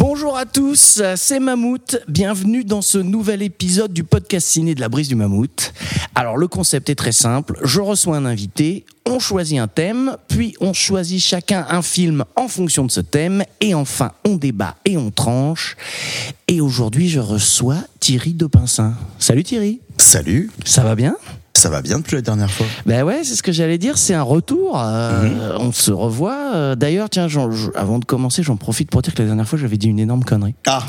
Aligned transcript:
Bonjour 0.00 0.34
à 0.34 0.46
tous, 0.46 1.02
c'est 1.14 1.40
Mammouth. 1.40 1.98
Bienvenue 2.08 2.64
dans 2.64 2.80
ce 2.80 2.96
nouvel 2.96 3.42
épisode 3.42 3.92
du 3.92 4.02
podcast 4.02 4.46
ciné 4.46 4.74
de 4.74 4.80
la 4.80 4.88
brise 4.88 5.08
du 5.08 5.14
Mammouth. 5.14 5.74
Alors 6.14 6.38
le 6.38 6.48
concept 6.48 6.88
est 6.88 6.94
très 6.94 7.12
simple, 7.12 7.58
je 7.64 7.82
reçois 7.82 8.16
un 8.16 8.24
invité, 8.24 8.86
on 9.04 9.18
choisit 9.18 9.58
un 9.58 9.68
thème, 9.68 10.16
puis 10.26 10.54
on 10.58 10.72
choisit 10.72 11.20
chacun 11.20 11.66
un 11.68 11.82
film 11.82 12.24
en 12.34 12.48
fonction 12.48 12.86
de 12.86 12.90
ce 12.90 13.02
thème, 13.02 13.44
et 13.60 13.74
enfin 13.74 14.12
on 14.26 14.36
débat 14.36 14.76
et 14.86 14.96
on 14.96 15.10
tranche. 15.10 15.76
Et 16.48 16.62
aujourd'hui 16.62 17.10
je 17.10 17.20
reçois 17.20 17.76
Thierry 18.00 18.32
de 18.32 18.46
Pincin. 18.46 18.94
Salut 19.18 19.44
Thierry, 19.44 19.80
Salut, 19.98 20.50
ça 20.64 20.82
va 20.82 20.94
bien? 20.94 21.14
Ça 21.54 21.68
va 21.68 21.82
bien 21.82 21.98
depuis 21.98 22.14
la 22.16 22.22
dernière 22.22 22.50
fois 22.50 22.66
Ben 22.86 23.02
ouais, 23.02 23.22
c'est 23.24 23.34
ce 23.34 23.42
que 23.42 23.52
j'allais 23.52 23.76
dire, 23.78 23.98
c'est 23.98 24.14
un 24.14 24.22
retour. 24.22 24.80
euh, 24.80 25.22
Mhm. 25.24 25.40
On 25.58 25.72
se 25.72 25.90
revoit. 25.90 26.52
euh, 26.54 26.74
D'ailleurs, 26.74 27.10
tiens, 27.10 27.26
avant 27.74 27.98
de 27.98 28.04
commencer, 28.04 28.42
j'en 28.42 28.56
profite 28.56 28.90
pour 28.90 29.02
dire 29.02 29.12
que 29.14 29.20
la 29.20 29.26
dernière 29.26 29.46
fois, 29.48 29.58
j'avais 29.58 29.76
dit 29.76 29.88
une 29.88 29.98
énorme 29.98 30.24
connerie. 30.24 30.54
Ah 30.66 30.84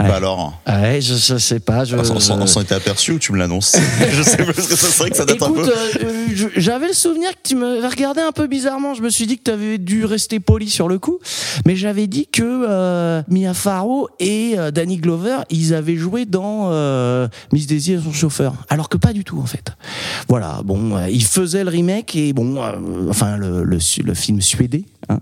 Ouais. 0.00 0.08
Bah 0.08 0.16
alors, 0.16 0.60
Ouais, 0.66 1.00
je, 1.02 1.14
je 1.14 1.36
sais 1.36 1.60
pas. 1.60 1.84
Je, 1.84 1.96
on 1.96 2.02
s'en- 2.18 2.38
on 2.40 2.46
je- 2.46 2.50
s'en 2.50 2.62
était 2.62 2.74
aperçu 2.74 3.12
ou 3.12 3.18
tu 3.18 3.32
me 3.32 3.38
l'annonces 3.38 3.76
Je 4.10 4.22
sais 4.22 4.38
pas, 4.38 4.44
parce 4.52 4.66
que 4.66 4.74
ça 4.74 4.86
serait 4.88 5.10
que 5.10 5.16
ça 5.16 5.24
date 5.26 5.36
Écoute, 5.36 5.50
un 5.50 5.98
peu. 5.98 6.04
euh, 6.06 6.26
je- 6.34 6.48
j'avais 6.56 6.88
le 6.88 6.94
souvenir 6.94 7.30
que 7.30 7.46
tu 7.48 7.56
me 7.56 7.86
regardais 7.86 8.22
un 8.22 8.32
peu 8.32 8.46
bizarrement. 8.46 8.94
Je 8.94 9.02
me 9.02 9.10
suis 9.10 9.26
dit 9.26 9.36
que 9.38 9.44
tu 9.44 9.50
avais 9.50 9.76
dû 9.78 10.04
rester 10.06 10.40
poli 10.40 10.70
sur 10.70 10.88
le 10.88 10.98
coup. 10.98 11.18
Mais 11.66 11.76
j'avais 11.76 12.06
dit 12.06 12.26
que 12.26 12.42
euh, 12.42 13.22
Mia 13.28 13.52
Farrow 13.54 14.08
et 14.18 14.54
euh, 14.56 14.70
Danny 14.70 14.96
Glover, 14.96 15.38
ils 15.50 15.74
avaient 15.74 15.96
joué 15.96 16.24
dans 16.24 16.70
euh, 16.72 17.28
Miss 17.52 17.66
Daisy 17.66 17.92
et 17.92 18.00
son 18.02 18.12
chauffeur. 18.12 18.54
Alors 18.70 18.88
que 18.88 18.96
pas 18.96 19.12
du 19.12 19.24
tout, 19.24 19.38
en 19.40 19.46
fait. 19.46 19.72
Voilà, 20.28 20.60
bon, 20.64 20.96
euh, 20.96 21.08
ils 21.10 21.24
faisaient 21.24 21.64
le 21.64 21.70
remake 21.70 22.16
et 22.16 22.32
bon, 22.32 22.56
euh, 22.62 22.72
enfin, 23.10 23.36
le, 23.36 23.62
le, 23.62 23.78
su- 23.78 24.02
le 24.02 24.14
film 24.14 24.40
suédé. 24.40 24.86
hein. 25.10 25.20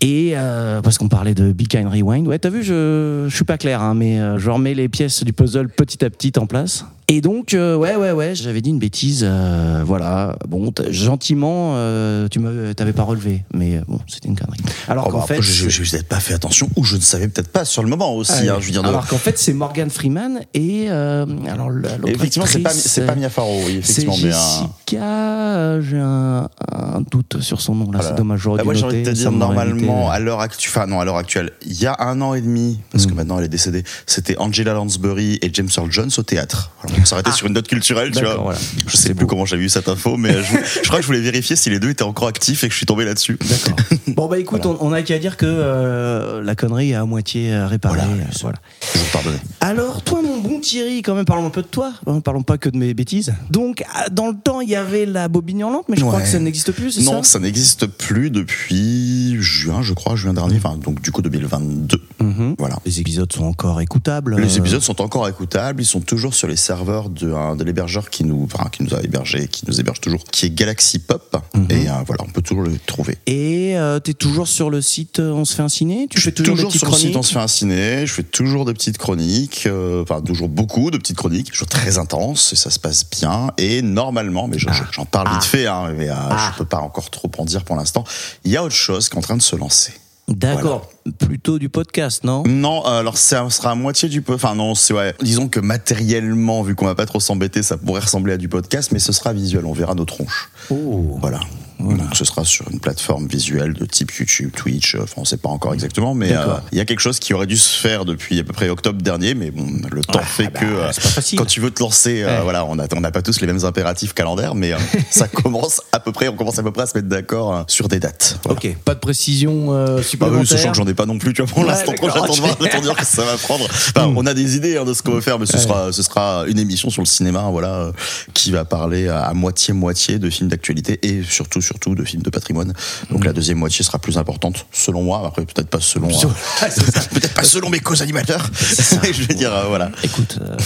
Et 0.00 0.32
euh, 0.34 0.82
parce 0.82 0.98
qu'on 0.98 1.08
parlait 1.08 1.34
de 1.34 1.52
Be 1.52 1.66
Kind 1.68 1.88
Rewind. 1.88 2.26
Ouais, 2.26 2.38
t'as 2.38 2.50
vu, 2.50 2.62
je, 2.62 3.26
je 3.28 3.34
suis 3.34 3.44
pas 3.44 3.58
clair, 3.58 3.75
hein, 3.82 3.94
mais 3.94 4.20
euh, 4.20 4.38
je 4.38 4.50
remets 4.50 4.74
les 4.74 4.88
pièces 4.88 5.24
du 5.24 5.32
puzzle 5.32 5.68
petit 5.68 6.04
à 6.04 6.10
petit 6.10 6.32
en 6.38 6.46
place. 6.46 6.84
Et 7.08 7.20
donc, 7.20 7.54
euh, 7.54 7.76
ouais, 7.76 7.94
ouais, 7.94 8.10
ouais, 8.10 8.34
j'avais 8.34 8.60
dit 8.60 8.70
une 8.70 8.80
bêtise. 8.80 9.20
euh, 9.24 9.82
voilà, 9.86 10.34
bon, 10.48 10.72
gentiment, 10.90 11.74
euh, 11.76 12.26
tu 12.28 12.40
m'avais, 12.40 12.74
t'avais 12.74 12.92
pas 12.92 13.04
relevé, 13.04 13.44
mais 13.54 13.76
euh, 13.76 13.80
bon, 13.86 14.00
c'était 14.08 14.26
une 14.26 14.34
connerie. 14.36 14.58
Alors 14.88 15.04
Oh, 15.06 15.10
qu'en 15.12 15.18
bah, 15.20 15.26
fait, 15.26 15.40
je 15.40 15.68
je- 15.68 15.96
pas 16.02 16.18
fait 16.18 16.34
attention 16.34 16.68
ou 16.74 16.82
je 16.82 16.96
ne 16.96 17.00
savais 17.00 17.28
peut-être 17.28 17.50
pas 17.52 17.64
sur 17.64 17.84
le 17.84 17.88
moment 17.88 18.12
aussi. 18.16 18.32
Ah, 18.48 18.54
hein, 18.54 18.56
je 18.58 18.66
veux 18.66 18.72
dire, 18.72 18.82
de- 18.82 18.88
alors 18.88 19.06
qu'en 19.06 19.18
fait, 19.18 19.38
c'est 19.38 19.52
Morgan 19.52 19.88
Freeman 19.88 20.40
et 20.52 20.88
alors 20.88 21.70
effectivement, 22.06 22.44
c'est 22.46 22.58
pas, 22.58 22.70
c'est 22.70 23.06
pas 23.06 23.14
Mia 23.14 23.30
Farrow, 23.30 23.60
oui, 23.66 23.80
c'est 23.84 24.02
effectivement. 24.02 24.16
mais, 24.20 24.34
euh, 24.34 24.36
Jessica. 24.36 25.80
J'ai 25.82 25.98
un, 26.00 26.48
un 26.72 27.00
doute 27.08 27.40
sur 27.40 27.60
son 27.60 27.76
nom 27.76 27.84
là. 27.92 27.98
Voilà. 27.98 28.08
C'est 28.08 28.14
dommage. 28.16 28.40
J'aurais 28.40 28.56
bah, 28.58 28.62
dû 28.62 28.66
moi, 28.66 28.74
j'ai 28.74 28.84
envie 28.84 29.02
de 29.04 29.10
te 29.10 29.14
dire, 29.14 29.30
normalement, 29.30 30.10
à 30.10 30.18
l'heure 30.18 30.40
actuelle, 30.40 30.72
enfin, 30.74 30.86
non, 30.88 30.98
à 30.98 31.04
l'heure 31.04 31.16
actuelle, 31.18 31.52
il 31.64 31.80
y 31.80 31.86
a 31.86 31.94
un 32.00 32.20
an 32.20 32.34
et 32.34 32.40
demi, 32.40 32.80
parce 32.90 33.06
que 33.06 33.12
Mm. 33.12 33.16
maintenant 33.16 33.38
elle 33.38 33.44
est 33.44 33.48
décédée, 33.48 33.84
c'était 34.06 34.36
Angela 34.38 34.74
Lansbury 34.74 35.38
et 35.40 35.50
James 35.52 35.68
Earl 35.76 35.90
Jones 35.92 36.10
au 36.18 36.22
théâtre. 36.24 36.72
On 37.00 37.04
s'arrêtait 37.04 37.32
sur 37.32 37.46
une 37.46 37.52
note 37.54 37.68
culturelle, 37.68 38.10
tu 38.10 38.18
Ah. 38.18 38.34
Vois. 38.34 38.42
voilà. 38.44 38.58
Je 38.86 38.96
sais 38.96 39.14
plus 39.14 39.26
comment 39.26 39.44
j'avais 39.46 39.62
eu 39.64 39.68
cette 39.68 39.88
info, 39.88 40.16
mais 40.16 40.32
je, 40.42 40.56
je 40.82 40.86
crois 40.88 40.96
que 40.98 41.02
je 41.02 41.06
voulais 41.06 41.20
vérifier 41.20 41.56
si 41.56 41.70
les 41.70 41.78
deux 41.78 41.90
étaient 41.90 42.02
encore 42.02 42.28
actifs 42.28 42.64
et 42.64 42.68
que 42.68 42.72
je 42.72 42.76
suis 42.76 42.86
tombé 42.86 43.04
là-dessus. 43.04 43.38
D'accord. 43.48 43.76
Bon 44.16 44.28
bah 44.28 44.38
écoute, 44.38 44.64
on, 44.64 44.78
on 44.80 44.92
a 44.92 45.02
qu'à 45.02 45.18
dire 45.18 45.36
que 45.36 45.44
euh, 45.46 46.42
la 46.42 46.54
connerie 46.54 46.92
est 46.92 46.94
à 46.94 47.04
moitié 47.04 47.52
euh, 47.52 47.66
réparée. 47.66 47.96
Voilà, 47.98 48.12
euh, 48.12 48.24
voilà. 48.40 48.58
Toujours 48.92 49.06
pardonné. 49.08 49.36
Alors 49.60 50.02
toi 50.02 50.22
mon 50.22 50.38
bon 50.40 50.58
Thierry, 50.60 51.02
quand 51.02 51.14
même 51.14 51.24
parlons 51.26 51.44
un 51.46 51.50
peu 51.50 51.60
de 51.62 51.66
toi, 51.66 51.92
hein, 52.06 52.20
parlons 52.20 52.42
pas 52.42 52.56
que 52.56 52.68
de 52.70 52.78
mes 52.78 52.94
bêtises. 52.94 53.34
Donc 53.50 53.84
ah, 53.94 54.06
dans 54.10 54.28
le 54.28 54.34
temps 54.34 54.60
il 54.62 54.70
y 54.70 54.76
avait 54.76 55.04
la 55.04 55.28
bobine 55.28 55.60
hurlante, 55.60 55.84
mais 55.90 55.96
je 55.96 56.04
crois 56.04 56.20
que 56.22 56.28
ça 56.28 56.38
n'existe 56.38 56.72
plus, 56.72 56.92
c'est 56.92 57.02
Non, 57.02 57.22
ça 57.22 57.32
ça 57.32 57.38
n'existe 57.40 57.86
plus 57.86 58.30
depuis 58.30 59.36
juin, 59.42 59.82
je 59.82 59.92
crois, 59.92 60.16
juin 60.16 60.32
dernier, 60.32 60.56
enfin 60.56 60.76
donc 60.82 61.02
du 61.02 61.10
coup 61.12 61.20
2022. 61.20 62.00
Mhm. 62.20 62.54
Voilà. 62.58 62.76
Les 62.86 63.00
épisodes 63.00 63.30
sont 63.30 63.44
encore 63.44 63.80
écoutables. 63.82 64.36
Les 64.40 64.56
épisodes 64.56 64.80
sont 64.80 65.02
encore 65.02 65.28
écoutables, 65.28 65.82
ils 65.82 65.86
sont 65.86 66.00
toujours 66.00 66.32
sur 66.32 66.48
les 66.48 66.56
serveurs 66.56 66.85
de, 66.86 67.64
l'hébergeur 67.64 68.10
qui 68.10 68.24
nous, 68.24 68.44
enfin, 68.52 68.68
qui 68.70 68.82
nous 68.82 68.94
a 68.94 69.02
hébergé, 69.02 69.48
qui 69.48 69.64
nous 69.66 69.78
héberge 69.80 70.00
toujours, 70.00 70.22
qui 70.24 70.46
est 70.46 70.50
Galaxy 70.50 70.98
Pop. 70.98 71.36
Mhm. 71.54 71.66
Et 71.70 71.88
euh, 71.88 71.92
voilà, 72.06 72.24
on 72.24 72.30
peut 72.30 72.42
toujours 72.42 72.62
le 72.62 72.76
trouver. 72.86 73.18
Et 73.26 73.76
euh, 73.76 73.98
t'es 74.00 74.14
toujours 74.14 74.48
sur 74.48 74.70
le 74.70 74.80
site 74.80 75.18
euh, 75.20 75.32
On 75.32 75.44
se 75.44 75.54
fait 75.54 75.62
un 75.62 75.68
ciné? 75.68 76.06
Tu 76.10 76.18
Je 76.18 76.24
fais 76.24 76.32
toujours, 76.32 76.54
toujours, 76.56 76.70
des 76.70 76.78
petites 76.78 76.80
sur 76.88 76.90
le 76.90 76.96
site 76.96 77.16
On 77.16 77.22
se 77.22 77.32
fait 77.32 77.38
un 77.40 77.48
ciné, 77.48 78.06
je 78.06 78.12
fais 78.12 78.22
toujours 78.22 78.64
des 78.64 78.72
petites 78.74 78.98
chroniques, 78.98 79.68
enfin 80.02 80.20
toujours 80.22 80.48
beaucoup 80.48 80.90
de 80.90 80.98
petites 80.98 81.16
chroniques, 81.16 81.50
toujours 81.50 81.68
très 81.68 81.98
intenses, 81.98 82.52
et 82.52 82.56
ça 82.56 82.70
se 82.70 82.78
passe 82.78 83.08
bien. 83.10 83.50
Et 83.58 83.82
normalement, 83.82 84.48
mais 84.48 84.58
je- 84.58 84.68
je- 84.70 84.82
j'en 84.92 85.04
parle 85.04 85.28
vite 85.34 85.44
fait, 85.44 85.66
hein, 85.66 85.92
mais 85.96 86.08
euh, 86.08 86.14
Ah. 86.16 86.50
je 86.52 86.58
peux 86.58 86.64
pas 86.64 86.78
encore 86.78 87.10
trop 87.10 87.30
en 87.38 87.44
dire 87.44 87.64
pour 87.64 87.76
l'instant, 87.76 88.04
il 88.44 88.50
y 88.52 88.56
a 88.56 88.62
autre 88.64 88.74
chose 88.74 89.08
qui 89.08 89.14
est 89.14 89.18
en 89.18 89.22
train 89.22 89.36
de 89.36 89.42
se 89.42 89.56
lancer. 89.56 89.92
D'accord. 90.28 90.90
Plutôt 91.18 91.58
du 91.58 91.68
podcast, 91.68 92.24
non? 92.24 92.42
Non, 92.46 92.82
alors 92.84 93.16
ça 93.16 93.48
sera 93.50 93.70
à 93.70 93.74
moitié 93.74 94.08
du 94.08 94.22
peu. 94.22 94.34
Enfin 94.34 94.54
non, 94.56 94.74
c'est 94.74 94.92
ouais. 94.92 95.14
Disons 95.22 95.48
que 95.48 95.60
matériellement, 95.60 96.62
vu 96.62 96.74
qu'on 96.74 96.86
va 96.86 96.96
pas 96.96 97.06
trop 97.06 97.20
s'embêter, 97.20 97.62
ça 97.62 97.76
pourrait 97.76 98.00
ressembler 98.00 98.32
à 98.32 98.36
du 98.36 98.48
podcast, 98.48 98.90
mais 98.92 98.98
ce 98.98 99.12
sera 99.12 99.32
visuel. 99.32 99.64
On 99.66 99.72
verra 99.72 99.94
nos 99.94 100.04
tronches. 100.04 100.50
Oh. 100.70 101.16
Voilà. 101.20 101.40
Donc 101.78 102.14
ce 102.14 102.24
sera 102.24 102.44
sur 102.44 102.70
une 102.70 102.80
plateforme 102.80 103.26
visuelle 103.26 103.74
de 103.74 103.84
type 103.84 104.10
YouTube, 104.12 104.50
Twitch. 104.56 104.94
euh, 104.94 105.00
Enfin, 105.02 105.14
on 105.18 105.24
sait 105.24 105.36
pas 105.36 105.48
encore 105.50 105.74
exactement, 105.74 106.14
mais 106.14 106.32
euh, 106.32 106.46
il 106.72 106.78
y 106.78 106.80
a 106.80 106.84
quelque 106.84 107.00
chose 107.00 107.18
qui 107.18 107.34
aurait 107.34 107.46
dû 107.46 107.56
se 107.56 107.78
faire 107.78 108.04
depuis 108.04 108.38
à 108.40 108.44
peu 108.44 108.52
près 108.52 108.68
octobre 108.70 109.00
dernier, 109.02 109.34
mais 109.34 109.50
bon, 109.50 109.66
le 109.90 110.02
temps 110.02 110.20
fait 110.20 110.48
bah, 110.52 110.60
que 110.60 110.64
euh, 110.64 110.86
pas 110.86 110.92
facile. 110.92 111.38
quand 111.38 111.44
tu 111.44 111.60
veux 111.60 111.70
te 111.70 111.80
lancer, 111.80 112.22
euh, 112.22 112.26
Ouais. 112.38 112.42
voilà, 112.42 112.64
on 112.64 112.78
a 112.78 112.86
on 112.96 113.00
n'a 113.00 113.10
pas 113.10 113.22
tous 113.22 113.40
les 113.40 113.46
mêmes 113.46 113.64
impératifs 113.64 114.14
calendaires, 114.14 114.54
mais 114.54 114.72
euh, 114.72 114.78
ça 115.10 115.28
commence 115.28 115.82
à 115.92 116.00
peu 116.00 116.12
près, 116.12 116.28
on 116.28 116.34
commence 116.36 116.58
à 116.58 116.62
peu 116.62 116.72
près 116.72 116.82
à 116.84 116.86
se 116.86 116.96
mettre 116.96 117.08
d'accord 117.08 117.54
euh, 117.54 117.62
sur 117.68 117.88
des 117.88 118.00
dates. 118.00 118.38
Voilà. 118.44 118.58
Ok, 118.58 118.76
pas 118.84 118.94
de 118.94 119.00
précision 119.00 119.74
euh, 119.74 119.86
Bah 119.86 119.92
oui, 119.98 120.04
supplémentaire. 120.04 120.46
sachant 120.48 120.70
que 120.70 120.76
j'en 120.76 120.86
ai 120.86 120.94
pas 120.94 121.06
non 121.06 121.18
plus, 121.18 121.34
tu 121.34 121.42
vois, 121.42 121.50
pour 121.50 121.58
Ouais, 121.62 121.68
l'instant, 121.68 121.92
j'attends 122.02 122.26
de 122.34 122.40
voir, 122.40 122.56
de 122.56 122.84
voir 122.84 122.96
que 122.96 123.04
ça 123.06 123.24
va 123.24 123.36
prendre. 123.36 123.64
Enfin, 123.66 124.08
Mm. 124.08 124.16
on 124.18 124.26
a 124.26 124.34
des 124.34 124.56
idées 124.56 124.76
hein, 124.78 124.84
de 124.84 124.94
ce 124.94 125.02
qu'on 125.02 125.12
veut 125.12 125.20
faire, 125.20 125.38
mais 125.38 125.46
ce 125.46 125.56
Ouais. 125.56 125.62
sera, 125.62 125.92
ce 125.92 126.02
sera 126.02 126.44
une 126.48 126.58
émission 126.58 126.88
sur 126.90 127.02
le 127.02 127.06
cinéma, 127.06 127.48
voilà, 127.50 127.74
euh, 127.74 127.92
qui 128.34 128.50
va 128.50 128.64
parler 128.64 129.08
à, 129.08 129.22
à 129.24 129.34
moitié-moitié 129.34 130.18
de 130.18 130.30
films 130.30 130.48
d'actualité 130.48 130.98
et 131.02 131.22
surtout, 131.22 131.60
surtout 131.66 131.94
de 131.94 132.04
films 132.04 132.22
de 132.22 132.30
patrimoine. 132.30 132.72
Donc 133.10 133.24
la 133.24 133.32
deuxième 133.32 133.58
moitié 133.58 133.84
sera 133.84 133.98
plus 133.98 134.18
importante, 134.18 134.66
selon 134.72 135.02
moi, 135.02 135.22
après 135.26 135.44
peut-être 135.44 135.68
pas 135.68 135.80
selon, 135.80 136.08
euh, 136.08 136.28
peut-être 137.12 137.34
pas 137.34 137.42
selon 137.42 137.68
mes 137.70 137.80
co-animateurs. 137.80 138.50
Je 138.60 139.22
vais 139.22 139.34
dire, 139.34 139.54
euh, 139.54 139.64
voilà. 139.66 139.90
Écoute, 140.02 140.38
euh, 140.40 140.56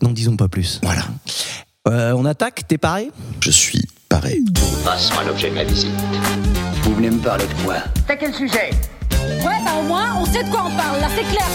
n'en 0.00 0.10
disons 0.10 0.36
pas 0.36 0.48
plus. 0.48 0.80
Voilà. 0.82 1.04
Euh, 1.88 2.12
on 2.16 2.24
attaque, 2.24 2.66
t'es 2.68 2.78
paré? 2.78 3.10
Je 3.40 3.50
suis 3.50 3.82
pareil. 4.08 4.44
Passons 4.84 5.18
à 5.18 5.24
l'objet 5.24 5.50
de 5.50 5.54
ma 5.54 5.64
visite. 5.64 5.90
Vous 6.82 6.94
venez 6.94 7.10
me 7.10 7.18
parler 7.18 7.44
de 7.46 7.64
quoi? 7.64 7.76
T'as 8.06 8.16
quel 8.16 8.32
sujet? 8.34 8.70
Ouais, 9.10 9.58
bah 9.64 9.72
au 9.80 9.82
moins, 9.82 10.16
on 10.16 10.24
sait 10.26 10.44
de 10.44 10.48
quoi 10.50 10.64
on 10.66 10.76
parle, 10.76 11.00
là, 11.00 11.08
c'est 11.16 11.24
clair. 11.24 11.46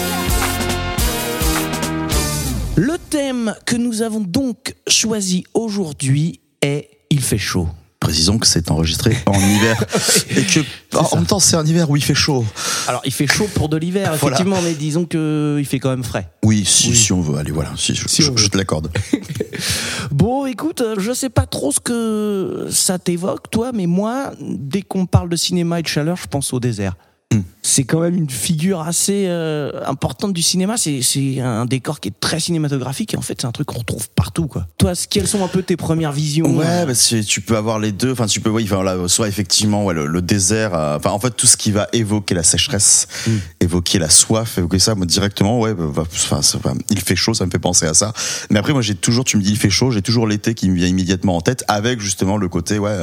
Le 2.76 2.96
thème 3.10 3.54
que 3.66 3.76
nous 3.76 4.02
avons 4.02 4.20
donc 4.20 4.74
choisi 4.86 5.44
aujourd'hui 5.54 6.40
est 6.62 6.88
Il 7.10 7.22
fait 7.22 7.38
chaud. 7.38 7.68
Précisons 8.08 8.38
que 8.38 8.46
c'est 8.46 8.70
enregistré 8.70 9.18
en 9.26 9.38
hiver 9.38 9.84
et 10.30 10.42
que 10.42 10.60
en 10.96 11.16
même 11.16 11.26
temps 11.26 11.38
c'est 11.40 11.56
un 11.56 11.66
hiver 11.66 11.90
où 11.90 11.96
il 11.96 12.02
fait 12.02 12.14
chaud. 12.14 12.42
Alors, 12.86 13.02
il 13.04 13.12
fait 13.12 13.26
chaud 13.26 13.46
pour 13.54 13.68
de 13.68 13.76
l'hiver, 13.76 14.14
Voilà. 14.18 14.36
effectivement, 14.36 14.62
mais 14.62 14.72
disons 14.72 15.04
que 15.04 15.56
il 15.58 15.66
fait 15.66 15.78
quand 15.78 15.90
même 15.90 16.02
frais. 16.04 16.30
Oui, 16.42 16.64
si, 16.66 16.96
si 16.96 17.12
on 17.12 17.20
veut, 17.20 17.36
allez 17.38 17.50
voilà, 17.50 17.70
si, 17.76 17.94
je, 17.94 18.08
Si 18.08 18.22
je- 18.22 18.34
je 18.34 18.46
te 18.48 18.56
l'accorde. 18.56 18.90
Bon, 20.10 20.46
écoute, 20.46 20.80
euh, 20.80 20.94
je 20.98 21.12
sais 21.12 21.28
pas 21.28 21.44
trop 21.44 21.70
ce 21.70 21.80
que 21.80 22.68
ça 22.70 22.98
t'évoque, 22.98 23.50
toi, 23.50 23.72
mais 23.74 23.86
moi, 23.86 24.32
dès 24.40 24.80
qu'on 24.82 25.04
parle 25.04 25.28
de 25.28 25.36
cinéma 25.36 25.80
et 25.80 25.82
de 25.82 25.88
chaleur, 25.88 26.16
je 26.16 26.26
pense 26.26 26.52
au 26.54 26.60
désert. 26.60 26.94
Hmm. 27.34 27.40
C'est 27.62 27.84
quand 27.84 28.00
même 28.00 28.16
une 28.16 28.30
figure 28.30 28.80
assez 28.80 29.26
euh, 29.28 29.70
importante 29.86 30.32
du 30.32 30.40
cinéma. 30.40 30.76
C'est 30.78 31.40
un 31.40 31.66
décor 31.66 32.00
qui 32.00 32.08
est 32.08 32.18
très 32.18 32.40
cinématographique 32.40 33.12
et 33.12 33.18
en 33.18 33.20
fait, 33.20 33.36
c'est 33.42 33.46
un 33.46 33.52
truc 33.52 33.66
qu'on 33.66 33.80
retrouve 33.80 34.08
partout, 34.16 34.46
quoi. 34.46 34.66
Toi, 34.78 34.92
quelles 35.10 35.28
sont 35.28 35.44
un 35.44 35.48
peu 35.48 35.62
tes 35.62 35.76
premières 35.76 36.12
visions 36.12 36.46
Ouais, 36.56 36.64
euh, 36.66 36.86
bah, 36.86 36.94
tu 37.26 37.40
peux 37.42 37.58
avoir 37.58 37.78
les 37.80 37.92
deux. 37.92 38.12
Enfin, 38.12 38.24
tu 38.26 38.40
peux, 38.40 38.48
oui, 38.48 38.64
enfin, 38.64 38.82
là, 38.82 38.96
soit 39.08 39.28
effectivement, 39.28 39.84
ouais, 39.84 39.92
le, 39.92 40.06
le 40.06 40.22
désert. 40.22 40.74
euh, 40.74 40.96
Enfin, 40.96 41.10
en 41.10 41.18
fait, 41.18 41.32
tout 41.32 41.46
ce 41.46 41.58
qui 41.58 41.70
va 41.70 41.86
évoquer 41.92 42.34
la 42.34 42.42
sécheresse, 42.42 43.06
Mm. 43.26 43.30
évoquer 43.60 43.98
la 43.98 44.08
soif, 44.08 44.56
évoquer 44.56 44.78
ça, 44.78 44.94
moi, 44.94 45.04
directement, 45.04 45.60
ouais, 45.60 45.74
bah, 45.74 45.84
bah, 45.94 46.04
enfin, 46.10 46.40
il 46.88 47.00
fait 47.00 47.16
chaud, 47.16 47.34
ça 47.34 47.44
me 47.44 47.50
fait 47.50 47.58
penser 47.58 47.84
à 47.84 47.92
ça. 47.92 48.14
Mais 48.50 48.58
après, 48.58 48.72
moi, 48.72 48.80
j'ai 48.80 48.94
toujours, 48.94 49.24
tu 49.24 49.36
me 49.36 49.42
dis, 49.42 49.50
il 49.50 49.58
fait 49.58 49.68
chaud, 49.68 49.90
j'ai 49.90 50.00
toujours 50.02 50.26
l'été 50.26 50.54
qui 50.54 50.70
me 50.70 50.74
vient 50.76 50.86
immédiatement 50.88 51.36
en 51.36 51.42
tête, 51.42 51.62
avec 51.68 52.00
justement 52.00 52.38
le 52.38 52.48
côté, 52.48 52.78
ouais. 52.78 52.96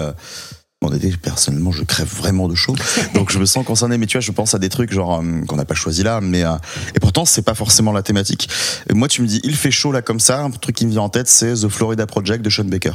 Été, 0.96 1.12
personnellement, 1.18 1.72
je 1.72 1.84
crève 1.84 2.08
vraiment 2.08 2.48
de 2.48 2.56
chaud, 2.56 2.76
donc 3.14 3.32
je 3.32 3.40
me 3.40 3.46
sens 3.46 3.66
concerné. 3.66 3.98
Mais 3.98 4.06
tu 4.06 4.18
vois, 4.18 4.22
je 4.22 4.32
pense 4.32 4.54
à 4.54 4.60
des 4.60 4.70
trucs 4.70 4.92
genre 4.92 5.22
euh, 5.22 5.42
qu'on 5.48 5.56
n'a 5.56 5.66
pas 5.66 5.76
choisi 5.76 6.04
là, 6.04 6.22
mais 6.22 6.44
euh, 6.44 6.56
et 6.96 7.00
pourtant 7.00 7.26
c'est 7.26 7.42
pas 7.42 7.56
forcément 7.56 7.92
la 7.92 8.04
thématique. 8.04 8.50
Et 8.90 8.94
moi, 8.94 9.08
tu 9.08 9.22
me 9.22 9.28
dis, 9.28 9.42
il 9.44 9.56
fait 9.56 9.72
chaud 9.72 9.92
là 9.92 10.02
comme 10.02 10.20
ça. 10.20 10.42
Un 10.42 10.52
truc 10.52 10.76
qui 10.76 10.86
me 10.86 10.92
vient 10.92 11.02
en 11.02 11.10
tête, 11.10 11.28
c'est 11.28 11.54
The 11.54 11.70
Florida 11.70 12.06
Project 12.06 12.44
de 12.44 12.50
Sean 12.50 12.66
Baker. 12.66 12.94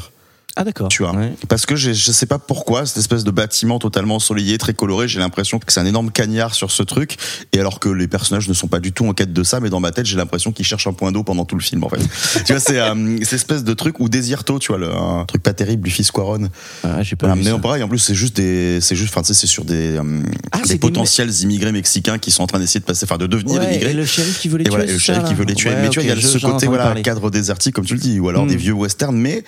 Ah 0.60 0.64
d'accord. 0.64 0.88
Tu 0.88 1.02
vois, 1.02 1.12
Ouais. 1.14 1.32
parce 1.48 1.64
que 1.64 1.74
je 1.74 1.92
sais 1.94 2.26
pas 2.26 2.38
pourquoi 2.38 2.84
cette 2.84 2.98
espèce 2.98 3.24
de 3.24 3.30
bâtiment 3.30 3.78
totalement 3.78 4.16
ensoleillé, 4.16 4.58
très 4.58 4.74
coloré, 4.74 5.08
j'ai 5.08 5.18
l'impression 5.18 5.58
que 5.58 5.72
c'est 5.72 5.80
un 5.80 5.86
énorme 5.86 6.10
cagnard 6.10 6.54
sur 6.54 6.70
ce 6.70 6.82
truc. 6.82 7.16
Et 7.54 7.60
alors 7.60 7.80
que 7.80 7.88
les 7.88 8.06
personnages 8.08 8.46
ne 8.46 8.52
sont 8.52 8.68
pas 8.68 8.78
du 8.78 8.92
tout 8.92 9.06
en 9.06 9.14
quête 9.14 9.32
de 9.32 9.42
ça, 9.42 9.58
mais 9.60 9.70
dans 9.70 9.80
ma 9.80 9.90
tête, 9.90 10.04
j'ai 10.04 10.16
l'impression 10.18 10.52
qu'ils 10.52 10.66
cherchent 10.66 10.86
un 10.86 10.92
point 10.92 11.12
d'eau 11.12 11.22
pendant 11.24 11.46
tout 11.46 11.56
le 11.56 11.62
film 11.62 11.82
en 11.84 11.88
fait. 11.88 11.96
tu 12.44 12.52
vois, 12.52 12.60
c'est 12.60 12.78
euh, 12.78 13.16
cette 13.22 13.32
espèce 13.32 13.64
de 13.64 13.72
truc 13.72 14.00
ou 14.00 14.10
Desierto, 14.10 14.58
tu 14.58 14.68
vois, 14.68 14.78
le, 14.78 14.92
un 14.94 15.24
truc 15.24 15.42
pas 15.42 15.54
terrible 15.54 15.82
du 15.82 15.90
fils 15.90 16.10
Quaron. 16.10 16.48
Ah, 16.84 17.02
j'ai 17.02 17.16
pas 17.16 17.26
Voilà, 17.28 17.40
vu 17.40 17.44
mais 17.44 17.50
ça. 17.52 17.56
en 17.56 17.60
pareil, 17.60 17.82
en 17.82 17.88
plus, 17.88 17.98
c'est 17.98 18.14
juste 18.14 18.36
des, 18.36 18.80
c'est 18.82 18.96
juste, 18.96 19.12
enfin, 19.14 19.22
tu 19.22 19.28
sais, 19.28 19.34
c'est 19.34 19.46
sur 19.46 19.64
des, 19.64 19.96
euh, 19.96 20.22
Ah, 20.52 20.58
des 20.66 20.76
potentiels 20.76 21.30
immigrés 21.42 21.72
mexicains 21.72 22.18
qui 22.18 22.30
sont 22.30 22.42
en 22.42 22.46
train 22.46 22.58
d'essayer 22.58 22.80
de 22.80 22.84
passer, 22.84 23.04
enfin, 23.04 23.16
de 23.16 23.26
devenir 23.26 23.60
Ouais, 23.60 23.70
immigrés. 23.70 23.92
et 23.92 23.94
le 23.94 24.04
shérif 24.04 24.38
qui 24.38 24.48
veut 24.48 24.58
les 24.58 24.64
Et 24.64 24.68
tuer. 24.68 24.70
voilà, 24.76 24.84
et 24.84 24.92
le 24.92 24.98
shérif 24.98 25.24
qui 25.24 25.34
veut 25.34 25.44
les 25.44 25.54
tuer. 25.54 25.70
Ouais, 25.70 25.76
mais 25.80 25.88
tu 25.88 26.00
vois, 26.00 26.02
il 26.04 26.08
y 26.08 26.12
a 26.12 26.20
ce 26.20 26.36
côté, 26.38 26.66
voilà, 26.66 26.94
cadre 27.00 27.30
désertique, 27.30 27.74
comme 27.74 27.86
tu 27.86 27.94
le 27.94 28.00
dis, 28.00 28.20
ou 28.20 28.28
alors 28.28 28.44
Hmm. 28.44 28.48
des 28.48 28.56
vieux 28.56 28.72
westerns, 28.74 29.16
mais 29.16 29.44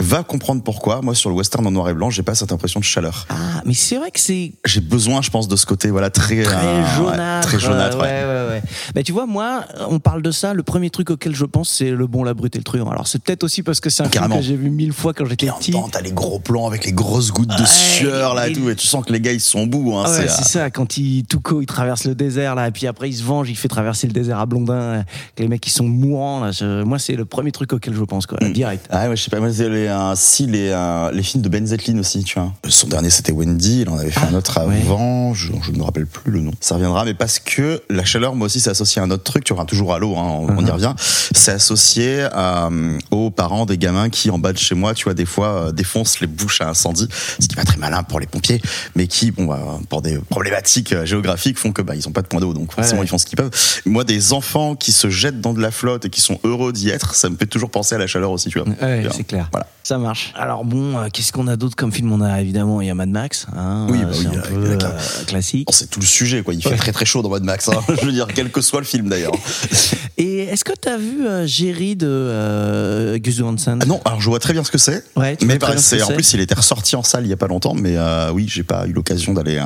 va 0.00 0.22
comprendre 0.22 0.62
pourquoi. 0.62 1.00
Moi, 1.02 1.14
sur 1.14 1.30
le 1.30 1.36
western 1.36 1.66
en 1.66 1.70
noir 1.70 1.88
et 1.88 1.94
blanc, 1.94 2.10
j'ai 2.10 2.22
pas 2.22 2.34
cette 2.34 2.52
impression 2.52 2.80
de 2.80 2.84
chaleur. 2.84 3.26
Ah, 3.28 3.62
mais 3.64 3.74
c'est 3.74 3.96
vrai 3.96 4.10
que 4.10 4.20
c'est 4.20 4.52
J'ai 4.64 4.80
besoin, 4.80 5.22
je 5.22 5.30
pense, 5.30 5.48
de 5.48 5.56
ce 5.56 5.66
côté, 5.66 5.90
voilà, 5.90 6.10
très, 6.10 6.42
très 6.42 6.56
euh, 6.56 6.80
ouais, 6.80 6.86
jaunâtre. 6.96 7.48
très 7.48 7.58
jaunâtre, 7.58 7.98
euh, 7.98 8.00
ouais. 8.00 8.06
ouais, 8.06 8.48
ouais, 8.54 8.54
ouais. 8.54 8.62
Mais 8.94 9.02
tu 9.02 9.12
vois, 9.12 9.26
moi, 9.26 9.64
on 9.88 9.98
parle 9.98 10.22
de 10.22 10.30
ça. 10.30 10.54
Le 10.54 10.62
premier 10.62 10.90
truc 10.90 11.10
auquel 11.10 11.34
je 11.34 11.44
pense, 11.44 11.68
c'est 11.70 11.90
le 11.90 12.06
bon, 12.06 12.24
la 12.24 12.34
brute 12.34 12.54
et 12.56 12.58
le 12.58 12.64
truand. 12.64 12.90
Alors, 12.90 13.06
c'est 13.06 13.22
peut-être 13.22 13.44
aussi 13.44 13.62
parce 13.62 13.80
que 13.80 13.90
c'est 13.90 14.02
un 14.02 14.06
film 14.06 14.12
Carrément. 14.14 14.36
que 14.36 14.42
j'ai 14.42 14.56
vu 14.56 14.70
mille 14.70 14.92
fois 14.92 15.12
quand 15.14 15.24
j'étais 15.26 15.46
petit. 15.46 15.74
t'as 15.92 16.00
les 16.00 16.12
gros 16.12 16.38
plans 16.38 16.66
avec 16.66 16.84
les 16.84 16.92
grosses 16.92 17.32
gouttes 17.32 17.48
de 17.48 17.60
Ouais, 17.62 17.66
sueur, 17.66 18.34
là, 18.34 18.48
et 18.48 18.52
et- 18.52 18.54
tout, 18.54 18.68
et 18.70 18.76
tu 18.76 18.86
sens 18.86 19.04
que 19.04 19.12
les 19.12 19.20
gars, 19.20 19.32
ils 19.32 19.40
sont 19.40 19.60
au 19.60 19.66
bout, 19.66 19.94
hein, 19.96 20.04
Ah 20.06 20.10
ouais, 20.10 20.16
c'est, 20.28 20.28
c'est 20.44 20.58
euh, 20.58 20.62
ça, 20.64 20.70
quand 20.70 20.96
il, 20.96 21.24
Tuco, 21.24 21.60
il 21.60 21.66
traverse 21.66 22.04
le 22.04 22.14
désert, 22.14 22.54
là, 22.54 22.68
et 22.68 22.70
puis 22.70 22.86
après, 22.86 23.08
il 23.08 23.14
se 23.14 23.22
venge, 23.22 23.48
il 23.50 23.56
fait 23.56 23.68
traverser 23.68 24.06
le 24.06 24.12
désert 24.12 24.38
à 24.38 24.46
Blondin, 24.46 24.74
euh, 24.74 25.02
que 25.36 25.42
les 25.42 25.48
mecs, 25.48 25.66
ils 25.66 25.70
sont 25.70 25.84
mourants, 25.88 26.40
là. 26.40 26.84
Moi, 26.84 26.98
c'est 26.98 27.14
le 27.16 27.24
premier 27.24 27.52
truc 27.52 27.72
auquel 27.72 27.94
je 27.94 28.02
pense, 28.04 28.26
quoi, 28.26 28.38
Mm. 28.40 28.52
direct. 28.52 28.86
Ah 28.90 29.08
ouais, 29.08 29.16
je 29.16 29.22
sais 29.22 29.30
pas, 29.30 29.40
moi, 29.40 29.52
c'est 29.52 29.68
les, 29.68 29.86
euh, 29.90 30.14
si, 30.16 30.46
les, 30.46 30.68
euh, 30.70 31.10
les 31.12 31.22
films 31.22 31.42
de 31.42 31.48
Ben 31.48 31.66
Zetlin 31.66 31.98
aussi, 31.98 32.24
tu 32.24 32.38
vois. 32.38 32.52
Son 32.68 32.86
dernier, 32.86 33.10
c'était 33.10 33.32
Wendy, 33.32 33.82
il 33.82 33.88
en 33.88 33.98
avait 33.98 34.10
fait 34.10 34.26
un 34.26 34.34
autre 34.34 34.58
Ah, 34.60 34.66
ouais. 34.66 34.80
avant, 34.82 35.34
je, 35.34 35.52
je 35.62 35.70
ne 35.72 35.78
me 35.78 35.82
rappelle 35.82 36.06
plus 36.06 36.30
le 36.32 36.40
nom. 36.40 36.52
Ça 36.60 36.74
reviendra, 36.76 37.04
mais 37.04 37.14
parce 37.14 37.38
que 37.38 37.82
la 37.90 38.04
chaleur, 38.04 38.34
moi 38.34 38.46
aussi, 38.46 38.60
c'est 38.60 38.70
associé 38.70 39.00
à 39.02 39.04
un 39.04 39.10
autre 39.10 39.24
truc, 39.24 39.44
tu 39.44 39.52
vois, 39.54 39.64
toujours 39.64 39.92
à 39.94 39.98
l'eau, 39.98 40.16
hein, 40.16 40.22
on, 40.26 40.48
on 40.58 40.60
y 40.64 40.68
Uh-huh. 40.68 40.72
revient. 40.72 40.94
C'est 40.98 41.52
associé 41.52 42.26
euh, 42.34 42.98
aux 43.10 43.30
parents 43.30 43.66
des 43.66 43.76
gamins 43.78 44.08
qui, 44.10 44.30
en 44.30 44.38
bas 44.38 44.52
de 44.52 44.58
chez 44.58 44.74
moi, 44.74 44.94
tu 44.94 45.04
vois, 45.04 45.14
des 45.14 45.26
fois, 45.26 45.48
euh, 45.68 45.72
défoncent 45.72 46.20
les 46.20 46.26
bouches 46.26 46.60
à 46.60 46.68
incendie, 46.68 47.08
ce 47.38 47.46
qui 47.46 47.52
est 47.54 47.56
pas 47.56 47.64
très 47.64 47.76
malin 47.78 48.02
pour 48.02 48.20
les 48.20 48.26
pompiers, 48.26 48.60
mais 48.94 49.06
qui, 49.06 49.30
bon, 49.30 49.46
bah, 49.46 49.60
pour 49.88 50.02
des 50.02 50.18
problématiques 50.28 50.92
euh, 50.92 51.04
géographiques, 51.06 51.58
font 51.58 51.72
que, 51.72 51.82
bah, 51.82 51.94
ils 51.96 52.06
ont 52.08 52.12
pas 52.12 52.22
de 52.22 52.26
point 52.28 52.40
d'eau, 52.40 52.52
donc 52.54 52.72
forcément, 52.72 53.00
Ouais. 53.00 53.06
ils 53.06 53.08
font 53.08 53.18
ce 53.18 53.26
qu'ils 53.26 53.36
peuvent. 53.36 53.50
Moi, 53.86 54.04
des 54.04 54.32
enfants 54.32 54.74
qui 54.76 54.92
se 54.92 55.10
jettent 55.10 55.40
dans 55.40 55.54
de 55.54 55.60
la 55.60 55.70
flotte 55.70 56.04
et 56.04 56.10
qui 56.10 56.20
sont 56.20 56.38
heureux 56.44 56.72
d'y 56.72 56.90
être, 56.90 57.14
ça 57.14 57.28
me 57.30 57.36
fait 57.36 57.46
toujours 57.46 57.70
penser 57.70 57.94
à 57.94 57.98
la 57.98 58.06
chaleur 58.06 58.30
aussi, 58.30 58.48
tu 58.50 58.58
vois. 58.60 58.68
Ouais, 58.82 59.06
c'est 59.12 59.24
clair. 59.24 59.48
Voilà. 59.52 59.66
Ça 59.82 59.98
marche. 59.98 60.32
Alors 60.36 60.64
bon, 60.64 60.98
euh, 60.98 61.08
qu'est-ce 61.12 61.32
qu'on 61.32 61.46
a 61.48 61.56
d'autre 61.56 61.74
comme 61.76 61.92
film? 61.92 62.12
On 62.12 62.20
a 62.20 62.40
évidemment, 62.40 62.80
il 62.80 62.86
y 62.86 62.90
a 62.90 62.94
Mad 62.94 63.08
Max. 63.08 63.46
Hein, 63.56 63.86
Oui, 63.90 63.98
euh, 64.02 64.04
bah 64.06 64.10
c'est 64.12 64.20
oui, 64.20 64.26
un 64.36 64.38
avec 64.40 64.50
peu 64.50 64.78
euh, 64.84 65.24
classique. 65.26 65.66
Bon, 65.66 65.72
c'est 65.72 65.88
tout 65.90 66.00
le 66.00 66.06
sujet, 66.06 66.42
quoi. 66.42 66.54
Il 66.54 66.62
fait 66.62 66.76
très 66.76 66.92
très 66.92 67.04
chaud 67.04 67.22
dans 67.22 67.30
Mad 67.30 67.42
Max. 67.44 67.68
Hein. 67.68 67.80
Je 68.00 68.06
veux 68.06 68.12
dire, 68.12 68.26
quel 68.34 68.50
que 68.50 68.60
soit 68.60 68.80
le 68.80 68.86
film 68.86 69.08
d'ailleurs. 69.08 69.32
Et 70.18 70.40
est-ce 70.40 70.64
que 70.64 70.72
t'as 70.78 70.98
vu 70.98 71.26
euh, 71.26 71.46
Jerry 71.46 71.96
de 71.96 72.06
euh, 72.06 73.18
Gus 73.18 73.40
Van 73.40 73.56
Sant 73.56 73.78
Ah 73.80 73.86
non, 73.86 74.00
alors 74.04 74.20
je 74.20 74.28
vois 74.28 74.38
très 74.38 74.52
bien 74.52 74.62
ce 74.64 74.70
que 74.70 74.76
c'est. 74.76 75.02
Ouais, 75.16 75.36
tu 75.36 75.46
mais 75.46 75.56
bah, 75.58 75.72
ce 75.76 75.78
c'est 75.82 75.96
que 75.98 76.02
en 76.02 76.08
c'est. 76.08 76.14
plus 76.14 76.32
il 76.34 76.40
était 76.40 76.54
ressorti 76.54 76.94
en 76.94 77.02
salle 77.02 77.24
il 77.24 77.30
y 77.30 77.32
a 77.32 77.36
pas 77.38 77.46
longtemps, 77.46 77.74
mais 77.74 77.96
euh, 77.96 78.30
oui, 78.30 78.46
j'ai 78.46 78.62
pas 78.62 78.86
eu 78.86 78.92
l'occasion 78.92 79.32
d'aller 79.32 79.56
euh, 79.56 79.64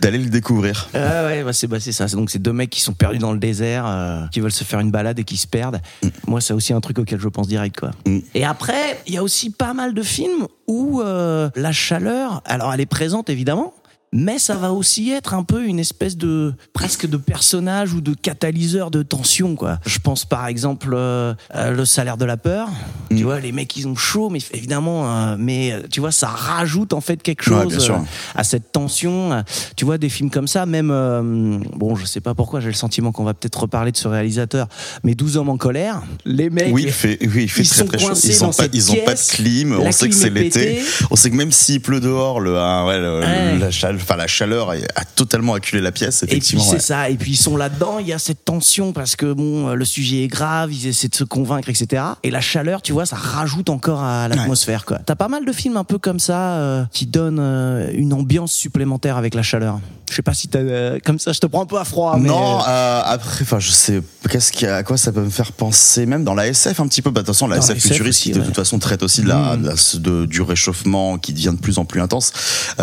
d'aller 0.00 0.16
le 0.18 0.30
découvrir. 0.30 0.88
Ah 0.94 1.26
ouais, 1.26 1.42
bah 1.44 1.52
c'est 1.52 1.66
bah 1.66 1.78
c'est 1.78 1.92
ça. 1.92 2.08
C'est 2.08 2.16
donc 2.16 2.30
ces 2.30 2.38
deux 2.38 2.54
mecs 2.54 2.70
qui 2.70 2.80
sont 2.80 2.94
perdus 2.94 3.18
dans 3.18 3.32
le 3.32 3.38
désert, 3.38 3.84
euh, 3.86 4.22
qui 4.32 4.40
veulent 4.40 4.50
se 4.50 4.64
faire 4.64 4.80
une 4.80 4.90
balade 4.90 5.18
et 5.18 5.24
qui 5.24 5.36
se 5.36 5.46
perdent. 5.46 5.80
Moi, 6.26 6.40
c'est 6.40 6.54
aussi 6.54 6.72
un 6.72 6.80
truc 6.80 6.98
auquel 6.98 7.20
je 7.20 7.28
pense 7.28 7.46
direct, 7.48 7.78
quoi. 7.78 7.90
Mm. 8.06 8.18
Et 8.34 8.44
après, 8.46 8.98
il 9.06 9.12
y 9.14 9.18
a 9.18 9.22
aussi 9.22 9.41
pas 9.50 9.74
mal 9.74 9.94
de 9.94 10.02
films 10.02 10.46
où 10.66 11.00
euh, 11.00 11.50
la 11.56 11.72
chaleur, 11.72 12.42
alors 12.44 12.72
elle 12.72 12.80
est 12.80 12.86
présente 12.86 13.30
évidemment. 13.30 13.74
Mais 14.12 14.38
ça 14.38 14.54
va 14.56 14.72
aussi 14.72 15.10
être 15.10 15.34
un 15.34 15.42
peu 15.42 15.64
une 15.64 15.78
espèce 15.78 16.16
de 16.16 16.54
presque 16.72 17.06
de 17.08 17.16
personnage 17.16 17.92
ou 17.94 18.00
de 18.00 18.14
catalyseur 18.14 18.90
de 18.90 19.02
tension 19.02 19.54
quoi. 19.56 19.78
Je 19.86 19.98
pense 19.98 20.24
par 20.24 20.46
exemple 20.46 20.90
euh, 20.92 21.34
euh, 21.54 21.70
le 21.70 21.84
salaire 21.84 22.16
de 22.16 22.24
la 22.24 22.36
peur. 22.36 22.68
Mm. 23.10 23.16
Tu 23.16 23.24
vois 23.24 23.40
les 23.40 23.52
mecs 23.52 23.74
ils 23.76 23.88
ont 23.88 23.96
chaud 23.96 24.28
mais 24.30 24.40
évidemment 24.52 25.10
euh, 25.10 25.36
mais 25.38 25.72
euh, 25.72 25.82
tu 25.90 26.00
vois 26.00 26.12
ça 26.12 26.28
rajoute 26.28 26.92
en 26.92 27.00
fait 27.00 27.22
quelque 27.22 27.42
chose 27.42 27.52
Ouais, 27.62 27.90
euh, 27.90 27.98
à 28.34 28.44
cette 28.44 28.72
tension. 28.72 29.44
Tu 29.76 29.84
vois, 29.84 29.98
des 29.98 30.08
films 30.08 30.30
comme 30.30 30.48
ça, 30.48 30.66
même, 30.66 30.90
euh, 30.90 31.58
bon, 31.76 31.94
je 31.94 32.04
sais 32.06 32.20
pas 32.20 32.34
pourquoi, 32.34 32.60
j'ai 32.60 32.68
le 32.68 32.74
sentiment 32.74 33.12
qu'on 33.12 33.24
va 33.24 33.34
peut-être 33.34 33.60
reparler 33.60 33.92
de 33.92 33.96
ce 33.96 34.08
réalisateur, 34.08 34.68
mais 35.04 35.14
12 35.14 35.36
hommes 35.36 35.48
en 35.48 35.56
colère, 35.56 36.02
les 36.24 36.50
mecs. 36.50 36.72
Oui, 36.72 36.84
il 36.86 36.92
fait, 36.92 37.18
oui, 37.22 37.44
il 37.44 37.48
fait 37.48 37.62
ils 37.62 37.68
très 37.68 37.78
sont 37.78 37.86
très 37.86 37.98
chaud. 37.98 38.12
Ils 38.24 38.44
ont 38.44 38.46
pas, 38.48 38.52
cette 38.52 38.74
ils 38.74 38.92
ont 38.92 39.04
pas 39.04 39.14
de 39.14 39.20
clim. 39.30 39.72
la 39.72 39.78
On 39.80 39.92
sait 39.92 40.08
que 40.08 40.14
c'est 40.14 40.28
est 40.28 40.30
l'été. 40.30 40.82
On 41.10 41.16
sait 41.16 41.30
que 41.30 41.36
même 41.36 41.52
s'il 41.52 41.80
pleut 41.80 42.00
dehors, 42.00 42.40
le, 42.40 42.56
ah, 42.58 42.84
ouais, 42.86 42.98
le- 42.98 43.20
Ouais. 43.20 43.58
la, 43.58 43.70
chaleur, 43.70 44.01
enfin, 44.02 44.16
la 44.16 44.26
chaleur 44.26 44.70
a 44.70 45.04
totalement 45.04 45.54
acculé 45.54 45.80
la 45.82 45.92
pièce. 45.92 46.22
Et 46.22 46.26
puis 46.26 46.36
Effectivement. 46.36 46.64
c'est 46.64 46.72
ouais. 46.74 46.78
ça, 46.80 47.08
et 47.10 47.16
puis 47.16 47.32
ils 47.32 47.36
sont 47.36 47.56
là-dedans, 47.56 47.98
il 47.98 48.06
y 48.06 48.12
a 48.12 48.18
cette 48.18 48.44
tension 48.44 48.92
parce 48.92 49.16
que 49.16 49.32
bon, 49.32 49.68
euh, 49.68 49.74
le 49.74 49.84
sujet 49.84 50.22
est 50.24 50.28
grave, 50.28 50.72
ils 50.72 50.86
essaient 50.86 51.08
de 51.08 51.14
se 51.14 51.24
convaincre, 51.24 51.68
etc. 51.68 52.02
Et 52.22 52.30
la 52.30 52.40
chaleur, 52.40 52.82
tu 52.82 52.92
vois, 52.92 53.06
ça 53.06 53.16
rajoute 53.16 53.70
encore 53.70 54.02
à 54.02 54.28
l'atmosphère. 54.28 54.84
T'as 55.06 55.14
pas 55.14 55.28
mal 55.28 55.44
de 55.44 55.52
films 55.52 55.76
un 55.76 55.84
peu 55.84 55.98
comme 55.98 56.18
ça 56.20 56.38
euh, 56.56 56.84
qui 56.92 57.06
donnent 57.06 57.38
euh, 57.40 57.90
une 57.94 58.12
ambiance 58.12 58.52
supplémentaire 58.52 59.16
avec 59.16 59.34
la 59.34 59.42
chaleur. 59.42 59.80
Je 60.10 60.16
sais 60.16 60.22
pas 60.22 60.34
si 60.34 60.48
t'as 60.48 60.58
euh, 60.58 60.98
comme 61.04 61.18
ça, 61.18 61.32
je 61.32 61.38
te 61.40 61.46
prends 61.46 61.62
un 61.62 61.66
peu 61.66 61.78
à 61.78 61.84
froid. 61.84 62.16
mais, 62.18 62.28
Non, 62.28 62.58
après, 62.58 63.42
enfin, 63.42 63.58
je 63.58 63.70
sais, 63.70 64.02
qu'est-ce 64.30 64.52
qui, 64.52 64.66
à 64.66 64.82
quoi 64.82 64.96
ça 64.96 65.10
peut 65.12 65.22
me 65.22 65.30
faire 65.30 65.52
penser, 65.52 66.04
même 66.06 66.22
dans 66.24 66.34
la 66.34 66.48
SF 66.48 66.80
un 66.80 66.86
petit 66.88 67.00
peu. 67.02 67.10
Bah, 67.10 67.22
de 67.22 67.26
toute 67.26 67.34
façon, 67.34 67.46
la 67.46 67.56
SF 67.58 67.78
futuriste, 67.80 68.08
aussi, 68.20 68.22
qui 68.24 68.32
de 68.32 68.40
ouais. 68.40 68.44
toute 68.46 68.56
façon 68.56 68.78
traite 68.78 69.02
aussi 69.02 69.22
de 69.22 69.28
la, 69.28 69.56
Mm. 69.56 69.62
de 69.62 69.66
la- 69.68 69.74
de- 70.00 70.26
du 70.26 70.42
réchauffement 70.42 71.18
qui 71.18 71.32
devient 71.32 71.52
de 71.54 71.60
plus 71.60 71.78
en 71.78 71.84
plus 71.84 72.00
intense. 72.00 72.32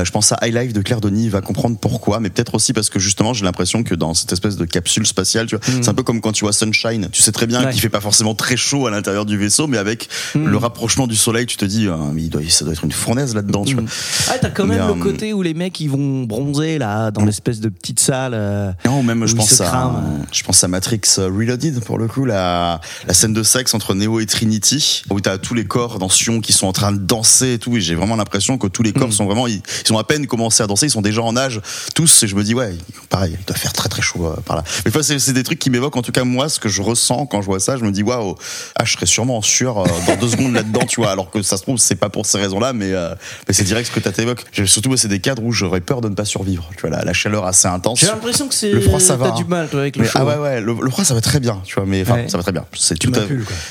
Je 0.02 0.10
pense 0.12 0.32
à 0.32 0.40
High 0.44 0.54
Life 0.56 0.74
de 0.74 0.82
Claire 0.82 1.02
Denis, 1.02 1.09
va 1.30 1.42
comprendre 1.42 1.78
pourquoi, 1.80 2.20
mais 2.20 2.30
peut-être 2.30 2.56
aussi 2.56 2.74
parce 2.74 2.90
que 2.90 3.00
justement, 3.00 3.34
j'ai 3.34 3.46
l'impression 3.46 3.84
que 3.84 3.96
dans 3.96 4.14
cette 4.14 4.32
espèce 4.32 4.56
de 4.56 4.66
capsule 4.66 5.06
spatiale, 5.06 5.48
tu 5.48 5.56
vois, 5.56 5.66
c'est 5.82 5.90
un 5.90 5.94
peu 5.94 6.04
comme 6.04 6.22
quand 6.22 6.32
tu 6.32 6.44
vois 6.46 6.54
Sunshine. 6.54 7.10
Tu 7.12 7.22
sais 7.22 7.32
très 7.32 7.48
bien. 7.48 7.64
Ouais. 7.66 7.72
qu'il 7.72 7.82
fait 7.82 7.90
pas 7.90 8.02
forcément 8.02 8.36
très 8.36 8.58
chaud 8.58 8.88
à 8.88 8.92
l'intérieur 8.92 9.26
du 9.26 9.38
vaisseau, 9.38 9.68
mais 9.68 9.78
avec 9.78 10.08
Mm. 10.36 10.48
le 10.48 10.58
rapprochement 10.58 11.08
du 11.08 11.16
soleil, 11.16 11.46
tu 11.46 11.58
te 11.58 11.66
dis, 11.66 11.88
euh, 11.88 11.96
mais 12.14 12.24
il 12.24 12.30
doit, 12.30 12.42
ça 12.50 12.64
doit 12.66 12.74
être 12.74 12.84
une 12.84 12.92
fournaise 12.92 13.34
là-dedans, 13.36 13.64
tu 13.66 13.76
vois. 13.76 13.84
Ah, 14.28 14.34
t'as 14.40 14.50
quand 14.50 14.66
même 14.66 14.80
Mais, 14.80 14.94
le 14.94 15.00
euh, 15.00 15.04
côté 15.04 15.34
où 15.34 15.42
les 15.42 15.54
mecs 15.54 15.80
ils 15.80 15.90
vont 15.90 16.24
bronzer 16.24 16.78
là 16.78 17.12
dans 17.12 17.26
l'espèce 17.26 17.60
de 17.60 17.70
petite 17.70 18.00
salle. 18.00 18.34
euh, 18.36 18.72
Non, 18.86 19.02
même 19.04 19.26
je 19.26 19.36
pense 19.36 19.54
se 19.56 19.64
à 19.64 20.02
je 20.32 20.44
pense 20.44 20.64
à 20.64 20.68
Matrix 20.68 21.02
euh, 21.18 21.28
Reloaded 21.28 21.80
pour 21.84 21.98
le 21.98 22.08
coup 22.08 22.26
la 22.26 22.80
la 23.08 23.14
scène 23.14 23.34
de 23.34 23.44
sexe 23.44 23.74
entre 23.74 23.94
Neo 23.96 24.20
et 24.20 24.26
Trinity 24.26 25.04
où 25.10 25.20
t'as 25.22 25.38
tous 25.38 25.54
les 25.54 25.66
corps 25.66 26.00
dans 26.00 26.10
Sion 26.10 26.42
qui 26.42 26.54
sont 26.54 26.68
en 26.68 26.74
train 26.74 26.92
de 26.92 26.98
danser 26.98 27.54
et 27.54 27.60
tout 27.60 27.76
et 27.78 27.82
j'ai 27.82 27.96
vraiment 27.96 28.16
l'impression 28.16 28.58
que 28.58 28.68
tous 28.68 28.84
les 28.84 28.94
corps 28.94 29.12
sont 29.14 29.26
vraiment 29.26 29.48
ils, 29.48 29.62
ils 29.86 29.94
ont 29.94 29.98
à 29.98 30.04
peine 30.04 30.28
commencé 30.28 30.62
à 30.64 30.68
danser 30.68 30.88
ils 30.88 30.92
sont 30.92 30.99
déjà 31.02 31.22
en 31.22 31.36
âge 31.38 31.62
tous 31.96 32.24
et 32.24 32.28
je 32.28 32.36
me 32.36 32.44
dis 32.44 32.54
ouais 32.54 32.74
pareil 33.10 33.36
il 33.40 33.46
doit 33.46 33.56
faire 33.56 33.74
très 33.74 33.90
très 33.90 34.02
chaud 34.02 34.28
euh, 34.28 34.36
par 34.46 34.56
là 34.58 34.64
mais 34.86 34.92
fois 34.92 35.04
c'est 35.04 35.34
des 35.34 35.44
trucs 35.44 35.60
qui 35.60 35.70
m'évoquent 35.70 35.98
en 35.98 36.02
tout 36.02 36.12
cas 36.12 36.24
moi 36.24 36.50
ce 36.50 36.60
que 36.60 36.70
je 36.70 36.82
ressens 36.82 37.26
quand 37.26 37.42
je 37.42 37.46
vois 37.48 37.60
ça 37.60 37.78
je 37.78 37.84
me 37.84 37.92
dis 37.92 38.04
waouh 38.04 38.36
ah 38.76 38.86
je 38.86 38.94
serais 38.94 39.06
sûrement 39.06 39.38
en 39.38 39.42
sueur 39.42 39.80
euh, 39.80 39.86
dans 40.08 40.16
deux 40.16 40.30
secondes 40.32 40.54
là-dedans 40.54 40.86
tu 40.88 41.02
vois 41.02 41.12
alors 41.12 41.30
que 41.32 41.42
ça 41.42 41.58
se 41.58 41.64
trouve 41.64 41.78
c'est 41.78 41.96
pas 41.96 42.10
pour 42.10 42.26
ces 42.26 42.38
raisons-là 42.38 42.74
mais 42.74 42.94
euh, 42.94 43.14
mais 43.48 43.54
c'est 43.54 43.64
direct 43.64 43.88
ce 43.90 43.94
que 43.94 44.00
t'as 44.00 44.12
t'évoques 44.12 44.46
surtout 44.66 44.90
moi, 44.90 44.98
c'est 44.98 45.08
des 45.08 45.20
cadres 45.20 45.44
où 45.44 45.52
j'aurais 45.52 45.82
peur 45.82 46.02
de 46.02 46.10
ne 46.10 46.16
pas 46.16 46.26
survivre 46.26 46.70
tu 46.76 46.82
vois 46.88 46.90
la, 46.98 47.04
la 47.04 47.14
chaleur 47.14 47.46
assez 47.46 47.68
intense 47.68 48.00
J'ai 48.02 48.08
l'impression 48.08 48.48
que 48.48 48.54
c'est. 48.54 48.72
Le 48.72 48.82
froid, 48.82 49.00
ça 49.00 49.16
va, 49.16 49.32
du 49.32 49.44
hein. 49.44 49.46
mal 49.48 49.68
toi 49.70 49.82
avec 49.82 49.96
le 49.96 50.04
mais, 50.04 50.08
chaud. 50.08 50.20
ah 50.22 50.26
ouais 50.26 50.38
ouais 50.38 50.62
le, 50.62 50.76
le 50.82 50.90
froid 50.90 51.04
ça 51.04 51.14
va 51.14 51.22
très 51.22 51.40
bien 51.40 51.62
tu 51.66 51.76
vois 51.76 51.86
mais 51.86 52.02
enfin 52.02 52.16
Ouais. 52.16 52.28
ça 52.28 52.38
va 52.38 52.44
très 52.44 52.52
bien 52.52 52.66
c'est 52.76 52.98
Tu 52.98 53.12
tout 53.12 53.20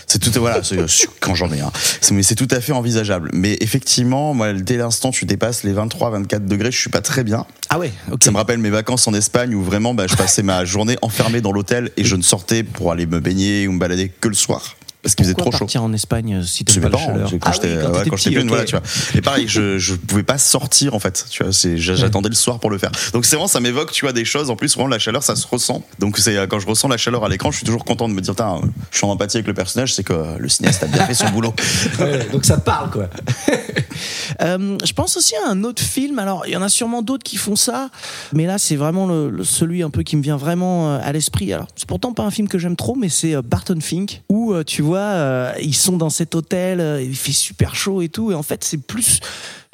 c'est 0.06 0.18
tout 0.18 0.30
voilà 0.38 0.60
euh, 0.72 0.86
quand 1.20 1.34
j'en 1.34 1.50
ai 1.52 1.60
hein. 1.60 1.70
Mais 2.12 2.22
c'est 2.22 2.34
tout 2.34 2.48
à 2.50 2.60
fait 2.60 2.72
envisageable 2.72 3.30
mais 3.32 3.56
effectivement 3.60 4.32
moi 4.34 4.52
dès 4.52 4.76
l'instant 4.76 5.10
tu 5.10 5.24
dépasses 5.24 5.64
les 5.64 5.72
23 5.72 6.10
24 6.10 6.46
degrés 6.46 6.70
je 6.70 6.78
suis 6.78 6.90
pas 6.90 7.00
très 7.00 7.17
bien 7.24 7.46
Ah 7.70 7.78
ouais. 7.78 7.92
Ça 8.22 8.30
me 8.30 8.36
rappelle 8.36 8.58
mes 8.58 8.70
vacances 8.70 9.06
en 9.08 9.14
Espagne 9.14 9.54
où 9.54 9.62
vraiment 9.62 9.94
bah, 9.94 10.06
je 10.08 10.16
passais 10.16 10.42
ma 10.42 10.64
journée 10.64 10.96
enfermé 11.02 11.40
dans 11.40 11.52
l'hôtel 11.52 11.90
et 11.96 12.04
je 12.04 12.16
ne 12.16 12.22
sortais 12.22 12.62
pour 12.62 12.92
aller 12.92 13.06
me 13.06 13.20
baigner 13.20 13.66
ou 13.68 13.72
me 13.72 13.78
balader 13.78 14.08
que 14.08 14.28
le 14.28 14.34
soir 14.34 14.74
parce 15.00 15.14
qu'il 15.14 15.24
faisait 15.24 15.34
trop 15.34 15.52
chaud 15.52 15.58
partir 15.60 15.84
en 15.84 15.92
Espagne 15.92 16.34
euh, 16.34 16.42
si 16.42 16.64
c'est 16.68 16.74
t'aimes 16.80 16.84
mes 16.84 16.90
pas 16.90 16.98
la 16.98 17.04
chaleur 17.06 17.28
j'ai- 17.28 17.38
quand 17.38 17.50
Ah 17.50 17.52
j'étais 17.54 17.68
oui, 17.68 17.76
ouais, 17.76 18.04
petit, 18.10 18.30
plus 18.32 18.48
voilà, 18.48 18.64
tu 18.64 18.72
vois. 18.74 18.82
Et 19.14 19.20
pareil, 19.22 19.46
je 19.46 19.78
je 19.78 19.94
pouvais 19.94 20.24
pas 20.24 20.38
sortir 20.38 20.92
en 20.94 20.98
fait, 20.98 21.24
tu 21.30 21.44
vois, 21.44 21.52
c'est 21.52 21.78
j'a- 21.78 21.94
j'attendais 21.94 22.28
le 22.28 22.34
soir 22.34 22.58
pour 22.58 22.68
le 22.68 22.78
faire. 22.78 22.90
Donc 23.12 23.24
c'est 23.24 23.36
vraiment 23.36 23.46
ça 23.46 23.60
m'évoque, 23.60 23.92
tu 23.92 24.04
vois, 24.04 24.12
des 24.12 24.24
choses 24.24 24.50
en 24.50 24.56
plus 24.56 24.74
vraiment 24.74 24.88
la 24.88 24.98
chaleur 24.98 25.22
ça 25.22 25.36
se 25.36 25.46
ressent. 25.46 25.82
Donc 26.00 26.18
c'est 26.18 26.36
quand 26.48 26.58
je 26.58 26.66
ressens 26.66 26.88
la 26.88 26.96
chaleur 26.96 27.24
à 27.24 27.28
l'écran, 27.28 27.52
je 27.52 27.58
suis 27.58 27.64
toujours 27.64 27.84
content 27.84 28.08
de 28.08 28.12
me 28.14 28.20
dire 28.20 28.34
je 28.90 28.96
suis 28.96 29.06
en 29.06 29.10
empathie 29.10 29.36
avec 29.36 29.46
le 29.46 29.54
personnage, 29.54 29.94
c'est 29.94 30.02
que 30.02 30.36
le 30.36 30.48
cinéaste 30.48 30.82
a 30.82 30.86
bien 30.86 31.06
fait 31.06 31.14
son 31.14 31.30
boulot. 31.30 31.54
Ouais, 32.00 32.26
donc 32.32 32.44
ça 32.44 32.56
te 32.56 32.64
parle 32.64 32.90
quoi. 32.90 33.08
Euh, 34.40 34.78
je 34.84 34.92
pense 34.92 35.16
aussi 35.16 35.34
à 35.36 35.50
un 35.50 35.64
autre 35.64 35.82
film. 35.82 36.18
Alors, 36.18 36.44
il 36.46 36.52
y 36.52 36.56
en 36.56 36.62
a 36.62 36.68
sûrement 36.68 37.02
d'autres 37.02 37.24
qui 37.24 37.36
font 37.36 37.56
ça, 37.56 37.90
mais 38.32 38.46
là, 38.46 38.58
c'est 38.58 38.76
vraiment 38.76 39.08
celui 39.42 39.82
un 39.82 39.90
peu 39.90 40.02
qui 40.02 40.16
me 40.16 40.22
vient 40.22 40.36
vraiment 40.36 40.90
euh, 40.90 41.00
à 41.02 41.12
l'esprit. 41.12 41.52
Alors, 41.52 41.68
c'est 41.76 41.88
pourtant 41.88 42.12
pas 42.12 42.24
un 42.24 42.30
film 42.30 42.48
que 42.48 42.58
j'aime 42.58 42.76
trop, 42.76 42.94
mais 42.94 43.08
c'est 43.08 43.34
euh, 43.34 43.42
Barton 43.42 43.80
Fink, 43.80 44.22
où 44.28 44.54
tu 44.64 44.82
vois, 44.82 45.52
ils 45.60 45.74
sont 45.74 45.96
dans 45.96 46.10
cet 46.10 46.34
hôtel, 46.34 47.00
il 47.02 47.16
fait 47.16 47.32
super 47.32 47.74
chaud 47.74 48.02
et 48.02 48.08
tout, 48.08 48.32
et 48.32 48.34
en 48.34 48.42
fait, 48.42 48.64
c'est 48.64 48.78
plus 48.78 49.20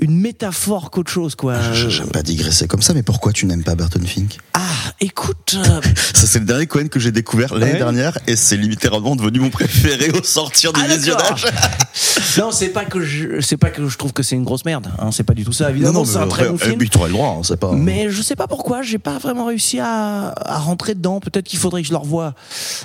une 0.01 0.19
métaphore 0.19 0.91
qu'autre 0.91 1.11
chose, 1.11 1.35
quoi. 1.37 1.61
Je- 1.73 1.89
J'aime 1.89 2.09
pas 2.11 2.23
digresser 2.23 2.67
comme 2.67 2.83
ça, 2.83 2.95
mais 2.95 3.03
pourquoi 3.03 3.33
tu 3.33 3.47
n'aimes 3.47 3.63
pas 3.63 3.75
Barton 3.77 4.01
Fink? 4.05 4.39
Ah, 4.53 4.61
écoute, 5.01 5.55
euh, 5.57 5.81
Ça, 6.15 6.27
c'est 6.27 6.41
le 6.41 6.45
dernier 6.47 6.67
Cohen 6.67 6.89
que 6.89 6.99
j'ai 6.99 7.13
découvert 7.13 7.55
l'année 7.55 7.73
Ouais. 7.73 7.79
dernière 7.79 8.19
et 8.27 8.35
c'est 8.37 8.57
littéralement 8.57 9.15
devenu 9.17 9.39
mon 9.41 9.51
préféré 9.51 10.11
au 10.11 10.23
sortir 10.25 10.73
du 10.73 10.81
Ah, 10.83 10.89
visionnage. 10.97 11.47
non, 12.39 12.51
c'est 12.51 12.69
pas 12.71 12.85
que 12.85 13.01
je, 13.01 13.41
c'est 13.41 13.57
pas 13.57 13.71
que 13.71 13.89
je 13.89 13.97
trouve 13.97 14.13
que 14.13 14.23
c'est 14.25 14.35
une 14.37 14.45
grosse 14.45 14.65
merde. 14.65 14.91
Hein, 14.99 15.11
c'est 15.13 15.23
pas 15.23 15.35
du 15.35 15.45
tout 15.45 15.53
ça. 15.53 15.71
Évidemment, 15.71 16.05
c'est 16.05 16.17
un 16.19 16.27
très 16.29 16.49
bon 16.49 16.57
eh, 16.61 16.65
film. 16.71 16.89
t'aurais 16.89 17.09
le 17.09 17.15
droit, 17.15 17.37
hein, 17.39 17.43
c'est 17.45 17.59
pas. 17.59 17.73
Mais 17.73 18.11
je 18.11 18.21
sais 18.23 18.37
pas 18.37 18.49
pourquoi, 18.49 18.83
j'ai 18.83 18.99
pas 18.99 19.19
vraiment 19.19 19.47
réussi 19.47 19.79
à, 19.79 20.35
à 20.37 20.59
rentrer 20.59 20.95
dedans. 20.95 21.21
Peut-être 21.21 21.47
qu'il 21.47 21.59
faudrait 21.59 21.83
que 21.83 21.89
je 21.89 21.93
le 21.93 21.99
revoie. 21.99 22.35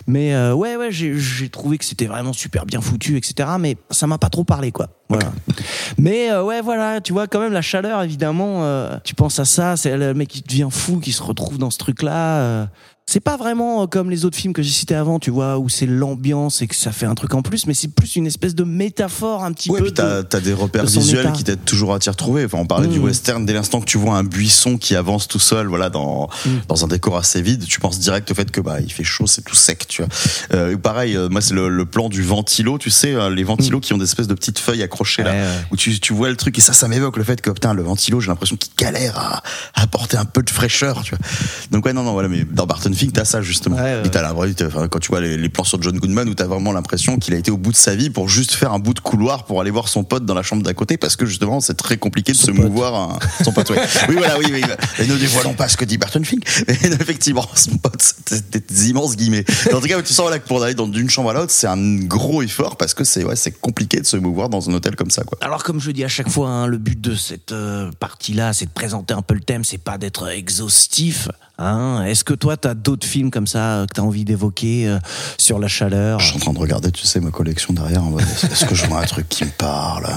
Mais 0.07 0.35
euh, 0.35 0.53
ouais, 0.53 0.75
ouais, 0.75 0.91
j'ai 0.91 1.17
j'ai 1.17 1.49
trouvé 1.49 1.77
que 1.79 1.85
c'était 1.85 2.05
vraiment 2.05 2.33
super 2.33 2.65
bien 2.65 2.81
foutu, 2.81 3.17
etc. 3.17 3.49
Mais 3.59 3.77
ça 3.89 4.05
m'a 4.05 4.17
pas 4.19 4.29
trop 4.29 4.43
parlé, 4.43 4.71
quoi. 4.71 4.89
Mais 5.97 6.31
euh, 6.31 6.43
ouais, 6.43 6.61
voilà, 6.61 7.01
tu 7.01 7.13
vois, 7.13 7.27
quand 7.27 7.39
même 7.39 7.53
la 7.53 7.61
chaleur, 7.61 8.03
évidemment. 8.03 8.63
euh, 8.63 8.97
tu 9.03 9.15
penses 9.15 9.39
à 9.39 9.45
ça, 9.45 9.75
c'est 9.77 9.97
le 9.97 10.13
mec 10.13 10.27
qui 10.27 10.41
devient 10.41 10.67
fou, 10.69 10.99
qui 10.99 11.11
se 11.11 11.23
retrouve 11.23 11.57
dans 11.57 11.71
ce 11.71 11.77
truc-là. 11.77 12.39
euh, 12.39 12.65
c'est 13.11 13.19
pas 13.21 13.37
vraiment 13.37 13.81
euh, 13.81 13.85
comme 13.87 14.11
les 14.11 14.23
autres 14.25 14.37
films 14.37 14.53
que 14.53 14.61
j'ai 14.61 14.69
cités 14.71 14.93
avant, 14.93 15.17
tu 15.17 15.31
vois, 15.31 15.57
où 15.57 15.67
c'est 15.67 15.87
l'ambiance 15.87 16.61
et 16.61 16.67
que 16.67 16.75
ça 16.75 16.91
fait 16.91 17.07
un 17.07 17.15
truc 17.15 17.33
en 17.33 17.41
plus, 17.41 17.65
mais 17.65 17.73
c'est 17.73 17.87
plus 17.87 18.15
une 18.17 18.27
espèce 18.27 18.53
de 18.53 18.63
métaphore 18.63 19.43
un 19.43 19.51
petit 19.51 19.71
Ouais, 19.71 19.79
peu. 19.79 19.85
puis 19.85 19.93
t'as 19.93 20.21
t'as 20.23 20.39
des 20.39 20.53
repères 20.53 20.83
de 20.83 20.89
visuels 20.89 21.21
état. 21.21 21.31
qui 21.31 21.43
t'aident 21.43 21.65
toujours 21.65 21.93
à 21.95 21.99
t'y 21.99 22.09
retrouver. 22.09 22.45
Enfin, 22.45 22.59
on 22.59 22.67
parlait 22.67 22.87
du 22.87 22.99
Mm. 22.99 23.03
western 23.05 23.45
dès 23.47 23.53
l'instant 23.53 23.79
que 23.81 23.85
tu 23.85 23.97
vois 23.97 24.15
un 24.15 24.23
buisson 24.23 24.77
qui 24.77 24.95
avance 24.95 25.27
tout 25.27 25.39
seul, 25.39 25.65
voilà, 25.67 25.89
dans 25.89 26.29
Mm. 26.45 26.49
dans 26.67 26.83
un 26.85 26.87
décor 26.87 27.17
assez 27.17 27.41
vide, 27.41 27.65
tu 27.65 27.79
penses 27.79 27.97
direct 27.99 28.29
au 28.29 28.35
fait 28.35 28.51
que 28.51 28.61
bah 28.61 28.79
il 28.79 28.91
fait 28.91 29.03
chaud, 29.03 29.25
c'est 29.25 29.41
tout 29.43 29.55
sec, 29.55 29.87
tu 29.87 30.03
vois. 30.03 30.09
Euh, 30.53 30.77
pareil, 30.77 31.15
euh, 31.17 31.29
moi 31.29 31.41
c'est 31.41 31.55
le, 31.55 31.67
le 31.69 31.85
plan 31.85 32.09
du 32.09 32.21
ventilo, 32.21 32.77
tu 32.77 32.91
sais, 32.91 33.15
euh, 33.15 33.29
les 33.33 33.43
ventilos 33.43 33.79
qui 33.79 33.93
ont 33.93 33.97
des 33.97 34.03
espèces 34.05 34.27
de 34.27 34.35
petites 34.35 34.59
feuilles 34.59 34.83
accrochées 34.83 35.23
là, 35.23 35.31
ouais. 35.31 35.47
où 35.71 35.75
tu 35.77 35.99
tu 35.99 36.13
vois 36.13 36.29
le 36.29 36.35
truc 36.35 36.57
et 36.59 36.61
ça 36.61 36.73
ça 36.73 36.87
m'évoque 36.87 37.17
le 37.17 37.23
fait 37.23 37.41
que 37.41 37.49
putain 37.49 37.73
le 37.73 37.81
ventilo, 37.81 38.19
j'ai 38.21 38.27
l'impression 38.27 38.55
qu'il 38.55 38.71
galère 38.77 39.17
à, 39.17 39.37
à 39.73 39.81
apporter 39.83 40.17
un 40.17 40.25
peu 40.25 40.43
de 40.43 40.49
fraîcheur, 40.51 41.01
tu 41.01 41.15
vois. 41.15 41.25
Donc 41.71 41.85
ouais 41.85 41.93
non 41.93 42.03
non 42.03 42.13
voilà, 42.13 42.29
mais 42.29 42.43
dans 42.43 42.67
Barton 42.67 42.91
Fink 42.99 43.13
t'as 43.13 43.25
ça 43.25 43.41
justement. 43.41 43.75
Ouais, 43.77 43.81
ouais. 43.81 44.01
Et 44.05 44.09
t'as 44.09 44.21
la 44.21 44.33
vraie- 44.33 44.53
quand 44.89 44.99
tu 44.99 45.09
vois 45.09 45.21
les, 45.21 45.37
les 45.37 45.49
plans 45.49 45.63
sur 45.63 45.81
John 45.81 45.97
Goodman 45.97 46.27
où 46.29 46.33
t'as 46.33 46.45
vraiment 46.47 46.71
l'impression 46.71 47.17
qu'il 47.17 47.33
a 47.33 47.37
été 47.37 47.51
au 47.51 47.57
bout 47.57 47.71
de 47.71 47.77
sa 47.77 47.95
vie 47.95 48.09
pour 48.09 48.29
juste 48.29 48.53
faire 48.53 48.71
un 48.73 48.79
bout 48.79 48.93
de 48.93 48.99
couloir 48.99 49.45
pour 49.45 49.61
aller 49.61 49.71
voir 49.71 49.87
son 49.87 50.03
pote 50.03 50.25
dans 50.25 50.33
la 50.33 50.43
chambre 50.43 50.63
d'à 50.63 50.73
côté 50.73 50.97
parce 50.97 51.15
que 51.15 51.25
justement 51.25 51.59
c'est 51.59 51.75
très 51.75 51.97
compliqué 51.97 52.31
de 52.33 52.37
se 52.37 52.51
mouvoir 52.51 52.93
à- 52.95 53.19
son 53.43 53.51
pote. 53.51 53.69
ouais. 53.71 53.77
oui 54.09 54.15
voilà 54.17 54.37
oui 54.37 54.45
oui. 54.51 54.61
Et 54.99 55.07
ne 55.07 55.15
dévoilons 55.17 55.53
pas 55.53 55.67
ce 55.67 55.77
que 55.77 55.85
dit 55.85 55.97
Barton 55.97 56.23
Fink. 56.23 56.43
Mais 56.67 56.73
effectivement 56.99 57.45
son 57.55 57.77
pote 57.77 58.01
c'était 58.25 58.59
des 58.73 58.89
immenses 58.89 59.15
guillemets. 59.15 59.45
En 59.73 59.79
tout 59.81 59.87
cas 59.87 60.01
tu 60.01 60.13
sens 60.13 60.29
là 60.29 60.39
que 60.39 60.47
pour 60.47 60.61
aller 60.63 60.73
d'une 60.75 61.09
chambre 61.09 61.29
à 61.31 61.33
l'autre 61.33 61.51
c'est 61.51 61.67
un 61.67 61.95
gros 61.97 62.41
effort 62.41 62.75
parce 62.77 62.93
que 62.93 63.03
c'est 63.03 63.23
ouais 63.23 63.35
c'est 63.35 63.51
compliqué 63.51 63.99
de 64.01 64.05
se 64.05 64.17
mouvoir 64.17 64.49
dans 64.49 64.69
un 64.69 64.73
hôtel 64.73 64.95
comme 64.95 65.11
ça 65.11 65.23
quoi. 65.23 65.37
Alors 65.41 65.63
comme 65.63 65.79
je 65.79 65.91
dis 65.91 66.03
à 66.03 66.07
chaque 66.07 66.29
fois, 66.29 66.49
hein, 66.49 66.67
le 66.67 66.77
but 66.77 66.99
de 66.99 67.15
cette 67.15 67.51
euh, 67.51 67.91
partie-là, 67.99 68.53
c'est 68.53 68.65
de 68.65 68.71
présenter 68.71 69.13
un 69.13 69.21
peu 69.21 69.33
le 69.33 69.39
thème, 69.41 69.63
c'est 69.63 69.77
pas 69.77 69.97
d'être 69.97 70.27
exhaustif. 70.29 71.29
Hein. 71.59 72.03
Est-ce 72.05 72.23
que 72.23 72.33
toi, 72.33 72.55
t'as 72.57 72.73
d'autres 72.73 73.05
films 73.05 73.31
comme 73.31 73.45
ça 73.47 73.59
euh, 73.81 73.85
que 73.85 73.93
t'as 73.95 74.01
envie 74.01 74.23
d'évoquer 74.25 74.87
euh, 74.87 74.97
sur 75.37 75.59
la 75.59 75.67
chaleur 75.67 76.19
Je 76.19 76.27
suis 76.27 76.35
en 76.37 76.39
train 76.39 76.53
de 76.53 76.59
regarder, 76.59 76.91
tu 76.91 77.05
sais, 77.05 77.19
ma 77.19 77.31
collection 77.31 77.73
derrière. 77.73 78.03
en 78.03 78.11
mode, 78.11 78.21
Est-ce 78.21 78.65
que 78.65 78.75
je 78.75 78.85
vois 78.85 79.01
un 79.01 79.05
truc 79.05 79.27
qui 79.27 79.43
me 79.43 79.49
parle 79.51 80.07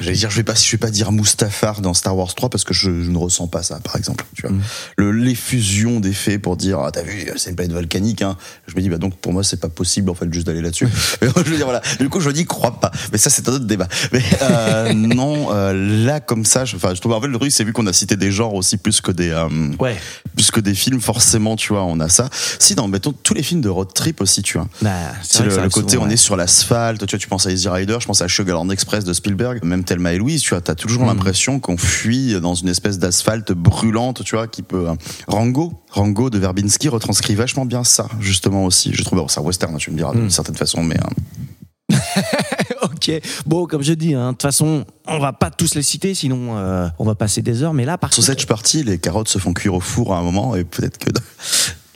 J'allais 0.00 0.16
dire, 0.16 0.30
je 0.30 0.36
vais 0.36 0.44
pas, 0.44 0.54
je 0.54 0.70
vais 0.70 0.78
pas 0.78 0.90
dire 0.90 1.10
Mustafar 1.12 1.80
dans 1.80 1.94
Star 1.94 2.16
Wars 2.16 2.32
3 2.34 2.48
parce 2.48 2.62
que 2.64 2.72
je, 2.72 3.02
je 3.02 3.10
ne 3.10 3.18
ressens 3.18 3.48
pas 3.48 3.62
ça, 3.64 3.80
par 3.80 3.96
exemple. 3.96 4.24
Tu 4.36 4.42
vois, 4.46 4.56
le 4.96 5.10
l'effusion 5.12 6.00
d'effets 6.00 6.38
pour 6.38 6.56
dire, 6.56 6.78
ah, 6.80 6.90
t'as 6.92 7.02
vu, 7.02 7.28
c'est 7.36 7.50
une 7.50 7.56
planète 7.56 7.72
volcanique. 7.74 8.22
Hein. 8.22 8.36
Je 8.68 8.76
me 8.76 8.80
dis, 8.80 8.88
bah 8.88 8.98
donc 8.98 9.16
pour 9.16 9.32
moi, 9.32 9.42
c'est 9.42 9.60
pas 9.60 9.68
possible 9.68 10.10
en 10.10 10.14
fait 10.14 10.32
juste 10.32 10.46
d'aller 10.46 10.60
là-dessus. 10.60 10.86
Mais 11.22 11.28
je 11.34 11.50
veux 11.50 11.56
dire, 11.56 11.66
voilà. 11.66 11.82
Du 11.98 12.08
coup, 12.08 12.20
je 12.20 12.30
n'y 12.30 12.44
crois 12.44 12.78
pas. 12.78 12.92
Mais 13.10 13.18
ça, 13.18 13.30
c'est 13.30 13.48
un 13.48 13.52
autre 13.54 13.64
débat. 13.64 13.88
Mais 14.12 14.22
euh, 14.42 14.92
non, 14.94 15.48
euh, 15.52 16.04
là 16.04 16.20
comme 16.20 16.44
ça, 16.44 16.64
je, 16.64 16.76
je 16.76 17.00
trouve 17.00 17.12
en 17.12 17.20
fait 17.20 17.26
le 17.28 17.38
truc, 17.38 17.50
c'est 17.50 17.64
vu 17.64 17.72
qu'on 17.72 17.86
a 17.86 17.92
cité 17.92 18.16
des 18.16 18.30
genres 18.30 18.54
aussi 18.54 18.76
plus 18.76 19.00
que 19.00 19.10
des, 19.10 19.34
Ouais. 19.80 19.96
plus 20.36 20.50
que 20.50 20.60
des 20.60 20.74
films, 20.74 20.83
forcément, 21.00 21.56
tu 21.56 21.72
vois, 21.72 21.84
on 21.84 22.00
a 22.00 22.08
ça. 22.08 22.28
Si, 22.58 22.74
dans 22.74 22.88
mettons 22.88 23.12
tous 23.12 23.34
les 23.34 23.42
films 23.42 23.60
de 23.60 23.68
road 23.68 23.92
trip 23.94 24.20
aussi, 24.20 24.42
tu 24.42 24.58
vois. 24.58 24.68
Bah, 24.82 24.90
C'est 25.22 25.42
le, 25.44 25.56
le 25.56 25.68
côté, 25.68 25.92
souvent, 25.92 26.04
on 26.04 26.08
ouais. 26.08 26.14
est 26.14 26.18
sur 26.18 26.36
l'asphalte. 26.36 27.04
Tu 27.06 27.10
vois, 27.16 27.18
tu 27.18 27.28
penses 27.28 27.46
à 27.46 27.50
Easy 27.52 27.68
Rider, 27.68 27.96
je 28.00 28.06
pense 28.06 28.20
à 28.22 28.28
Sugarland 28.28 28.70
Express 28.70 29.04
de 29.04 29.12
Spielberg, 29.12 29.60
même 29.64 29.84
Thelma 29.84 30.12
et 30.12 30.18
Louise. 30.18 30.42
Tu 30.42 30.50
vois, 30.50 30.60
t'as 30.60 30.74
toujours 30.74 31.04
l'impression 31.06 31.60
qu'on 31.60 31.76
fuit 31.76 32.40
dans 32.40 32.54
une 32.54 32.68
espèce 32.68 32.98
d'asphalte 32.98 33.52
brûlante, 33.52 34.22
tu 34.24 34.36
vois, 34.36 34.46
qui 34.46 34.62
peut. 34.62 34.88
euh, 34.88 34.94
Rango, 35.28 35.72
Rango 35.90 36.30
de 36.30 36.38
Verbinski 36.38 36.88
retranscrit 36.88 37.34
vachement 37.34 37.64
bien 37.64 37.84
ça, 37.84 38.06
justement 38.20 38.64
aussi. 38.64 38.90
Je 38.94 39.02
trouve, 39.04 39.18
bon, 39.18 39.28
c'est 39.28 39.40
un 39.40 39.42
western, 39.42 39.74
hein, 39.74 39.78
tu 39.78 39.90
me 39.90 39.96
diras 39.96 40.12
d'une 40.12 40.30
certaine 40.30 40.56
façon, 40.56 40.82
mais 40.82 40.96
euh, 41.92 41.96
Bon, 43.46 43.66
comme 43.66 43.82
je 43.82 43.92
dis, 43.92 44.14
hein, 44.14 44.28
de 44.28 44.32
toute 44.32 44.42
façon, 44.42 44.84
on 45.06 45.18
va 45.18 45.32
pas 45.32 45.50
tous 45.50 45.74
les 45.74 45.82
citer, 45.82 46.14
sinon 46.14 46.56
euh, 46.56 46.88
on 46.98 47.04
va 47.04 47.14
passer 47.14 47.42
des 47.42 47.62
heures. 47.62 47.74
Mais 47.74 47.84
là, 47.84 47.98
par 47.98 48.10
contre, 48.10 48.16
sausage 48.16 48.46
party, 48.46 48.84
les 48.84 48.98
carottes 48.98 49.28
se 49.28 49.38
font 49.38 49.52
cuire 49.52 49.74
au 49.74 49.80
four 49.80 50.14
à 50.14 50.18
un 50.18 50.22
moment, 50.22 50.56
et 50.56 50.64
peut-être 50.64 50.98
que. 50.98 51.10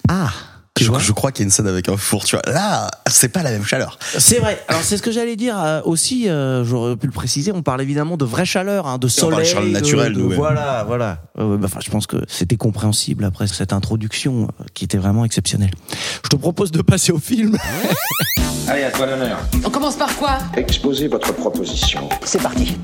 ah, 0.09 0.31
tu 0.79 0.85
Je, 0.85 0.91
vois 0.91 0.99
je 0.99 1.13
crois 1.13 1.33
qu'il 1.33 1.43
y 1.43 1.45
a 1.45 1.47
une 1.47 1.51
scène 1.51 1.67
avec 1.67 1.89
un 1.89 1.97
four, 1.97 2.25
tu 2.25 2.37
vois. 2.37 2.43
Là, 2.53 2.91
c'est 3.09 3.29
pas 3.29 3.43
la 3.43 3.51
même 3.51 3.65
chaleur. 3.65 3.99
C'est 4.19 4.39
vrai. 4.39 4.63
Alors 4.69 4.83
c'est 4.83 4.97
ce 4.97 5.03
que 5.03 5.11
j'allais 5.13 5.37
dire 5.37 5.57
euh, 5.63 5.81
aussi. 5.85 6.29
euh, 6.29 6.65
J'aurais 6.65 6.97
pu 6.97 7.07
le 7.07 7.13
préciser. 7.13 7.53
On 7.53 7.63
parle 7.63 7.83
évidemment 7.83 8.17
de 8.17 8.25
vraie 8.25 8.45
chaleur, 8.47 8.87
hein, 8.87 8.99
de 8.99 9.07
on 9.07 9.21
parle 9.31 9.43
de 9.43 9.45
soleil, 9.45 9.47
chaleur 9.47 9.65
de- 9.65 9.71
naturelle, 9.71 10.13
de- 10.15 10.21
nous. 10.21 10.31
Voilà, 10.31 10.85
voilà. 10.87 11.23
Ouais, 11.37 11.57
bah, 11.57 11.65
Enfin, 11.67 11.81
je 11.85 11.91
pense 11.91 12.07
que 12.07 12.17
c'était 12.29 12.57
compréhensible 12.57 13.25
après 13.25 13.47
cette 13.47 13.73
introduction 13.73 14.49
euh, 14.61 14.65
qui 14.75 14.85
était 14.85 14.99
vraiment 14.99 15.25
exceptionnelle. 15.25 15.71
Je 16.25 16.29
te 16.29 16.37
propose 16.37 16.71
de 16.71 16.83
passer 16.83 17.13
au 17.13 17.19
film. 17.19 17.57
Allez, 18.69 18.85
à 18.85 18.91
toi 18.91 19.07
l'honneur. 19.07 19.39
On 19.65 19.71
commence 19.71 19.97
par 19.97 20.15
quoi? 20.17 20.39
Exposez 20.57 21.09
votre 21.09 21.33
proposition. 21.33 22.09
C'est 22.25 22.43
parti. 22.43 22.77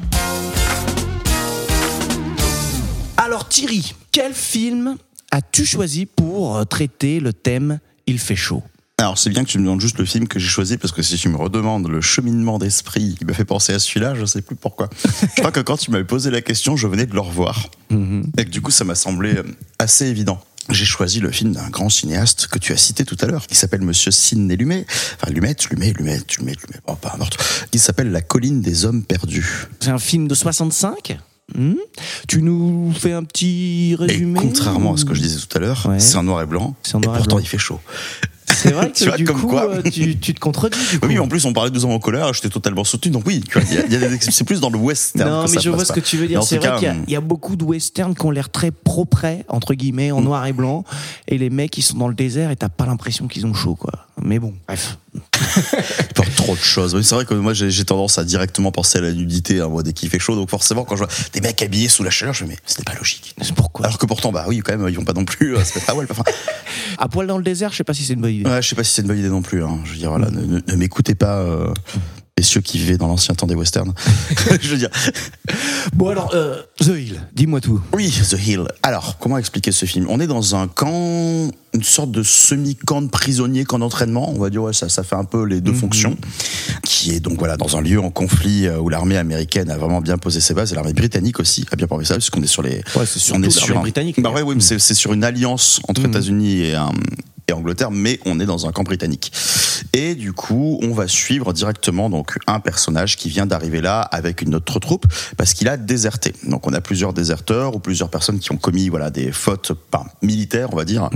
Alors 3.16 3.48
Thierry, 3.48 3.94
quel 4.12 4.32
film 4.34 4.96
as-tu 5.30 5.66
choisi 5.66 6.06
pour 6.06 6.56
euh, 6.56 6.64
traiter 6.64 7.20
le 7.20 7.32
thème 7.32 7.80
Il 8.06 8.18
fait 8.18 8.36
chaud? 8.36 8.62
Alors 8.98 9.18
c'est 9.18 9.30
bien 9.30 9.42
que 9.42 9.48
tu 9.48 9.58
me 9.58 9.64
demandes 9.64 9.80
juste 9.80 9.98
le 9.98 10.04
film 10.04 10.28
que 10.28 10.38
j'ai 10.38 10.48
choisi 10.48 10.76
parce 10.76 10.92
que 10.92 11.02
si 11.02 11.16
tu 11.16 11.28
me 11.28 11.36
redemandes 11.36 11.88
le 11.88 12.00
cheminement 12.00 12.58
d'esprit 12.58 13.16
qui 13.18 13.24
me 13.24 13.32
fait 13.32 13.44
penser 13.44 13.72
à 13.72 13.80
celui-là, 13.80 14.14
je 14.14 14.24
sais 14.24 14.40
plus 14.40 14.54
pourquoi. 14.54 14.88
je 15.04 15.40
crois 15.40 15.50
que 15.50 15.60
quand 15.60 15.76
tu 15.76 15.90
m'avais 15.90 16.04
posé 16.04 16.30
la 16.30 16.40
question, 16.42 16.76
je 16.76 16.86
venais 16.86 17.06
de 17.06 17.12
le 17.12 17.20
revoir. 17.20 17.68
Et 17.90 18.44
que 18.44 18.50
du 18.50 18.60
coup 18.60 18.70
ça 18.70 18.84
m'a 18.84 18.94
semblé 18.94 19.34
euh, 19.34 19.42
assez 19.80 20.06
évident. 20.06 20.40
J'ai 20.70 20.84
choisi 20.84 21.20
le 21.20 21.30
film 21.30 21.52
d'un 21.52 21.68
grand 21.68 21.90
cinéaste 21.90 22.46
que 22.46 22.58
tu 22.58 22.72
as 22.72 22.76
cité 22.76 23.04
tout 23.04 23.18
à 23.20 23.26
l'heure, 23.26 23.46
qui 23.46 23.54
s'appelle 23.54 23.82
Monsieur 23.82 24.10
Sidney 24.10 24.56
Lumet, 24.56 24.86
enfin 25.20 25.30
Lumet, 25.30 25.56
Lumet, 25.70 25.92
Lumet, 25.92 26.20
Lumet, 26.38 26.52
Lumet, 26.52 26.80
bon, 26.86 26.94
peu 26.94 27.08
importe, 27.12 27.36
qui 27.70 27.78
s'appelle 27.78 28.10
La 28.10 28.22
colline 28.22 28.62
des 28.62 28.86
hommes 28.86 29.02
perdus. 29.04 29.66
C'est 29.80 29.90
un 29.90 29.98
film 29.98 30.26
de 30.26 30.34
65 30.34 31.18
Hmm 31.56 31.74
Tu 32.26 32.40
nous 32.42 32.92
fais 32.98 33.12
un 33.12 33.22
petit 33.24 33.92
Et 33.92 33.96
résumé 33.96 34.38
contrairement 34.40 34.94
à 34.94 34.96
ce 34.96 35.04
que 35.04 35.14
je 35.14 35.20
disais 35.20 35.38
tout 35.38 35.56
à 35.56 35.60
l'heure, 35.60 35.86
Ouais. 35.88 36.00
c'est 36.00 36.16
en 36.16 36.22
noir 36.22 36.40
et 36.42 36.46
blanc, 36.46 36.74
en 36.94 37.00
et 37.00 37.04
noir 37.04 37.16
et 37.16 37.18
pourtant 37.18 37.36
blanc. 37.36 37.44
il 37.44 37.48
fait 37.48 37.58
chaud. 37.58 37.80
C'est 38.46 38.72
vrai 38.72 38.90
que 38.92 38.96
Tu 38.96 39.04
vois, 39.04 39.16
du 39.18 39.24
comme 39.24 39.40
coup, 39.40 39.48
quoi. 39.48 39.68
euh, 39.68 39.82
tu, 39.82 40.18
tu 40.18 40.32
te 40.32 40.40
contredis. 40.40 40.78
Du. 40.92 40.98
Oui, 41.06 41.18
en 41.18 41.28
plus 41.28 41.44
on 41.44 41.52
parlait 41.52 41.70
de 41.70 41.74
deux 41.74 41.84
hommes 41.84 41.90
en 41.92 41.98
colère, 41.98 42.32
j'étais 42.32 42.48
totalement 42.48 42.82
soutenu, 42.84 43.10
donc 43.12 43.26
oui, 43.26 43.42
c'est 44.20 44.44
plus 44.44 44.60
dans 44.60 44.70
le 44.70 44.78
western. 44.78 45.28
Non, 45.30 45.44
que 45.44 45.50
mais 45.50 45.54
ça 45.56 45.60
je 45.60 45.70
vois 45.70 45.84
ce 45.84 45.88
pas. 45.92 46.00
que 46.00 46.00
tu 46.00 46.16
veux 46.16 46.22
Mais 46.22 46.28
dire. 46.28 46.42
C'est 46.42 46.56
vrai 46.58 46.78
qu'il 46.78 46.88
y 46.88 46.90
a- 46.90 46.96
y, 47.08 47.16
a 47.16 47.20
beaucoup 47.20 47.56
de 47.56 47.64
westerns 47.64 48.14
qui 48.14 48.24
ont 48.24 48.30
l'air 48.30 48.48
très 48.50 48.70
propres, 48.70 49.26
entre 49.48 49.74
guillemets, 49.74 50.12
Mm. 50.12 50.16
en 50.16 50.20
noir 50.22 50.46
et 50.46 50.52
blanc. 50.54 50.84
Et 51.28 51.36
les 51.36 51.50
mecs, 51.50 51.76
ils 51.76 51.82
sont 51.82 51.98
dans 51.98 52.08
le 52.08 52.14
désert 52.14 52.50
et 52.50 52.56
t'as 52.56 52.68
pas 52.70 52.86
l'impression 52.86 53.28
qu'ils 53.28 53.44
ont 53.46 53.54
chaud, 53.54 53.74
quoi. 53.74 53.92
Mais 54.22 54.38
bon, 54.38 54.54
bref. 54.66 54.96
Pas 56.14 56.24
trop 56.36 56.54
de 56.54 56.60
choses. 56.60 56.94
Oui, 56.94 57.04
c'est 57.04 57.14
vrai 57.14 57.24
que 57.24 57.34
moi 57.34 57.54
j'ai 57.54 57.84
tendance 57.84 58.18
à 58.18 58.24
directement 58.24 58.72
penser 58.72 58.98
à 58.98 59.00
la 59.00 59.12
nudité 59.12 59.60
hein, 59.60 59.68
moi, 59.68 59.82
dès 59.82 59.92
qu'il 59.92 60.08
fait 60.10 60.18
chaud. 60.18 60.34
Donc 60.36 60.50
forcément, 60.50 60.84
quand 60.84 60.96
je 60.96 61.04
vois 61.04 61.12
des 61.32 61.40
mecs 61.40 61.62
habillés 61.62 61.88
sous 61.88 62.02
la 62.02 62.10
chaleur, 62.10 62.34
je 62.34 62.44
me 62.44 62.50
dis, 62.50 62.54
mais 62.56 62.60
ce 62.66 62.78
n'est 62.78 62.84
pas 62.84 62.94
logique. 62.94 63.34
Pourquoi 63.56 63.86
Alors 63.86 63.98
que 63.98 64.06
pourtant, 64.06 64.32
bah 64.32 64.44
oui, 64.48 64.58
quand 64.60 64.76
même, 64.76 64.88
ils 64.88 64.96
vont 64.96 65.04
pas 65.04 65.12
non 65.12 65.24
plus. 65.24 65.54
euh, 65.54 65.58
mettre 65.58 65.90
à 65.90 65.92
poil. 65.94 66.06
Enfin, 66.10 66.22
À 66.98 67.08
poil 67.08 67.26
dans 67.26 67.38
le 67.38 67.44
désert, 67.44 67.70
je 67.72 67.76
sais 67.76 67.84
pas 67.84 67.94
si 67.94 68.04
c'est 68.04 68.14
une 68.14 68.20
bonne 68.20 68.32
idée. 68.34 68.48
ouais, 68.50 68.62
je 68.62 68.68
sais 68.68 68.76
pas 68.76 68.84
si 68.84 68.92
c'est 68.94 69.02
une 69.02 69.08
bonne 69.08 69.18
idée 69.18 69.28
non 69.28 69.42
plus. 69.42 69.62
hein. 69.64 69.78
Je 69.84 69.92
veux 69.92 69.96
dire, 69.98 70.10
voilà, 70.10 70.30
ne, 70.30 70.40
ne- 70.40 70.60
ne 70.66 70.74
m'écoutez 70.76 71.14
pas, 71.14 71.38
euh, 71.40 71.72
messieurs 72.38 72.60
qui 72.62 72.78
vivaient 72.78 72.96
dans 72.98 73.06
l'ancien 73.06 73.34
temps 73.34 73.46
des 73.46 73.54
westerns. 73.54 73.94
je 74.60 74.68
veux 74.68 74.76
dire, 74.76 74.90
Bon, 75.94 76.08
alors, 76.08 76.32
euh, 76.34 76.62
The 76.80 76.88
Hill, 76.88 77.20
dis-moi 77.32 77.60
tout. 77.60 77.80
oui, 77.92 78.10
The 78.28 78.36
Hill. 78.44 78.64
Alors, 78.82 79.18
comment 79.18 79.38
expliquer 79.38 79.70
ce 79.70 79.86
film? 79.86 80.06
On 80.08 80.18
est 80.18 80.26
dans 80.26 80.56
un 80.56 80.66
camp, 80.66 81.48
une 81.74 81.82
sorte 81.84 82.10
de 82.10 82.22
semi-camp 82.24 83.02
de 83.02 83.08
prisonniers, 83.08 83.64
camp 83.64 83.78
d'entraînement. 83.78 84.30
On 84.34 84.38
va 84.40 84.50
dire, 84.50 84.62
ouais, 84.62 84.72
ça, 84.72 84.88
ça 84.88 85.04
fait 85.04 85.14
un 85.14 85.24
peu 85.24 85.44
les 85.44 85.60
deux 85.60 85.72
fonctions. 85.72 86.16
Qui 86.82 87.12
est 87.12 87.20
donc 87.20 87.38
voilà 87.38 87.56
dans 87.56 87.76
un 87.76 87.80
lieu 87.80 88.00
en 88.00 88.10
conflit 88.10 88.66
euh, 88.66 88.78
où 88.80 88.88
l'armée 88.88 89.16
américaine 89.16 89.70
a 89.70 89.76
vraiment 89.78 90.00
bien 90.00 90.18
posé 90.18 90.40
ses 90.40 90.54
bases 90.54 90.72
et 90.72 90.74
l'armée 90.74 90.92
britannique 90.92 91.38
aussi 91.38 91.64
a 91.70 91.76
bien 91.76 91.86
posé 91.86 92.04
ses 92.06 92.14
bases 92.14 92.18
puisqu'on 92.24 92.42
est 92.42 92.46
sur 92.48 92.62
les. 92.62 92.82
Ouais, 92.96 93.06
c'est 93.06 93.20
surtout 93.20 93.40
on 93.40 93.42
est 93.44 93.46
l'armée 93.46 93.50
sur 93.66 93.78
un- 93.78 93.82
britannique. 93.82 94.20
Bah 94.20 94.30
ouais, 94.30 94.42
oui, 94.42 94.56
mais 94.56 94.60
c'est 94.60 94.94
sur 94.94 95.12
une 95.12 95.22
alliance 95.22 95.80
entre 95.88 96.00
Mhm. 96.02 96.08
États-Unis 96.08 96.60
et, 96.62 96.74
euh, 96.74 96.80
et 97.48 97.52
Angleterre, 97.52 97.90
mais 97.90 98.20
on 98.24 98.40
est 98.40 98.46
dans 98.46 98.66
un 98.66 98.72
camp 98.72 98.84
britannique. 98.84 99.32
Et 99.92 100.14
du 100.14 100.32
coup, 100.32 100.78
on 100.82 100.92
va 100.92 101.08
suivre 101.08 101.52
directement 101.52 102.10
donc 102.10 102.38
un 102.46 102.60
personnage 102.60 103.16
qui 103.16 103.28
vient 103.28 103.46
d'arriver 103.46 103.80
là 103.80 104.00
avec 104.00 104.42
une 104.42 104.54
autre 104.54 104.78
troupe 104.78 105.06
parce 105.36 105.54
qu'il 105.54 105.68
a 105.68 105.76
déserté. 105.76 106.32
Donc 106.44 106.66
on 106.66 106.72
a 106.72 106.80
plusieurs 106.80 107.12
déserteurs 107.12 107.76
ou 107.76 107.78
plusieurs 107.78 108.08
personnes 108.08 108.38
qui 108.38 108.52
ont 108.52 108.56
commis 108.56 108.88
voilà 108.88 109.10
des 109.10 109.32
fautes 109.32 109.72
pas 109.72 110.06
militaires, 110.22 110.68
on 110.72 110.76
va 110.76 110.84
dire, 110.84 111.10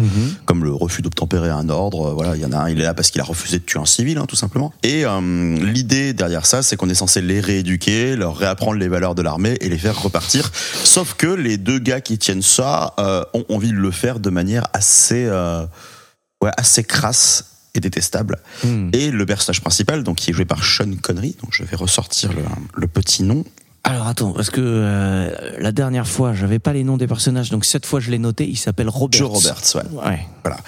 comme 0.45 0.65
le 0.65 0.73
refus 0.73 1.03
d'obtempérer 1.03 1.51
un 1.51 1.69
ordre. 1.69 2.13
Voilà, 2.13 2.37
il 2.37 2.43
y 2.43 2.45
en 2.45 2.53
a 2.53 2.59
un, 2.59 2.69
il 2.69 2.81
est 2.81 2.85
là 2.85 2.95
parce 2.95 3.11
qu'il 3.11 3.21
a 3.21 3.25
refusé 3.25 3.59
de 3.59 3.65
tuer 3.65 3.79
un 3.79 3.87
civil, 3.87 4.19
hein, 4.19 4.27
tout 4.27 4.37
simplement. 4.37 4.73
Et 4.83 5.05
euh, 5.05 5.21
l'idée 5.59 6.13
derrière 6.13 6.47
ça, 6.47 6.63
c'est 6.63 6.77
qu'on 6.77 6.89
est 6.89 6.95
censé 6.95 7.21
les 7.21 7.41
rééduquer, 7.41 8.17
leur 8.17 8.37
réapprendre 8.37 8.79
les 8.79 8.89
valeurs 8.89 9.15
de 9.15 9.23
l'armée 9.23 9.57
et 9.61 9.69
les 9.69 9.79
faire 9.79 10.01
repartir. 10.01 10.51
Sauf 10.85 11.15
que 11.15 11.27
les 11.27 11.57
deux 11.57 11.79
gars 11.79 12.01
qui 12.01 12.19
tiennent 12.19 12.43
ça 12.43 12.95
euh, 12.99 13.25
ont 13.35 13.45
envie 13.49 13.71
de 13.71 13.77
le 13.77 13.91
faire 13.91 14.21
de 14.21 14.31
manière 14.31 14.67
assez, 14.73 15.27
euh, 15.27 15.65
ouais, 16.43 16.51
assez 16.57 16.85
crasse 16.85 17.45
et 17.75 17.81
détestable. 17.81 18.39
Hmm. 18.65 18.91
Et 18.93 19.11
le 19.11 19.27
personnage 19.27 19.61
principal, 19.61 20.03
donc 20.05 20.17
qui 20.17 20.31
est 20.31 20.33
joué 20.33 20.45
par 20.45 20.65
Sean 20.65 20.91
Connery, 21.01 21.37
donc 21.43 21.51
je 21.53 21.65
vais 21.65 21.77
ressortir 21.77 22.33
le, 22.33 22.43
le 22.75 22.87
petit 22.87 23.23
nom. 23.23 23.45
Alors 23.85 24.07
attends, 24.07 24.33
parce 24.33 24.51
que 24.51 24.61
euh, 24.61 25.31
la 25.59 25.73
dernière 25.73 26.07
fois, 26.07 26.35
j'avais 26.35 26.59
pas 26.59 26.73
les 26.73 26.85
noms 26.85 26.97
des 26.97 27.07
personnages, 27.07 27.51
donc 27.51 27.65
cette 27.65 27.87
fois 27.87 28.01
je 28.01 28.11
l'ai 28.11 28.19
noté. 28.19 28.47
Il 28.47 28.57
s'appelle 28.57 28.89
Robert. 28.89 29.19
Joe 29.19 29.31
Roberts, 29.31 29.77
ouais. 29.77 30.07
Ouais. 30.07 30.27
Voilà. 30.43 30.59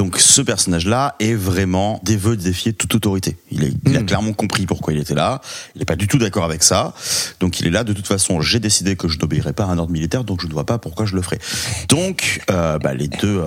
Donc 0.00 0.18
ce 0.18 0.40
personnage-là 0.40 1.14
est 1.20 1.34
vraiment 1.34 2.00
des 2.04 2.16
vœux 2.16 2.34
de 2.34 2.40
défier 2.42 2.72
toute 2.72 2.94
autorité. 2.94 3.36
Il, 3.50 3.64
est, 3.64 3.72
il 3.84 3.94
a 3.98 4.00
Mm. 4.00 4.06
clairement 4.06 4.32
compris 4.32 4.64
pourquoi 4.64 4.94
il 4.94 4.98
était 4.98 5.14
là. 5.14 5.42
Il 5.74 5.80
n'est 5.80 5.84
pas 5.84 5.94
du 5.94 6.08
tout 6.08 6.16
d'accord 6.16 6.44
avec 6.44 6.62
ça. 6.62 6.94
Donc 7.38 7.60
il 7.60 7.66
est 7.66 7.70
là. 7.70 7.84
De 7.84 7.92
toute 7.92 8.06
façon, 8.06 8.40
j'ai 8.40 8.60
décidé 8.60 8.96
que 8.96 9.08
je 9.08 9.18
n'obéirai 9.18 9.52
pas 9.52 9.64
à 9.64 9.66
un 9.66 9.76
ordre 9.76 9.92
militaire, 9.92 10.24
donc 10.24 10.40
je 10.40 10.46
ne 10.46 10.52
vois 10.52 10.64
pas 10.64 10.78
pourquoi 10.78 11.04
je 11.04 11.14
le 11.16 11.20
ferai. 11.20 11.38
Donc 11.90 12.40
euh, 12.50 12.78
bah, 12.78 12.94
les 12.94 13.08
deux, 13.08 13.40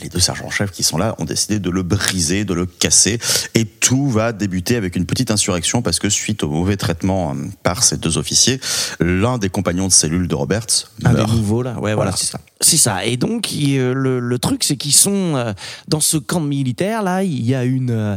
les 0.00 0.08
deux 0.08 0.20
sergents-chefs 0.20 0.70
qui 0.70 0.84
sont 0.84 0.96
là 0.96 1.14
ont 1.18 1.26
décidé 1.26 1.58
de 1.58 1.68
le 1.68 1.82
briser, 1.82 2.46
de 2.46 2.54
le 2.54 2.64
casser, 2.64 3.18
et 3.54 3.66
tout 3.66 4.08
va 4.08 4.32
débuter 4.32 4.76
avec 4.76 4.96
une 4.96 5.04
petite 5.04 5.30
insurrection 5.30 5.82
parce 5.82 5.98
que 5.98 6.08
suite 6.08 6.44
au 6.44 6.48
mauvais 6.48 6.78
traitement 6.78 7.34
euh, 7.34 7.48
par 7.62 7.82
ces 7.82 7.98
deux 7.98 8.16
officiers, 8.16 8.58
l'un 9.00 9.36
des 9.36 9.50
compagnons 9.50 9.88
de 9.88 9.92
cellule 9.92 10.28
de 10.28 10.34
Roberts 10.34 10.64
Un 11.04 11.10
des 11.10 11.16
meurt. 11.18 11.30
nouveaux 11.34 11.62
là, 11.62 11.72
ouais, 11.74 11.92
voilà, 11.92 11.94
Voilà. 11.96 12.12
c'est 12.16 12.24
ça. 12.24 12.40
C'est 12.60 12.76
ça. 12.76 13.04
Et 13.06 13.16
donc 13.16 13.52
il- 13.52 13.78
euh, 13.78 13.94
le, 13.94 14.20
le 14.20 14.38
truc, 14.38 14.64
c'est 14.64 14.76
qu'ils 14.76 14.94
sont 14.94 15.34
euh, 15.36 15.52
dans 15.88 16.00
ce 16.00 16.16
camp 16.18 16.40
militaire 16.40 17.02
là. 17.02 17.22
Il 17.22 17.44
y 17.44 17.54
a 17.54 17.64
une 17.64 17.90
euh, 17.90 18.16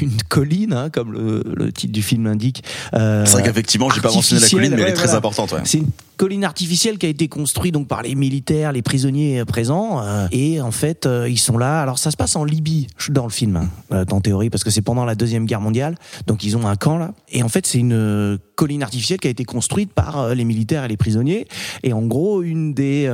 une 0.00 0.16
colline, 0.30 0.72
hein, 0.72 0.88
comme 0.90 1.12
le, 1.12 1.42
le 1.54 1.70
titre 1.70 1.92
du 1.92 2.02
film 2.02 2.24
l'indique. 2.24 2.64
Euh, 2.94 3.24
C'est 3.26 3.32
vrai 3.32 3.42
qu'effectivement, 3.42 3.90
j'ai 3.90 4.00
pas 4.00 4.10
mentionné 4.10 4.40
la 4.40 4.48
colline, 4.48 4.74
mais 4.74 4.82
elle 4.82 4.88
est 4.88 4.92
très 4.94 5.14
importante. 5.14 5.52
Ouais. 5.52 5.60
C'est 5.64 5.76
une 5.78 5.90
colline 6.16 6.44
artificielle 6.44 6.98
qui 6.98 7.06
a 7.06 7.08
été 7.08 7.28
construite 7.28 7.74
donc 7.74 7.88
par 7.88 8.02
les 8.02 8.14
militaires, 8.14 8.72
les 8.72 8.82
prisonniers 8.82 9.44
présents. 9.44 10.00
euh, 10.02 10.26
et 10.32 10.60
en 10.60 10.70
fait, 10.70 11.06
euh, 11.06 11.28
ils 11.28 11.38
sont 11.38 11.58
là. 11.58 11.80
Alors 11.80 11.98
ça 11.98 12.10
se 12.10 12.16
passe 12.16 12.36
en 12.36 12.44
Libye 12.44 12.86
dans 13.08 13.24
le 13.24 13.30
film, 13.30 13.56
hein, 13.56 13.68
euh, 13.92 14.04
en 14.10 14.20
théorie, 14.20 14.50
parce 14.50 14.64
que 14.64 14.70
c'est 14.70 14.82
pendant 14.82 15.04
la 15.04 15.14
deuxième 15.14 15.46
guerre 15.46 15.60
mondiale. 15.60 15.96
Donc 16.26 16.44
ils 16.44 16.56
ont 16.56 16.66
un 16.66 16.76
camp 16.76 16.98
là. 16.98 17.12
Et 17.30 17.42
en 17.42 17.48
fait, 17.48 17.66
c'est 17.66 17.78
une 17.78 17.92
euh, 17.92 18.38
colline 18.54 18.82
artificielle 18.82 19.18
qui 19.18 19.26
a 19.26 19.30
été 19.30 19.44
construite 19.44 19.92
par 19.92 20.34
les 20.34 20.44
militaires 20.44 20.84
et 20.84 20.88
les 20.88 20.96
prisonniers. 20.96 21.46
Et 21.82 21.92
en 21.92 22.02
gros, 22.02 22.42
une 22.42 22.72
des, 22.72 23.06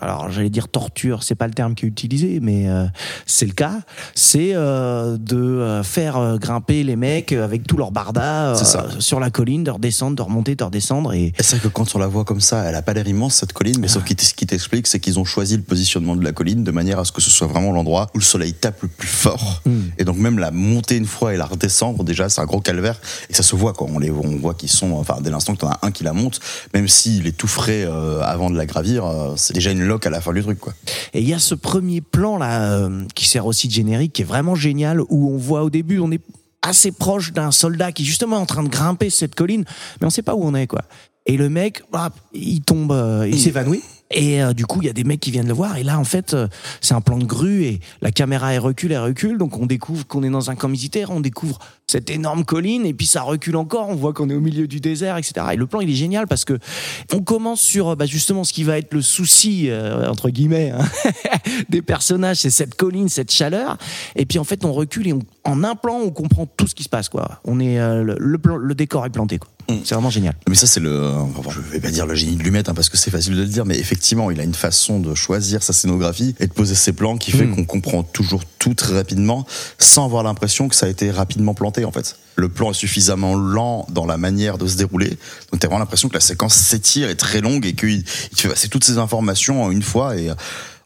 alors 0.00 0.30
j'allais 0.30 0.48
dire 0.50 0.68
torture, 0.68 1.24
c'est 1.24 1.34
pas 1.34 1.48
le 1.48 1.54
terme 1.54 1.74
qui 1.74 1.86
est 1.86 1.88
utilisé, 1.88 2.38
mais 2.40 2.66
c'est 3.26 3.46
le 3.46 3.52
cas. 3.52 3.80
C'est 4.14 4.52
de 4.54 5.80
faire 5.82 6.38
grimper 6.38 6.84
les 6.84 6.94
mecs 6.94 7.32
avec 7.32 7.66
tout 7.66 7.76
leur 7.76 7.90
barda 7.90 8.52
euh, 8.52 8.54
C'est 8.54 8.64
ça. 8.64 8.86
sur 8.98 9.20
la 9.20 9.30
colline, 9.30 9.64
de 9.64 9.70
redescendre, 9.70 10.16
de 10.16 10.22
remonter, 10.22 10.54
de 10.54 10.64
redescendre. 10.64 11.12
Et 11.14 11.32
c'est 11.40 11.56
vrai 11.56 11.68
que 11.68 11.72
quand 11.72 11.94
on 11.94 11.98
la 11.98 12.06
voit 12.06 12.24
comme 12.24 12.35
ça, 12.40 12.64
elle 12.64 12.74
a 12.74 12.82
pas 12.82 12.92
l'air 12.92 13.06
immense 13.06 13.34
cette 13.34 13.52
colline, 13.52 13.78
mais 13.80 13.88
sauf 13.88 14.04
qu'il 14.04 14.16
t- 14.16 14.24
ce 14.24 14.34
qui 14.34 14.46
t'explique, 14.46 14.86
c'est 14.86 15.00
qu'ils 15.00 15.18
ont 15.18 15.24
choisi 15.24 15.56
le 15.56 15.62
positionnement 15.62 16.16
de 16.16 16.24
la 16.24 16.32
colline 16.32 16.64
de 16.64 16.70
manière 16.70 16.98
à 16.98 17.04
ce 17.04 17.12
que 17.12 17.20
ce 17.20 17.30
soit 17.30 17.46
vraiment 17.46 17.72
l'endroit 17.72 18.08
où 18.14 18.18
le 18.18 18.24
soleil 18.24 18.52
tape 18.54 18.82
le 18.82 18.88
plus 18.88 19.08
fort. 19.08 19.62
Mm. 19.64 19.80
Et 19.98 20.04
donc 20.04 20.16
même 20.16 20.38
la 20.38 20.50
monter 20.50 20.96
une 20.96 21.06
fois 21.06 21.34
et 21.34 21.36
la 21.36 21.46
redescendre, 21.46 22.04
déjà 22.04 22.28
c'est 22.28 22.40
un 22.40 22.44
gros 22.46 22.60
calvaire. 22.60 23.00
Et 23.30 23.34
ça 23.34 23.42
se 23.42 23.56
voit 23.56 23.72
quand 23.72 23.86
on 23.92 23.98
les 23.98 24.10
on 24.10 24.36
voit 24.36 24.54
qu'ils 24.54 24.70
sont, 24.70 24.92
enfin 24.92 25.18
dès 25.20 25.30
l'instant 25.30 25.54
que 25.54 25.60
t'en 25.60 25.70
as 25.70 25.78
un 25.82 25.90
qui 25.90 26.04
la 26.04 26.12
monte, 26.12 26.40
même 26.74 26.88
s'il 26.88 27.26
est 27.26 27.36
tout 27.36 27.48
frais 27.48 27.84
euh, 27.86 28.20
avant 28.22 28.50
de 28.50 28.56
la 28.56 28.66
gravir, 28.66 29.04
euh, 29.04 29.34
c'est 29.36 29.52
déjà 29.52 29.70
une 29.70 29.82
loque 29.84 30.06
à 30.06 30.10
la 30.10 30.20
fin 30.20 30.32
du 30.32 30.42
truc 30.42 30.58
quoi. 30.58 30.74
Et 31.14 31.20
il 31.20 31.28
y 31.28 31.34
a 31.34 31.38
ce 31.38 31.54
premier 31.54 32.00
plan 32.00 32.38
là 32.38 32.72
euh, 32.72 33.02
qui 33.14 33.28
sert 33.28 33.46
aussi 33.46 33.68
de 33.68 33.72
générique, 33.72 34.12
qui 34.12 34.22
est 34.22 34.26
vraiment 34.26 34.54
génial, 34.54 35.00
où 35.08 35.32
on 35.32 35.36
voit 35.36 35.62
au 35.62 35.70
début, 35.70 35.98
on 35.98 36.10
est 36.10 36.20
assez 36.62 36.90
proche 36.90 37.32
d'un 37.32 37.52
soldat 37.52 37.92
qui 37.92 38.02
est 38.02 38.06
justement 38.06 38.38
en 38.38 38.46
train 38.46 38.64
de 38.64 38.68
grimper 38.68 39.08
cette 39.08 39.34
colline, 39.34 39.64
mais 40.00 40.06
on 40.06 40.10
sait 40.10 40.22
pas 40.22 40.34
où 40.34 40.42
on 40.42 40.54
est 40.54 40.66
quoi. 40.66 40.82
Et 41.26 41.36
le 41.36 41.48
mec, 41.48 41.82
hop, 41.92 42.12
il 42.32 42.60
tombe, 42.62 42.92
euh, 42.92 43.28
il 43.28 43.38
s'évanouit. 43.38 43.82
Et 44.12 44.40
euh, 44.40 44.52
du 44.52 44.64
coup, 44.64 44.80
il 44.82 44.86
y 44.86 44.88
a 44.88 44.92
des 44.92 45.02
mecs 45.02 45.18
qui 45.18 45.32
viennent 45.32 45.48
le 45.48 45.54
voir. 45.54 45.76
Et 45.76 45.82
là, 45.82 45.98
en 45.98 46.04
fait, 46.04 46.34
euh, 46.34 46.46
c'est 46.80 46.94
un 46.94 47.00
plan 47.00 47.18
de 47.18 47.24
grue 47.24 47.64
et 47.64 47.80
la 48.00 48.12
caméra 48.12 48.52
elle 48.54 48.60
recule, 48.60 48.92
elle 48.92 49.00
recule. 49.00 49.36
Donc 49.36 49.58
on 49.58 49.66
découvre 49.66 50.06
qu'on 50.06 50.22
est 50.22 50.30
dans 50.30 50.50
un 50.50 50.54
camp 50.54 50.68
militaire, 50.68 51.10
on 51.10 51.20
découvre 51.20 51.58
cette 51.88 52.10
énorme 52.10 52.44
colline 52.44 52.84
et 52.84 52.92
puis 52.94 53.06
ça 53.06 53.22
recule 53.22 53.56
encore. 53.56 53.88
On 53.88 53.94
voit 53.94 54.12
qu'on 54.12 54.28
est 54.28 54.34
au 54.34 54.40
milieu 54.40 54.66
du 54.66 54.80
désert, 54.80 55.16
etc. 55.18 55.34
Et 55.52 55.56
le 55.56 55.66
plan, 55.66 55.80
il 55.80 55.88
est 55.90 55.94
génial 55.94 56.26
parce 56.26 56.44
que 56.44 56.58
on 57.14 57.20
commence 57.22 57.60
sur 57.60 57.94
bah, 57.96 58.06
justement 58.06 58.42
ce 58.42 58.52
qui 58.52 58.64
va 58.64 58.78
être 58.78 58.92
le 58.92 59.02
souci 59.02 59.68
euh, 59.70 60.08
entre 60.10 60.30
guillemets 60.30 60.70
hein, 60.76 60.84
des 61.68 61.82
personnages, 61.82 62.38
c'est 62.38 62.50
cette 62.50 62.74
colline, 62.74 63.08
cette 63.08 63.30
chaleur. 63.30 63.76
Et 64.16 64.26
puis 64.26 64.38
en 64.40 64.44
fait, 64.44 64.64
on 64.64 64.72
recule 64.72 65.06
et 65.08 65.12
on- 65.12 65.22
en 65.44 65.62
un 65.62 65.76
plan, 65.76 66.00
on 66.04 66.10
comprend 66.10 66.44
tout 66.46 66.66
ce 66.66 66.74
qui 66.74 66.82
se 66.82 66.88
passe. 66.88 67.08
Quoi. 67.08 67.40
On 67.44 67.60
est 67.60 67.78
euh, 67.78 68.02
le, 68.02 68.16
le 68.18 68.38
plan- 68.38 68.56
le 68.56 68.74
décor 68.74 69.06
est 69.06 69.10
planté. 69.10 69.38
Quoi. 69.38 69.48
Mm. 69.68 69.80
C'est 69.84 69.94
vraiment 69.94 70.10
génial. 70.10 70.34
Mais 70.48 70.56
ça, 70.56 70.66
c'est 70.66 70.80
le. 70.80 71.12
je 71.50 71.60
vais 71.60 71.78
pas 71.78 71.90
dire 71.92 72.04
le 72.06 72.16
génie 72.16 72.34
de 72.34 72.42
Lumet, 72.42 72.68
hein, 72.68 72.74
parce 72.74 72.88
que 72.88 72.96
c'est 72.96 73.12
facile 73.12 73.34
de 73.36 73.42
le 73.42 73.46
dire, 73.46 73.64
mais 73.64 73.78
effectivement, 73.78 74.32
il 74.32 74.40
a 74.40 74.42
une 74.42 74.54
façon 74.54 74.98
de 74.98 75.14
choisir 75.14 75.62
sa 75.62 75.72
scénographie 75.72 76.34
et 76.40 76.48
de 76.48 76.52
poser 76.52 76.74
ses 76.74 76.92
plans 76.92 77.16
qui 77.16 77.30
fait 77.30 77.44
Mm. 77.46 77.54
qu'on 77.54 77.64
comprend 77.64 78.02
toujours 78.02 78.42
tout 78.58 78.74
très 78.74 78.94
rapidement, 78.94 79.46
sans 79.78 80.04
avoir 80.06 80.24
l'impression 80.24 80.68
que 80.68 80.74
ça 80.74 80.86
a 80.86 80.88
été 80.88 81.12
rapidement 81.12 81.54
planté, 81.54 81.75
en 81.84 81.92
fait. 81.92 82.16
Le 82.36 82.48
plan 82.48 82.70
est 82.70 82.74
suffisamment 82.74 83.34
lent 83.34 83.86
dans 83.90 84.06
la 84.06 84.16
manière 84.16 84.58
de 84.58 84.66
se 84.66 84.76
dérouler, 84.76 85.10
donc 85.52 85.60
t'as 85.60 85.68
vraiment 85.68 85.80
l'impression 85.80 86.08
que 86.08 86.14
la 86.14 86.20
séquence 86.20 86.54
s'étire, 86.54 87.08
est 87.08 87.16
très 87.16 87.40
longue 87.40 87.66
et 87.66 87.74
qu'il 87.74 87.90
il 87.90 88.04
te 88.04 88.40
fait 88.40 88.48
passer 88.48 88.68
toutes 88.68 88.84
ces 88.84 88.98
informations 88.98 89.62
en 89.64 89.70
une 89.70 89.82
fois 89.82 90.16
et. 90.16 90.30
euh, 90.30 90.34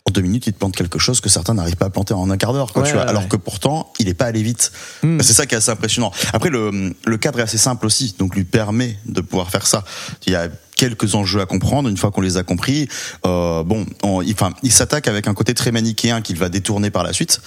En 0.09 0.13
deux 0.13 0.23
minutes, 0.23 0.47
il 0.47 0.55
te 0.55 0.59
plante 0.59 0.75
quelque 0.75 0.99
chose 0.99 1.21
que 1.21 1.29
certains 1.29 1.53
n'arrivent 1.55 1.77
pas 1.77 1.87
à 1.87 1.91
planter 1.91 2.15
en 2.15 2.31
un 2.31 2.37
quart 2.39 2.55
d'heure, 2.55 2.73
quoi, 2.73 2.83
Ouais, 2.83 2.89
tu 2.89 2.95
vois. 2.95 3.03
ouais, 3.05 3.11
Alors 3.11 3.23
ouais. 3.25 3.29
que 3.29 3.37
pourtant, 3.37 3.93
il 4.01 4.09
est 4.09 4.15
pas 4.15 4.25
allé 4.25 4.43
vite. 4.43 4.73
Mm. 5.03 5.21
C'est 5.21 5.35
ça 5.35 5.45
qui 5.45 5.55
est 5.55 5.59
assez 5.59 5.71
impressionnant. 5.71 6.11
Après, 6.33 6.49
le, 6.49 6.95
le 7.05 7.17
cadre 7.19 7.39
est 7.39 7.43
assez 7.43 7.59
simple 7.59 7.85
aussi, 7.87 8.15
donc 8.19 8.35
lui 8.35 8.45
permet 8.45 8.97
de 9.05 9.21
pouvoir 9.21 9.51
faire 9.51 9.67
ça. 9.67 9.85
Il 10.27 10.33
y 10.33 10.37
a 10.37 10.49
quelques 10.75 11.15
enjeux 11.15 11.43
à 11.43 11.47
comprendre. 11.47 11.87
Une 11.91 11.99
fois 11.99 12.11
qu'on 12.11 12.23
les 12.23 12.39
a 12.39 12.43
compris, 12.43 12.89
euh, 13.27 13.63
bon, 13.63 13.85
on- 14.03 14.23
il, 14.23 14.33
enfin, 14.33 14.53
il 14.63 14.73
s'attaque 14.73 15.07
avec 15.07 15.29
un 15.29 15.35
côté 15.35 15.53
très 15.53 15.71
manichéen 15.71 16.23
qu'il 16.23 16.39
va 16.39 16.49
détourner 16.49 16.91
par 16.91 17.05
la 17.05 17.13
suite. 17.13 17.41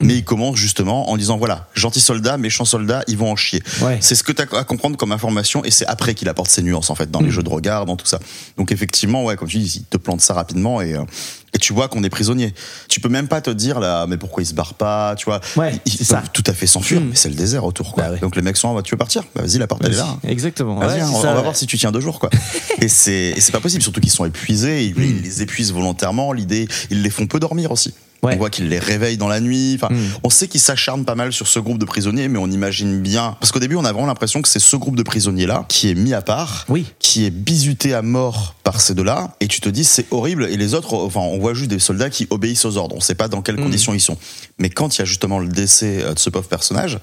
Mais 0.00 0.14
il 0.14 0.24
commence 0.24 0.54
justement 0.56 1.10
en 1.10 1.16
disant 1.16 1.38
voilà, 1.38 1.66
gentil 1.74 2.00
soldat, 2.00 2.36
méchant 2.38 2.64
soldat, 2.64 3.02
ils 3.08 3.18
vont 3.18 3.32
en 3.32 3.36
chier. 3.36 3.60
Ouais. 3.82 3.98
C'est 4.00 4.14
ce 4.14 4.22
que 4.22 4.30
tu 4.30 4.40
as 4.42 4.56
à 4.56 4.62
comprendre 4.62 4.96
comme 4.96 5.10
information 5.10 5.64
et 5.64 5.72
c'est 5.72 5.86
après 5.86 6.14
qu'il 6.14 6.28
apporte 6.28 6.50
ses 6.50 6.62
nuances 6.62 6.90
en 6.90 6.94
fait 6.94 7.10
dans 7.10 7.20
les 7.20 7.30
jeux 7.32 7.42
de 7.42 7.48
regard, 7.48 7.84
dans 7.84 7.96
tout 7.96 8.06
ça. 8.06 8.20
Donc 8.56 8.70
effectivement, 8.70 9.24
ouais, 9.24 9.34
comme 9.36 9.48
tu 9.48 9.58
dis, 9.58 9.78
il 9.78 9.84
te 9.84 9.96
plante 9.96 10.20
ça 10.20 10.34
rapidement 10.34 10.80
et, 10.80 10.94
euh, 10.94 11.02
et 11.52 11.58
tu 11.58 11.72
vois 11.72 11.88
qu'on 11.88 12.04
est 12.04 12.10
prisonnier. 12.10 12.54
Tu 12.88 13.00
peux 13.00 13.08
même 13.08 13.26
pas 13.26 13.40
te 13.40 13.50
dire 13.50 13.80
là, 13.80 14.06
mais 14.06 14.18
pourquoi 14.18 14.44
ils 14.44 14.46
se 14.46 14.54
barrent 14.54 14.74
pas, 14.74 15.16
tu 15.16 15.24
vois 15.24 15.40
Ouais, 15.56 15.74
Ils 15.84 16.06
peuvent 16.06 16.30
tout 16.32 16.44
à 16.46 16.52
fait 16.52 16.68
s'enfuir, 16.68 17.00
Mm. 17.00 17.04
mais 17.10 17.16
c'est 17.16 17.28
le 17.30 17.34
désert 17.34 17.64
autour 17.64 17.92
quoi. 17.92 18.04
Bah 18.04 18.10
ouais. 18.12 18.18
Donc 18.20 18.36
les 18.36 18.42
mecs 18.42 18.56
sont, 18.56 18.80
tu 18.82 18.92
veux 18.94 18.98
partir? 18.98 19.24
Bah, 19.34 19.42
Vas-y, 19.42 19.58
la 19.58 19.66
porte 19.66 19.82
elle 19.84 19.94
est 19.94 19.96
là. 19.96 20.16
Exactement. 20.22 20.76
Vas-y, 20.78 21.02
on, 21.02 21.22
ça, 21.22 21.32
on 21.32 21.34
va 21.34 21.42
voir 21.42 21.56
si 21.56 21.66
tu 21.66 21.76
tiens 21.76 21.90
deux 21.90 22.00
jours, 22.00 22.20
quoi. 22.20 22.30
et 22.80 22.86
c'est 22.86 23.34
pas 23.50 23.58
possible, 23.60 23.82
surtout 23.82 24.00
qu'ils 24.00 24.12
sont 24.12 24.24
épuisés. 24.24 24.84
Ils, 24.86 24.96
ils 24.96 25.22
les 25.22 25.42
épuisent 25.42 25.72
volontairement. 25.72 26.32
L'idée, 26.32 26.68
ils 26.90 27.02
les 27.02 27.10
font 27.10 27.26
peu 27.26 27.40
dormir 27.40 27.72
aussi. 27.72 27.94
Ouais. 28.24 28.34
On 28.34 28.38
voit 28.38 28.50
qu'ils 28.50 28.68
les 28.68 28.80
réveillent 28.80 29.16
dans 29.16 29.28
la 29.28 29.38
nuit. 29.40 29.78
Enfin, 29.80 29.94
Mm. 29.94 29.98
on 30.24 30.30
sait 30.30 30.48
qu'ils 30.48 30.60
s'acharnent 30.60 31.04
pas 31.04 31.14
mal 31.14 31.32
sur 31.32 31.46
ce 31.46 31.60
groupe 31.60 31.78
de 31.78 31.84
prisonniers, 31.84 32.26
mais 32.26 32.38
on 32.38 32.48
imagine 32.50 33.00
bien. 33.00 33.36
Parce 33.38 33.52
qu'au 33.52 33.60
début, 33.60 33.76
on 33.76 33.84
a 33.84 33.92
vraiment 33.92 34.06
l'impression 34.08 34.42
que 34.42 34.48
c'est 34.48 34.58
ce 34.58 34.74
groupe 34.74 34.96
de 34.96 35.04
prisonniers 35.04 35.46
là 35.46 35.64
qui 35.68 35.88
est 35.88 35.94
mis 35.94 36.12
à 36.14 36.20
part, 36.20 36.64
Oui. 36.68 36.84
qui 36.98 37.24
est 37.26 37.30
bizuté 37.30 37.94
à 37.94 38.02
mort 38.02 38.54
par 38.64 38.80
ces 38.80 38.94
deux-là. 38.94 39.36
Et 39.40 39.46
tu 39.46 39.60
te 39.60 39.68
dis 39.68 39.84
c'est 39.84 40.06
horrible. 40.10 40.46
Et 40.50 40.56
les 40.56 40.74
autres, 40.74 40.94
enfin, 40.94 41.20
on 41.20 41.38
voit 41.38 41.54
juste 41.54 41.70
des 41.70 41.78
soldats 41.78 42.10
qui 42.10 42.26
obéissent 42.30 42.64
aux 42.64 42.76
ordres. 42.76 42.96
On 42.96 43.00
sait 43.00 43.14
pas 43.14 43.28
dans 43.28 43.40
quelles 43.40 43.54
Mm. 43.60 43.62
conditions 43.62 43.94
ils 43.94 44.00
sont. 44.00 44.16
Mais 44.58 44.68
quand 44.68 44.96
il 44.96 44.98
y 44.98 45.02
a 45.02 45.04
justement 45.04 45.38
le 45.38 45.48
décès 45.48 46.02
euh, 46.02 46.14
de 46.14 46.18
ce 46.18 46.28
pauvre 46.30 46.48
personnage. 46.48 46.98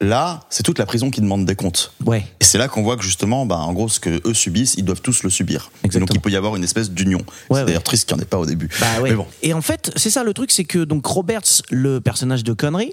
Là, 0.00 0.40
c'est 0.50 0.62
toute 0.64 0.78
la 0.78 0.86
prison 0.86 1.10
qui 1.10 1.20
demande 1.20 1.46
des 1.46 1.54
comptes. 1.54 1.92
Ouais. 2.04 2.26
Et 2.40 2.44
c'est 2.44 2.58
là 2.58 2.68
qu'on 2.68 2.82
voit 2.82 2.96
que 2.96 3.04
justement, 3.04 3.46
bah, 3.46 3.58
en 3.58 3.72
gros, 3.72 3.88
ce 3.88 4.00
que 4.00 4.20
eux 4.28 4.34
subissent, 4.34 4.74
ils 4.76 4.84
doivent 4.84 5.00
tous 5.00 5.22
le 5.22 5.30
subir. 5.30 5.70
Et 5.82 5.86
Exactement. 5.86 6.06
donc 6.06 6.16
il 6.16 6.20
peut 6.20 6.30
y 6.30 6.36
avoir 6.36 6.56
une 6.56 6.64
espèce 6.64 6.90
d'union. 6.90 7.18
Ouais, 7.18 7.24
c'est 7.26 7.54
ouais. 7.54 7.64
d'ailleurs 7.66 7.82
triste 7.84 8.08
qu'il 8.08 8.16
n'y 8.16 8.20
en 8.20 8.24
ait 8.24 8.28
pas 8.28 8.38
au 8.38 8.46
début. 8.46 8.68
Bah 8.80 8.86
ouais. 9.00 9.10
Mais 9.10 9.16
bon. 9.16 9.26
Et 9.42 9.54
en 9.54 9.62
fait, 9.62 9.92
c'est 9.96 10.10
ça 10.10 10.24
le 10.24 10.34
truc, 10.34 10.50
c'est 10.50 10.64
que 10.64 10.80
donc 10.84 11.06
Roberts, 11.06 11.62
le 11.70 12.00
personnage 12.00 12.42
de 12.42 12.52
Connery, 12.52 12.92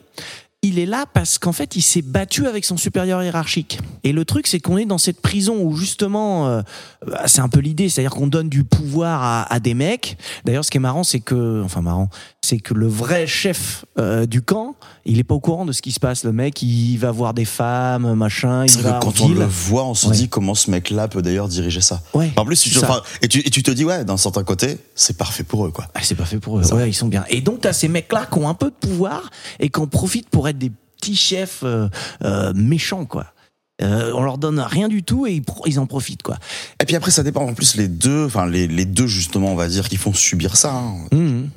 il 0.63 0.77
est 0.77 0.85
là 0.85 1.05
parce 1.11 1.39
qu'en 1.39 1.53
fait, 1.53 1.75
il 1.75 1.81
s'est 1.81 2.03
battu 2.03 2.45
avec 2.45 2.65
son 2.65 2.77
supérieur 2.77 3.23
hiérarchique. 3.23 3.79
Et 4.03 4.11
le 4.11 4.25
truc, 4.25 4.45
c'est 4.45 4.59
qu'on 4.59 4.77
est 4.77 4.85
dans 4.85 4.99
cette 4.99 5.19
prison 5.19 5.57
où 5.59 5.75
justement, 5.75 6.47
euh, 6.47 6.61
bah, 7.07 7.23
c'est 7.25 7.41
un 7.41 7.49
peu 7.49 7.59
l'idée, 7.59 7.89
c'est-à-dire 7.89 8.11
qu'on 8.11 8.27
donne 8.27 8.47
du 8.47 8.63
pouvoir 8.63 9.23
à, 9.23 9.51
à 9.53 9.59
des 9.59 9.73
mecs. 9.73 10.17
D'ailleurs, 10.45 10.63
ce 10.63 10.69
qui 10.69 10.77
est 10.77 10.81
marrant, 10.81 11.03
c'est 11.03 11.19
que, 11.19 11.63
enfin 11.63 11.81
marrant, 11.81 12.09
c'est 12.43 12.59
que 12.59 12.75
le 12.75 12.87
vrai 12.87 13.25
chef 13.25 13.85
euh, 13.99 14.27
du 14.27 14.41
camp, 14.43 14.75
il 15.05 15.17
est 15.17 15.23
pas 15.23 15.33
au 15.33 15.39
courant 15.39 15.65
de 15.65 15.71
ce 15.71 15.81
qui 15.81 15.91
se 15.91 15.99
passe. 15.99 16.23
Le 16.25 16.31
mec, 16.31 16.61
il 16.61 16.97
va 16.97 17.09
voir 17.11 17.33
des 17.33 17.45
femmes, 17.45 18.13
machin, 18.13 18.65
il 18.65 18.77
va 18.81 18.93
que 18.99 19.03
quand 19.05 19.21
on 19.21 19.27
ville. 19.29 19.37
le 19.39 19.45
voit, 19.45 19.85
on 19.85 19.95
se 19.95 20.07
Ouais. 20.07 20.15
dit 20.15 20.29
comment 20.29 20.53
ce 20.53 20.69
mec-là 20.69 21.07
peut 21.07 21.21
d'ailleurs 21.23 21.47
diriger 21.47 21.81
ça. 21.81 22.01
Ouais, 22.13 22.31
En 22.37 22.45
plus, 22.45 22.59
tu, 22.61 22.77
enfin, 22.77 23.01
et, 23.23 23.27
tu, 23.27 23.39
et 23.39 23.49
tu 23.49 23.63
te 23.63 23.71
dis, 23.71 23.83
ouais, 23.85 24.05
d'un 24.05 24.17
certain 24.17 24.43
côté, 24.43 24.77
c'est 24.93 25.17
parfait 25.17 25.43
pour 25.43 25.65
eux, 25.65 25.71
quoi. 25.71 25.87
Ah, 25.95 26.01
c'est 26.03 26.15
pas 26.15 26.25
fait 26.25 26.37
pour 26.39 26.59
eux. 26.59 26.73
Ouais, 26.73 26.89
ils 26.89 26.93
sont 26.93 27.07
bien. 27.07 27.23
Et 27.29 27.41
donc, 27.41 27.61
t'as 27.61 27.73
ces 27.73 27.87
mecs-là 27.87 28.27
qui 28.31 28.37
ont 28.37 28.47
un 28.49 28.53
peu 28.53 28.67
de 28.69 28.75
pouvoir 28.75 29.29
et 29.59 29.69
qui 29.69 29.79
en 29.79 29.87
profitent 29.87 30.29
pour 30.29 30.47
être 30.49 30.50
des 30.53 30.71
petits 30.97 31.15
chefs 31.15 31.61
euh, 31.63 31.87
euh, 32.23 32.53
méchants, 32.53 33.05
quoi. 33.05 33.27
Euh, 33.81 34.11
on 34.13 34.21
leur 34.21 34.37
donne 34.37 34.59
rien 34.59 34.89
du 34.89 35.01
tout 35.01 35.25
et 35.25 35.41
ils, 35.65 35.79
en 35.79 35.87
profitent, 35.87 36.21
quoi. 36.21 36.37
Et 36.79 36.85
puis 36.85 36.95
après, 36.95 37.09
ça 37.09 37.23
dépend 37.23 37.41
en 37.41 37.53
plus 37.53 37.75
les 37.75 37.87
deux, 37.87 38.25
enfin 38.25 38.45
les, 38.45 38.67
les 38.67 38.85
deux 38.85 39.07
justement, 39.07 39.51
on 39.51 39.55
va 39.55 39.67
dire, 39.67 39.89
qui 39.89 39.97
font 39.97 40.13
subir 40.13 40.55
ça. 40.55 40.73
hein. 40.73 41.07
Mhm. 41.11 41.49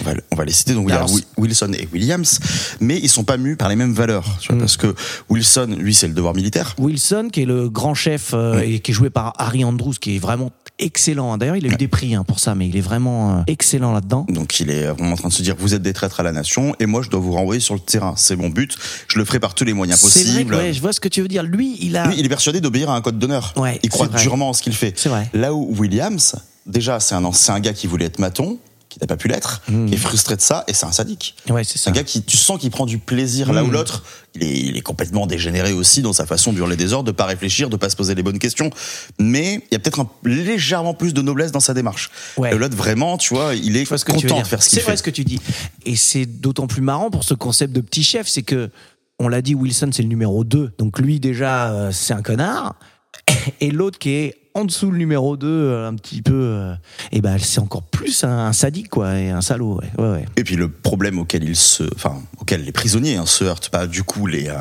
On 0.00 0.02
va, 0.02 0.12
on 0.32 0.36
va 0.36 0.44
les 0.44 0.52
citer. 0.52 0.74
Donc 0.74 0.86
il 0.88 0.90
y 0.90 0.96
a 0.96 1.06
Wilson 1.38 1.70
et 1.78 1.88
Williams, 1.92 2.40
mais 2.80 2.98
ils 2.98 3.08
sont 3.08 3.22
pas 3.22 3.36
mus 3.36 3.56
par 3.56 3.68
les 3.68 3.76
mêmes 3.76 3.92
valeurs. 3.92 4.24
Tu 4.40 4.48
vois, 4.48 4.56
Mm. 4.56 4.60
Parce 4.60 4.76
que 4.76 4.94
Wilson, 5.30 5.76
lui, 5.78 5.94
c'est 5.94 6.08
le 6.08 6.14
devoir 6.14 6.34
militaire. 6.34 6.74
Wilson, 6.78 7.28
qui 7.32 7.42
est 7.42 7.46
le 7.46 7.68
grand 7.68 7.94
chef 7.94 8.32
euh, 8.34 8.58
et 8.60 8.80
qui 8.80 8.90
est 8.90 8.94
joué 8.94 9.10
par 9.10 9.34
Harry 9.38 9.64
Andrews, 9.64 9.94
qui 10.00 10.16
est 10.16 10.18
vraiment 10.18 10.50
excellent. 10.80 11.32
hein. 11.32 11.38
D'ailleurs, 11.38 11.56
il 11.56 11.64
a 11.66 11.68
eu 11.72 11.76
des 11.76 11.86
prix 11.86 12.14
hein, 12.16 12.24
pour 12.24 12.40
ça, 12.40 12.56
mais 12.56 12.66
il 12.68 12.76
est 12.76 12.80
vraiment 12.80 13.38
euh, 13.38 13.42
excellent 13.46 13.92
là-dedans. 13.92 14.26
Donc 14.28 14.58
il 14.58 14.68
est 14.70 14.86
vraiment 14.86 15.12
en 15.12 15.16
train 15.16 15.28
de 15.28 15.32
se 15.32 15.42
dire 15.42 15.54
vous 15.58 15.74
êtes 15.74 15.82
des 15.82 15.92
traîtres 15.92 16.18
à 16.18 16.24
la 16.24 16.32
nation 16.32 16.74
et 16.80 16.86
moi 16.86 17.02
je 17.02 17.10
dois 17.10 17.20
vous 17.20 17.32
renvoyer 17.32 17.60
sur 17.60 17.74
le 17.74 17.80
terrain. 17.80 18.14
C'est 18.16 18.34
mon 18.36 18.48
but. 18.48 18.76
Je 19.06 19.18
le 19.20 19.24
ferai 19.24 19.38
par 19.38 19.54
tous 19.54 19.64
les 19.64 19.74
moyens 19.74 20.00
C'est 20.00 20.22
vrai 20.24 20.30
possibles. 20.32 20.50
que 20.50 20.56
ouais, 20.60 20.72
je 20.72 20.80
vois 20.80 20.92
ce 20.92 20.98
que 20.98 21.08
tu 21.08 21.22
veux 21.22 21.28
dire. 21.28 21.44
Lui, 21.44 21.76
il 21.80 21.96
a. 21.96 22.08
Lui, 22.08 22.16
il 22.18 22.26
est 22.26 22.28
persuadé 22.28 22.60
d'obéir 22.60 22.90
à 22.90 22.96
un 22.96 23.00
code 23.00 23.18
d'honneur. 23.20 23.52
Ouais, 23.56 23.78
il 23.84 23.90
croit 23.90 24.08
durement 24.08 24.48
en 24.48 24.52
ce 24.52 24.62
qu'il 24.62 24.74
fait. 24.74 24.92
C'est 24.96 25.08
vrai. 25.08 25.30
Là 25.34 25.54
où 25.54 25.72
Williams, 25.78 26.34
déjà, 26.66 26.98
c'est 26.98 27.14
un, 27.14 27.32
c'est 27.32 27.52
un 27.52 27.60
gars 27.60 27.72
qui 27.74 27.86
voulait 27.86 28.06
être 28.06 28.18
maton, 28.18 28.58
qui 28.94 29.00
n'a 29.00 29.06
pas 29.08 29.16
pu 29.16 29.26
l'être, 29.28 29.60
Mm. 29.68 29.86
qui 29.86 29.94
est 29.94 29.98
frustré 29.98 30.36
de 30.36 30.40
ça, 30.40 30.62
et 30.68 30.72
c'est 30.72 30.86
un 30.86 30.92
sadique. 30.92 31.34
Ouais, 31.50 31.64
c'est 31.64 31.78
ça. 31.78 31.90
un 31.90 31.92
gars 31.92 32.04
qui, 32.04 32.22
tu 32.22 32.36
sens 32.36 32.60
qu'il 32.60 32.70
prend 32.70 32.86
du 32.86 32.98
plaisir 32.98 33.52
là 33.52 33.64
où 33.64 33.66
Mm. 33.66 33.72
l'autre, 33.72 34.04
il 34.36 34.44
est, 34.44 34.56
il 34.60 34.76
est 34.76 34.80
complètement 34.82 35.26
dégénéré 35.26 35.72
aussi 35.72 36.00
dans 36.00 36.12
sa 36.12 36.26
façon 36.26 36.52
d'hurler 36.52 36.76
des 36.76 36.92
ordres, 36.92 37.06
de 37.08 37.12
pas 37.16 37.24
réfléchir, 37.26 37.68
de 37.70 37.76
pas 37.76 37.90
se 37.90 37.96
poser 37.96 38.14
les 38.14 38.22
bonnes 38.22 38.38
questions. 38.38 38.70
Mais 39.18 39.54
il 39.70 39.72
y 39.72 39.74
a 39.74 39.78
peut-être 39.80 40.00
un- 40.00 40.10
légèrement 40.24 40.94
plus 40.94 41.12
de 41.12 41.22
noblesse 41.22 41.50
dans 41.52 41.60
sa 41.60 41.74
démarche. 41.74 42.10
Ouais. 42.36 42.54
L'autre, 42.56 42.76
vraiment, 42.76 43.18
tu 43.18 43.34
vois, 43.34 43.54
il 43.54 43.76
est 43.76 43.84
ce 43.84 44.04
content 44.04 44.40
de 44.40 44.46
faire 44.46 44.62
ce 44.62 44.68
qu'il 44.68 44.78
C'est 44.78 44.84
vrai 44.84 44.92
fait. 44.92 44.96
ce 44.98 45.02
que 45.02 45.10
tu 45.10 45.24
dis. 45.24 45.40
Et 45.84 45.96
c'est 45.96 46.26
d'autant 46.26 46.66
plus 46.68 46.82
marrant 46.82 47.10
pour 47.10 47.24
ce 47.24 47.34
concept 47.34 47.72
de 47.72 47.80
petit 47.80 48.04
chef, 48.04 48.28
c'est 48.28 48.42
que 48.42 48.70
on 49.18 49.28
l'a 49.28 49.42
dit, 49.42 49.54
Wilson 49.54 49.90
c'est 49.92 50.02
le 50.02 50.08
numéro 50.08 50.44
2. 50.44 50.72
Donc 50.78 50.98
lui 50.98 51.18
déjà 51.20 51.72
euh, 51.72 51.90
c'est 51.92 52.14
un 52.14 52.22
connard. 52.22 52.74
Et 53.60 53.70
l'autre 53.70 53.98
qui 53.98 54.10
est 54.10 54.36
en 54.56 54.64
dessous 54.64 54.90
le 54.92 54.98
numéro 54.98 55.36
2, 55.36 55.46
euh, 55.48 55.88
un 55.88 55.94
petit 55.94 56.22
peu, 56.22 56.32
euh, 56.32 56.74
et 57.10 57.20
ben 57.20 57.36
c'est 57.38 57.58
encore 57.58 57.82
plus 57.82 58.22
un, 58.22 58.46
un 58.46 58.52
sadique 58.52 58.88
quoi, 58.88 59.18
et 59.18 59.30
un 59.30 59.40
salaud. 59.40 59.80
Ouais, 59.80 59.90
ouais, 60.04 60.10
ouais. 60.12 60.24
Et 60.36 60.44
puis 60.44 60.54
le 60.54 60.68
problème 60.68 61.18
auquel 61.18 61.42
ils 61.42 61.56
se, 61.56 61.82
enfin 61.96 62.22
auquel 62.38 62.64
les 62.64 62.70
prisonniers 62.72 63.16
hein, 63.16 63.26
se 63.26 63.42
heurtent, 63.44 63.68
pas 63.70 63.86
du 63.88 64.04
coup 64.04 64.26
les 64.28 64.48
euh, 64.48 64.54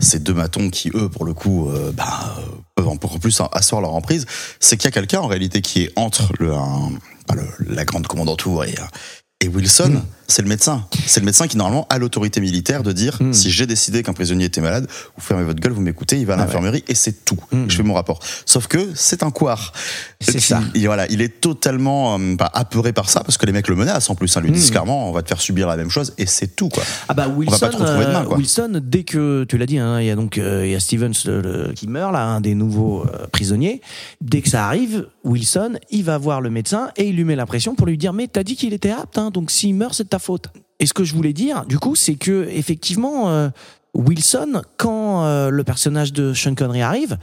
ces 0.00 0.18
deux 0.18 0.34
matons 0.34 0.68
qui 0.68 0.90
eux 0.94 1.08
pour 1.08 1.24
le 1.24 1.32
coup 1.32 1.70
euh, 1.70 1.92
bah, 1.92 2.36
peuvent 2.74 2.88
encore 2.88 3.18
plus 3.18 3.40
asseoir 3.52 3.80
leur 3.80 3.94
emprise, 3.94 4.26
c'est 4.60 4.76
qu'il 4.76 4.84
y 4.84 4.88
a 4.88 4.92
quelqu'un 4.92 5.20
en 5.20 5.26
réalité 5.28 5.62
qui 5.62 5.82
est 5.84 5.92
entre 5.96 6.32
le, 6.38 6.52
un- 6.52 6.90
bah, 7.26 7.34
le- 7.34 7.74
la 7.74 7.84
grande 7.86 8.06
commandanture 8.06 8.64
et 8.64 8.74
et 9.40 9.48
Wilson, 9.48 9.88
Mm. 9.94 10.02
C'est 10.32 10.42
le 10.42 10.48
médecin. 10.48 10.86
C'est 11.06 11.20
le 11.20 11.26
médecin 11.26 11.46
qui 11.46 11.56
normalement 11.56 11.86
a 11.90 11.98
l'autorité 11.98 12.40
militaire 12.40 12.82
de 12.82 12.92
dire 12.92 13.18
Mm. 13.20 13.32
si 13.32 13.50
j'ai 13.50 13.66
décidé 13.66 14.02
qu'un 14.02 14.12
prisonnier 14.14 14.46
était 14.46 14.60
malade, 14.60 14.86
vous 15.16 15.22
fermez 15.22 15.44
votre 15.44 15.60
gueule, 15.60 15.72
vous 15.72 15.80
m'écoutez, 15.82 16.18
il 16.18 16.26
va 16.26 16.34
à 16.34 16.36
Ah 16.36 16.40
ouais. 16.40 16.46
l'infirmerie 16.46 16.84
et 16.88 16.94
c'est 16.94 17.24
tout. 17.24 17.38
Mm. 17.52 17.64
Je 17.68 17.76
fais 17.76 17.82
mon 17.82 17.94
rapport. 17.94 18.18
Sauf 18.46 18.66
que 18.66 18.78
c'est 18.94 19.22
un 19.22 19.30
couard. 19.30 19.72
C'est 20.20 20.40
ça. 20.40 20.60
il- 20.74 20.86
voilà, 20.86 21.06
il 21.10 21.20
est 21.20 21.40
totalement 21.40 22.18
euh, 22.18 22.34
bah, 22.36 22.50
apeuré 22.54 22.92
par 22.92 23.08
ça 23.10 23.20
parce 23.20 23.36
que 23.36 23.46
les 23.46 23.52
mecs 23.52 23.68
le 23.68 23.74
menacent 23.76 24.08
en 24.10 24.14
plus. 24.14 24.36
Hein, 24.36 24.40
lui 24.40 24.50
disent 24.52 24.68
Mm. 24.68 24.70
clairement, 24.70 25.08
on 25.08 25.12
va 25.12 25.22
te 25.22 25.28
faire 25.28 25.40
subir 25.40 25.68
la 25.68 25.76
même 25.76 25.90
chose 25.90 26.12
et 26.18 26.26
c'est 26.26 26.56
tout 26.56 26.68
quoi. 26.68 26.82
Ah 27.08 27.14
bah 27.14 27.28
Wilson, 27.28 27.52
va 27.56 27.58
pas 27.58 27.68
te 27.68 27.76
retrouver 27.76 28.06
demain, 28.06 28.22
euh, 28.22 28.24
quoi. 28.24 28.36
Wilson, 28.38 28.80
dès 28.82 29.04
que 29.04 29.44
tu 29.48 29.58
l'as 29.58 29.66
dit, 29.66 29.78
hein, 29.78 30.00
il 30.00 30.06
y 30.06 30.10
a 30.10 30.16
donc 30.16 30.38
euh, 30.38 30.66
y 30.66 30.74
a 30.74 30.80
Stevens 30.80 31.12
le- 31.26 31.40
le- 31.42 31.72
qui 31.74 31.86
meurt 31.88 32.12
là, 32.12 32.24
un 32.24 32.40
des 32.40 32.54
nouveaux 32.54 33.02
euh, 33.04 33.26
prisonniers. 33.30 33.80
Dès 34.20 34.40
que 34.40 34.48
ça 34.48 34.66
arrive, 34.66 35.06
Wilson, 35.24 35.74
il 35.90 36.04
va 36.04 36.16
voir 36.18 36.40
le 36.40 36.50
médecin 36.50 36.90
et 36.96 37.08
il 37.08 37.16
lui 37.16 37.24
met 37.24 37.36
la 37.36 37.46
pression 37.46 37.74
pour 37.74 37.86
lui 37.86 37.98
dire 37.98 38.12
mais 38.12 38.28
t'as 38.28 38.42
dit 38.42 38.56
qu'il 38.56 38.72
était 38.72 38.90
apte, 38.90 39.18
hein, 39.18 39.30
donc 39.30 39.50
s'il 39.50 39.74
meurt 39.74 39.94
c'est 39.94 40.04
de 40.04 40.08
ta 40.08 40.18
faute. 40.22 40.48
Et 40.80 40.86
ce 40.86 40.94
que 40.94 41.04
je 41.04 41.14
voulais 41.14 41.32
dire, 41.32 41.64
du 41.66 41.78
coup, 41.78 41.94
c'est 41.94 42.14
que 42.14 42.48
effectivement 42.50 43.28
euh, 43.28 43.50
Wilson, 43.94 44.62
quand 44.78 45.24
euh, 45.24 45.50
le 45.50 45.64
personnage 45.64 46.12
de 46.12 46.32
Sean 46.32 46.54
Connery 46.54 46.82
arrive, 46.82 47.18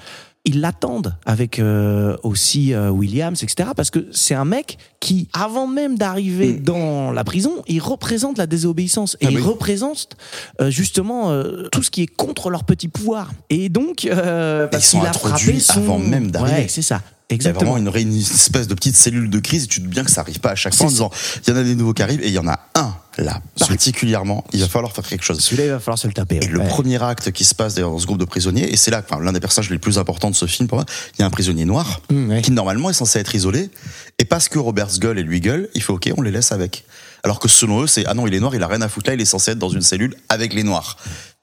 ils 0.45 0.61
l'attendent 0.61 1.15
avec 1.25 1.59
euh, 1.59 2.15
aussi 2.23 2.73
euh, 2.73 2.89
Williams, 2.89 3.43
etc. 3.43 3.69
Parce 3.75 3.91
que 3.91 4.07
c'est 4.11 4.35
un 4.35 4.45
mec 4.45 4.77
qui, 4.99 5.27
avant 5.33 5.67
même 5.67 5.97
d'arriver 5.97 6.53
Mm. 6.53 6.63
dans 6.63 7.11
la 7.11 7.23
prison, 7.23 7.63
il 7.67 7.79
représente 7.81 8.37
la 8.37 8.47
désobéissance 8.47 9.15
et 9.21 9.27
Ah 9.27 9.31
il 9.31 9.37
oui. 9.37 9.43
représente 9.43 10.17
euh, 10.61 10.69
justement 10.71 11.31
tout 11.71 11.83
ce 11.83 11.91
qui 11.91 12.03
est 12.03 12.07
contre 12.07 12.49
leur 12.49 12.63
petit 12.63 12.87
pouvoir. 12.87 13.31
Et 13.49 13.69
donc, 13.69 14.07
parce 14.09 14.85
sont 14.85 14.99
qu'il 14.99 15.05
a 15.07 15.09
introduits 15.09 15.59
frappé 15.59 15.59
son... 15.59 15.79
avant 15.79 15.99
même 15.99 16.31
d'arriver. 16.31 16.61
Ouais, 16.61 16.67
c'est 16.67 16.81
ça. 16.81 17.01
Il 17.29 17.33
y 17.33 17.33
a 17.33 17.35
Exactement. 17.35 17.73
vraiment 17.73 17.95
une, 17.95 18.17
espèce 18.17 18.67
de 18.67 18.73
petite 18.73 18.95
cellule 18.95 19.29
de 19.29 19.39
crise 19.39 19.65
et 19.65 19.67
tu 19.67 19.81
te 19.81 19.85
dis 19.85 19.91
bien 19.91 20.03
que 20.03 20.09
ça 20.09 20.21
arrive 20.21 20.39
pas 20.39 20.51
à 20.51 20.55
chaque 20.55 20.73
fois 20.73 20.87
en 20.87 20.89
disant 20.89 21.11
il 21.45 21.51
y 21.51 21.53
en 21.55 21.57
a 21.59 21.63
des 21.63 21.75
nouveaux 21.75 21.93
qui 21.93 22.01
arrivent 22.01 22.21
et 22.23 22.27
il 22.27 22.33
y 22.33 22.39
en 22.39 22.47
a 22.47 22.59
un 22.73 22.95
là 23.23 23.41
particulièrement 23.59 24.43
il 24.53 24.61
va 24.61 24.67
falloir 24.67 24.91
faire 24.93 25.05
quelque 25.07 25.23
chose. 25.23 25.39
Celui-là, 25.39 25.65
il 25.65 25.71
va 25.71 25.79
falloir 25.79 25.97
se 25.99 26.07
le 26.07 26.13
taper. 26.13 26.37
Et 26.37 26.39
ouais. 26.39 26.47
le 26.47 26.59
premier 26.67 27.01
acte 27.01 27.31
qui 27.31 27.45
se 27.45 27.53
passe 27.55 27.75
d'ailleurs 27.75 27.91
dans 27.91 27.99
ce 27.99 28.05
groupe 28.05 28.17
de 28.19 28.25
prisonniers, 28.25 28.71
et 28.71 28.77
c'est 28.77 28.91
là, 28.91 29.01
enfin, 29.07 29.21
l'un 29.21 29.31
des 29.33 29.39
personnages 29.39 29.69
les 29.69 29.77
plus 29.79 29.97
importants 29.97 30.29
de 30.29 30.35
ce 30.35 30.45
film 30.45 30.67
pour 30.67 30.77
moi, 30.77 30.85
il 31.17 31.21
y 31.21 31.23
a 31.23 31.25
un 31.25 31.29
prisonnier 31.29 31.65
noir 31.65 32.01
Mmh, 32.09 32.29
ouais. 32.29 32.41
qui 32.41 32.51
normalement 32.51 32.89
est 32.89 32.93
censé 32.93 33.19
être 33.19 33.35
isolé, 33.35 33.69
et 34.17 34.25
parce 34.25 34.49
que 34.49 34.57
Robert 34.59 34.87
gueule 34.99 35.19
et 35.19 35.23
lui 35.23 35.39
gueule, 35.41 35.69
il 35.75 35.81
fait 35.83 35.93
ok, 35.93 36.11
on 36.17 36.21
les 36.21 36.31
laisse 36.31 36.51
avec. 36.51 36.85
Alors 37.23 37.39
que 37.39 37.47
selon 37.49 37.81
eux, 37.83 37.87
c'est 37.87 38.05
ah 38.05 38.13
non, 38.13 38.25
il 38.27 38.33
est 38.33 38.39
noir, 38.39 38.55
il 38.55 38.63
a 38.63 38.67
rien 38.67 38.81
à 38.81 38.87
foutre 38.87 39.09
là, 39.09 39.13
il 39.13 39.21
est 39.21 39.25
censé 39.25 39.51
être 39.51 39.59
dans 39.59 39.69
une 39.69 39.81
cellule 39.81 40.15
avec 40.29 40.53
les 40.53 40.63
noirs. 40.63 40.95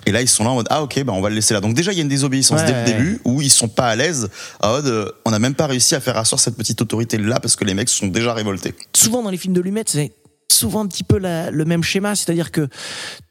Et 0.07 0.13
là, 0.13 0.23
ils 0.23 0.29
sont 0.29 0.43
là 0.45 0.51
en 0.51 0.55
mode 0.55 0.67
ah 0.71 0.83
ok, 0.83 1.03
bah 1.05 1.13
on 1.13 1.21
va 1.21 1.29
le 1.29 1.35
laisser 1.35 1.53
là. 1.53 1.61
Donc 1.61 1.75
déjà, 1.75 1.93
il 1.93 1.97
y 1.97 1.99
a 1.99 2.03
une 2.03 2.09
désobéissance 2.09 2.61
Ouais, 2.61 2.67
dès 2.67 2.73
le 2.73 2.79
ouais. 2.79 2.85
début 3.05 3.21
où 3.25 3.43
ils 3.43 3.51
sont 3.51 3.69
pas 3.69 3.89
à 3.89 3.97
l'aise. 3.97 4.29
En 4.63 4.71
mode, 4.73 4.87
euh, 4.87 5.11
on 5.27 5.31
n'a 5.31 5.39
même 5.39 5.55
pas 5.55 5.67
réussi 5.67 5.95
à 5.95 6.01
faire 6.01 6.17
asseoir 6.17 6.41
cette 6.41 6.57
petite 6.57 6.81
autorité 6.81 7.19
là 7.19 7.41
parce 7.41 7.57
que 7.57 7.65
les 7.65 7.75
mecs 7.75 7.89
sont 7.91 8.07
déjà 8.07 8.33
révoltés. 8.33 8.75
souvent 8.95 9.23
dans 9.23 9.31
les 9.31 9.37
films 9.37 9.53
de 9.55 9.61
Lumet, 9.61 9.85
c'est 9.87 10.13
souvent 10.53 10.81
un 10.85 10.87
petit 10.87 11.05
peu 11.05 11.19
la- 11.19 11.51
le 11.51 11.65
même 11.65 11.83
schéma, 11.83 12.15
c'est-à-dire 12.15 12.51
que 12.51 12.69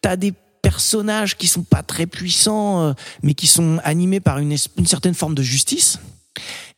t'as 0.02 0.16
des 0.16 0.34
personnages 0.62 1.38
qui 1.38 1.48
sont 1.48 1.64
pas 1.64 1.84
très 1.84 2.08
puissants, 2.08 2.82
euh, 2.82 2.94
mais 3.22 3.34
qui 3.34 3.48
sont 3.48 3.80
animés 3.84 4.20
par 4.20 4.40
une, 4.40 4.58
certaine 4.86 5.14
forme 5.14 5.36
de 5.36 5.44
justice, 5.44 6.00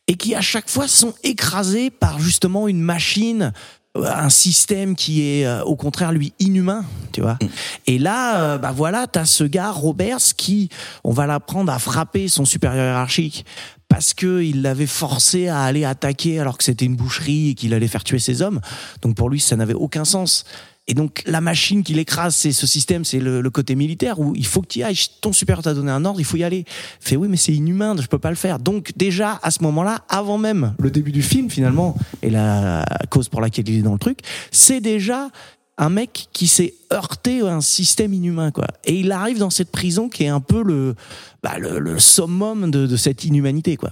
et 0.06 0.14
qui 0.16 0.34
à 0.34 0.40
chaque 0.40 0.68
fois 0.68 0.88
sont 0.88 1.14
écrasés 1.22 1.90
par 1.90 2.18
justement 2.18 2.68
une 2.68 2.80
machine, 2.80 3.52
euh, 3.96 4.04
un 4.04 4.28
système 4.28 4.94
qui 4.94 5.22
est 5.22 5.46
euh, 5.46 5.62
au 5.64 5.74
contraire 5.74 6.12
lui 6.12 6.34
inhumain, 6.38 6.84
tu 7.12 7.22
vois. 7.22 7.38
Et 7.86 7.98
là, 7.98 8.42
euh, 8.42 8.58
bah 8.58 8.72
voilà, 8.76 9.06
t'as 9.06 9.24
ce 9.24 9.44
gars 9.44 9.70
Roberts 9.70 10.34
qui, 10.36 10.68
on 11.02 11.12
va 11.12 11.26
l'apprendre 11.26 11.72
à 11.72 11.78
frapper 11.78 12.28
son 12.28 12.44
supérieur 12.44 12.84
hiérarchique 12.84 13.46
parce 13.88 14.14
que 14.14 14.42
il 14.42 14.62
l'avait 14.62 14.86
forcé 14.86 15.48
à 15.48 15.62
aller 15.62 15.84
attaquer 15.84 16.38
alors 16.38 16.58
que 16.58 16.64
c'était 16.64 16.84
une 16.84 16.96
boucherie 16.96 17.50
et 17.50 17.54
qu'il 17.54 17.74
allait 17.74 17.88
faire 17.88 18.04
tuer 18.04 18.18
ses 18.18 18.42
hommes. 18.42 18.60
Donc 19.02 19.16
pour 19.16 19.30
lui, 19.30 19.40
ça 19.40 19.56
n'avait 19.56 19.74
aucun 19.74 20.04
sens. 20.04 20.44
Et 20.90 20.94
donc 20.94 21.22
la 21.26 21.42
machine 21.42 21.82
qui 21.82 21.92
l'écrase, 21.92 22.34
c'est 22.34 22.52
ce 22.52 22.66
système, 22.66 23.04
c'est 23.04 23.20
le, 23.20 23.42
le 23.42 23.50
côté 23.50 23.74
militaire 23.74 24.18
où 24.20 24.34
il 24.34 24.46
faut 24.46 24.62
que 24.62 24.68
tu 24.68 24.78
y 24.78 24.82
ailles. 24.82 24.98
Ton 25.20 25.34
supérieur 25.34 25.62
t'a 25.62 25.74
donné 25.74 25.90
un 25.90 26.04
ordre, 26.06 26.18
il 26.18 26.24
faut 26.24 26.38
y 26.38 26.44
aller. 26.44 26.64
Fait 26.98 27.16
oui, 27.16 27.28
mais 27.28 27.36
c'est 27.36 27.52
inhumain, 27.52 27.94
je 28.00 28.06
peux 28.06 28.18
pas 28.18 28.30
le 28.30 28.36
faire. 28.36 28.58
Donc 28.58 28.92
déjà 28.96 29.38
à 29.42 29.50
ce 29.50 29.62
moment-là, 29.64 30.02
avant 30.08 30.38
même 30.38 30.74
le 30.78 30.90
début 30.90 31.12
du 31.12 31.22
film 31.22 31.50
finalement 31.50 31.94
et 32.22 32.30
la 32.30 32.86
cause 33.10 33.28
pour 33.28 33.42
laquelle 33.42 33.68
il 33.68 33.78
est 33.78 33.82
dans 33.82 33.92
le 33.92 33.98
truc, 33.98 34.20
c'est 34.50 34.80
déjà 34.80 35.28
un 35.78 35.88
mec 35.88 36.28
qui 36.32 36.48
s'est 36.48 36.74
heurté 36.92 37.40
à 37.40 37.54
un 37.54 37.60
système 37.60 38.12
inhumain 38.12 38.50
quoi. 38.50 38.66
Et 38.84 38.98
il 38.98 39.12
arrive 39.12 39.38
dans 39.38 39.50
cette 39.50 39.70
prison 39.70 40.08
qui 40.08 40.24
est 40.24 40.28
un 40.28 40.40
peu 40.40 40.62
le 40.62 40.94
bah, 41.42 41.58
le, 41.58 41.98
summum 41.98 42.70
de, 42.70 42.86
de 42.86 42.96
cette 42.96 43.24
inhumanité 43.24 43.76
quoi. 43.76 43.90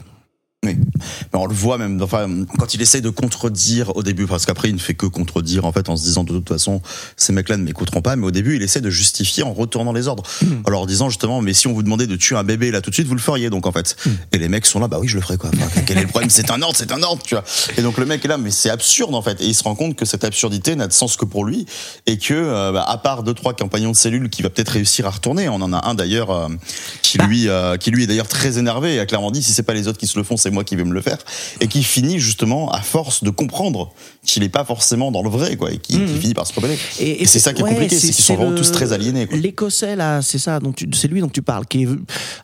Oui. 0.67 0.77
Mais 1.33 1.39
on 1.39 1.47
le 1.47 1.55
voit 1.55 1.79
même, 1.79 2.03
enfin, 2.03 2.29
quand 2.59 2.75
il 2.75 2.83
essaie 2.83 3.01
de 3.01 3.11
contredire 3.11 3.97
au 3.97 4.03
début, 4.03 4.27
parce 4.27 4.47
qu'après 4.47 4.69
il 4.69 4.75
ne 4.75 4.81
fait 4.81 4.95
que 4.95 5.07
contredire 5.07 5.65
en 5.65 5.73
fait 5.73 5.89
en 5.89 5.97
se 5.97 6.03
disant 6.03 6.25
de 6.25 6.33
toute 6.33 6.49
façon 6.49 6.83
ces 7.17 7.33
mecs-là 7.33 7.57
ne 7.57 7.63
m'écouteront 7.63 8.03
pas, 8.03 8.17
mais 8.17 8.27
au 8.27 8.31
début 8.31 8.57
il 8.57 8.63
essaie 8.63 8.81
de 8.81 8.91
justifier 8.91 9.43
en 9.43 9.53
retournant 9.53 9.93
les 9.93 10.09
ordres, 10.09 10.25
en 10.65 10.71
leur 10.71 10.87
disant 10.87 11.09
justement 11.09 11.41
mais 11.41 11.55
si 11.55 11.67
on 11.67 11.73
vous 11.73 11.83
demandait 11.83 12.07
de 12.07 12.17
tuer 12.17 12.37
un 12.37 12.45
bébé 12.45 12.71
là 12.71 12.81
tout 12.81 12.91
de 12.91 12.95
suite 12.95 13.07
vous 13.07 13.15
le 13.15 13.21
feriez 13.21 13.51
donc 13.51 13.67
en 13.67 13.73
fait. 13.73 13.97
Et 14.33 14.39
les 14.39 14.49
mecs 14.49 14.67
sont 14.67 14.81
là 14.81 14.89
bah 14.89 14.99
oui 15.01 15.09
je 15.09 15.17
le 15.17 15.23
ferai 15.23 15.37
quoi. 15.37 15.51
Enfin, 15.55 15.83
quel 15.87 15.99
est 15.99 16.03
le 16.03 16.09
problème? 16.09 16.31
C'est 16.31 16.51
un 16.51 16.61
ordre, 16.63 16.77
c'est 16.77 16.93
un 16.93 17.03
ordre 17.03 17.23
tu 17.23 17.35
vois. 17.35 17.45
Et 17.77 17.83
donc 17.83 17.99
le 17.99 18.07
mec 18.07 18.25
est 18.25 18.29
là 18.29 18.39
mais 18.39 18.51
c'est 18.51 18.71
absurde 18.71 19.15
en 19.15 19.23
fait 19.23 19.41
et 19.41 19.47
il 19.47 19.55
se 19.55 19.63
rend 19.63 19.75
compte 19.75 19.97
que 19.97 20.05
cette 20.05 20.25
absurdité 20.25 20.75
n'a 20.77 20.89
de 20.89 20.93
sens 20.93 21.17
que 21.17 21.25
pour 21.25 21.45
lui 21.45 21.67
et 22.07 22.19
que 22.19 22.35
euh, 22.35 22.73
bah, 22.73 22.85
à 22.87 22.99
part 22.99 23.23
deux 23.23 23.35
trois 23.35 23.55
compagnons 23.55 23.93
de 23.93 23.97
cellule 23.97 24.29
qui 24.31 24.43
va 24.43 24.51
peut-être 24.51 24.71
réussir 24.71 25.07
à 25.07 25.11
retourner, 25.11 25.49
on 25.49 25.61
en 25.63 25.73
a 25.73 25.87
un 25.87 25.95
d'ailleurs 25.95 26.31
euh, 26.31 26.49
qui 27.03 27.19
lui 27.19 27.49
euh, 27.49 27.77
qui 27.77 27.91
lui 27.91 28.05
est 28.05 28.07
d'ailleurs 28.07 28.29
très 28.29 28.59
énervé 28.59 28.95
et 28.95 29.01
a 29.01 29.07
clairement 29.07 29.31
dit 29.31 29.43
si 29.43 29.53
c'est 29.53 29.63
pas 29.63 29.75
les 29.75 29.89
autres 29.89 29.99
qui 29.99 30.07
se 30.07 30.19
le 30.19 30.25
font 30.25 30.37
c'est 30.37 30.51
moi 30.57 30.65
qui 30.65 30.75
vais 30.75 30.85
me 30.85 30.93
le 30.95 31.01
faire 31.03 31.19
et 31.61 31.69
qui 31.69 31.83
finit 31.85 32.19
justement 32.19 32.71
à 32.73 32.81
force 32.81 33.23
de 33.23 33.31
comprendre 33.31 33.93
qu'il 34.25 34.43
est 34.43 34.49
pas 34.49 34.65
forcément 34.65 35.13
dans 35.13 35.23
le 35.23 35.29
vrai 35.29 35.57
quoi 35.57 35.71
et 35.71 35.79
qui, 35.79 35.99
qui 35.99 36.19
finit 36.19 36.35
par 36.35 36.47
se 36.47 36.55
rebeller. 36.55 36.77
Et, 36.99 37.27
c'est 37.27 37.39
ça 37.39 37.53
qui 37.53 37.61
est 37.61 37.65
ouais, 37.65 37.71
compliqué, 37.73 37.97
c'est 37.97 38.11
qu'ils 38.11 38.25
sont 38.25 38.35
vraiment 38.35 38.51
le- 38.51 38.57
tous 38.57 38.73
très 38.73 38.93
aliénés. 38.93 39.27
Quoi. 39.27 39.37
L'écossais 39.37 39.95
là, 39.95 40.23
c'est 40.23 40.39
ça, 40.39 40.59
c'est 40.95 41.09
lui 41.09 41.21
dont 41.21 41.29
tu 41.29 41.43
parles, 41.43 41.67
qui 41.67 41.83
est 41.83 41.89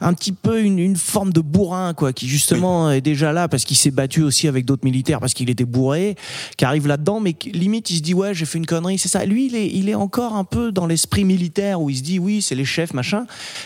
un 0.00 0.12
petit 0.14 0.32
peu 0.32 0.60
une, 0.62 0.78
une 0.78 0.96
forme 0.96 1.32
de 1.32 1.40
bourrin 1.40 1.94
quoi, 1.94 2.12
qui 2.12 2.28
justement 2.28 2.90
est 2.90 3.00
déjà 3.00 3.32
là 3.32 3.48
parce 3.48 3.64
qu'il 3.64 3.76
s'est 3.76 3.90
battu 3.90 4.22
aussi 4.22 4.46
avec 4.46 4.64
d'autres 4.66 4.84
militaires 4.84 5.18
parce 5.20 5.32
qu'il 5.34 5.48
était 5.50 5.64
bourré, 5.64 6.16
qui 6.56 6.64
arrive 6.64 6.86
là-dedans, 6.86 7.18
mais 7.20 7.34
limite 7.52 7.88
il 7.90 7.96
se 7.96 8.02
dit 8.02 8.14
ouais 8.14 8.34
j'ai 8.34 8.44
fait 8.44 8.58
une 8.58 8.66
connerie, 8.66 8.98
c'est 8.98 9.08
ça. 9.08 9.24
Lui 9.24 9.46
il 9.46 9.56
est, 9.56 9.68
il 9.68 9.88
est 9.88 9.94
encore 9.94 10.34
un 10.34 10.44
peu 10.44 10.70
dans 10.70 10.86
l'esprit 10.86 11.24
militaire 11.24 11.80
où 11.80 11.88
il 11.90 11.96
se 11.96 12.02
dit 12.02 12.18
oui 12.18 12.42
c'est 12.42 12.54
les 12.54 12.64
chefs 12.66 12.92
machin, 12.92 13.24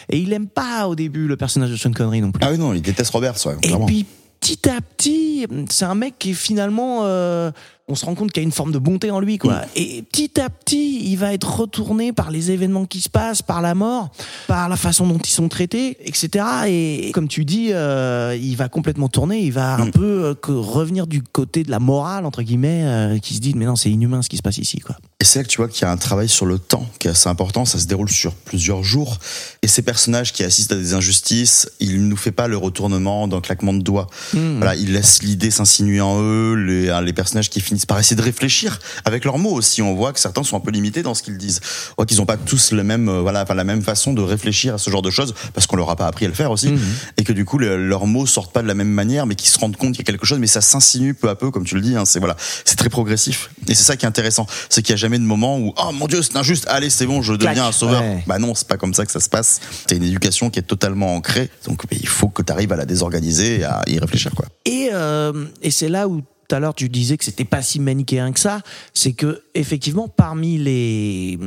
et 0.08 0.18
il 0.18 0.32
aime 0.32 0.46
pas 0.46 0.86
au 0.88 0.94
début 0.94 1.26
le 1.26 1.36
personnage 1.36 1.70
de 1.70 1.76
Sean 1.76 1.92
Connery 1.92 2.20
non 2.20 2.30
plus. 2.32 2.40
Ah 2.44 2.50
oui 2.52 2.58
non, 2.58 2.72
il 2.74 2.82
déteste 2.82 3.10
Roberts 3.10 3.34
ouais, 3.46 3.54
Et 3.62 3.66
clairement. 3.66 3.86
puis 3.86 4.06
petit 4.40 4.68
à 4.68 4.80
petit, 4.80 5.46
c'est 5.70 5.84
un 5.84 5.94
mec 5.94 6.18
qui 6.18 6.30
est 6.30 6.34
finalement 6.34 7.00
euh, 7.04 7.50
on 7.88 7.94
se 7.94 8.04
rend 8.04 8.14
compte 8.16 8.32
qu'il 8.32 8.42
y 8.42 8.44
a 8.44 8.48
une 8.48 8.52
forme 8.52 8.72
de 8.72 8.78
bonté 8.78 9.12
en 9.12 9.20
lui, 9.20 9.38
quoi. 9.38 9.58
Mm. 9.58 9.66
Et 9.76 10.02
petit 10.02 10.40
à 10.40 10.50
petit, 10.50 11.08
il 11.08 11.16
va 11.16 11.32
être 11.32 11.60
retourné 11.60 12.12
par 12.12 12.30
les 12.32 12.50
événements 12.50 12.84
qui 12.84 13.00
se 13.00 13.08
passent, 13.08 13.42
par 13.42 13.62
la 13.62 13.76
mort, 13.76 14.10
par 14.48 14.68
la 14.68 14.76
façon 14.76 15.06
dont 15.06 15.18
ils 15.18 15.30
sont 15.30 15.48
traités, 15.48 15.96
etc. 16.04 16.44
Et 16.66 17.12
comme 17.14 17.28
tu 17.28 17.44
dis, 17.44 17.68
euh, 17.72 18.36
il 18.40 18.56
va 18.56 18.68
complètement 18.68 19.08
tourner, 19.08 19.38
il 19.40 19.52
va 19.52 19.74
un 19.76 19.86
Mm. 19.86 19.90
peu 19.92 20.24
euh, 20.24 20.34
que 20.34 20.50
revenir 20.50 21.06
du 21.06 21.22
côté 21.22 21.62
de 21.62 21.70
la 21.70 21.78
morale, 21.78 22.26
entre 22.26 22.42
guillemets, 22.42 22.82
euh, 22.84 23.18
qui 23.18 23.34
se 23.34 23.40
dit, 23.40 23.54
mais 23.54 23.66
non, 23.66 23.76
c'est 23.76 23.90
inhumain 23.90 24.20
ce 24.20 24.28
qui 24.28 24.36
se 24.36 24.42
passe 24.42 24.58
ici, 24.58 24.80
quoi. 24.80 24.96
Et 25.20 25.24
c'est 25.24 25.38
là 25.38 25.44
que 25.44 25.48
tu 25.48 25.58
vois 25.58 25.68
qu'il 25.68 25.82
y 25.82 25.84
a 25.84 25.90
un 25.92 25.96
travail 25.96 26.28
sur 26.28 26.44
le 26.44 26.58
temps 26.58 26.86
qui 26.98 27.06
est 27.06 27.10
assez 27.12 27.28
important. 27.28 27.64
Ça 27.64 27.78
se 27.78 27.86
déroule 27.86 28.10
sur 28.10 28.34
plusieurs 28.34 28.82
jours. 28.82 29.18
Et 29.62 29.68
ces 29.68 29.82
personnages 29.82 30.32
qui 30.32 30.42
assistent 30.44 30.72
à 30.72 30.76
des 30.76 30.92
injustices, 30.94 31.70
il 31.80 32.02
ne 32.02 32.06
nous 32.08 32.16
fait 32.16 32.32
pas 32.32 32.48
le 32.48 32.56
retournement 32.56 33.28
d'un 33.28 33.40
claquement 33.40 33.72
de 33.72 33.80
doigts. 33.82 34.08
Mm. 34.34 34.56
Voilà, 34.56 34.74
il 34.74 34.92
laisse 34.92 35.22
l'idée 35.22 35.50
s'insinuer 35.52 36.00
en 36.00 36.20
eux. 36.20 36.54
Les, 36.54 37.00
les 37.02 37.12
personnages 37.12 37.48
qui 37.48 37.60
finissent 37.60 37.75
par 37.84 37.98
essayer 37.98 38.16
de 38.16 38.22
réfléchir 38.22 38.78
avec 39.04 39.24
leurs 39.24 39.38
mots 39.38 39.52
aussi. 39.52 39.82
On 39.82 39.94
voit 39.94 40.12
que 40.12 40.20
certains 40.20 40.42
sont 40.42 40.56
un 40.56 40.60
peu 40.60 40.70
limités 40.70 41.02
dans 41.02 41.14
ce 41.14 41.22
qu'ils 41.22 41.36
disent. 41.36 41.60
On 41.90 41.94
voit 41.98 42.06
qu'ils 42.06 42.18
n'ont 42.18 42.26
pas 42.26 42.36
tous 42.38 42.72
le 42.72 42.82
même, 42.84 43.08
euh, 43.08 43.20
voilà, 43.20 43.42
enfin, 43.42 43.54
la 43.54 43.64
même 43.64 43.82
façon 43.82 44.14
de 44.14 44.22
réfléchir 44.22 44.74
à 44.74 44.78
ce 44.78 44.88
genre 44.90 45.02
de 45.02 45.10
choses 45.10 45.34
parce 45.52 45.66
qu'on 45.66 45.76
leur 45.76 45.90
a 45.90 45.96
pas 45.96 46.06
appris 46.06 46.24
à 46.24 46.28
le 46.28 46.34
faire 46.34 46.50
aussi. 46.50 46.68
Mhm. 46.68 46.80
Et 47.18 47.24
que 47.24 47.32
du 47.32 47.44
coup, 47.44 47.58
le- 47.58 47.86
leurs 47.88 48.06
mots 48.06 48.24
sortent 48.26 48.52
pas 48.52 48.62
de 48.62 48.68
la 48.68 48.74
même 48.74 48.88
manière, 48.88 49.26
mais 49.26 49.34
qu'ils 49.34 49.50
se 49.50 49.58
rendent 49.58 49.76
compte 49.76 49.90
qu'il 49.92 49.98
y 49.98 50.02
a 50.08 50.10
quelque 50.12 50.24
chose, 50.26 50.38
mais 50.38 50.46
ça 50.46 50.60
s'insinue 50.60 51.12
peu 51.14 51.28
à 51.28 51.34
peu, 51.34 51.50
comme 51.50 51.64
tu 51.64 51.74
le 51.74 51.80
dis. 51.80 51.96
Hein, 51.96 52.04
c'est 52.06 52.20
voilà, 52.20 52.36
c'est 52.64 52.76
très 52.76 52.88
progressif. 52.88 53.50
Et 53.68 53.74
c'est 53.74 53.82
ça 53.84 53.96
qui 53.96 54.04
est 54.04 54.08
intéressant, 54.08 54.46
c'est 54.68 54.82
qu'il 54.82 54.92
y 54.92 54.94
a 54.94 54.96
jamais 54.96 55.18
de 55.18 55.24
moment 55.24 55.58
où 55.58 55.74
oh 55.76 55.92
mon 55.92 56.06
dieu 56.06 56.22
c'est 56.22 56.36
injuste, 56.36 56.66
allez 56.68 56.88
c'est 56.90 57.06
bon, 57.06 57.20
je 57.22 57.34
deviens 57.34 57.66
un 57.66 57.72
sauveur. 57.72 58.02
Ouais. 58.02 58.22
Bah 58.26 58.38
non, 58.38 58.54
c'est 58.54 58.68
pas 58.68 58.76
comme 58.76 58.94
ça 58.94 59.04
que 59.04 59.12
ça 59.12 59.20
se 59.20 59.28
passe. 59.28 59.60
C'est 59.88 59.96
une 59.96 60.04
éducation 60.04 60.50
qui 60.50 60.58
est 60.60 60.62
totalement 60.62 61.14
ancrée, 61.14 61.50
donc 61.66 61.82
mais 61.90 61.96
il 62.00 62.08
faut 62.08 62.28
que 62.28 62.42
tu 62.42 62.52
arrives 62.52 62.72
à 62.72 62.76
la 62.76 62.84
désorganiser 62.86 63.60
et 63.60 63.64
à 63.64 63.82
y 63.88 63.98
réfléchir 63.98 64.32
quoi. 64.34 64.46
Et, 64.64 64.90
euh, 64.92 65.46
et 65.62 65.70
c'est 65.70 65.88
là 65.88 66.06
où 66.08 66.22
tout 66.48 66.54
à 66.54 66.60
l'heure 66.60 66.74
tu 66.74 66.88
disais 66.88 67.16
que 67.16 67.24
c'était 67.24 67.44
pas 67.44 67.62
si 67.62 67.80
manichéen 67.80 68.32
que 68.32 68.40
ça, 68.40 68.60
c'est 68.94 69.12
que 69.12 69.42
effectivement 69.54 70.08
parmi 70.08 70.58
les, 70.58 71.38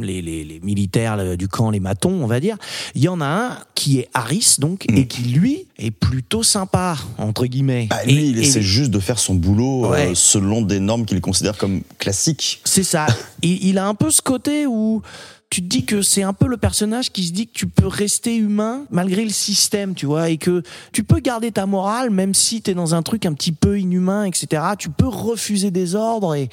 les, 0.00 0.22
les, 0.22 0.44
les 0.44 0.60
militaires 0.60 1.16
le- 1.16 1.36
du 1.36 1.48
camp, 1.48 1.70
les 1.70 1.80
matons, 1.80 2.22
on 2.22 2.26
va 2.26 2.40
dire, 2.40 2.56
il 2.94 3.02
y 3.02 3.08
en 3.08 3.20
a 3.20 3.26
un 3.26 3.58
qui 3.74 3.98
est 3.98 4.08
Harris 4.14 4.56
donc 4.58 4.84
Mm. 4.90 4.96
et 4.96 5.06
qui 5.06 5.22
lui 5.22 5.66
est 5.78 5.90
plutôt 5.90 6.42
sympa 6.42 6.96
entre 7.18 7.46
guillemets. 7.46 7.86
Bah, 7.90 8.04
Et- 8.06 8.12
lui, 8.12 8.28
il 8.30 8.38
et 8.38 8.42
essaie 8.42 8.62
juste 8.62 8.90
de 8.90 8.98
faire 9.00 9.18
son 9.18 9.34
boulot 9.34 9.92
euh, 9.92 10.12
selon 10.14 10.62
des 10.62 10.78
normes 10.80 11.04
qu'il 11.06 11.20
considère 11.20 11.56
comme 11.56 11.82
classiques. 11.98 12.60
C'est 12.64 12.82
ça. 12.84 13.06
il, 13.42 13.64
il 13.66 13.78
a 13.78 13.86
un 13.86 13.94
peu 13.94 14.10
ce 14.10 14.20
côté 14.22 14.66
où 14.66 15.02
tu 15.54 15.62
te 15.62 15.68
dis 15.68 15.84
que 15.84 16.02
c'est 16.02 16.24
un 16.24 16.32
peu 16.32 16.48
le 16.48 16.56
personnage 16.56 17.12
qui 17.12 17.22
se 17.22 17.32
dit 17.32 17.46
que 17.46 17.52
tu 17.52 17.68
peux 17.68 17.86
rester 17.86 18.34
humain 18.34 18.86
malgré 18.90 19.22
le 19.22 19.30
système, 19.30 19.94
tu 19.94 20.04
vois, 20.04 20.28
et 20.28 20.36
que 20.36 20.64
tu 20.90 21.04
peux 21.04 21.20
garder 21.20 21.52
ta 21.52 21.64
morale 21.64 22.10
même 22.10 22.34
si 22.34 22.60
tu 22.60 22.72
es 22.72 22.74
dans 22.74 22.96
un 22.96 23.02
truc 23.02 23.24
un 23.24 23.32
petit 23.34 23.52
peu 23.52 23.78
inhumain, 23.78 24.24
etc. 24.24 24.62
Tu 24.76 24.90
peux 24.90 25.06
refuser 25.06 25.70
des 25.70 25.94
ordres 25.94 26.34
et 26.34 26.48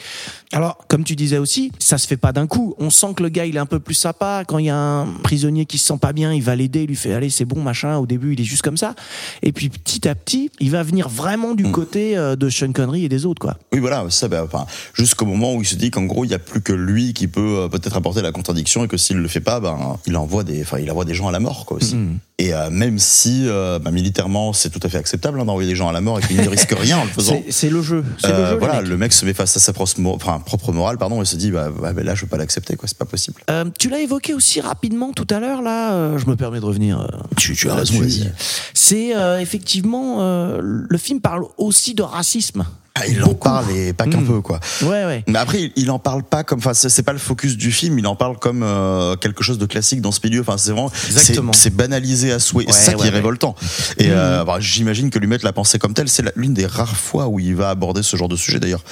alors 0.51 0.85
comme 0.87 1.03
tu 1.03 1.15
disais 1.15 1.39
aussi, 1.39 1.71
ça 1.79 1.97
se 1.97 2.05
fait 2.05 2.15
pas 2.15 2.31
d'un 2.31 2.45
coup. 2.45 2.75
On 2.77 2.91
sent 2.91 3.15
que 3.15 3.23
le 3.23 3.29
gars 3.29 3.47
il 3.47 3.55
est 3.55 3.59
un 3.59 3.65
peu 3.65 3.79
plus 3.79 3.95
sympa 3.95 4.43
quand 4.47 4.59
il 4.59 4.67
y 4.67 4.69
a 4.69 4.77
un 4.77 5.07
prisonnier 5.23 5.65
qui 5.65 5.79
se 5.79 5.87
sent 5.87 5.97
pas 5.99 6.13
bien, 6.13 6.31
il 6.31 6.43
va 6.43 6.55
l'aider, 6.55 6.83
il 6.83 6.89
lui 6.89 6.95
fait 6.95 7.15
allez 7.15 7.31
c'est 7.31 7.45
bon 7.45 7.63
machin. 7.63 7.97
Au 7.97 8.05
début 8.05 8.33
il 8.33 8.41
est 8.41 8.43
juste 8.43 8.61
comme 8.61 8.77
ça 8.77 8.93
et 9.41 9.51
puis 9.51 9.69
petit 9.69 10.07
à 10.07 10.13
petit 10.13 10.51
il 10.59 10.69
va 10.69 10.83
venir 10.83 11.09
vraiment 11.09 11.55
du 11.55 11.71
côté 11.71 12.15
euh, 12.15 12.35
de 12.35 12.49
Sean 12.51 12.71
Connery 12.71 13.05
et 13.05 13.09
des 13.09 13.25
autres 13.25 13.41
quoi. 13.41 13.57
Oui, 13.73 13.79
voilà, 13.79 14.05
ça, 14.11 14.27
bah, 14.27 14.43
enfin, 14.43 14.67
jusqu'au 14.93 15.25
moment 15.25 15.55
où 15.55 15.61
il 15.61 15.65
se 15.65 15.75
dit 15.75 15.89
qu'en 15.89 16.03
gros, 16.03 16.23
il 16.23 16.27
n'y 16.27 16.35
a 16.35 16.39
plus 16.39 16.61
que 16.61 16.73
lui 16.73 17.13
qui 17.13 17.27
peut 17.27 17.61
euh, 17.61 17.67
peut-être 17.67 17.97
apporter 17.97 18.21
la 18.21 18.31
contradiction 18.31 18.83
et 18.83 18.90
que 18.91 18.97
s'il 18.97 19.17
le 19.17 19.27
fait 19.29 19.39
pas, 19.39 19.61
ben, 19.61 19.97
il 20.05 20.17
envoie 20.17 20.43
des, 20.43 20.61
enfin, 20.61 20.77
il 20.79 20.91
envoie 20.91 21.05
des 21.05 21.13
gens 21.13 21.29
à 21.29 21.31
la 21.31 21.39
mort, 21.39 21.65
quoi, 21.65 21.77
aussi. 21.77 21.95
Mhm. 21.95 22.17
Et 22.39 22.53
euh, 22.53 22.69
même 22.69 22.99
si, 22.99 23.45
euh, 23.47 23.79
bah, 23.79 23.91
militairement, 23.91 24.51
c'est 24.51 24.69
tout 24.69 24.79
à 24.83 24.89
fait 24.89 24.97
acceptable 24.97 25.39
hein, 25.39 25.45
d'envoyer 25.45 25.69
des 25.69 25.75
gens 25.75 25.87
à 25.87 25.93
la 25.93 26.01
mort 26.01 26.19
et 26.19 26.21
qu'il 26.21 26.35
ne 26.35 26.47
risque 26.49 26.75
rien 26.77 26.97
en 26.97 27.03
le 27.05 27.09
faisant. 27.09 27.41
C'est 27.49 27.69
le 27.69 27.81
jeu. 27.81 28.03
Euh, 28.25 28.29
le 28.29 28.45
jeu. 28.45 28.51
les 28.53 28.57
voilà, 28.57 28.81
le 28.81 28.97
mec 28.97 29.13
se 29.13 29.25
met 29.25 29.33
face 29.33 29.55
à 29.55 29.61
sa 29.61 29.71
propre, 29.71 29.93
mo- 29.99 30.13
enfin, 30.15 30.39
propre 30.45 30.73
morale, 30.73 30.97
pardon, 30.97 31.21
et 31.21 31.25
se 31.25 31.37
dit, 31.37 31.51
bah, 31.51 31.69
là, 32.03 32.15
je 32.15 32.21
veux 32.23 32.27
pas 32.27 32.37
l'accepter, 32.37 32.75
quoi, 32.75 32.89
c'est 32.89 32.97
pas 32.97 33.05
possible. 33.05 33.41
Tu 33.79 33.89
l'as 33.89 34.01
évoqué 34.01 34.33
aussi 34.33 34.59
rapidement 34.59 35.13
tout 35.13 35.27
à 35.29 35.39
l'heure, 35.39 35.61
là. 35.61 36.17
je 36.17 36.25
me 36.25 36.35
permets 36.35 36.59
de 36.59 36.65
revenir. 36.65 37.07
Tu, 37.37 37.55
tu 37.55 37.69
as 37.69 37.75
raison, 37.75 37.97
vas-y. 37.99 38.29
C'est 38.73 39.13
effectivement 39.39 40.17
le 40.61 40.97
film 40.97 41.21
parle 41.21 41.43
aussi 41.57 41.93
de 41.93 42.03
racisme. 42.03 42.65
Ah, 42.93 43.07
il 43.07 43.23
en 43.23 43.33
parle 43.33 43.71
et 43.71 43.93
pas 43.93 44.05
qu'un 44.05 44.19
Mm. 44.19 44.27
peu, 44.27 44.41
quoi. 44.41 44.59
Ouais, 44.81 45.05
ouais. 45.05 45.23
Mais 45.27 45.39
après, 45.39 45.71
il- 45.77 45.89
en 45.91 45.97
parle 45.99 46.23
pas 46.23 46.43
comme, 46.43 46.59
enfin, 46.59 46.73
c'est 46.73 47.03
pas 47.03 47.13
le 47.13 47.19
focus 47.19 47.55
du 47.57 47.71
film. 47.71 47.97
Il 47.99 48.05
en 48.07 48.15
parle 48.17 48.37
comme 48.37 48.63
euh, 48.63 49.15
quelque 49.15 49.43
chose 49.43 49.57
de 49.57 49.65
classique 49.65 50.01
dans 50.01 50.11
ce 50.11 50.19
milieu. 50.23 50.41
Enfin, 50.41 50.57
c'est 50.57 50.71
vraiment, 50.71 50.91
Exactement. 51.07 51.53
c'est 51.53 51.69
banalisé 51.75 52.31
à 52.33 52.39
souhait. 52.39 52.65
Ouais, 52.65 52.71
c'est 52.73 52.91
ça 52.91 52.93
qui 52.93 53.07
est 53.07 53.09
révoltant. 53.09 53.55
Et 53.97 54.07
Mhm. 54.07 54.13
euh, 54.13 54.43
bah, 54.43 54.57
j'imagine 54.59 55.09
que 55.09 55.19
lui 55.19 55.27
mettre 55.27 55.45
la 55.45 55.53
pensée 55.53 55.79
comme 55.79 55.93
telle, 55.93 56.09
c'est 56.09 56.23
l'une 56.35 56.53
des 56.53 56.65
rares 56.65 56.95
fois 56.97 57.27
où 57.27 57.39
il 57.39 57.55
va 57.55 57.69
aborder 57.69 58.03
ce 58.03 58.17
genre 58.17 58.29
de 58.29 58.35
sujet. 58.35 58.59
D'ailleurs, 58.59 58.83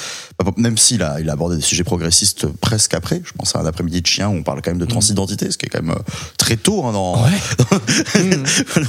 Bah, 0.41 0.51
même 0.55 0.77
s'il 0.77 1.03
a, 1.03 1.19
il 1.19 1.29
a 1.29 1.33
abordé 1.33 1.57
des 1.57 1.61
sujets 1.61 1.83
progressistes 1.83 2.47
presque 2.47 2.93
après. 2.93 3.21
Je 3.25 3.33
pense 3.33 3.53
à 3.57 3.59
un 3.59 3.65
après-midi 3.65 4.01
de 4.01 4.07
chien 4.07 4.29
où 4.29 4.35
on 4.35 4.43
parle 4.43 4.61
quand 4.61 4.71
même 4.71 4.79
de 4.79 4.85
transidentité, 4.85 5.51
ce 5.51 5.57
qui 5.57 5.65
est 5.65 5.69
quand 5.69 5.81
même 5.83 5.91
euh, 5.91 5.99
très 6.37 6.55
tôt 6.55 6.85
hein, 6.85 6.93
dans, 6.93 7.21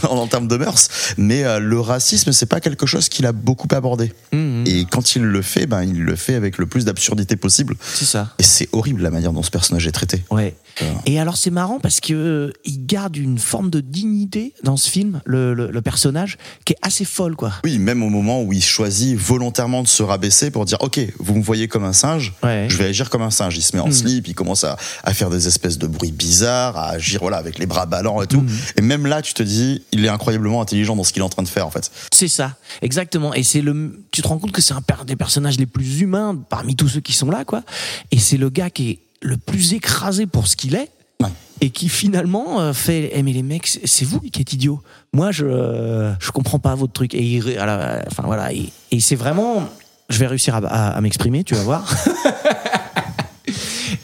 en 0.09 0.27
termes 0.29 0.47
de 0.49 0.57
mœurs. 0.57 0.89
Mais 1.19 1.45
euh, 1.45 1.59
le 1.59 1.81
racisme, 1.81 2.31
c'est 2.33 2.47
pas 2.47 2.61
quelque 2.61 2.87
chose 2.87 3.09
qu'il 3.09 3.27
a 3.27 3.33
beaucoup 3.33 3.67
abordé. 3.75 4.13
Et 4.33 4.87
quand 4.91 5.00
il 5.03 5.23
le 5.23 5.43
fait, 5.43 5.67
ben, 5.67 5.83
il 5.83 6.03
le 6.03 6.17
fait 6.17 6.35
avec 6.35 6.59
le 6.59 6.67
plus 6.67 6.85
d'absurdité 6.85 7.37
possible. 7.37 7.77
C'est 7.95 8.05
ça. 8.05 8.35
Et 8.39 8.43
c'est 8.43 8.69
horrible 8.73 9.03
la 9.03 9.11
manière 9.11 9.33
dont 9.33 9.43
ce 9.43 9.51
personnage 9.51 9.87
est 9.87 9.93
traité. 9.93 10.25
Ouais. 10.31 10.55
Euh. 10.83 10.93
Et 11.07 11.19
alors 11.21 11.37
c'est 11.37 11.51
marrant 11.51 11.81
parce 11.81 12.01
que 12.01 12.15
euh, 12.15 12.53
il 12.65 12.87
garde 12.87 13.17
une 13.17 13.39
forme 13.39 13.71
de 13.71 13.81
dignité 13.81 14.55
dans 14.63 14.77
ce 14.77 14.89
film, 14.89 15.21
le, 15.25 15.55
le- 15.55 15.71
le 15.71 15.83
personnage, 15.83 16.39
qui 16.65 16.73
est 16.75 16.79
assez 16.83 17.05
folle, 17.05 17.37
quoi. 17.37 17.53
Oui, 17.65 17.79
même 17.79 18.03
au 18.03 18.09
moment 18.09 18.43
où 18.43 18.53
il 18.53 18.63
choisit 18.63 19.17
volontairement 19.19 19.83
de 19.83 19.89
se 19.89 20.03
rabaisser 20.03 20.51
pour 20.51 20.65
dire 20.65 20.79
Ok, 20.81 21.01
vous 21.19 21.35
me 21.35 21.43
voyez 21.43 21.69
comme 21.69 21.85
un 21.85 21.93
singe, 21.93 22.33
Ouais. 22.43 22.67
je 22.69 22.77
vais 22.77 22.87
agir 22.87 23.11
comme 23.11 23.23
un 23.23 23.31
singe. 23.31 23.57
Il 23.57 23.63
se 23.63 23.75
met 23.77 23.83
en 23.83 23.89
Mm. 23.89 23.93
slip, 23.93 24.29
il 24.29 24.35
commence 24.35 24.65
à, 24.65 24.77
à 25.05 25.13
faire 25.15 25.31
des 25.31 25.47
espèces 25.47 25.79
de 25.79 25.87
bruits 25.87 26.13
bizarres, 26.13 26.77
à 26.77 26.91
agir 26.91 27.21
voilà, 27.21 27.37
avec 27.39 27.59
les 27.59 27.67
bras 27.67 27.87
ballants 27.87 28.23
et 28.23 28.27
tout. 28.27 28.41
Mm. 28.43 28.49
Et 28.79 28.83
même 28.83 29.07
là, 29.07 29.23
tu 29.23 29.35
te 29.35 29.43
dis 29.43 29.83
Il 29.93 30.05
est 30.05 30.09
incroyablement 30.09 30.63
intelligent 30.63 30.95
dans 30.97 31.05
ce 31.05 31.13
qu'il 31.13 31.21
est 31.23 31.25
en 31.25 31.29
train 31.29 31.43
de 31.43 31.49
faire 31.49 31.67
en 31.67 31.71
fait. 31.71 31.91
C'est 32.13 32.29
ça, 32.29 32.57
exactement. 32.83 33.35
Et 33.35 33.43
c'est 33.43 33.61
le, 33.61 33.99
tu 34.13 34.23
te 34.23 34.29
rends 34.29 34.39
compte 34.39 34.53
que 34.53 34.63
c'est 34.63 34.75
un 34.75 34.83
des 35.05 35.17
personnages 35.17 35.59
les 35.59 35.67
plus 35.67 36.01
humains 36.01 36.37
parmi 36.49 36.77
tous 36.77 36.89
ceux 36.89 37.01
qui 37.01 37.13
sont 37.13 37.31
là, 37.31 37.45
quoi. 37.45 37.63
Et 38.11 38.19
c'est 38.19 38.37
le 38.37 38.51
gars 38.51 38.71
qui 38.71 38.91
est 38.91 38.99
le 39.23 39.37
plus 39.37 39.73
écrasé 39.75 40.27
pour 40.27 40.47
ce 40.47 40.57
qu'il 40.57 40.75
est. 40.75 40.91
Ouais. 41.21 41.29
Et 41.61 41.71
qui 41.71 41.89
finalement 41.91 42.61
euh, 42.61 42.73
fait, 42.73 43.11
eh 43.15 43.23
mais 43.23 43.33
les 43.33 43.43
mecs, 43.43 43.67
c'est- 43.67 44.05
vous 44.05 44.21
qui 44.21 44.41
êtes 44.41 44.53
idiots. 44.55 44.81
Moi, 45.13 45.31
je, 45.33 45.45
euh, 45.47 46.13
je 46.19 46.31
comprends 46.31 46.59
pas 46.59 46.75
votre 46.75 46.93
truc. 46.95 47.15
Et 47.15 47.23
il, 47.37 47.45
la- 47.55 48.03
enfin 48.07 48.23
voilà. 48.25 48.53
Et, 48.53 48.73
et 48.91 49.01
c'est 49.01 49.17
vraiment, 49.17 49.69
je 50.09 50.19
vais 50.19 50.27
réussir 50.27 50.55
à, 50.55 50.59
à- 50.59 50.97
à 50.97 51.01
m'exprimer, 51.03 51.45
tu 51.45 51.55
vas 51.55 51.63
voir. 51.63 51.85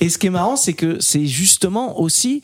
et 0.01 0.09
ce 0.09 0.19
qui 0.19 0.27
est 0.27 0.31
marrant, 0.31 0.57
c'est 0.57 0.75
que 0.75 0.99
c'est 1.01 1.27
justement 1.27 2.01
aussi 2.01 2.43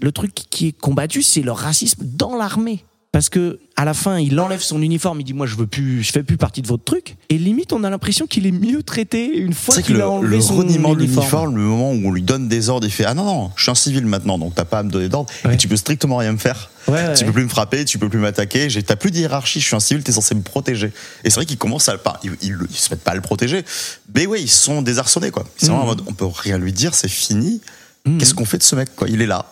le 0.00 0.12
truc 0.12 0.34
qui 0.34 0.68
est 0.68 0.72
combattu, 0.72 1.22
c'est 1.22 1.42
le 1.42 1.52
racisme 1.52 2.02
dans 2.04 2.36
l'armée. 2.36 2.84
Parce 3.14 3.28
que 3.28 3.60
à 3.76 3.84
la 3.84 3.94
fin, 3.94 4.18
il 4.18 4.40
enlève 4.40 4.60
son 4.60 4.82
uniforme, 4.82 5.20
il 5.20 5.24
dit 5.24 5.34
moi 5.34 5.46
je 5.46 5.54
veux 5.54 5.68
plus, 5.68 6.02
je 6.02 6.10
fais 6.10 6.24
plus 6.24 6.36
partie 6.36 6.62
de 6.62 6.66
votre 6.66 6.82
truc. 6.82 7.14
Et 7.28 7.38
limite, 7.38 7.72
on 7.72 7.84
a 7.84 7.88
l'impression 7.90 8.26
qu'il 8.26 8.44
est 8.44 8.50
mieux 8.50 8.82
traité 8.82 9.36
une 9.38 9.52
fois 9.54 9.72
C'est 9.76 9.84
qu'il 9.84 10.00
a 10.00 10.10
enlevé 10.10 10.34
le 10.34 10.42
son 10.42 10.56
reniement 10.56 10.94
de 10.96 11.04
uniforme. 11.04 11.20
l'uniforme, 11.22 11.56
le 11.56 11.62
moment 11.62 11.92
où 11.92 12.00
on 12.08 12.10
lui 12.10 12.22
donne 12.22 12.48
des 12.48 12.70
ordres, 12.70 12.84
il 12.88 12.90
fait 12.90 13.04
Ah 13.04 13.14
non, 13.14 13.24
non, 13.24 13.50
je 13.54 13.62
suis 13.62 13.70
un 13.70 13.76
civil 13.76 14.04
maintenant, 14.04 14.36
donc 14.36 14.56
t'as 14.56 14.64
pas 14.64 14.80
à 14.80 14.82
me 14.82 14.90
donner 14.90 15.08
d'ordre, 15.08 15.30
Ouais. 15.44 15.54
et 15.54 15.56
tu 15.56 15.68
peux 15.68 15.76
strictement 15.76 16.16
rien 16.16 16.32
me 16.32 16.38
faire. 16.38 16.70
Ouais, 16.88 16.94
ouais, 16.94 17.14
tu 17.14 17.20
ouais. 17.20 17.26
peux 17.26 17.32
plus 17.34 17.44
me 17.44 17.48
frapper, 17.48 17.84
tu 17.84 17.98
peux 18.00 18.08
plus 18.08 18.18
m'attaquer, 18.18 18.66
t'as 18.84 18.96
plus 18.96 19.12
de 19.12 19.18
hiérarchie, 19.18 19.60
je 19.60 19.66
suis 19.66 19.76
un 19.76 19.80
civil, 19.80 20.02
t'es 20.02 20.10
censé 20.10 20.34
me 20.34 20.42
protéger. 20.42 20.88
Et 21.22 21.30
c'est 21.30 21.36
vrai 21.36 21.46
qu'ils 21.46 21.56
commencent 21.56 21.88
à. 21.88 21.96
Pas, 21.96 22.18
ils, 22.24 22.32
ils, 22.42 22.56
ils 22.68 22.76
se 22.76 22.90
mettent 22.90 23.04
pas 23.04 23.12
à 23.12 23.14
le 23.14 23.20
protéger, 23.20 23.64
mais 24.12 24.26
oui, 24.26 24.40
ils 24.42 24.50
sont 24.50 24.82
désarçonnés, 24.82 25.30
quoi. 25.30 25.44
Ils 25.62 25.66
sont 25.66 25.74
Mhm. 25.74 25.80
en 25.80 25.86
mode 25.86 26.02
On 26.08 26.14
peut 26.14 26.26
rien 26.26 26.58
lui 26.58 26.72
dire, 26.72 26.96
c'est 26.96 27.06
fini. 27.06 27.60
Mhm. 28.06 28.18
Qu'est-ce 28.18 28.34
qu'on 28.34 28.44
fait 28.44 28.58
de 28.58 28.64
ce 28.64 28.74
mec, 28.74 28.88
quoi? 28.96 29.08
Il 29.08 29.22
est 29.22 29.26
là. 29.28 29.46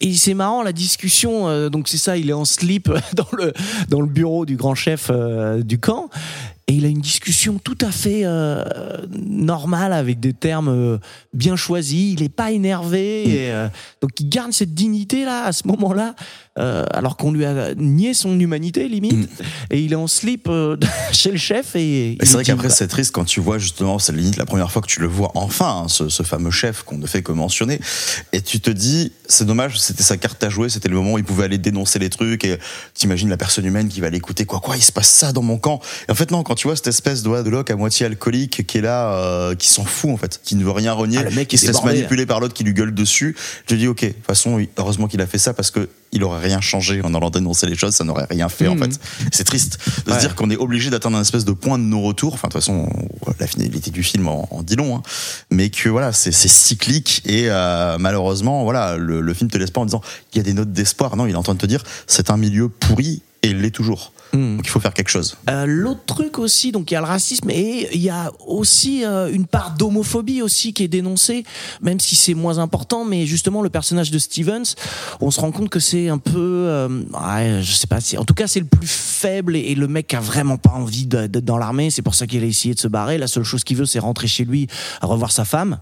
Et 0.00 0.14
c'est 0.14 0.34
marrant 0.34 0.62
la 0.62 0.72
discussion. 0.72 1.48
euh, 1.48 1.68
donc 1.68 1.88
c'est 1.88 1.96
ça, 1.96 2.16
il 2.16 2.28
est 2.28 2.34
en 2.34 2.44
slip 2.44 2.90
dans 3.14 3.28
le 3.32 3.52
dans 3.88 4.00
le 4.00 4.08
bureau 4.08 4.46
du 4.46 4.56
grand 4.56 4.74
chef 4.74 5.08
euh, 5.10 5.62
du 5.62 5.78
camp. 5.78 6.10
Et 6.68 6.74
il 6.74 6.84
a 6.84 6.88
une 6.88 7.00
discussion 7.00 7.60
tout 7.62 7.78
à 7.80 7.92
fait 7.92 8.22
euh, 8.24 8.64
normale 9.16 9.92
avec 9.92 10.18
des 10.18 10.32
termes 10.32 10.68
euh, 10.68 10.98
bien 11.32 11.54
choisis. 11.54 12.12
Il 12.12 12.24
est 12.24 12.28
pas 12.28 12.50
énervé. 12.50 13.28
Et, 13.28 13.52
euh, 13.52 13.68
donc 14.00 14.10
il 14.18 14.28
garde 14.28 14.52
cette 14.52 14.74
dignité 14.74 15.24
là 15.24 15.44
à 15.44 15.52
ce 15.52 15.68
moment-là, 15.68 16.16
euh, 16.58 16.84
alors 16.90 17.16
qu'on 17.16 17.30
lui 17.30 17.44
a 17.44 17.72
nié 17.76 18.14
son 18.14 18.40
humanité 18.40 18.88
limite. 18.88 19.14
Mm. 19.14 19.44
Et 19.70 19.80
il 19.80 19.92
est 19.92 19.96
en 19.96 20.08
slip 20.08 20.48
euh, 20.48 20.76
chez 21.12 21.30
le 21.30 21.38
chef 21.38 21.76
et. 21.76 22.14
Et 22.14 22.26
c'est 22.26 22.32
vrai 22.32 22.42
qu'après, 22.42 22.70
c'est 22.70 22.88
triste 22.88 23.12
quand 23.12 23.24
tu 23.24 23.38
vois 23.38 23.58
justement, 23.58 24.00
c'est 24.00 24.12
limite 24.12 24.36
la 24.36 24.44
première 24.44 24.72
fois 24.72 24.82
que 24.82 24.88
tu 24.88 25.00
le 25.00 25.06
vois 25.06 25.30
enfin, 25.34 25.82
hein, 25.84 25.88
ce, 25.88 26.08
ce 26.08 26.24
fameux 26.24 26.50
chef 26.50 26.82
qu'on 26.82 26.98
ne 26.98 27.06
fait 27.06 27.22
que 27.22 27.30
mentionner. 27.30 27.78
Et 28.32 28.40
tu 28.40 28.58
te 28.58 28.70
dis, 28.70 29.12
c'est 29.28 29.46
dommage, 29.46 29.78
c'était 29.78 30.02
sa 30.02 30.16
carte 30.16 30.42
à 30.42 30.48
jouer, 30.48 30.68
c'était 30.68 30.88
le 30.88 30.96
moment 30.96 31.12
où 31.12 31.18
il 31.18 31.24
pouvait 31.24 31.44
aller 31.44 31.58
dénoncer 31.58 32.00
les 32.00 32.10
trucs 32.10 32.44
et 32.44 32.58
t'imagines 32.94 33.28
la 33.28 33.36
personne 33.36 33.66
humaine 33.66 33.88
qui 33.88 34.00
va 34.00 34.10
l'écouter, 34.10 34.46
quoi, 34.46 34.58
quoi, 34.58 34.76
il 34.76 34.82
se 34.82 34.90
passe 34.90 35.10
ça 35.10 35.32
dans 35.32 35.42
mon 35.42 35.58
camp. 35.58 35.80
Et 36.08 36.12
en 36.12 36.16
fait, 36.16 36.32
non, 36.32 36.42
quand 36.42 36.55
tu 36.56 36.66
vois 36.66 36.74
cette 36.76 36.88
espèce 36.88 37.22
de, 37.22 37.30
de 37.42 37.72
à 37.72 37.76
moitié 37.76 38.06
alcoolique 38.06 38.66
qui 38.66 38.78
est 38.78 38.80
là, 38.80 39.12
euh, 39.14 39.54
qui 39.54 39.68
s'en 39.68 39.84
fout 39.84 40.10
en 40.10 40.16
fait, 40.16 40.40
qui 40.42 40.56
ne 40.56 40.64
veut 40.64 40.70
rien 40.72 40.92
renier, 40.92 41.18
Ah, 41.18 41.22
le 41.24 41.30
mec 41.30 41.46
qui 41.48 41.58
se 41.58 41.66
laisse 41.66 41.82
manipuler 41.84 42.26
par 42.26 42.40
l'autre 42.40 42.54
qui 42.54 42.64
lui 42.64 42.74
gueule 42.74 42.92
dessus, 42.92 43.36
je 43.68 43.74
dis 43.76 43.86
ok, 43.86 44.02
de 44.02 44.08
toute 44.08 44.26
façon, 44.26 44.58
heureusement 44.76 45.06
qu'il 45.06 45.20
a 45.20 45.26
fait 45.26 45.38
ça 45.38 45.54
parce 45.54 45.70
que 45.70 45.88
il 46.12 46.22
aurait 46.24 46.40
rien 46.40 46.60
changé 46.60 47.02
en 47.02 47.12
allant 47.14 47.30
dénoncer 47.30 47.66
les 47.66 47.76
choses, 47.76 47.94
ça 47.94 48.04
n'aurait 48.04 48.26
rien 48.30 48.48
fait 48.48 48.68
en 48.68 48.74
Mhm. 48.76 48.84
fait. 48.92 49.00
C'est 49.32 49.44
triste 49.44 49.78
de 50.06 50.10
Ouais. 50.12 50.16
se 50.16 50.20
dire 50.22 50.34
qu'on 50.34 50.48
est 50.50 50.56
obligé 50.56 50.88
d'atteindre 50.88 51.18
un 51.18 51.22
espèce 51.22 51.44
de 51.44 51.52
point 51.52 51.78
de 51.78 51.84
non-retour. 51.84 52.32
Enfin, 52.34 52.48
de 52.48 52.52
toute 52.52 52.62
façon, 52.62 52.88
la 53.38 53.46
finalité 53.46 53.90
du 53.90 54.02
film 54.02 54.28
en, 54.28 54.48
en 54.50 54.62
dit 54.62 54.76
long, 54.76 54.96
hein. 54.96 55.02
mais 55.50 55.68
que 55.68 55.88
voilà, 55.88 56.12
c'est 56.12 56.32
c'est 56.32 56.48
cyclique 56.48 57.22
et 57.26 57.46
euh, 57.50 57.98
malheureusement, 57.98 58.62
voilà, 58.64 58.96
le, 58.96 59.20
le 59.20 59.34
film 59.34 59.50
te 59.50 59.58
laisse 59.58 59.70
pas 59.72 59.80
en 59.80 59.84
disant 59.84 60.00
il 60.32 60.36
y 60.38 60.40
a 60.40 60.44
des 60.44 60.52
notes 60.54 60.72
d'espoir. 60.72 61.16
Non, 61.16 61.26
il 61.26 61.32
est 61.32 61.36
en 61.36 61.42
train 61.42 61.54
de 61.54 61.60
te 61.60 61.66
dire 61.66 61.82
c'est 62.06 62.30
un 62.30 62.36
milieu 62.36 62.68
pourri 62.68 63.22
et 63.42 63.48
il 63.48 63.60
l'est 63.60 63.70
toujours. 63.70 64.12
Hmm. 64.32 64.56
Donc 64.56 64.66
il 64.66 64.70
faut 64.70 64.80
faire 64.80 64.94
quelque 64.94 65.08
chose. 65.08 65.36
Euh, 65.48 65.64
L'autre 65.66 66.04
truc 66.06 66.38
aussi, 66.38 66.72
donc 66.72 66.90
il 66.90 66.94
y 66.94 66.96
a 66.96 67.00
le 67.00 67.06
racisme 67.06 67.50
et 67.50 67.88
il 67.92 68.00
y 68.00 68.10
a 68.10 68.32
aussi 68.46 69.04
euh, 69.04 69.30
une 69.32 69.46
part 69.46 69.74
d'homophobie 69.76 70.42
aussi 70.42 70.72
qui 70.72 70.82
est 70.82 70.88
dénoncée, 70.88 71.44
même 71.80 72.00
si 72.00 72.14
c'est 72.14 72.34
moins 72.34 72.58
important. 72.58 73.04
Mais 73.04 73.26
justement, 73.26 73.62
le 73.62 73.70
personnage 73.70 74.10
de 74.10 74.18
Stevens, 74.18 74.74
on 75.20 75.30
se 75.30 75.40
rend 75.40 75.52
compte 75.52 75.68
que 75.68 75.80
c'est 75.80 76.08
un 76.08 76.18
peu, 76.18 76.32
euh, 76.36 76.88
ouais, 76.88 77.60
je 77.62 77.72
sais 77.72 77.86
pas, 77.86 78.00
si, 78.00 78.18
en 78.18 78.24
tout 78.24 78.34
cas 78.34 78.46
c'est 78.46 78.60
le 78.60 78.66
plus 78.66 78.88
faible 78.88 79.56
et, 79.56 79.60
et 79.60 79.74
le 79.74 79.88
mec 79.88 80.12
a 80.14 80.20
vraiment 80.20 80.56
pas 80.56 80.70
envie 80.70 81.06
d'être 81.06 81.44
dans 81.44 81.58
l'armée. 81.58 81.90
C'est 81.90 82.02
pour 82.02 82.14
ça 82.14 82.26
qu'il 82.26 82.42
a 82.42 82.46
essayé 82.46 82.74
de 82.74 82.80
se 82.80 82.88
barrer. 82.88 83.18
La 83.18 83.28
seule 83.28 83.44
chose 83.44 83.64
qu'il 83.64 83.76
veut, 83.76 83.86
c'est 83.86 83.98
rentrer 83.98 84.26
chez 84.28 84.44
lui, 84.44 84.66
à 85.00 85.06
revoir 85.06 85.30
sa 85.30 85.44
femme. 85.44 85.78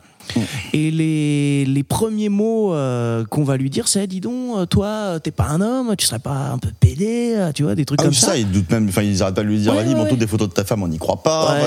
Et 0.73 0.91
les, 0.91 1.65
les 1.65 1.83
premiers 1.83 2.29
mots 2.29 2.75
euh, 2.75 3.25
qu'on 3.25 3.45
va 3.45 3.57
lui 3.57 3.71
dire, 3.71 3.89
c'est 3.89 4.07
dis 4.07 4.21
donc, 4.21 4.57
euh, 4.57 4.67
toi, 4.67 5.19
t'es 5.23 5.31
pas 5.31 5.47
un 5.47 5.61
homme, 5.61 5.95
tu 5.97 6.07
serais 6.07 6.19
pas 6.19 6.51
un 6.53 6.59
peu 6.59 6.71
pédé, 6.79 7.35
euh, 7.37 7.53
tu 7.53 7.63
vois, 7.63 7.75
des 7.75 7.85
trucs 7.85 8.01
Ah 8.01 8.05
comme 8.05 8.11
oui, 8.13 8.17
ça, 8.19 8.37
ils 8.37 8.51
doutent 8.51 8.71
même, 8.71 8.89
enfin, 8.89 9.03
ils 9.03 9.23
arrêtent 9.23 9.35
pas 9.35 9.43
de 9.43 9.49
lui 9.49 9.59
dire, 9.59 9.73
Ouais, 9.73 9.79
vas-y, 9.83 9.89
ouais, 9.91 9.95
montre 9.95 10.13
ouais. 10.13 10.17
des 10.19 10.27
photos 10.27 10.49
de 10.49 10.55
ta 10.55 10.65
femme, 10.65 10.83
on 10.83 10.89
n'y 10.89 10.99
croit 10.99 11.23
pas. 11.23 11.59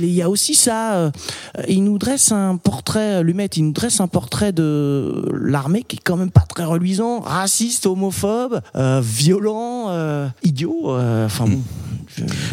Il 0.00 0.12
y 0.12 0.22
a 0.22 0.28
aussi 0.30 0.54
ça. 0.54 0.94
euh, 0.94 1.10
il 1.68 1.84
nous 1.84 1.98
dresse 1.98 2.32
un 2.32 2.56
portrait, 2.56 3.22
Lumet, 3.22 3.46
il 3.56 3.64
nous 3.66 3.72
dresse 3.72 4.00
un 4.00 4.08
portrait 4.08 4.52
de 4.52 5.30
l'armée 5.40 5.82
qui 5.82 5.96
est 5.96 6.00
quand 6.02 6.16
même 6.16 6.30
pas 6.30 6.42
très 6.48 6.64
reluisant, 6.64 7.20
raciste, 7.20 7.86
homophobe, 7.86 8.60
euh, 8.76 9.00
violent, 9.02 9.86
euh, 9.88 10.28
idiot. 10.42 10.90
euh, 10.90 11.26
Enfin 11.26 11.44
bon. 11.46 11.60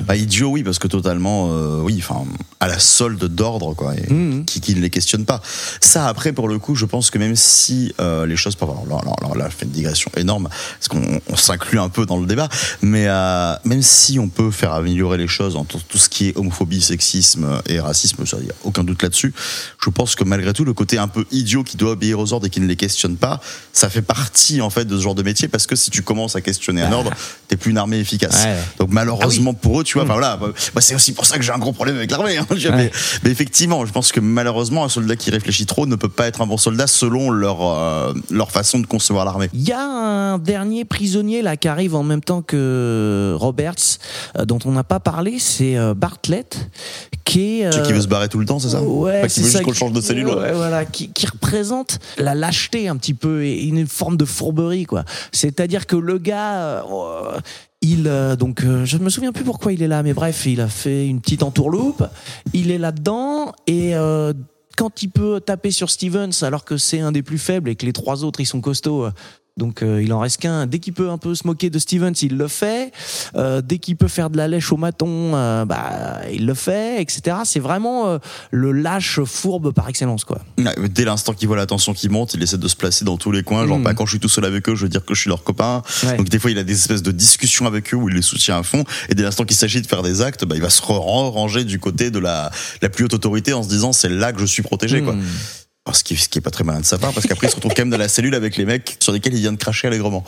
Bah, 0.06 0.16
idiot, 0.16 0.50
oui, 0.50 0.64
parce 0.64 0.80
que 0.80 0.88
totalement, 0.88 1.50
euh, 1.52 1.80
oui, 1.82 1.98
enfin, 2.00 2.24
à 2.60 2.68
la 2.68 2.80
solde 2.80 3.24
d'ordre, 3.24 3.74
quoi, 3.74 3.96
et 3.96 4.12
Mhm. 4.12 4.46
qui, 4.46 4.62
qui 4.62 4.76
ne 4.76 4.82
les 4.82 4.90
questionne 4.90 5.26
pas. 5.26 5.42
Ça, 5.82 6.08
après, 6.08 6.34
pour 6.34 6.48
le 6.48 6.60
coup, 6.60 6.76
je 6.76 6.86
pense 6.86 7.10
que 7.10 7.18
même 7.18 7.36
si 7.36 7.94
euh, 8.00 8.26
les 8.26 8.36
choses 8.36 8.56
alors, 8.62 9.36
là, 9.36 9.48
je 9.50 9.56
fais 9.56 9.66
une 9.66 9.72
digression 9.72 10.10
énorme, 10.18 10.48
parce 10.80 10.88
qu'on 10.88 11.20
on 11.30 11.36
s'inclut 11.36 11.80
un 11.80 11.90
peu 11.90 12.06
dans 12.06 12.18
le 12.20 12.26
débat, 12.26 12.50
mais 12.82 13.06
euh, 13.08 13.56
même 13.66 13.82
si 13.82 14.20
on 14.20 14.30
peut 14.30 14.52
faire 14.52 14.74
améliorer 14.74 15.18
les 15.18 15.28
choses 15.28 15.56
en 15.56 15.64
tout, 15.66 15.80
tout 15.88 15.98
ce 15.98 16.08
qui 16.10 16.30
est 16.30 16.38
homophobie, 16.38 16.82
sexisme 16.82 17.62
et 17.68 17.80
racisme, 17.80 18.24
il 18.40 18.44
n'y 18.46 18.50
a 18.50 18.54
aucun 18.64 18.84
doute 18.84 19.02
là-dessus, 19.04 19.34
je 19.84 19.90
pense 19.90 20.16
que 20.16 20.24
malgré 20.24 20.54
tout, 20.54 20.64
le 20.66 20.74
côté 20.74 20.98
un 20.98 21.08
peu 21.08 21.26
idiot 21.32 21.64
qui 21.64 21.78
doit 21.78 21.92
obéir 21.92 22.20
aux 22.20 22.32
ordres 22.34 22.46
et 22.48 22.50
qui 22.50 22.60
ne 22.62 22.68
les 22.68 22.76
questionne 22.76 23.18
pas, 23.18 23.42
ça 23.74 23.90
fait 23.90 24.02
partie, 24.02 24.62
en 24.62 24.70
fait, 24.70 24.86
de 24.86 24.98
ce 24.98 25.02
genre 25.04 25.16
de 25.16 25.24
métier, 25.24 25.48
parce 25.48 25.68
que 25.68 25.76
si 25.76 25.90
tu 25.92 26.02
commences 26.02 26.36
à 26.36 26.42
questionner 26.42 26.82
un 26.82 26.92
ordre, 26.92 27.12
t'es 27.48 27.58
plus 27.58 27.72
une 27.72 27.78
armée 27.78 28.00
efficace. 28.00 28.44
Ouais. 28.46 28.56
Donc 28.80 28.90
malheureusement 28.92 29.53
pour 29.56 29.80
eux, 29.82 29.84
tu 29.84 29.94
vois, 29.94 30.04
Mm. 30.04 30.12
enfin 30.12 30.14
voilà, 30.20 30.38
bah, 30.38 30.82
c'est 30.82 30.96
aussi 30.96 31.14
pour 31.14 31.26
ça 31.26 31.38
que 31.38 31.44
j'ai 31.44 31.52
un 31.52 31.58
gros 31.60 31.72
problème 31.74 31.96
avec 31.98 32.12
l'armée. 32.12 32.38
hein, 32.38 32.46
mais, 32.76 32.92
mais 33.24 33.30
effectivement, 33.32 33.86
je 33.86 33.92
pense 33.92 34.12
que 34.12 34.20
malheureusement, 34.20 34.84
un 34.84 34.90
soldat 34.90 35.16
qui 35.16 35.30
réfléchit 35.32 35.66
trop 35.66 35.86
ne 35.86 35.96
peut 35.96 36.10
pas 36.10 36.28
être 36.28 36.42
un 36.42 36.48
bon 36.48 36.58
soldat 36.58 36.88
selon 36.88 37.30
leur 37.30 37.58
euh, 37.62 38.14
leur 38.30 38.52
façon 38.52 38.80
de 38.80 38.86
concevoir 38.88 39.26
l'armée. 39.26 39.50
Il 39.54 39.62
y 39.68 39.72
a 39.72 39.82
un 39.82 40.38
dernier 40.40 40.86
prisonnier 40.86 41.42
là 41.42 41.58
qui 41.58 41.68
arrive 41.68 41.96
en 41.96 42.04
même 42.04 42.22
temps 42.22 42.42
que 42.42 43.36
Roberts, 43.38 43.76
euh, 44.38 44.46
dont 44.46 44.60
on 44.66 44.72
n'a 44.72 44.84
pas 44.84 45.00
parlé, 45.00 45.38
c'est 45.40 45.78
euh, 45.78 45.94
Bartlett, 45.94 46.70
qui 47.24 47.62
est. 47.62 47.72
Celui 47.72 47.86
qui 47.88 47.92
euh, 47.92 47.96
veut 47.96 48.02
se 48.02 48.08
barrer 48.08 48.30
tout 48.30 48.40
le 48.40 48.46
temps, 48.46 48.60
c'est 48.60 48.70
ça 48.70 48.82
Ouais, 48.82 49.22
Pas 49.22 49.28
qui 49.28 49.40
veut 49.42 49.46
ça. 49.48 49.52
juste 49.54 49.64
qu'on 49.64 49.72
le 49.72 49.76
change 49.78 49.92
de 49.94 50.02
cellule. 50.02 50.28
ouais. 50.28 50.34
Ouais, 50.36 50.54
voilà, 50.54 50.86
qui, 50.86 51.10
qui 51.12 51.26
représente 51.26 52.00
la 52.18 52.36
lâcheté 52.36 52.88
un 52.88 52.98
petit 52.98 53.14
peu 53.14 53.44
et 53.44 53.64
une 53.64 53.88
forme 53.88 54.18
de 54.18 54.26
fourberie, 54.26 54.86
quoi. 54.86 55.04
C'est-à-dire 55.32 55.86
que 55.88 55.96
le 55.96 56.18
gars, 56.18 56.84
euh, 56.86 57.40
il, 57.84 58.08
euh, 58.08 58.36
donc, 58.36 58.64
euh, 58.64 58.86
je 58.86 58.98
me 58.98 59.10
souviens 59.10 59.34
plus 59.34 59.44
pourquoi 59.44 59.74
il 59.74 59.84
est 59.84 59.88
là, 59.88 60.02
mais 60.04 60.14
bref, 60.14 60.46
il 60.46 60.62
a 60.62 60.68
fait 60.68 61.06
une 61.06 61.20
petite 61.20 61.44
entourloupe. 61.44 62.04
Il 62.54 62.72
est 62.72 62.78
là-dedans 62.78 63.52
et 63.68 63.96
euh, 63.96 64.34
quand 64.78 65.04
il 65.04 65.10
peut 65.10 65.42
taper 65.42 65.70
sur 65.70 65.90
Stevens 65.90 66.44
alors 66.44 66.64
que 66.64 66.78
c'est 66.78 67.02
un 67.02 67.12
des 67.12 67.22
plus 67.22 67.38
faibles 67.38 67.70
et 67.70 67.76
que 67.76 67.86
les 67.86 67.94
trois 67.94 68.24
autres 68.24 68.40
ils 68.40 68.46
sont 68.46 68.62
costauds. 68.62 69.10
Donc 69.58 69.84
euh, 69.84 70.02
il 70.02 70.12
en 70.14 70.20
reste 70.20 70.38
qu'un. 70.38 70.66
Dès 70.66 70.80
qu'il 70.80 70.94
peut 70.94 71.10
un 71.12 71.18
peu 71.20 71.36
se 71.36 71.46
moquer 71.46 71.70
de 71.70 71.78
Stevens, 71.78 72.14
il 72.24 72.38
le 72.38 72.48
fait. 72.48 72.92
Euh, 73.36 73.62
dès 73.62 73.78
qu'il 73.78 73.96
peut 73.96 74.08
faire 74.08 74.30
de 74.32 74.38
la 74.38 74.48
lèche 74.48 74.72
au 74.72 74.78
maton, 74.78 75.36
euh, 75.36 75.64
bah 75.66 76.22
il 76.32 76.46
le 76.48 76.54
fait, 76.56 77.02
etc. 77.02 77.38
C'est 77.46 77.60
vraiment 77.60 78.08
euh, 78.08 78.18
le 78.52 78.72
lâche 78.72 79.20
fourbe 79.24 79.72
par 79.72 79.88
excellence, 79.90 80.26
quoi. 80.26 80.40
Ouais, 80.58 80.74
Dès 80.90 81.06
l'instant 81.06 81.34
qu'il 81.34 81.48
voit 81.48 81.58
la 81.58 81.68
tension 81.68 81.94
qui 81.94 82.10
monte, 82.10 82.34
il 82.34 82.42
essaie 82.42 82.58
de 82.58 82.68
se 82.68 82.76
placer 82.76 83.06
dans 83.06 83.18
tous 83.18 83.32
les 83.32 83.44
coins. 83.44 83.68
Genre, 83.68 83.78
Mm. 83.80 83.84
pas 83.84 83.94
quand 83.94 84.06
je 84.06 84.12
suis 84.12 84.20
tout 84.20 84.30
seul 84.30 84.46
avec 84.46 84.68
eux, 84.70 84.76
je 84.76 84.84
veux 84.84 84.90
dire 84.90 85.06
que 85.06 85.14
je 85.14 85.22
suis 85.22 85.30
leur 85.30 85.44
copain. 85.44 85.84
Ouais. 86.04 86.18
Donc 86.18 86.30
des 86.30 86.40
fois, 86.40 86.50
il 86.50 86.58
a 86.58 86.64
des 86.64 86.74
espèces 86.74 87.04
de 87.04 87.12
discussions 87.12 87.68
avec 87.68 87.94
eux 87.94 87.98
où 87.98 88.10
il 88.10 88.16
les 88.16 88.22
soutient 88.24 88.58
à 88.58 88.64
fond. 88.64 88.84
Et 89.10 89.16
dès 89.16 89.24
l'instant 89.24 89.44
qu'il 89.46 89.56
s'agit 89.58 89.82
de 89.82 89.88
faire 89.88 90.02
des 90.02 90.22
actes, 90.22 90.46
bah, 90.46 90.56
il 90.56 90.62
va 90.62 90.70
se 90.72 90.82
ranger 90.82 91.64
du 91.64 91.80
côté 91.80 92.10
de 92.12 92.20
la, 92.20 92.50
la 92.82 92.90
plus 92.90 93.06
haute 93.06 93.14
autorité 93.14 93.54
en 93.54 93.62
se 93.62 93.70
disant 93.70 93.94
c'est 93.94 94.10
là 94.10 94.34
que 94.34 94.40
je 94.40 94.46
suis 94.46 94.64
protégé. 94.64 95.02
Quoi. 95.04 95.16
Alors, 95.86 95.98
ce, 95.98 96.04
qui, 96.06 96.16
ce 96.16 96.30
qui 96.30 96.38
est 96.38 96.42
pas 96.42 96.50
très 96.50 96.64
malin 96.64 96.80
de 96.80 96.86
sa 96.86 96.98
part, 96.98 97.12
parce 97.12 97.28
qu'après 97.28 97.48
il 97.48 97.50
se 97.50 97.56
retrouve 97.58 97.74
quand 97.74 97.82
même 97.82 97.90
dans 97.90 97.98
la 97.98 98.08
cellule 98.08 98.36
avec 98.36 98.56
les 98.56 98.64
mecs 98.64 98.96
sur 99.02 99.12
lesquels 99.12 99.34
il 99.34 99.42
vient 99.42 99.52
de 99.52 99.58
cracher 99.58 99.88
allègrement. 99.88 100.24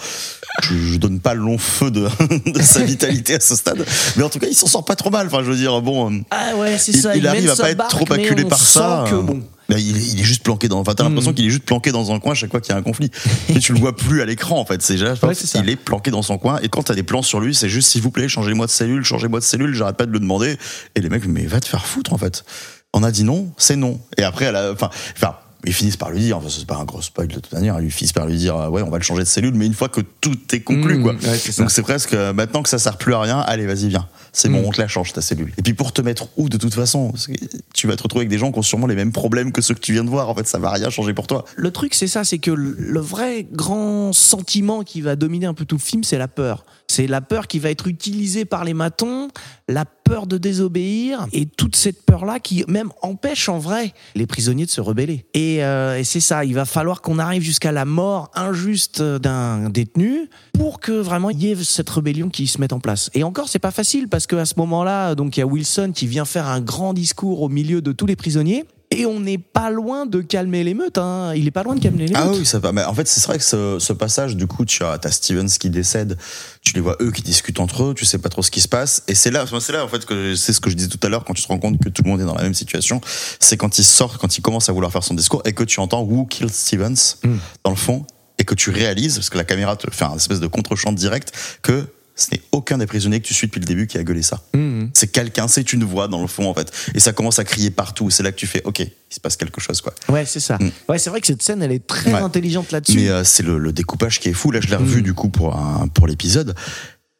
Je, 0.63 0.75
je 0.75 0.97
donne 0.97 1.21
pas 1.21 1.33
le 1.33 1.39
long 1.39 1.57
feu 1.57 1.91
de, 1.91 2.09
de 2.51 2.61
sa 2.61 2.83
vitalité 2.83 3.35
à 3.35 3.39
ce 3.39 3.55
stade, 3.55 3.85
mais 4.17 4.23
en 4.23 4.29
tout 4.29 4.39
cas 4.39 4.47
il 4.49 4.53
s'en 4.53 4.67
sort 4.67 4.83
pas 4.83 4.97
trop 4.97 5.11
mal. 5.11 5.27
Enfin, 5.27 5.43
je 5.45 5.49
veux 5.51 5.55
dire, 5.55 5.81
bon, 5.81 6.23
Ah 6.29 6.57
ouais, 6.57 6.77
c'est 6.77 6.91
il, 6.91 7.01
ça. 7.01 7.15
il 7.15 7.25
arrive 7.25 7.49
à 7.49 7.55
pas 7.55 7.71
être 7.71 7.87
trop 7.87 8.03
mais 8.09 8.15
acculé 8.25 8.43
par 8.43 8.59
ça. 8.59 9.05
que 9.09 9.15
bon. 9.15 9.43
il, 9.69 9.77
est- 9.95 10.07
il 10.13 10.19
est 10.19 10.23
juste 10.25 10.43
planqué 10.43 10.67
dans. 10.67 10.79
Enfin, 10.81 10.93
t'as 10.93 11.05
l'impression 11.05 11.31
Mm. 11.31 11.35
qu'il 11.35 11.45
est 11.45 11.49
juste 11.51 11.63
planqué 11.63 11.93
dans 11.93 12.11
un 12.11 12.19
coin 12.19 12.33
à 12.33 12.35
chaque 12.35 12.51
fois 12.51 12.59
qu'il 12.59 12.73
y 12.73 12.75
a 12.75 12.77
un 12.77 12.83
conflit. 12.83 13.09
Et 13.47 13.59
tu 13.59 13.71
le 13.71 13.79
vois 13.79 13.95
plus 13.95 14.21
à 14.21 14.25
l'écran 14.25 14.59
en 14.59 14.65
fait. 14.65 14.81
C'est 14.81 14.95
déjà, 14.95 15.13
Ouais, 15.23 15.33
c'est 15.35 15.47
ça. 15.47 15.59
il 15.63 15.69
est 15.69 15.77
planqué 15.77 16.11
dans 16.11 16.21
son 16.21 16.37
coin. 16.37 16.59
Et 16.63 16.67
quand 16.67 16.83
t'as 16.83 16.95
des 16.95 17.03
plans 17.03 17.21
sur 17.21 17.39
lui, 17.39 17.55
c'est 17.55 17.69
juste 17.69 17.89
s'il 17.91 18.01
vous 18.01 18.11
plaît, 18.11 18.27
changez-moi 18.27 18.65
de 18.65 18.71
cellule, 18.71 19.05
changez-moi 19.05 19.39
de 19.39 19.45
cellule. 19.45 19.73
J'arrête 19.73 19.95
pas 19.95 20.05
de 20.05 20.11
le 20.11 20.19
demander. 20.19 20.57
Et 20.95 20.99
les 20.99 21.07
mecs, 21.07 21.25
mais 21.27 21.45
va 21.45 21.61
te 21.61 21.67
faire 21.69 21.85
foutre 21.85 22.11
en 22.11 22.17
fait. 22.17 22.43
On 22.91 23.03
a 23.03 23.11
dit 23.11 23.23
non, 23.23 23.53
c'est 23.57 23.77
non. 23.77 24.01
Et 24.17 24.23
après, 24.23 24.45
elle 24.45 24.57
a, 24.57 24.73
enfin, 24.73 24.89
enfin. 25.15 25.35
Ils 25.65 25.73
finissent 25.73 25.97
par 25.97 26.11
lui 26.11 26.19
dire, 26.19 26.37
enfin, 26.37 26.47
c'est 26.49 26.65
pas 26.65 26.77
un 26.77 26.85
gros 26.85 27.01
spoil 27.01 27.27
de 27.27 27.33
toute 27.35 27.51
manière, 27.51 27.79
ils 27.81 27.91
finissent 27.91 28.13
par 28.13 28.27
lui 28.27 28.37
dire, 28.37 28.55
euh, 28.55 28.69
ouais, 28.69 28.81
on 28.81 28.89
va 28.89 28.97
le 28.97 29.03
changer 29.03 29.21
de 29.23 29.27
cellule, 29.27 29.53
mais 29.55 29.65
une 29.65 29.73
fois 29.73 29.89
que 29.89 30.01
tout 30.21 30.37
est 30.53 30.59
conclu, 30.61 30.97
Mm, 30.99 31.03
quoi. 31.03 31.13
ouais. 31.13 31.39
Donc 31.57 31.71
c'est 31.71 31.81
presque, 31.81 32.13
euh, 32.13 32.33
maintenant 32.33 32.61
que 32.63 32.69
ça 32.69 32.77
sert 32.79 32.97
plus 32.97 33.13
à 33.13 33.19
rien, 33.21 33.39
allez, 33.39 33.65
vas-y, 33.65 33.87
viens. 33.89 34.07
C'est 34.31 34.49
bon, 34.49 34.61
Mm. 34.61 34.65
on 34.65 34.71
te 34.71 34.81
la 34.81 34.87
change, 34.87 35.13
ta 35.13 35.21
cellule. 35.21 35.53
Et 35.57 35.61
puis 35.61 35.73
pour 35.73 35.93
te 35.93 36.01
mettre 36.01 36.27
où, 36.37 36.49
de 36.49 36.57
toute 36.57 36.73
façon 36.73 37.09
Parce 37.11 37.27
que 37.27 37.33
Tu 37.73 37.87
vas 37.87 37.95
te 37.95 38.03
retrouver 38.03 38.21
avec 38.23 38.29
des 38.29 38.37
gens 38.37 38.51
qui 38.51 38.59
ont 38.59 38.63
sûrement 38.63 38.87
les 38.87 38.95
mêmes 38.95 39.11
problèmes 39.11 39.51
que 39.51 39.61
ceux 39.61 39.73
que 39.73 39.79
tu 39.79 39.93
viens 39.93 40.03
de 40.03 40.09
voir. 40.09 40.29
En 40.29 40.35
fait, 40.35 40.47
ça 40.47 40.59
va 40.59 40.71
rien 40.71 40.89
changer 40.89 41.13
pour 41.13 41.27
toi. 41.27 41.45
Le 41.55 41.71
truc, 41.71 41.93
c'est 41.93 42.07
ça, 42.07 42.23
c'est 42.23 42.37
que 42.39 42.51
le 42.51 42.75
le 42.77 42.99
vrai 42.99 43.45
grand 43.51 44.11
sentiment 44.13 44.83
qui 44.83 45.01
va 45.01 45.15
dominer 45.15 45.45
un 45.45 45.53
peu 45.53 45.65
tout 45.65 45.75
le 45.77 45.81
film, 45.81 46.03
c'est 46.03 46.17
la 46.17 46.27
peur. 46.27 46.65
C'est 46.87 47.07
la 47.07 47.21
peur 47.21 47.47
qui 47.47 47.59
va 47.59 47.71
être 47.71 47.87
utilisée 47.87 48.45
par 48.45 48.63
les 48.63 48.73
matons, 48.73 49.29
la 49.67 49.85
peur 49.85 50.27
de 50.27 50.37
désobéir, 50.37 51.25
et 51.33 51.45
toute 51.45 51.75
cette 51.75 52.05
peur-là 52.05 52.39
qui 52.39 52.63
même 52.67 52.91
empêche 53.01 53.49
en 53.49 53.57
vrai 53.57 53.93
les 54.13 54.27
prisonniers 54.27 54.65
de 54.65 54.71
se 54.71 54.81
rebeller. 54.81 55.25
Et, 55.33 55.63
euh, 55.63 55.97
et 55.97 56.03
c'est 56.03 56.19
ça, 56.19 56.45
il 56.45 56.53
va 56.53 56.65
falloir 56.65 57.01
qu'on 57.01 57.19
arrive 57.19 57.41
jusqu'à 57.41 57.71
la 57.71 57.85
mort 57.85 58.29
injuste 58.35 59.01
d'un 59.01 59.69
détenu 59.69 60.29
pour 60.53 60.79
que 60.79 60.91
vraiment 60.91 61.29
il 61.31 61.41
y 61.41 61.51
ait 61.51 61.55
cette 61.63 61.89
rébellion 61.89 62.29
qui 62.29 62.47
se 62.47 62.61
mette 62.61 62.73
en 62.73 62.79
place. 62.79 63.09
Et 63.13 63.23
encore, 63.23 63.49
c'est 63.49 63.59
pas 63.59 63.71
facile 63.71 64.07
parce 64.07 64.27
qu'à 64.27 64.45
ce 64.45 64.53
moment-là, 64.57 65.15
donc 65.15 65.37
il 65.37 65.39
y 65.39 65.43
a 65.43 65.47
Wilson 65.47 65.91
qui 65.93 66.07
vient 66.07 66.25
faire 66.25 66.47
un 66.47 66.61
grand 66.61 66.93
discours 66.93 67.41
au 67.41 67.49
milieu 67.49 67.81
de 67.81 67.91
tous 67.91 68.05
les 68.05 68.15
prisonniers. 68.15 68.65
Et 68.95 69.05
on 69.05 69.19
n'est 69.19 69.37
pas 69.37 69.69
loin 69.69 70.05
de 70.05 70.21
calmer 70.21 70.63
l'émeute. 70.63 70.97
Hein. 70.97 71.33
Il 71.35 71.47
est 71.47 71.51
pas 71.51 71.63
loin 71.63 71.75
de 71.75 71.79
calmer 71.81 72.07
l'émeute. 72.07 72.17
Ah 72.17 72.29
oui, 72.31 72.45
ça 72.45 72.59
va. 72.59 72.71
Mais 72.71 72.83
en 72.83 72.93
fait, 72.93 73.07
c'est 73.07 73.23
vrai 73.25 73.37
que 73.37 73.43
ce, 73.43 73.77
ce 73.79 73.93
passage, 73.93 74.35
du 74.35 74.47
coup, 74.47 74.65
tu 74.65 74.83
as, 74.83 74.97
t'as 74.97 75.11
Stevens 75.11 75.47
qui 75.59 75.69
décède, 75.69 76.17
tu 76.61 76.73
les 76.73 76.81
vois 76.81 76.95
eux 77.01 77.11
qui 77.11 77.21
discutent 77.21 77.59
entre 77.59 77.83
eux, 77.83 77.93
tu 77.93 78.05
sais 78.05 78.17
pas 78.17 78.29
trop 78.29 78.41
ce 78.41 78.51
qui 78.51 78.61
se 78.61 78.67
passe. 78.67 79.03
Et 79.07 79.15
c'est 79.15 79.31
là, 79.31 79.45
c'est 79.59 79.73
là, 79.73 79.83
en 79.83 79.87
fait, 79.87 80.05
que 80.05 80.35
c'est 80.35 80.53
ce 80.53 80.59
que 80.61 80.69
je 80.69 80.75
disais 80.75 80.89
tout 80.89 80.99
à 81.03 81.09
l'heure 81.09 81.23
quand 81.25 81.33
tu 81.33 81.43
te 81.43 81.47
rends 81.47 81.59
compte 81.59 81.79
que 81.83 81.89
tout 81.89 82.03
le 82.03 82.09
monde 82.09 82.21
est 82.21 82.25
dans 82.25 82.35
la 82.35 82.43
même 82.43 82.53
situation. 82.53 83.01
C'est 83.39 83.57
quand 83.57 83.77
il 83.77 83.83
sort, 83.83 84.17
quand 84.17 84.37
il 84.37 84.41
commence 84.41 84.69
à 84.69 84.73
vouloir 84.73 84.91
faire 84.91 85.03
son 85.03 85.13
discours 85.13 85.41
et 85.45 85.53
que 85.53 85.63
tu 85.63 85.79
entends 85.79 86.01
Who 86.03 86.25
killed 86.25 86.49
Stevens 86.51 86.95
Mm. 87.23 87.35
dans 87.63 87.71
le 87.71 87.75
fond 87.75 88.05
et 88.37 88.43
que 88.43 88.53
tu 88.55 88.69
réalises, 88.69 89.15
parce 89.15 89.29
que 89.29 89.37
la 89.37 89.43
caméra 89.45 89.75
te 89.75 89.89
fait 89.91 90.05
un 90.05 90.15
espèce 90.15 90.39
de 90.39 90.47
contre-champ 90.47 90.91
direct, 90.91 91.31
que 91.61 91.85
ce 92.15 92.31
n'est 92.31 92.41
aucun 92.53 92.77
des 92.77 92.85
prisonniers 92.85 93.19
que 93.19 93.27
tu 93.27 93.33
suis 93.33 93.47
depuis 93.47 93.59
le 93.59 93.65
début 93.65 93.87
qui 93.87 93.97
a 93.97 94.03
gueulé 94.03 94.21
ça. 94.21 94.41
Mhm. 94.53 94.89
C'est 94.93 95.07
quelqu'un, 95.07 95.47
c'est 95.47 95.73
une 95.73 95.83
voix 95.83 96.07
dans 96.07 96.21
le 96.21 96.27
fond 96.27 96.47
en 96.49 96.53
fait. 96.53 96.71
Et 96.93 96.99
ça 96.99 97.11
commence 97.13 97.39
à 97.39 97.43
crier 97.43 97.71
partout. 97.71 98.09
C'est 98.09 98.23
là 98.23 98.31
que 98.31 98.37
tu 98.37 98.47
fais, 98.47 98.61
ok, 98.63 98.79
il 98.79 98.89
se 99.09 99.19
passe 99.19 99.35
quelque 99.35 99.59
chose 99.59 99.81
quoi. 99.81 99.93
Ouais, 100.09 100.25
c'est 100.25 100.39
ça. 100.39 100.57
Mm. 100.59 100.71
Ouais, 100.89 100.97
c'est 100.97 101.09
vrai 101.09 101.19
que 101.21 101.27
cette 101.27 101.41
scène, 101.43 101.61
elle 101.61 101.71
est 101.73 101.85
très 101.85 102.13
Ouais. 102.13 102.19
intelligente 102.21 102.71
là-dessus. 102.71 102.95
Mais 102.97 103.09
euh, 103.09 103.23
c'est 103.23 103.43
le, 103.43 103.57
le 103.57 103.73
découpage 103.73 104.19
qui 104.19 104.29
est 104.29 104.33
fou. 104.33 104.51
Là, 104.51 104.61
je 104.61 104.67
l'ai 104.69 104.75
revu 104.77 104.99
Mm. 105.01 105.03
du 105.03 105.13
coup 105.13 105.29
pour 105.29 105.55
un, 105.57 105.87
pour 105.89 106.07
l'épisode. 106.07 106.55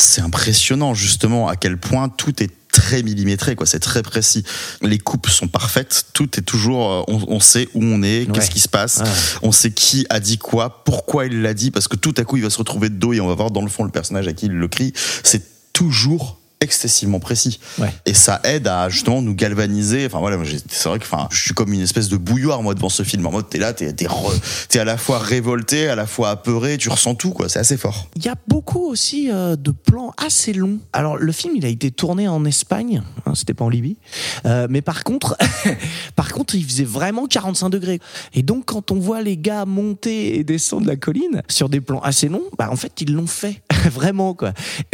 C'est 0.02 0.22
impressionnant 0.22 0.94
justement 0.94 1.48
à 1.48 1.56
quel 1.56 1.78
point 1.78 2.10
tout 2.10 2.42
est 2.44 2.52
très 2.76 3.04
millimétré, 3.04 3.56
quoi. 3.56 3.66
C'est 3.66 3.80
très 3.80 4.04
précis. 4.04 4.44
Les 4.82 5.00
coupes 5.00 5.30
sont 5.30 5.48
parfaites. 5.48 6.06
Tout 6.14 6.38
est 6.38 6.42
toujours. 6.44 6.92
euh, 6.92 7.04
On, 7.08 7.36
on 7.36 7.40
sait 7.40 7.68
où 7.74 7.84
on 7.84 8.04
est, 8.04 8.28
qu'est-ce 8.32 8.52
qui 8.52 8.60
se 8.60 8.68
passe. 8.70 8.98
Ouais. 8.98 9.10
On 9.44 9.52
sait 9.52 9.72
qui 9.72 10.06
a 10.10 10.20
dit 10.20 10.38
quoi, 10.38 10.84
pourquoi 10.84 11.26
il 11.26 11.42
l'a 11.42 11.54
dit, 11.54 11.72
parce 11.72 11.88
que 11.88 11.96
tout 11.96 12.14
à 12.18 12.24
coup 12.24 12.38
il 12.38 12.44
va 12.44 12.50
se 12.50 12.58
retrouver 12.58 12.90
de 12.90 12.96
dos 12.96 13.14
et 13.14 13.22
on 13.22 13.28
va 13.28 13.36
voir 13.36 13.52
dans 13.52 13.62
le 13.62 13.70
fond 13.70 13.84
le 13.84 13.92
personnage 13.92 14.28
à 14.28 14.34
qui 14.34 14.48
il 14.48 14.52
le 14.52 14.68
crie. 14.68 14.94
C'est 15.24 15.44
toujours 15.74 16.40
excessivement 16.62 17.20
précis. 17.20 17.60
Ouais. 17.80 17.94
Et 18.06 18.14
ça 18.14 18.40
aide 18.44 18.68
à 18.68 18.90
justement 18.90 19.22
nous 19.22 19.36
galvaniser. 19.36 20.06
Enfin 20.06 20.20
voilà, 20.20 20.38
c'est 20.70 20.90
vrai 20.90 21.00
que 21.00 21.06
enfin, 21.06 21.28
je 21.32 21.42
suis 21.42 21.54
comme 21.54 21.74
une 21.74 21.82
espèce 21.82 22.10
de 22.10 22.18
bouilloire 22.18 22.62
moi 22.64 22.74
devant 22.74 22.90
ce 22.90 23.04
film. 23.04 23.26
En 23.26 23.32
mode 23.32 23.50
t'es 23.50 23.58
là, 23.58 23.74
t'es 23.74 23.94
t'es 23.94 24.80
à 24.80 24.86
la 24.86 24.98
fois 24.98 25.20
révolté, 25.20 25.88
à 25.88 25.96
la 25.96 26.08
fois 26.08 26.30
apeuré, 26.30 26.78
tu 26.78 26.90
ressens 26.90 27.16
tout 27.16 27.32
quoi. 27.32 27.50
C'est 27.50 27.60
assez 27.60 27.78
fort. 27.78 28.10
Il 28.16 28.26
y 28.26 28.30
a 28.30 28.36
beaucoup 28.48 28.86
aussi 28.90 29.30
euh, 29.32 29.56
de 29.56 29.72
plans 29.72 30.14
assez 30.18 30.54
longs. 30.54 30.80
Alors 30.94 31.18
le 31.18 31.32
film, 31.32 31.54
il 31.56 31.66
a 31.66 31.70
été 31.70 31.92
tourné 31.92 32.28
en 32.28 32.46
Espagne, 32.46 33.02
hein, 33.26 33.34
c'était 33.36 33.54
pas 33.54 33.66
en 33.66 33.70
Libye, 33.70 33.98
Euh, 34.46 34.68
mais 34.70 34.82
par 34.82 35.04
contre, 35.04 35.38
par 36.16 36.32
contre, 36.32 36.56
il 36.56 36.64
faisait 36.64 36.84
vraiment 36.84 37.28
45 37.28 37.70
degrés. 37.70 38.00
Et 38.34 38.44
donc 38.44 38.66
quand 38.66 38.92
on 38.92 39.00
voit 39.00 39.22
les 39.22 39.38
gars 39.38 39.66
monter 39.66 40.38
et 40.38 40.44
descendre 40.44 40.88
la 40.88 40.96
colline 40.96 41.42
sur 41.50 41.70
des 41.70 41.82
plans 41.82 42.00
assez 42.02 42.28
longs, 42.28 42.44
bah 42.58 42.70
en 42.72 42.76
fait 42.76 43.02
ils 43.02 43.14
l'ont 43.14 43.28
fait 43.28 43.62
vraiment 43.92 44.34
quoi. 44.34 44.54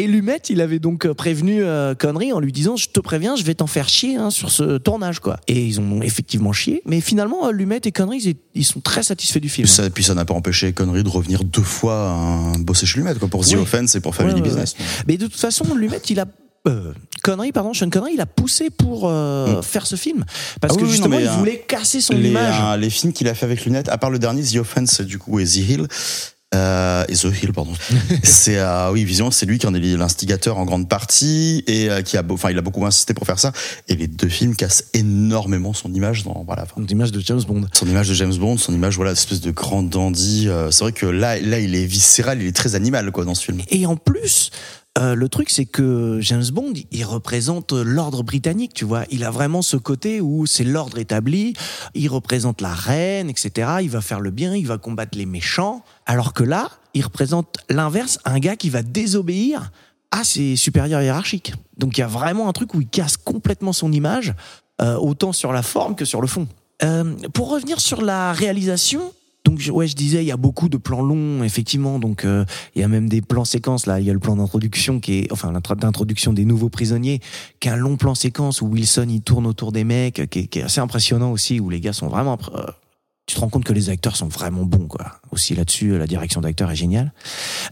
Et 0.00 0.06
Lumet, 0.06 0.40
il 0.48 0.62
avait 0.62 0.78
donc 0.78 1.04
euh, 1.04 1.12
prévenu 1.12 1.62
euh, 1.62 1.94
Connery 1.94 2.32
en 2.32 2.40
lui 2.40 2.52
disant 2.52 2.76
Je 2.76 2.86
te 2.88 3.00
préviens, 3.00 3.36
je 3.36 3.42
vais 3.42 3.54
t'en 3.54 3.66
faire 3.66 3.86
chier 3.90 4.16
hein, 4.16 4.30
sur 4.30 4.50
ce 4.50 4.78
tournage. 4.78 5.20
quoi. 5.20 5.36
Et 5.46 5.62
ils 5.62 5.78
ont 5.78 6.00
effectivement 6.00 6.52
chié. 6.54 6.80
Mais 6.86 7.02
finalement, 7.02 7.46
euh, 7.46 7.52
Lumet 7.52 7.82
et 7.84 7.92
Connery, 7.92 8.16
ils, 8.24 8.34
ils 8.54 8.64
sont 8.64 8.80
très 8.80 9.02
satisfaits 9.02 9.40
du 9.40 9.50
film. 9.50 9.68
Ça, 9.68 9.90
puis 9.90 10.02
ça 10.02 10.14
n'a 10.14 10.24
pas 10.24 10.32
empêché 10.32 10.72
Connery 10.72 11.04
de 11.04 11.08
revenir 11.10 11.44
deux 11.44 11.60
fois 11.60 12.12
à 12.12 12.52
bosser 12.60 12.86
chez 12.86 12.98
Lumet 12.98 13.14
quoi 13.16 13.28
pour 13.28 13.44
The 13.44 13.52
Oui. 13.52 13.56
Offense 13.56 13.94
et 13.94 14.00
pour 14.00 14.14
Family 14.14 14.36
Ouais, 14.36 14.40
ouais, 14.40 14.48
Business. 14.48 14.74
Mais 15.06 15.18
de 15.18 15.26
toute 15.26 15.36
façon, 15.36 15.74
Lumet, 15.74 16.00
il 16.08 16.18
a. 16.18 16.24
Euh, 16.66 16.92
Connery, 17.22 17.52
pardon, 17.52 17.74
Sean 17.74 17.90
Connery, 17.90 18.12
il 18.14 18.20
a 18.22 18.26
poussé 18.26 18.70
pour 18.70 19.06
euh, 19.06 19.60
faire 19.60 19.86
ce 19.86 19.96
film. 19.96 20.24
Parce 20.62 20.74
Ah 20.74 20.80
que 20.80 20.84
oui, 20.84 20.90
justement, 20.90 21.16
non, 21.16 21.20
il 21.20 21.26
euh, 21.28 21.32
voulait 21.32 21.58
casser 21.68 22.00
son 22.00 22.14
les, 22.14 22.30
image. 22.30 22.78
les 22.80 22.88
films 22.90 23.12
qu'il 23.12 23.28
a 23.28 23.34
fait 23.34 23.44
avec 23.44 23.66
Lunettes, 23.66 23.90
à 23.90 23.98
part 23.98 24.08
le 24.10 24.18
dernier, 24.18 24.42
The 24.42 24.56
Offense, 24.56 25.02
du 25.02 25.18
coup, 25.18 25.38
et 25.40 25.44
The 25.44 25.56
Hill. 25.56 25.88
Euh, 26.52 27.04
et 27.08 27.14
The 27.14 27.42
Hill, 27.42 27.52
pardon. 27.52 27.72
c'est 28.24 28.58
euh, 28.58 28.90
oui, 28.90 29.04
visiblement, 29.04 29.30
c'est 29.30 29.46
lui 29.46 29.58
qui 29.58 29.66
en 29.66 29.74
est 29.74 29.78
l'instigateur 29.78 30.58
en 30.58 30.64
grande 30.64 30.88
partie 30.88 31.62
et 31.68 31.88
euh, 31.88 32.02
qui 32.02 32.16
a, 32.16 32.24
enfin, 32.28 32.50
il 32.50 32.58
a 32.58 32.60
beaucoup 32.60 32.84
insisté 32.84 33.14
pour 33.14 33.24
faire 33.24 33.38
ça. 33.38 33.52
Et 33.86 33.94
les 33.94 34.08
deux 34.08 34.28
films 34.28 34.56
cassent 34.56 34.86
énormément 34.92 35.72
son 35.72 35.92
image 35.94 36.24
dans, 36.24 36.42
voilà, 36.44 36.64
enfin, 36.64 36.82
L'image 36.88 37.12
de 37.12 37.20
James 37.20 37.42
Bond. 37.46 37.66
son 37.72 37.86
image 37.86 38.08
de 38.08 38.14
James 38.14 38.34
Bond, 38.34 38.56
son 38.56 38.74
image, 38.74 38.96
voilà, 38.96 39.12
espèce 39.12 39.40
de 39.40 39.52
grand 39.52 39.84
dandy. 39.84 40.46
euh, 40.48 40.72
c'est 40.72 40.82
vrai 40.82 40.92
que 40.92 41.06
là, 41.06 41.38
là, 41.38 41.60
il 41.60 41.76
est 41.76 41.86
viscéral, 41.86 42.40
il 42.40 42.48
est 42.48 42.56
très 42.56 42.74
animal, 42.74 43.12
quoi, 43.12 43.24
dans 43.24 43.36
ce 43.36 43.44
film. 43.44 43.60
Et 43.70 43.86
en 43.86 43.94
plus, 43.96 44.50
euh, 44.98 45.14
le 45.14 45.28
truc, 45.28 45.50
c'est 45.50 45.66
que 45.66 46.18
James 46.20 46.44
Bond, 46.52 46.72
il 46.90 47.04
représente 47.04 47.72
l'ordre 47.72 48.22
britannique, 48.22 48.74
tu 48.74 48.84
vois. 48.84 49.04
Il 49.10 49.24
a 49.24 49.30
vraiment 49.30 49.62
ce 49.62 49.76
côté 49.76 50.20
où 50.20 50.46
c'est 50.46 50.64
l'ordre 50.64 50.98
établi, 50.98 51.54
il 51.94 52.08
représente 52.08 52.60
la 52.60 52.74
reine, 52.74 53.30
etc. 53.30 53.70
Il 53.82 53.90
va 53.90 54.00
faire 54.00 54.20
le 54.20 54.30
bien, 54.30 54.54
il 54.56 54.66
va 54.66 54.78
combattre 54.78 55.16
les 55.16 55.26
méchants. 55.26 55.84
Alors 56.06 56.32
que 56.32 56.42
là, 56.42 56.70
il 56.94 57.04
représente 57.04 57.58
l'inverse, 57.68 58.18
un 58.24 58.40
gars 58.40 58.56
qui 58.56 58.68
va 58.68 58.82
désobéir 58.82 59.70
à 60.10 60.24
ses 60.24 60.56
supérieurs 60.56 61.02
hiérarchiques. 61.02 61.54
Donc 61.76 61.96
il 61.96 62.00
y 62.00 62.04
a 62.04 62.08
vraiment 62.08 62.48
un 62.48 62.52
truc 62.52 62.74
où 62.74 62.80
il 62.80 62.88
casse 62.88 63.16
complètement 63.16 63.72
son 63.72 63.92
image, 63.92 64.34
euh, 64.82 64.96
autant 64.96 65.32
sur 65.32 65.52
la 65.52 65.62
forme 65.62 65.94
que 65.94 66.04
sur 66.04 66.20
le 66.20 66.26
fond. 66.26 66.48
Euh, 66.82 67.14
pour 67.32 67.50
revenir 67.50 67.80
sur 67.80 68.02
la 68.02 68.32
réalisation, 68.32 69.12
donc 69.44 69.62
ouais, 69.72 69.86
je 69.86 69.96
disais, 69.96 70.22
il 70.22 70.26
y 70.26 70.32
a 70.32 70.36
beaucoup 70.36 70.68
de 70.68 70.76
plans 70.76 71.02
longs, 71.02 71.42
effectivement. 71.42 71.98
Donc 71.98 72.24
euh, 72.24 72.44
il 72.74 72.80
y 72.80 72.84
a 72.84 72.88
même 72.88 73.08
des 73.08 73.22
plans 73.22 73.44
séquences 73.44 73.86
là. 73.86 73.98
Il 74.00 74.06
y 74.06 74.10
a 74.10 74.12
le 74.12 74.18
plan 74.18 74.36
d'introduction 74.36 75.00
qui 75.00 75.20
est, 75.20 75.32
enfin 75.32 75.50
l'intro- 75.52 75.74
d'introduction 75.74 76.32
des 76.32 76.44
nouveaux 76.44 76.68
prisonniers, 76.68 77.20
qui 77.58 77.68
est 77.68 77.72
un 77.72 77.76
long 77.76 77.96
plan 77.96 78.14
séquence 78.14 78.60
où 78.60 78.66
Wilson 78.66 79.06
il 79.08 79.22
tourne 79.22 79.46
autour 79.46 79.72
des 79.72 79.84
mecs, 79.84 80.28
qui 80.30 80.38
est, 80.40 80.46
qui 80.46 80.58
est 80.58 80.62
assez 80.62 80.80
impressionnant 80.80 81.32
aussi, 81.32 81.60
où 81.60 81.70
les 81.70 81.80
gars 81.80 81.92
sont 81.92 82.08
vraiment. 82.08 82.38
euh, 82.54 82.66
tu 83.26 83.36
te 83.36 83.40
rends 83.40 83.48
compte 83.48 83.62
que 83.62 83.72
les 83.72 83.90
acteurs 83.90 84.16
sont 84.16 84.26
vraiment 84.26 84.64
bons, 84.64 84.88
quoi. 84.88 85.20
Aussi 85.30 85.54
là-dessus, 85.54 85.96
la 85.96 86.08
direction 86.08 86.40
d'acteur 86.40 86.68
est 86.72 86.74
géniale. 86.74 87.12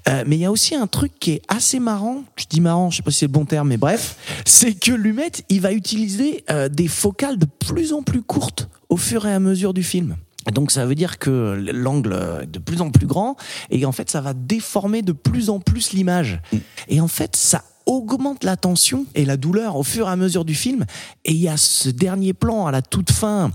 Euh, 0.08 0.22
mais 0.24 0.36
il 0.36 0.40
y 0.40 0.44
a 0.44 0.52
aussi 0.52 0.76
un 0.76 0.86
truc 0.86 1.10
qui 1.18 1.32
est 1.32 1.42
assez 1.48 1.80
marrant. 1.80 2.22
Je 2.36 2.44
dis 2.48 2.60
marrant, 2.60 2.90
je 2.90 2.98
sais 2.98 3.02
pas 3.02 3.10
si 3.10 3.18
c'est 3.18 3.26
le 3.26 3.32
bon 3.32 3.44
terme, 3.44 3.66
mais 3.68 3.76
bref, 3.76 4.16
c'est 4.44 4.74
que 4.74 4.92
Lumet, 4.92 5.32
il 5.48 5.60
va 5.60 5.72
utiliser 5.72 6.44
euh, 6.50 6.68
des 6.68 6.86
focales 6.86 7.38
de 7.38 7.46
plus 7.46 7.92
en 7.92 8.04
plus 8.04 8.22
courtes 8.22 8.68
au 8.88 8.96
fur 8.96 9.26
et 9.26 9.32
à 9.32 9.40
mesure 9.40 9.74
du 9.74 9.82
film. 9.82 10.16
Donc 10.53 10.70
ça 10.70 10.86
veut 10.86 10.94
dire 10.94 11.18
que 11.18 11.62
l'angle 11.72 12.18
est 12.42 12.46
de 12.46 12.59
plus 12.59 12.80
en 12.80 12.90
plus 12.90 13.07
grand 13.07 13.36
et 13.70 13.84
en 13.84 13.92
fait 13.92 14.11
ça 14.11 14.20
va 14.20 14.34
déformer 14.34 15.03
de 15.03 15.12
plus 15.12 15.51
en 15.51 15.61
plus 15.61 15.92
l'image. 15.92 16.40
Et 16.88 17.01
en 17.01 17.09
fait 17.09 17.36
ça 17.36 17.64
augmente 17.86 18.44
la 18.44 18.57
tension 18.57 19.07
et 19.14 19.24
la 19.24 19.36
douleur 19.36 19.76
au 19.76 19.82
fur 19.82 20.09
et 20.09 20.11
à 20.11 20.16
mesure 20.16 20.44
du 20.44 20.55
film. 20.55 20.84
Et 21.24 21.32
il 21.32 21.38
y 21.38 21.49
a 21.49 21.57
ce 21.57 21.88
dernier 21.88 22.34
plan 22.34 22.66
à 22.66 22.70
la 22.70 22.82
toute 22.82 23.11
fin 23.11 23.51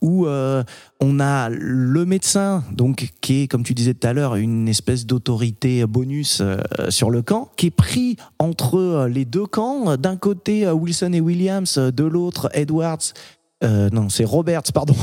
où 0.00 0.26
euh, 0.26 0.62
on 1.00 1.18
a 1.18 1.48
le 1.48 2.04
médecin, 2.04 2.62
donc 2.72 3.12
qui 3.20 3.42
est, 3.42 3.48
comme 3.48 3.64
tu 3.64 3.74
disais 3.74 3.94
tout 3.94 4.06
à 4.06 4.12
l'heure, 4.12 4.36
une 4.36 4.68
espèce 4.68 5.06
d'autorité 5.06 5.84
bonus 5.86 6.40
euh, 6.40 6.58
sur 6.88 7.10
le 7.10 7.22
camp, 7.22 7.50
qui 7.56 7.66
est 7.66 7.72
pris 7.72 8.16
entre 8.38 8.78
euh, 8.78 9.08
les 9.08 9.24
deux 9.24 9.46
camps. 9.46 9.96
D'un 9.96 10.16
côté 10.16 10.70
Wilson 10.70 11.12
et 11.14 11.20
Williams, 11.20 11.78
de 11.78 12.04
l'autre 12.04 12.48
Edwards. 12.52 13.12
Euh, 13.64 13.88
non, 13.90 14.08
c'est 14.08 14.24
Roberts, 14.24 14.72
pardon. 14.72 14.94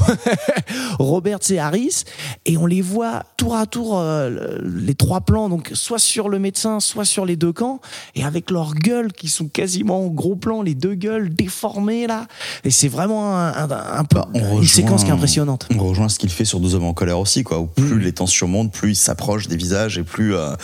Roberts 0.99 1.51
et 1.51 1.59
Harris, 1.59 2.03
et 2.45 2.57
on 2.57 2.65
les 2.65 2.81
voit 2.81 3.23
tour 3.35 3.55
à 3.55 3.65
tour, 3.65 3.99
euh, 3.99 4.59
les 4.63 4.95
trois 4.95 5.21
plans, 5.21 5.49
donc 5.49 5.71
soit 5.73 5.99
sur 5.99 6.29
le 6.29 6.39
médecin, 6.39 6.79
soit 6.79 7.03
sur 7.03 7.25
les 7.25 7.35
deux 7.35 7.51
camps, 7.51 7.81
et 8.15 8.23
avec 8.23 8.51
leurs 8.51 8.73
gueules 8.73 9.11
qui 9.11 9.27
sont 9.27 9.47
quasiment 9.47 10.05
en 10.05 10.07
gros 10.07 10.35
plan, 10.37 10.61
les 10.61 10.73
deux 10.75 10.95
gueules 10.95 11.33
déformées 11.33 12.07
là, 12.07 12.27
et 12.63 12.71
c'est 12.71 12.87
vraiment 12.87 13.35
un, 13.37 13.51
un, 13.51 13.71
un 13.71 14.03
peu 14.05 14.19
Bah, 14.19 14.27
une 14.33 14.63
séquence 14.65 15.03
qui 15.03 15.09
est 15.09 15.13
impressionnante. 15.13 15.67
On 15.75 15.83
rejoint 15.83 16.09
ce 16.09 16.17
qu'il 16.17 16.29
fait 16.29 16.45
sur 16.45 16.59
Deux 16.59 16.75
hommes 16.75 16.85
en 16.85 16.93
colère 16.93 17.19
aussi, 17.19 17.43
quoi. 17.43 17.59
Où 17.59 17.67
plus 17.67 17.99
les 17.99 18.13
tensions 18.13 18.47
montent, 18.47 18.71
plus 18.71 18.91
il 18.91 18.95
s'approche 18.95 19.47
des 19.47 19.57
visages 19.57 19.97
et 19.97 20.03
plus 20.03 20.33
euh, 20.35 20.55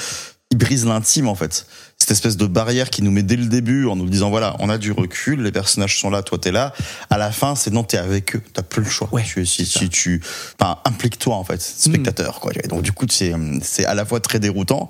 il 0.52 0.58
brise 0.58 0.86
l'intime, 0.86 1.28
en 1.28 1.36
fait. 1.36 1.66
Cette 2.02 2.10
espèce 2.10 2.36
de 2.36 2.48
barrière 2.48 2.90
qui 2.90 3.04
nous 3.04 3.12
met 3.12 3.22
dès 3.22 3.36
le 3.36 3.46
début 3.46 3.86
en 3.86 3.96
nous 3.96 4.10
disant 4.10 4.32
voilà, 4.32 4.56
on 4.58 4.70
a 4.70 4.80
du 4.80 4.92
recul, 4.92 5.44
les 5.44 5.52
personnages 5.52 6.00
sont 6.00 6.10
là, 6.10 6.24
toi 6.24 6.40
t'es 6.40 6.52
là. 6.52 6.74
À 7.12 7.20
la 7.20 7.32
fin, 7.32 7.54
c'est 7.54 7.70
non, 7.70 7.84
t'es 7.84 7.98
avec 7.98 8.36
eux, 8.36 8.42
t'as 8.54 8.64
plus 8.64 8.82
le 8.82 8.90
choix. 8.90 9.08
Ouais, 9.12 9.22
tu, 9.24 9.46
si, 9.46 9.88
tu, 9.88 10.20
enfin, 10.60 10.80
implique-toi 10.86 11.36
en 11.36 11.44
fait, 11.44 11.62
spectateur, 11.62 12.40
quoi. 12.40 12.54
Et 12.64 12.68
donc 12.68 12.82
du 12.82 12.92
coup, 12.92 13.06
c'est, 13.08 13.34
c'est 13.62 13.86
à 13.86 13.94
la 13.94 14.04
fois 14.04 14.20
très 14.20 14.40
déroutant 14.40 14.90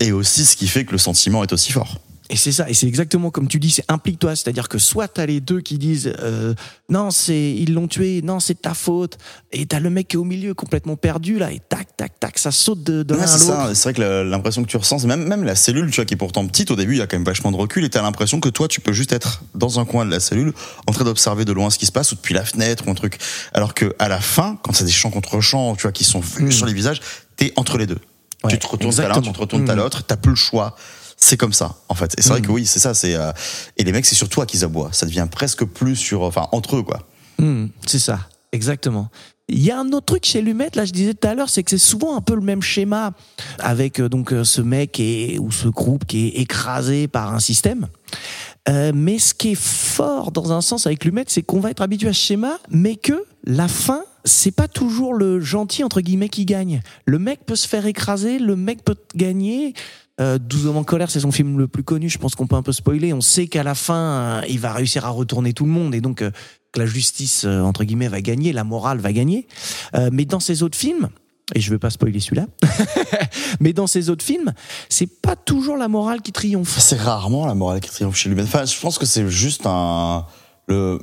et 0.00 0.12
aussi 0.12 0.46
ce 0.46 0.56
qui 0.56 0.66
fait 0.66 0.86
que 0.86 0.92
le 0.92 0.98
sentiment 0.98 1.42
est 1.42 1.52
aussi 1.52 1.72
fort. 1.72 1.98
Et 2.28 2.36
c'est 2.36 2.50
ça, 2.50 2.68
et 2.68 2.74
c'est 2.74 2.88
exactement 2.88 3.30
comme 3.30 3.46
tu 3.46 3.60
dis, 3.60 3.70
c'est 3.70 3.84
implique-toi, 3.88 4.34
c'est-à-dire 4.34 4.68
que 4.68 4.78
soit 4.78 5.06
t'as 5.06 5.26
les 5.26 5.40
deux 5.40 5.60
qui 5.60 5.78
disent 5.78 6.12
euh, 6.18 6.54
non 6.88 7.12
c'est 7.12 7.52
ils 7.52 7.72
l'ont 7.72 7.86
tué, 7.86 8.20
non 8.22 8.40
c'est 8.40 8.60
ta 8.62 8.74
faute, 8.74 9.16
et 9.52 9.64
t'as 9.66 9.78
le 9.78 9.90
mec 9.90 10.08
qui 10.08 10.16
est 10.16 10.18
au 10.18 10.24
milieu 10.24 10.52
complètement 10.52 10.96
perdu 10.96 11.38
là, 11.38 11.52
et 11.52 11.60
tac 11.68 11.96
tac 11.96 12.18
tac, 12.18 12.38
ça 12.38 12.50
saute 12.50 12.82
de, 12.82 13.04
de 13.04 13.14
l'un 13.14 13.22
à 13.22 13.38
l'autre. 13.38 13.74
C'est 13.74 13.82
vrai 13.84 13.94
que 13.94 14.22
l'impression 14.22 14.64
que 14.64 14.68
tu 14.68 14.76
ressens, 14.76 15.04
même, 15.06 15.24
même 15.24 15.44
la 15.44 15.54
cellule, 15.54 15.88
tu 15.90 15.96
vois, 15.96 16.04
qui 16.04 16.14
est 16.14 16.16
pourtant 16.16 16.44
petite 16.48 16.70
au 16.72 16.76
début, 16.76 16.94
il 16.94 16.98
y 16.98 17.00
a 17.00 17.06
quand 17.06 17.16
même 17.16 17.24
vachement 17.24 17.52
de 17.52 17.56
recul 17.56 17.84
et 17.84 17.90
t'as 17.90 18.02
l'impression 18.02 18.40
que 18.40 18.48
toi, 18.48 18.66
tu 18.66 18.80
peux 18.80 18.92
juste 18.92 19.12
être 19.12 19.44
dans 19.54 19.78
un 19.78 19.84
coin 19.84 20.04
de 20.04 20.10
la 20.10 20.18
cellule, 20.18 20.52
en 20.88 20.92
train 20.92 21.04
d'observer 21.04 21.44
de 21.44 21.52
loin 21.52 21.70
ce 21.70 21.78
qui 21.78 21.86
se 21.86 21.92
passe 21.92 22.10
ou 22.10 22.16
depuis 22.16 22.34
la 22.34 22.44
fenêtre 22.44 22.84
ou 22.88 22.90
un 22.90 22.94
truc. 22.94 23.18
Alors 23.52 23.72
que 23.72 23.94
à 24.00 24.08
la 24.08 24.20
fin, 24.20 24.58
quand 24.62 24.72
c'est 24.74 24.84
des 24.84 24.90
champs 24.90 25.10
contre 25.10 25.40
champs, 25.40 25.76
tu 25.76 25.82
vois, 25.82 25.92
qui 25.92 26.02
sont 26.04 26.20
vus 26.20 26.50
sur 26.52 26.66
les 26.66 26.72
visages, 26.74 27.00
t'es 27.36 27.52
entre 27.54 27.78
les 27.78 27.86
deux. 27.86 27.98
Ouais, 28.44 28.50
tu 28.50 28.58
te 28.58 28.66
retournes 28.66 28.98
à 29.00 29.08
l'un, 29.08 29.20
tu 29.20 29.32
te 29.32 29.38
retournes 29.38 29.68
à 29.70 29.74
Mm. 29.74 29.78
l'autre, 29.78 30.02
t'as 30.04 30.16
plus 30.16 30.30
le 30.30 30.36
choix. 30.36 30.76
C'est 31.16 31.36
comme 31.36 31.52
ça, 31.52 31.76
en 31.88 31.94
fait. 31.94 32.14
Et 32.18 32.22
c'est 32.22 32.30
vrai 32.30 32.42
que 32.42 32.50
oui, 32.50 32.66
c'est 32.66 32.78
ça. 32.78 32.94
C'est 32.94 33.14
euh, 33.14 33.32
et 33.76 33.84
les 33.84 33.92
mecs, 33.92 34.06
c'est 34.06 34.14
sur 34.14 34.28
toi 34.28 34.46
qu'ils 34.46 34.64
aboient. 34.64 34.90
Ça 34.92 35.06
devient 35.06 35.26
presque 35.30 35.64
plus 35.64 35.96
sur, 35.96 36.22
enfin, 36.22 36.48
entre 36.52 36.76
eux, 36.76 36.82
quoi. 36.82 37.06
Hmm, 37.38 37.66
c'est 37.86 37.98
ça, 37.98 38.20
exactement. 38.52 39.10
Il 39.48 39.62
y 39.62 39.70
a 39.70 39.78
un 39.78 39.92
autre 39.92 40.06
truc 40.06 40.24
chez 40.24 40.42
Lumet, 40.42 40.70
là 40.74 40.84
je 40.84 40.90
disais 40.90 41.14
tout 41.14 41.28
à 41.28 41.34
l'heure, 41.34 41.48
c'est 41.48 41.62
que 41.62 41.70
c'est 41.70 41.78
souvent 41.78 42.16
un 42.16 42.20
peu 42.20 42.34
le 42.34 42.40
même 42.40 42.62
schéma 42.62 43.12
avec 43.60 44.00
euh, 44.00 44.08
donc 44.08 44.32
euh, 44.32 44.42
ce 44.42 44.60
mec 44.60 44.98
et, 44.98 45.38
ou 45.38 45.52
ce 45.52 45.68
groupe 45.68 46.04
qui 46.04 46.26
est 46.26 46.40
écrasé 46.40 47.06
par 47.06 47.32
un 47.32 47.38
système. 47.38 47.86
Euh, 48.68 48.90
mais 48.92 49.20
ce 49.20 49.34
qui 49.34 49.52
est 49.52 49.60
fort 49.60 50.32
dans 50.32 50.52
un 50.52 50.60
sens 50.60 50.88
avec 50.88 51.04
Lumet, 51.04 51.24
c'est 51.28 51.42
qu'on 51.42 51.60
va 51.60 51.70
être 51.70 51.80
habitué 51.80 52.08
à 52.08 52.12
ce 52.12 52.18
schéma, 52.18 52.58
mais 52.70 52.96
que 52.96 53.24
la 53.44 53.68
fin, 53.68 54.02
c'est 54.26 54.50
pas 54.50 54.68
toujours 54.68 55.14
le 55.14 55.40
gentil 55.40 55.84
entre 55.84 56.00
guillemets 56.00 56.28
qui 56.28 56.44
gagne. 56.44 56.82
Le 57.06 57.18
mec 57.18 57.46
peut 57.46 57.56
se 57.56 57.66
faire 57.66 57.86
écraser, 57.86 58.38
le 58.38 58.56
mec 58.56 58.84
peut 58.84 58.96
gagner. 59.14 59.72
Euh, 60.20 60.38
12 60.38 60.66
hommes 60.66 60.78
en 60.78 60.84
colère, 60.84 61.10
c'est 61.10 61.20
son 61.20 61.30
film 61.30 61.58
le 61.58 61.68
plus 61.68 61.82
connu. 61.82 62.08
Je 62.08 62.18
pense 62.18 62.34
qu'on 62.34 62.46
peut 62.46 62.56
un 62.56 62.62
peu 62.62 62.72
spoiler. 62.72 63.12
On 63.12 63.20
sait 63.20 63.48
qu'à 63.48 63.62
la 63.62 63.74
fin, 63.74 63.94
euh, 63.94 64.42
il 64.48 64.58
va 64.58 64.72
réussir 64.72 65.04
à 65.04 65.10
retourner 65.10 65.52
tout 65.52 65.64
le 65.64 65.70
monde 65.70 65.94
et 65.94 66.00
donc 66.00 66.22
euh, 66.22 66.30
que 66.72 66.80
la 66.80 66.86
justice 66.86 67.44
euh, 67.44 67.60
entre 67.60 67.84
guillemets 67.84 68.08
va 68.08 68.20
gagner, 68.20 68.52
la 68.52 68.64
morale 68.64 68.98
va 68.98 69.12
gagner. 69.12 69.46
Euh, 69.94 70.10
mais 70.12 70.24
dans 70.24 70.40
ces 70.40 70.62
autres 70.62 70.76
films, 70.76 71.08
et 71.54 71.60
je 71.60 71.70
vais 71.70 71.78
pas 71.78 71.90
spoiler 71.90 72.18
celui-là, 72.18 72.46
mais 73.60 73.72
dans 73.72 73.86
ces 73.86 74.10
autres 74.10 74.24
films, 74.24 74.52
c'est 74.88 75.06
pas 75.06 75.36
toujours 75.36 75.76
la 75.76 75.88
morale 75.88 76.20
qui 76.20 76.32
triomphe. 76.32 76.78
C'est 76.78 77.00
rarement 77.00 77.46
la 77.46 77.54
morale 77.54 77.80
qui 77.80 77.90
triomphe 77.90 78.16
chez 78.16 78.28
lui. 78.28 78.42
Enfin, 78.42 78.64
je 78.64 78.78
pense 78.80 78.98
que 78.98 79.06
c'est 79.06 79.28
juste 79.28 79.62
un 79.66 80.26
le 80.68 80.98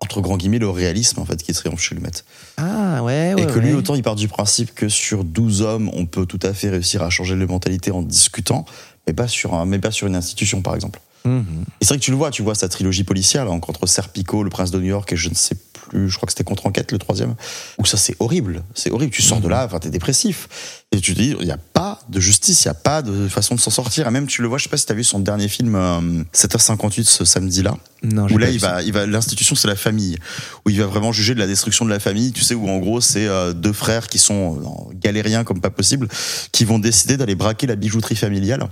entre 0.00 0.20
grands 0.20 0.36
guillemets 0.36 0.58
le 0.58 0.68
réalisme 0.68 1.20
en 1.20 1.24
fait 1.24 1.42
qui 1.42 1.52
triomphe 1.52 1.80
chez 1.80 1.94
Lumet. 1.94 2.10
Ah 2.56 3.02
ouais, 3.02 3.34
ouais. 3.34 3.42
et 3.42 3.46
que 3.46 3.58
lui 3.58 3.70
ouais. 3.70 3.74
autant 3.74 3.94
il 3.94 4.02
part 4.02 4.16
du 4.16 4.28
principe 4.28 4.74
que 4.74 4.88
sur 4.88 5.24
12 5.24 5.62
hommes 5.62 5.90
on 5.94 6.06
peut 6.06 6.26
tout 6.26 6.40
à 6.42 6.52
fait 6.52 6.70
réussir 6.70 7.02
à 7.02 7.10
changer 7.10 7.34
les 7.36 7.46
mentalités 7.46 7.90
en 7.90 8.02
discutant 8.02 8.64
mais 9.06 9.12
pas 9.12 9.28
sur 9.28 9.54
un, 9.54 9.66
mais 9.66 9.78
pas 9.78 9.90
sur 9.90 10.06
une 10.06 10.16
institution 10.16 10.62
par 10.62 10.74
exemple. 10.74 11.00
Mhm. 11.24 11.64
Et 11.80 11.84
c'est 11.84 11.88
vrai 11.88 11.98
que 11.98 12.04
tu 12.04 12.10
le 12.10 12.16
vois, 12.16 12.30
tu 12.30 12.42
vois 12.42 12.54
sa 12.54 12.68
trilogie 12.68 13.04
policière 13.04 13.44
là, 13.44 13.50
entre 13.50 13.86
Serpico, 13.86 14.42
le 14.42 14.50
prince 14.50 14.70
de 14.70 14.78
New 14.78 14.86
York 14.86 15.12
et 15.12 15.16
je 15.16 15.28
ne 15.28 15.34
sais 15.34 15.56
plus, 15.88 16.08
je 16.08 16.16
crois 16.16 16.26
que 16.26 16.32
c'était 16.32 16.44
contre 16.44 16.66
enquête 16.66 16.92
le 16.92 16.98
troisième, 16.98 17.34
où 17.78 17.84
ça 17.84 17.96
c'est 17.96 18.16
horrible, 18.20 18.62
c'est 18.74 18.90
horrible. 18.90 19.12
Tu 19.12 19.22
sors 19.22 19.40
de 19.40 19.48
là, 19.48 19.64
enfin 19.64 19.78
t'es 19.78 19.90
dépressif 19.90 20.84
et 20.92 21.00
tu 21.00 21.14
te 21.14 21.20
dis 21.20 21.34
il 21.38 21.44
n'y 21.44 21.52
a 21.52 21.58
pas 21.58 22.00
de 22.08 22.20
justice, 22.20 22.64
il 22.64 22.68
n'y 22.68 22.72
a 22.72 22.74
pas 22.74 23.02
de 23.02 23.28
façon 23.28 23.54
de 23.54 23.60
s'en 23.60 23.70
sortir. 23.70 24.06
Et 24.06 24.10
même 24.10 24.26
tu 24.26 24.42
le 24.42 24.48
vois, 24.48 24.58
je 24.58 24.64
sais 24.64 24.68
pas 24.68 24.76
si 24.76 24.86
t'as 24.86 24.94
vu 24.94 25.04
son 25.04 25.18
dernier 25.18 25.48
film 25.48 25.74
euh, 25.74 26.22
7h58 26.34 27.04
ce 27.04 27.24
samedi-là, 27.24 27.76
Non, 28.02 28.28
j'ai 28.28 28.34
où 28.34 28.38
là 28.38 28.50
il 28.50 28.58
va, 28.58 28.82
il 28.82 28.92
va, 28.92 29.06
l'institution 29.06 29.54
c'est 29.54 29.68
la 29.68 29.76
famille, 29.76 30.16
où 30.64 30.70
il 30.70 30.78
va 30.78 30.86
vraiment 30.86 31.12
juger 31.12 31.34
de 31.34 31.40
la 31.40 31.46
destruction 31.46 31.84
de 31.84 31.90
la 31.90 32.00
famille. 32.00 32.32
Tu 32.32 32.42
sais 32.42 32.54
où 32.54 32.68
en 32.68 32.78
gros 32.78 33.00
c'est 33.00 33.26
euh, 33.26 33.52
deux 33.52 33.72
frères 33.72 34.08
qui 34.08 34.18
sont 34.18 34.56
euh, 34.56 34.94
galériens 34.94 35.44
comme 35.44 35.60
pas 35.60 35.70
possible, 35.70 36.08
qui 36.52 36.64
vont 36.64 36.78
décider 36.78 37.16
d'aller 37.16 37.34
braquer 37.34 37.66
la 37.66 37.76
bijouterie 37.76 38.16
familiale. 38.16 38.68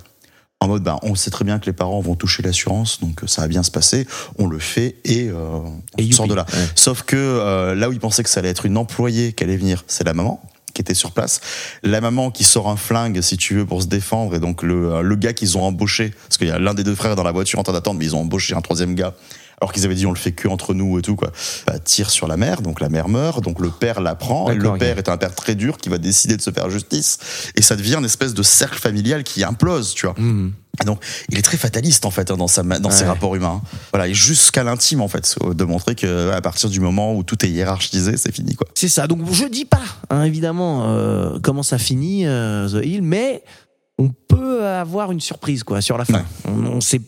En 0.65 0.69
mode, 0.69 0.83
bah, 0.83 0.99
on 1.03 1.15
sait 1.15 1.31
très 1.31 1.45
bien 1.45 1.59
que 1.59 1.67
les 1.67 1.75
parents 1.75 2.01
vont 2.01 2.15
toucher 2.15 2.43
l'assurance, 2.43 2.99
donc 2.99 3.23
euh, 3.23 3.27
ça 3.27 3.43
va 3.43 3.49
bien 3.49 3.63
se 3.63 3.71
passer. 3.71 4.07
On 4.39 4.47
le 4.47 4.59
fait 4.59 4.97
et 5.05 5.29
euh, 5.29 5.59
on 5.59 5.99
Et 5.99 6.11
sort 6.11 6.27
de 6.27 6.33
là. 6.33 6.47
Ouais. 6.51 6.59
Sauf 6.75 7.03
que 7.03 7.17
euh, 7.17 7.75
là 7.75 7.91
où 7.91 7.93
ils 7.93 8.01
pensaient 8.01 8.23
que 8.23 8.31
ça 8.31 8.41
allait 8.41 8.49
être 8.49 8.65
une 8.65 8.79
employée 8.79 9.35
qui 9.35 9.45
allait 9.45 9.59
venir, 9.59 9.85
c'est 9.89 10.05
la 10.05 10.15
maman 10.15 10.43
qui 10.73 10.81
était 10.81 10.95
sur 10.95 11.13
place. 11.13 11.43
La 11.83 12.01
maman 12.01 12.31
qui 12.31 12.45
sort 12.45 12.71
un 12.71 12.77
flingue, 12.77 13.21
si 13.21 13.37
tu 13.37 13.57
veux, 13.57 13.67
pour 13.67 13.83
se 13.83 13.89
défendre. 13.89 14.35
Et 14.35 14.41
donc 14.41 14.63
le, 14.63 15.03
le 15.03 15.17
gars 15.17 15.35
qu'ils 15.35 15.59
ont 15.59 15.65
embauché, 15.65 16.15
parce 16.29 16.39
qu'il 16.39 16.49
y 16.49 16.51
a 16.51 16.59
l'un 16.59 16.73
des 16.73 16.83
deux 16.83 16.95
frères 16.95 17.15
dans 17.15 17.23
la 17.25 17.33
voiture 17.33 17.59
en 17.59 17.63
train 17.63 17.75
d'attendre, 17.75 17.99
mais 17.99 18.07
ils 18.07 18.17
ont 18.17 18.23
embauché 18.23 18.55
un 18.55 18.63
troisième 18.63 18.95
gars. 18.95 19.15
Alors 19.61 19.73
qu'ils 19.73 19.85
avaient 19.85 19.95
dit 19.95 20.07
on 20.07 20.13
le 20.13 20.19
fait 20.19 20.33
que 20.33 20.49
entre 20.49 20.75
nous 20.75 20.99
et 20.99 21.03
tout 21.03 21.17
quoi. 21.17 21.31
Bah, 21.67 21.79
tire 21.79 22.11
sur 22.11 22.27
la 22.27 22.37
mère, 22.37 22.63
donc 22.63 22.81
la 22.81 22.89
mère 22.89 23.09
meurt, 23.09 23.43
donc 23.43 23.61
le 23.61 23.71
père 23.71 24.01
la 24.01 24.15
prend. 24.15 24.51
Et 24.51 24.55
le 24.55 24.77
père 24.79 24.99
est 24.99 25.09
un 25.09 25.17
père 25.17 25.35
très 25.35 25.55
dur 25.55 25.79
qui 25.79 25.89
va 25.89 25.99
décider 25.99 26.37
de 26.37 26.43
se 26.43 26.51
faire 26.51 26.71
justice. 26.71 27.19
Et 27.57 27.63
ça 27.63 27.77
devient 27.77 27.97
une 27.99 28.05
espèce 28.05 28.35
de 28.35 28.43
cercle 28.43 28.79
familial 28.79 29.25
qui 29.25 29.45
implose, 29.45 29.95
tu 29.95 30.07
vois. 30.07 30.15
Mhm. 30.19 30.53
Et 30.83 30.85
donc, 30.85 31.01
il 31.29 31.39
est 31.39 31.43
très 31.43 31.57
fataliste 31.57 32.05
en 32.05 32.11
fait 32.11 32.31
hein, 32.31 32.37
dans, 32.37 32.49
sa, 32.49 32.63
ses 32.91 33.05
rapports 33.05 33.37
humains. 33.37 33.63
Voilà, 33.93 34.09
et 34.09 34.15
jusqu'à 34.15 34.65
l'intime 34.65 35.01
en 35.01 35.09
fait, 35.09 35.37
de 35.41 35.65
montrer 35.65 35.95
que 35.95 36.31
à 36.31 36.41
partir 36.41 36.69
du 36.69 36.81
moment 36.81 37.15
où 37.15 37.23
tout 37.23 37.45
est 37.45 37.49
hiérarchisé, 37.49 38.17
c'est 38.17 38.33
fini 38.35 38.57
quoi. 38.57 38.67
C'est 38.75 38.89
ça. 38.89 39.07
Donc 39.07 39.21
je 39.33 39.45
dis 39.45 39.65
pas, 39.65 39.83
hein, 40.11 40.25
évidemment, 40.25 40.89
euh, 40.89 41.39
comment 41.43 41.63
ça 41.63 41.79
finit 41.79 42.27
euh, 42.27 42.69
The 42.69 42.85
Hill, 42.85 43.03
mais 43.03 43.45
on 43.99 44.09
peut 44.09 44.67
avoir 44.67 45.13
une 45.13 45.21
surprise 45.21 45.63
quoi 45.63 45.81
sur 45.81 45.97
la 45.97 46.05
fin. 46.05 46.15
Ouais. 46.15 46.25
On, 46.49 46.67
on 46.67 46.81
sait, 46.81 47.01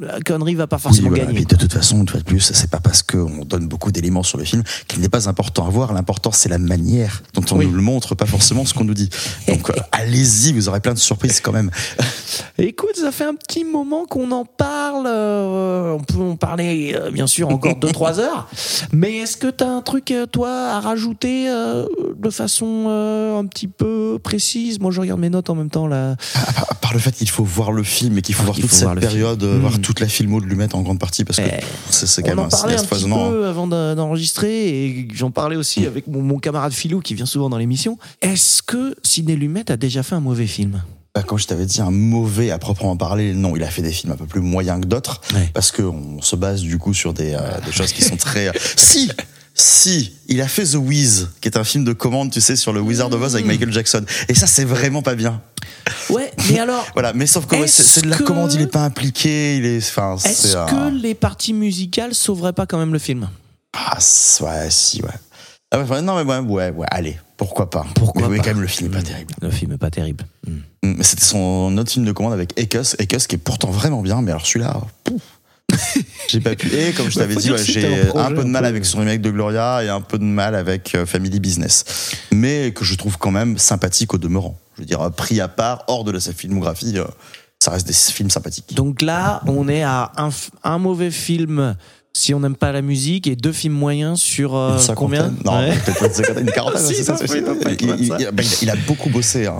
la 0.00 0.20
connerie 0.20 0.54
va 0.54 0.66
pas 0.66 0.78
forcément 0.78 1.08
Oui, 1.08 1.10
voilà. 1.16 1.24
gagner. 1.26 1.40
Mais 1.40 1.44
de 1.44 1.56
toute 1.56 1.72
façon, 1.72 1.98
une 2.00 2.08
fois 2.08 2.20
de 2.20 2.24
plus, 2.24 2.40
c'est 2.40 2.70
pas 2.70 2.80
parce 2.80 3.02
qu'on 3.02 3.44
donne 3.44 3.66
beaucoup 3.68 3.90
d'éléments 3.92 4.22
sur 4.22 4.38
le 4.38 4.44
film 4.44 4.62
qu'il 4.86 5.00
n'est 5.00 5.08
pas 5.08 5.28
important 5.28 5.66
à 5.66 5.70
voir. 5.70 5.92
L'important, 5.92 6.30
c'est 6.32 6.48
la 6.48 6.58
manière 6.58 7.22
dont 7.34 7.44
on 7.50 7.56
Oui. 7.58 7.66
nous 7.66 7.72
le 7.74 7.82
montre, 7.82 8.14
pas 8.14 8.26
forcément 8.26 8.64
ce 8.64 8.74
qu'on 8.74 8.84
nous 8.84 8.94
dit. 8.94 9.10
Donc, 9.48 9.70
euh, 9.70 9.74
allez-y, 9.92 10.52
vous 10.52 10.68
aurez 10.68 10.80
plein 10.80 10.94
de 10.94 10.98
surprises 10.98 11.40
quand 11.40 11.52
même. 11.52 11.70
Écoute, 12.58 12.96
ça 12.96 13.12
fait 13.12 13.24
un 13.24 13.34
petit 13.34 13.64
moment 13.64 14.04
qu'on 14.06 14.30
en 14.32 14.44
parle. 14.44 15.06
euh, 15.06 15.92
on 15.98 16.02
peut 16.02 16.20
en 16.20 16.36
parler, 16.36 16.94
euh, 16.98 17.10
bien 17.10 17.26
sûr, 17.26 17.48
encore 17.48 17.74
2-3 17.74 18.18
heures. 18.20 18.48
Mais 18.92 19.16
est-ce 19.18 19.36
que 19.36 19.48
tu 19.48 19.64
as 19.64 19.68
un 19.70 19.82
truc, 19.82 20.12
toi, 20.32 20.50
à 20.50 20.80
rajouter 20.80 21.48
euh, 21.50 21.86
de 22.16 22.30
façon 22.30 22.88
un 23.38 23.46
petit 23.46 23.68
peu 23.68 24.18
précise? 24.22 24.80
Moi, 24.80 24.90
je 24.90 25.00
regarde 25.00 25.20
mes 25.20 25.30
notes 25.30 25.50
en 25.50 25.54
même 25.54 25.70
temps, 25.70 25.86
là. 25.86 26.16
À 26.68 26.74
part 26.74 26.92
le 26.92 26.98
fait 26.98 27.12
qu'il 27.12 27.28
faut 27.28 27.44
voir 27.44 27.72
le 27.72 27.82
film 27.82 28.18
et 28.18 28.22
qu'il 28.22 28.34
faut 28.34 28.42
Ah, 28.42 28.46
voir 28.46 28.56
toute 28.56 28.66
faut 28.70 28.74
cette 28.76 28.84
voir 28.84 28.96
film. 28.98 29.08
période, 29.10 29.42
euh, 29.42 29.56
Mm. 29.58 29.60
voir 29.60 29.78
toute 29.88 30.00
la 30.00 30.06
filmo 30.06 30.38
de 30.42 30.44
Lumet 30.44 30.74
en 30.74 30.82
grande 30.82 30.98
partie, 30.98 31.24
parce 31.24 31.38
que 31.38 31.46
Eh, 31.46 31.64
c'est 31.88 32.22
quand 32.22 32.32
On 32.32 32.36
même 32.36 32.44
un 32.44 32.50
cinéaste 32.50 32.80
petit 32.84 32.88
foisonnant. 32.88 33.28
hein. 33.28 33.30
peu 33.30 33.46
avant 33.46 33.66
de- 33.66 33.94
d'enregistrer 33.94 34.68
et 34.84 35.08
j'en 35.14 35.30
parlais 35.30 35.56
aussi 35.56 35.86
avec 35.86 36.06
mon, 36.08 36.20
mon 36.20 36.38
camarade 36.38 36.72
Philou 36.72 37.00
qui 37.00 37.14
vient 37.14 37.24
souvent 37.24 37.48
dans 37.48 37.56
l'émission. 37.56 37.96
Est-ce 38.20 38.62
que 38.62 38.94
Sidney 39.02 39.34
Lumet 39.34 39.70
a 39.70 39.78
déjà 39.78 40.02
fait 40.02 40.14
un 40.14 40.20
mauvais 40.20 40.46
film? 40.46 40.82
Bah, 41.14 41.22
comme 41.22 41.38
je 41.38 41.46
t'avais 41.46 41.64
dit, 41.64 41.80
un 41.80 41.90
mauvais 41.90 42.50
à 42.50 42.58
proprement 42.58 42.98
parler, 42.98 43.32
non, 43.32 43.56
il 43.56 43.62
a 43.62 43.70
fait 43.70 43.80
des 43.80 43.92
films 43.92 44.12
un 44.12 44.16
peu 44.16 44.26
plus 44.26 44.42
moyens 44.42 44.78
que 44.82 44.86
d'autres, 44.86 45.22
Ouais. 45.34 45.48
parce 45.54 45.72
qu'on 45.72 46.20
se 46.20 46.36
base 46.36 46.60
du 46.60 46.76
coup 46.76 46.92
sur 46.92 47.14
des, 47.14 47.32
euh, 47.32 47.40
des 47.64 47.72
choses 47.72 47.92
qui 47.94 48.02
sont 48.02 48.18
très... 48.18 48.48
euh, 48.48 48.52
si 48.76 49.10
si, 49.60 50.12
il 50.28 50.40
a 50.40 50.46
fait 50.48 50.64
The 50.64 50.74
Wiz, 50.76 51.30
qui 51.40 51.48
est 51.48 51.56
un 51.58 51.64
film 51.64 51.84
de 51.84 51.92
commande, 51.92 52.30
tu 52.30 52.40
sais, 52.40 52.54
sur 52.56 52.72
le 52.72 52.80
Wizard 52.80 53.12
of 53.12 53.20
Oz 53.20 53.34
avec 53.34 53.46
Michael 53.46 53.72
Jackson. 53.72 54.04
Et 54.28 54.34
ça, 54.34 54.46
c'est 54.46 54.64
vraiment 54.64 55.02
pas 55.02 55.14
bien. 55.16 55.40
Ouais, 56.10 56.30
mais 56.50 56.58
alors, 56.60 56.86
Voilà, 56.94 57.12
mais 57.12 57.26
sauf 57.26 57.46
que 57.46 57.56
ouais, 57.56 57.66
c'est 57.66 58.02
de 58.02 58.08
la 58.08 58.18
commande, 58.18 58.52
il 58.52 58.60
est 58.60 58.66
pas 58.68 58.84
impliqué, 58.84 59.56
il 59.56 59.64
est... 59.66 59.78
Enfin, 59.78 60.16
est-ce 60.24 60.56
un- 60.56 60.66
que 60.66 60.94
les 61.02 61.14
parties 61.14 61.54
musicales 61.54 62.14
sauveraient 62.14 62.52
pas 62.52 62.66
quand 62.66 62.78
même 62.78 62.92
le 62.92 62.98
film? 63.00 63.28
Ah, 63.76 63.98
ouais, 64.40 64.70
si, 64.70 65.02
ouais. 65.02 65.08
Ah 65.70 65.80
ouais, 65.80 66.02
non, 66.02 66.16
mais 66.16 66.30
ouais, 66.30 66.38
ouais, 66.38 66.70
ouais, 66.70 66.86
allez, 66.90 67.18
pourquoi 67.36 67.68
pas. 67.68 67.84
Pourquoi 67.94 68.22
mais, 68.22 68.28
mais 68.28 68.36
pas 68.38 68.44
quand 68.44 68.50
même, 68.54 68.62
le 68.62 68.68
film 68.68 68.90
est 68.92 68.96
pas 68.96 69.02
terrible. 69.02 69.34
Le 69.42 69.50
film 69.50 69.72
est 69.72 69.78
pas 69.78 69.90
terrible. 69.90 70.24
Hmm. 70.46 70.52
Mm, 70.82 70.94
Mais 70.98 71.04
c'était 71.04 71.24
son 71.24 71.76
autre 71.76 71.90
film 71.90 72.04
de 72.06 72.12
commande 72.12 72.32
avec 72.32 72.58
Ekos, 72.58 72.94
Ekos 72.98 73.26
qui 73.28 73.34
est 73.34 73.38
pourtant 73.38 73.70
vraiment 73.70 74.00
bien, 74.02 74.22
mais 74.22 74.30
alors 74.30 74.46
celui-là, 74.46 74.80
pouf. 75.04 75.20
j'ai 76.26 76.40
pas 76.40 76.56
pu. 76.56 76.68
Et 76.74 76.92
comme 76.92 77.10
je 77.10 77.18
t'avais 77.18 77.36
dit, 77.36 77.50
ouais, 77.52 77.62
j'ai 77.62 77.86
un 78.14 78.30
peu 78.32 78.42
de 78.44 78.48
mal 78.48 78.62
peu- 78.62 78.68
avec 78.68 78.84
son 78.84 78.98
remake 78.98 79.20
de 79.20 79.30
Gloria 79.30 79.82
et 79.84 79.88
un 79.88 80.00
peu 80.00 80.18
de 80.18 80.24
mal 80.24 80.54
avec 80.54 80.94
euh, 80.94 81.06
Family 81.06 81.40
Business, 81.40 81.84
mais 82.32 82.72
que 82.72 82.84
je 82.84 82.94
trouve 82.96 83.18
quand 83.18 83.30
même 83.30 83.58
sympathique 83.58 84.14
au 84.14 84.18
demeurant. 84.18 84.58
Je 84.76 84.82
veux 84.82 84.86
dire, 84.86 85.00
euh, 85.00 85.10
pris 85.10 85.40
à 85.40 85.48
part, 85.48 85.84
hors 85.88 86.04
de 86.04 86.10
la- 86.12 86.20
sa 86.20 86.32
filmographie, 86.32 86.98
euh, 86.98 87.04
ça 87.60 87.70
reste 87.72 87.86
des 87.86 87.92
films 87.92 88.30
sympathiques. 88.30 88.74
Donc 88.74 89.02
là, 89.02 89.42
on 89.46 89.68
est 89.68 89.82
à 89.82 90.12
un 90.64 90.78
mauvais 90.78 91.10
film 91.10 91.76
si 92.18 92.34
on 92.34 92.40
n'aime 92.40 92.56
pas 92.56 92.72
la 92.72 92.82
musique 92.82 93.28
et 93.28 93.36
deux 93.36 93.52
films 93.52 93.74
moyens 93.74 94.18
sur 94.20 94.56
euh, 94.56 94.76
combien 94.96 95.32
Non, 95.44 95.58
Ouais. 95.60 95.72
peut-être 95.86 96.34
pas 96.34 96.40
une 96.40 96.50
quarantaine. 96.50 96.80
Si, 96.84 97.04
ça, 97.04 97.16
il 97.20 97.36
être 97.36 98.62
Il- 98.62 98.70
a 98.70 98.76
beaucoup 98.76 99.08
bossé. 99.08 99.46
hein. 99.46 99.56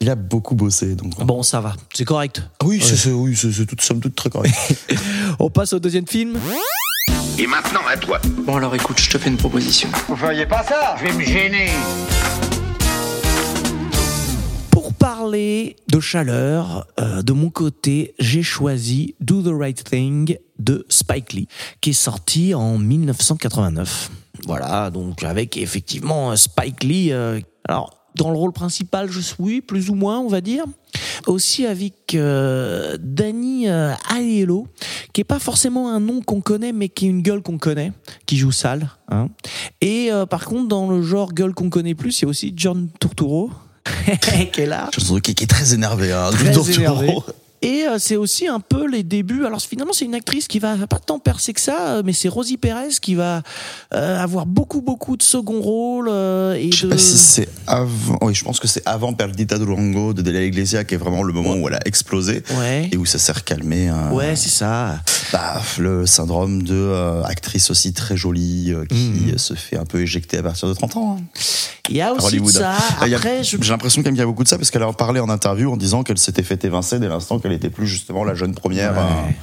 Il 0.00 0.08
a 0.08 0.14
beaucoup 0.14 0.54
bossé. 0.54 0.94
Donc. 0.94 1.12
Bon, 1.24 1.42
ça 1.42 1.60
va, 1.60 1.74
c'est 1.92 2.06
correct. 2.06 2.42
Ah 2.60 2.64
oui, 2.66 2.80
c'est 2.82 2.96
c'est- 2.96 3.10
oui, 3.10 3.36
toute 3.66 3.82
somme 3.82 4.00
toute 4.00 4.14
très 4.16 4.30
correct. 4.30 4.54
On 5.38 5.50
passe 5.50 5.74
au 5.74 5.78
deuxième 5.78 6.06
film. 6.06 6.38
Et 7.38 7.46
maintenant 7.46 7.80
à 7.88 7.96
toi. 7.98 8.18
Bon 8.46 8.56
alors 8.56 8.74
écoute, 8.74 8.98
je 9.00 9.10
te 9.10 9.18
fais 9.18 9.28
une 9.28 9.36
proposition. 9.36 9.88
Vous 10.08 10.16
feriez 10.16 10.46
pas 10.46 10.62
ça? 10.62 10.96
Je 10.98 11.04
vais 11.06 11.12
me 11.12 11.22
gêner. 11.24 11.68
Parler 15.20 15.76
de 15.92 16.00
chaleur, 16.00 16.86
euh, 16.98 17.20
de 17.20 17.34
mon 17.34 17.50
côté, 17.50 18.14
j'ai 18.18 18.42
choisi 18.42 19.16
Do 19.20 19.42
the 19.42 19.52
Right 19.54 19.84
Thing 19.84 20.38
de 20.58 20.86
Spike 20.88 21.34
Lee, 21.34 21.46
qui 21.82 21.90
est 21.90 21.92
sorti 21.92 22.54
en 22.54 22.78
1989. 22.78 24.10
Voilà, 24.46 24.90
donc 24.90 25.22
avec 25.22 25.58
effectivement 25.58 26.34
Spike 26.36 26.84
Lee. 26.84 27.12
euh, 27.12 27.38
alors, 27.68 28.00
dans 28.14 28.30
le 28.30 28.36
rôle 28.38 28.52
principal, 28.52 29.10
je 29.10 29.20
suis 29.20 29.60
plus 29.60 29.90
ou 29.90 29.94
moins, 29.94 30.18
on 30.18 30.28
va 30.28 30.40
dire. 30.40 30.64
Aussi 31.26 31.66
avec 31.66 32.14
euh, 32.14 32.96
Danny 32.98 33.68
euh, 33.68 33.92
Aiello, 34.14 34.68
qui 35.12 35.20
est 35.20 35.24
pas 35.24 35.38
forcément 35.38 35.90
un 35.90 36.00
nom 36.00 36.22
qu'on 36.22 36.40
connaît, 36.40 36.72
mais 36.72 36.88
qui 36.88 37.06
est 37.06 37.10
une 37.10 37.22
gueule 37.22 37.42
qu'on 37.42 37.58
connaît, 37.58 37.92
qui 38.26 38.38
joue 38.38 38.52
sale. 38.52 38.88
Hein. 39.08 39.28
Et 39.80 40.10
euh, 40.10 40.24
par 40.24 40.46
contre, 40.46 40.68
dans 40.68 40.90
le 40.90 41.02
genre 41.02 41.32
gueule 41.32 41.52
qu'on 41.52 41.68
connaît 41.68 41.94
plus, 41.94 42.20
il 42.20 42.22
y 42.22 42.26
a 42.26 42.28
aussi 42.28 42.52
John 42.56 42.88
Turturro, 43.00 43.50
qui 44.52 44.60
est 44.60 44.66
là. 44.66 44.88
Je 44.96 45.04
trouve 45.04 45.20
qui 45.20 45.34
qui 45.34 45.44
est 45.44 45.46
très 45.46 45.74
énervé. 45.74 46.12
Hein, 46.12 46.30
Très 46.32 46.72
énervé. 46.74 47.14
Et 47.62 47.84
euh, 47.86 47.98
c'est 47.98 48.16
aussi 48.16 48.46
un 48.46 48.60
peu 48.60 48.86
les 48.88 49.02
débuts. 49.02 49.44
Alors 49.44 49.60
finalement, 49.60 49.92
c'est 49.92 50.06
une 50.06 50.14
actrice 50.14 50.48
qui 50.48 50.58
va 50.58 50.76
pas 50.86 50.98
tant 50.98 51.18
percer 51.18 51.52
que 51.52 51.60
ça, 51.60 51.96
euh, 51.96 52.02
mais 52.04 52.12
c'est 52.14 52.28
Rosie 52.28 52.56
Perez 52.56 52.88
qui 53.02 53.14
va 53.14 53.42
euh, 53.94 54.18
avoir 54.18 54.46
beaucoup 54.46 54.80
beaucoup 54.80 55.16
de 55.16 55.22
second 55.22 55.60
rôle 55.60 56.08
euh, 56.10 56.54
et 56.54 56.70
Je 56.72 56.76
sais 56.78 56.86
de. 56.86 56.90
pas 56.92 56.98
si 56.98 57.18
c'est 57.18 57.48
avant. 57.66 58.18
Oui, 58.22 58.34
je 58.34 58.44
pense 58.44 58.60
que 58.60 58.66
c'est 58.68 58.82
avant 58.86 59.12
Perdita 59.12 59.58
Durango 59.58 60.14
de 60.14 60.22
Delia 60.22 60.42
Iglesia 60.42 60.84
qui 60.84 60.94
est 60.94 60.98
vraiment 60.98 61.22
le 61.22 61.32
moment 61.34 61.54
où 61.54 61.68
elle 61.68 61.74
a 61.74 61.80
explosé 61.84 62.42
Ouais. 62.58 62.88
et 62.92 62.96
où 62.96 63.04
ça 63.04 63.18
s'est 63.18 63.32
recalmé. 63.32 63.88
hein. 63.88 64.10
Ouais, 64.12 64.36
c'est 64.36 64.48
ça. 64.48 65.00
Bah, 65.32 65.60
le 65.78 66.06
syndrome 66.06 66.62
de 66.62 66.74
euh, 66.74 67.22
actrice 67.24 67.70
aussi 67.70 67.92
très 67.92 68.16
jolie 68.16 68.72
euh, 68.72 68.84
qui 68.86 69.32
euh, 69.32 69.38
se 69.38 69.54
fait 69.54 69.76
un 69.76 69.84
peu 69.84 70.00
éjecter 70.00 70.38
à 70.38 70.42
partir 70.42 70.66
de 70.68 70.74
30 70.74 70.96
ans. 70.96 71.18
hein. 71.20 71.22
Il 71.88 71.96
y 71.96 72.02
a 72.02 72.12
aussi 72.12 72.40
de 72.40 72.46
ça. 72.48 72.74
Après, 73.00 73.42
je... 73.42 73.56
J'ai 73.60 73.70
l'impression 73.70 74.00
quand 74.02 74.06
même 74.06 74.14
qu'il 74.14 74.20
y 74.20 74.22
a 74.22 74.26
beaucoup 74.26 74.44
de 74.44 74.48
ça 74.48 74.56
parce 74.56 74.70
qu'elle 74.70 74.82
a 74.84 74.92
parlé 74.92 75.18
en 75.18 75.28
interview 75.28 75.72
en 75.72 75.76
disant 75.76 76.04
qu'elle 76.04 76.18
s'était 76.18 76.44
fait 76.44 76.64
évincer 76.64 77.00
dès 77.00 77.08
l'instant 77.08 77.40
qu'elle 77.40 77.49
était 77.50 77.70
plus 77.70 77.86
justement 77.86 78.24
la 78.24 78.34
jeune 78.34 78.54
première. 78.54 78.92
Ouais. 78.92 78.98
hein. 78.98 79.34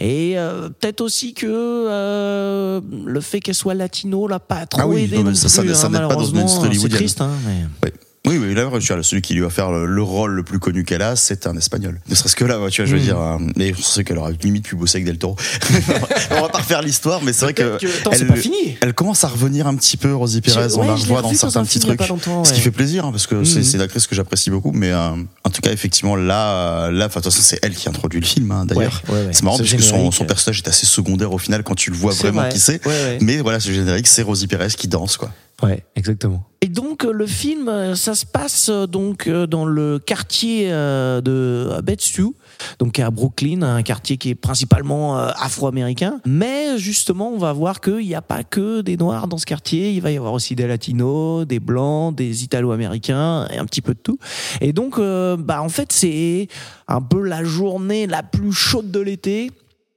Et 0.00 0.38
euh, 0.38 0.68
peut-être 0.68 1.00
aussi 1.00 1.34
que 1.34 1.46
euh, 1.46 2.80
le 3.04 3.20
fait 3.20 3.40
qu'elle 3.40 3.54
soit 3.54 3.74
latino 3.74 4.26
l'a 4.28 4.40
pas 4.40 4.66
trop 4.66 4.80
Ah 4.82 4.86
oui, 4.88 5.02
aidé 5.04 5.22
non, 5.22 5.34
ça- 5.34 5.48
ça- 5.48 5.62
plus, 5.62 5.74
ça 5.74 5.86
hein, 5.86 5.90
n'aide 5.90 6.08
pas 6.08 6.14
dans 6.14 6.24
une 6.24 6.34
malheureusement. 6.36 6.62
C'est 6.82 6.88
triste, 6.88 7.20
hein, 7.20 7.30
mais... 7.46 7.92
Oui, 8.24 8.38
oui, 8.40 8.54
là, 8.54 8.70
tu 8.80 8.92
vois, 8.92 9.02
celui 9.02 9.20
qui 9.20 9.34
lui 9.34 9.40
va 9.40 9.50
faire 9.50 9.72
le, 9.72 9.84
le 9.84 10.00
rôle 10.02 10.30
le 10.32 10.44
plus 10.44 10.60
connu 10.60 10.84
qu'elle 10.84 11.02
a, 11.02 11.16
c'est 11.16 11.48
un 11.48 11.56
espagnol. 11.56 11.98
Ne 12.08 12.14
serait-ce 12.14 12.36
que 12.36 12.44
là, 12.44 12.60
ouais, 12.60 12.70
tu 12.70 12.80
vois, 12.80 12.88
je 12.88 12.94
veux 12.94 13.00
Mm. 13.00 13.04
dire, 13.04 13.20
euh, 13.20 13.36
mais 13.56 13.74
je 13.76 13.82
sais 13.82 14.04
qu'elle 14.04 14.18
aurait 14.18 14.34
limite 14.44 14.64
pu 14.64 14.76
bosser 14.76 14.98
avec 14.98 15.06
Del 15.06 15.18
Toro. 15.18 15.34
On 16.30 16.40
va 16.42 16.48
pas 16.48 16.58
refaire 16.58 16.82
l'histoire, 16.82 17.20
mais 17.24 17.32
c'est 17.32 17.46
vrai 17.46 17.52
que. 17.54 17.78
Que- 17.78 17.86
Attends, 17.98 18.10
c'est 18.12 18.20
elle- 18.20 18.28
pas 18.28 18.36
fini. 18.36 18.76
Elle 18.80 18.94
commence 18.94 19.24
à 19.24 19.28
revenir 19.28 19.66
un 19.66 19.74
petit 19.74 19.96
peu, 19.96 20.14
Rosie 20.14 20.40
Perez. 20.40 20.72
On 20.76 20.82
ouais, 20.82 20.86
la 20.86 20.94
revoit 20.94 21.22
dans 21.22 21.34
certains 21.34 21.64
petits 21.64 21.80
trucs. 21.80 22.06
longtemps, 22.06 22.44
Ce 22.44 22.50
qui 22.52 22.58
ouais. 22.58 22.62
fait 22.62 22.70
plaisir, 22.70 23.06
hein, 23.06 23.10
parce 23.10 23.26
que 23.26 23.42
c'est 23.42 23.58
Mhm. 23.58 23.64
c'est 23.64 23.76
une 23.78 23.82
actrice 23.82 24.06
que 24.06 24.14
j'apprécie 24.14 24.50
beaucoup, 24.50 24.70
mais 24.70 24.92
euh, 24.92 25.10
en 25.42 25.50
tout 25.50 25.60
cas, 25.60 25.72
effectivement, 25.72 26.14
là, 26.14 26.50
euh, 26.86 26.90
là, 26.92 27.06
enfin, 27.06 27.18
de 27.18 27.24
toute 27.24 27.32
façon, 27.32 27.42
c'est 27.44 27.58
elle 27.62 27.74
qui 27.74 27.88
introduit 27.88 28.20
le 28.20 28.26
film, 28.26 28.52
hein, 28.52 28.66
d'ailleurs. 28.66 29.02
Ouais, 29.08 29.14
ouais, 29.14 29.20
ouais. 29.26 29.32
C'est 29.32 29.42
marrant, 29.42 29.56
Ce 29.56 29.62
parce 29.62 29.74
que 29.74 29.82
son, 29.82 30.12
son 30.12 30.26
personnage 30.26 30.58
est 30.58 30.68
assez 30.68 30.86
secondaire 30.86 31.32
au 31.32 31.38
final 31.38 31.64
quand 31.64 31.74
tu 31.74 31.90
le 31.90 31.96
vois 31.96 32.12
vraiment 32.12 32.42
vrai. 32.42 32.50
qui 32.52 32.60
c'est. 32.60 32.86
Ouais, 32.86 32.92
ouais. 32.92 33.18
Mais 33.20 33.38
voilà, 33.38 33.58
ce 33.58 33.72
générique, 33.72 34.06
c'est 34.06 34.22
Rosie 34.22 34.46
Perez 34.46 34.68
qui 34.76 34.86
danse, 34.86 35.16
quoi. 35.16 35.32
Ouais, 35.62 35.84
exactement. 35.94 36.44
Et 36.64 36.68
donc 36.68 37.04
euh, 37.04 37.12
le 37.12 37.26
film, 37.26 37.68
euh, 37.68 37.96
ça 37.96 38.14
se 38.14 38.24
passe 38.24 38.68
euh, 38.68 38.86
donc 38.86 39.28
dans 39.28 39.64
le 39.64 39.98
quartier 39.98 40.70
de 40.70 41.80
Bed-Stuy, 41.82 42.34
donc 42.78 43.00
à 43.00 43.10
Brooklyn, 43.10 43.62
un 43.62 43.82
quartier 43.82 44.16
qui 44.16 44.30
est 44.30 44.34
principalement 44.36 45.16
afro-américain. 45.16 46.20
Mais 46.24 46.78
justement, 46.78 47.30
on 47.30 47.38
va 47.38 47.52
voir 47.52 47.80
qu'il 47.80 48.06
n'y 48.06 48.14
a 48.14 48.22
pas 48.22 48.44
que 48.44 48.80
des 48.80 48.96
noirs 48.96 49.26
dans 49.26 49.38
ce 49.38 49.46
quartier. 49.46 49.92
Il 49.92 50.00
va 50.00 50.12
y 50.12 50.16
avoir 50.16 50.32
aussi 50.32 50.54
des 50.54 50.66
latinos, 50.66 51.46
des 51.46 51.60
blancs, 51.60 52.14
des 52.14 52.44
italo-américains 52.44 53.48
et 53.52 53.58
un 53.58 53.64
petit 53.64 53.82
peu 53.82 53.94
de 53.94 53.98
tout. 53.98 54.18
Et 54.60 54.72
donc, 54.72 54.98
bah 54.98 55.62
en 55.62 55.68
fait, 55.68 55.92
c'est 55.92 56.48
un 56.86 57.00
peu 57.00 57.22
la 57.22 57.42
journée 57.42 58.06
la 58.06 58.22
plus 58.22 58.52
chaude 58.52 58.90
de 58.90 59.00
l'été. 59.00 59.50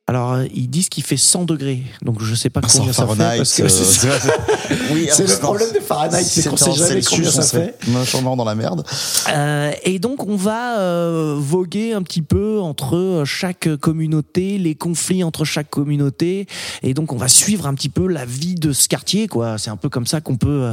Alors, 0.08 0.34
euh, 0.34 0.46
ils 0.54 0.70
disent 0.70 0.90
qu'il 0.90 1.04
fait 1.04 1.18
100 1.18 1.46
degrés, 1.46 1.82
donc 2.04 2.22
je 2.22 2.36
sais 2.36 2.52
pas 2.52 2.62
Sans 2.68 2.80
combien 2.80 2.94
ça 2.94 3.08
fait. 3.08 3.16
Fahrenheit, 3.16 3.38
parce 3.38 3.56
que 3.56 3.64
euh, 3.64 3.68
c'est 3.70 4.08
oui, 4.94 5.08
C'est 5.12 5.28
le 5.28 5.40
problème 5.40 5.72
des 5.74 5.82
Fahrenheit, 5.82 6.24
c'est 6.24 6.48
qu'on 6.48 6.58
sait 6.58 6.74
jamais 6.74 7.02
combien 7.02 7.32
ça 7.32 7.42
serait 7.42 7.76
vachement 7.88 8.38
dans 8.38 8.46
la 8.46 8.54
merde. 8.54 8.86
Euh, 9.34 9.72
et 9.82 9.98
donc 9.98 10.28
on 10.28 10.36
va 10.36 10.78
euh, 10.78 11.36
voguer 11.40 11.94
un 11.94 12.04
petit 12.04 12.22
peu 12.22 12.60
entre 12.60 13.24
chaque 13.26 13.76
communauté, 13.78 14.60
les 14.60 14.76
conflits 14.76 15.24
entre 15.24 15.44
chaque 15.44 15.72
communauté, 15.72 16.46
et 16.84 16.94
donc 16.94 17.12
on 17.12 17.18
va 17.18 17.28
suivre 17.28 17.66
un 17.66 17.74
petit 17.74 17.90
peu 17.90 18.08
la 18.08 18.26
vie 18.26 18.54
de 18.54 18.74
ce 18.74 18.88
quartier, 18.88 19.28
quoi. 19.28 19.58
C'est 19.58 19.72
un 19.72 19.78
peu 19.78 19.90
comme 19.90 20.06
ça 20.06 20.22
qu'on 20.22 20.38
peut. 20.38 20.72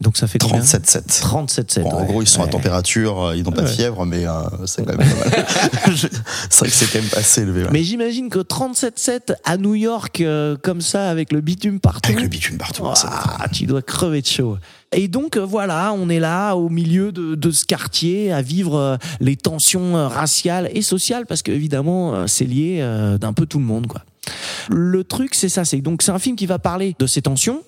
Donc 0.00 0.16
ça 0.16 0.26
fait 0.28 0.38
combien? 0.38 0.60
37,7. 0.60 1.20
37,7. 1.22 1.82
Bon, 1.82 1.90
En 1.90 2.00
ouais. 2.00 2.06
gros, 2.06 2.22
ils 2.22 2.28
sont 2.28 2.42
à 2.42 2.46
température, 2.46 3.20
euh, 3.22 3.36
ils 3.36 3.42
n'ont 3.42 3.50
pas 3.50 3.62
de 3.62 3.66
Ouais. 3.66 3.72
fièvre, 3.72 4.04
mais 4.06 4.26
euh, 4.26 4.32
c'est 4.66 4.84
quand 4.84 4.96
même 4.96 5.08
pas 5.08 5.28
mal. 5.30 5.46
C'est 6.50 6.58
vrai 6.60 6.68
que 6.68 6.74
c'est 6.74 6.86
quand 6.86 7.00
même 7.00 7.10
assez 7.16 7.42
élevé. 7.42 7.66
Mais 7.72 7.82
j'imagine 7.82 8.28
que 8.30 8.38
37,7 8.38 9.34
à 9.44 9.56
New 9.56 9.74
York, 9.74 10.20
euh, 10.20 10.56
comme 10.62 10.80
ça, 10.80 11.10
avec 11.10 11.32
le 11.32 11.40
bitume 11.40 11.80
partout. 11.80 12.10
Avec 12.10 12.20
le 12.22 12.28
bitume 12.28 12.58
partout. 12.58 12.82
Doit 12.82 12.92
être- 12.92 13.50
tu 13.52 13.66
dois 13.66 13.82
crever 13.82 14.22
de 14.22 14.26
chaud. 14.26 14.56
Et 14.92 15.08
donc 15.08 15.36
voilà, 15.36 15.92
on 15.92 16.08
est 16.08 16.20
là 16.20 16.54
au 16.54 16.68
milieu 16.68 17.12
de, 17.12 17.34
de 17.34 17.50
ce 17.50 17.64
quartier 17.64 18.32
à 18.32 18.40
vivre 18.40 18.98
les 19.20 19.36
tensions 19.36 20.08
raciales 20.08 20.70
et 20.72 20.80
sociales 20.82 21.26
parce 21.26 21.42
qu'évidemment 21.42 22.26
c'est 22.26 22.46
lié 22.46 22.80
d'un 23.20 23.32
peu 23.34 23.44
tout 23.44 23.58
le 23.58 23.64
monde 23.66 23.86
quoi. 23.86 24.02
Le 24.70 25.04
truc 25.04 25.34
c'est 25.34 25.50
ça, 25.50 25.66
c'est 25.66 25.82
donc 25.82 26.00
c'est 26.02 26.10
un 26.12 26.18
film 26.18 26.36
qui 26.36 26.46
va 26.46 26.58
parler 26.58 26.96
de 26.98 27.06
ces 27.06 27.20
tensions, 27.20 27.62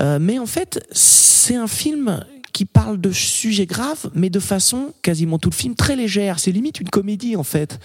euh, 0.00 0.18
mais 0.20 0.38
en 0.38 0.46
fait 0.46 0.84
c'est 0.92 1.56
un 1.56 1.66
film 1.66 2.24
qui 2.54 2.64
parle 2.64 2.98
de 3.00 3.10
sujets 3.10 3.66
graves, 3.66 4.10
mais 4.14 4.30
de 4.30 4.38
façon 4.38 4.94
quasiment 5.02 5.38
tout 5.38 5.50
le 5.50 5.54
film 5.54 5.74
très 5.74 5.96
légère. 5.96 6.38
C'est 6.38 6.52
limite 6.52 6.80
une 6.80 6.88
comédie 6.88 7.36
en 7.36 7.42
fait. 7.42 7.80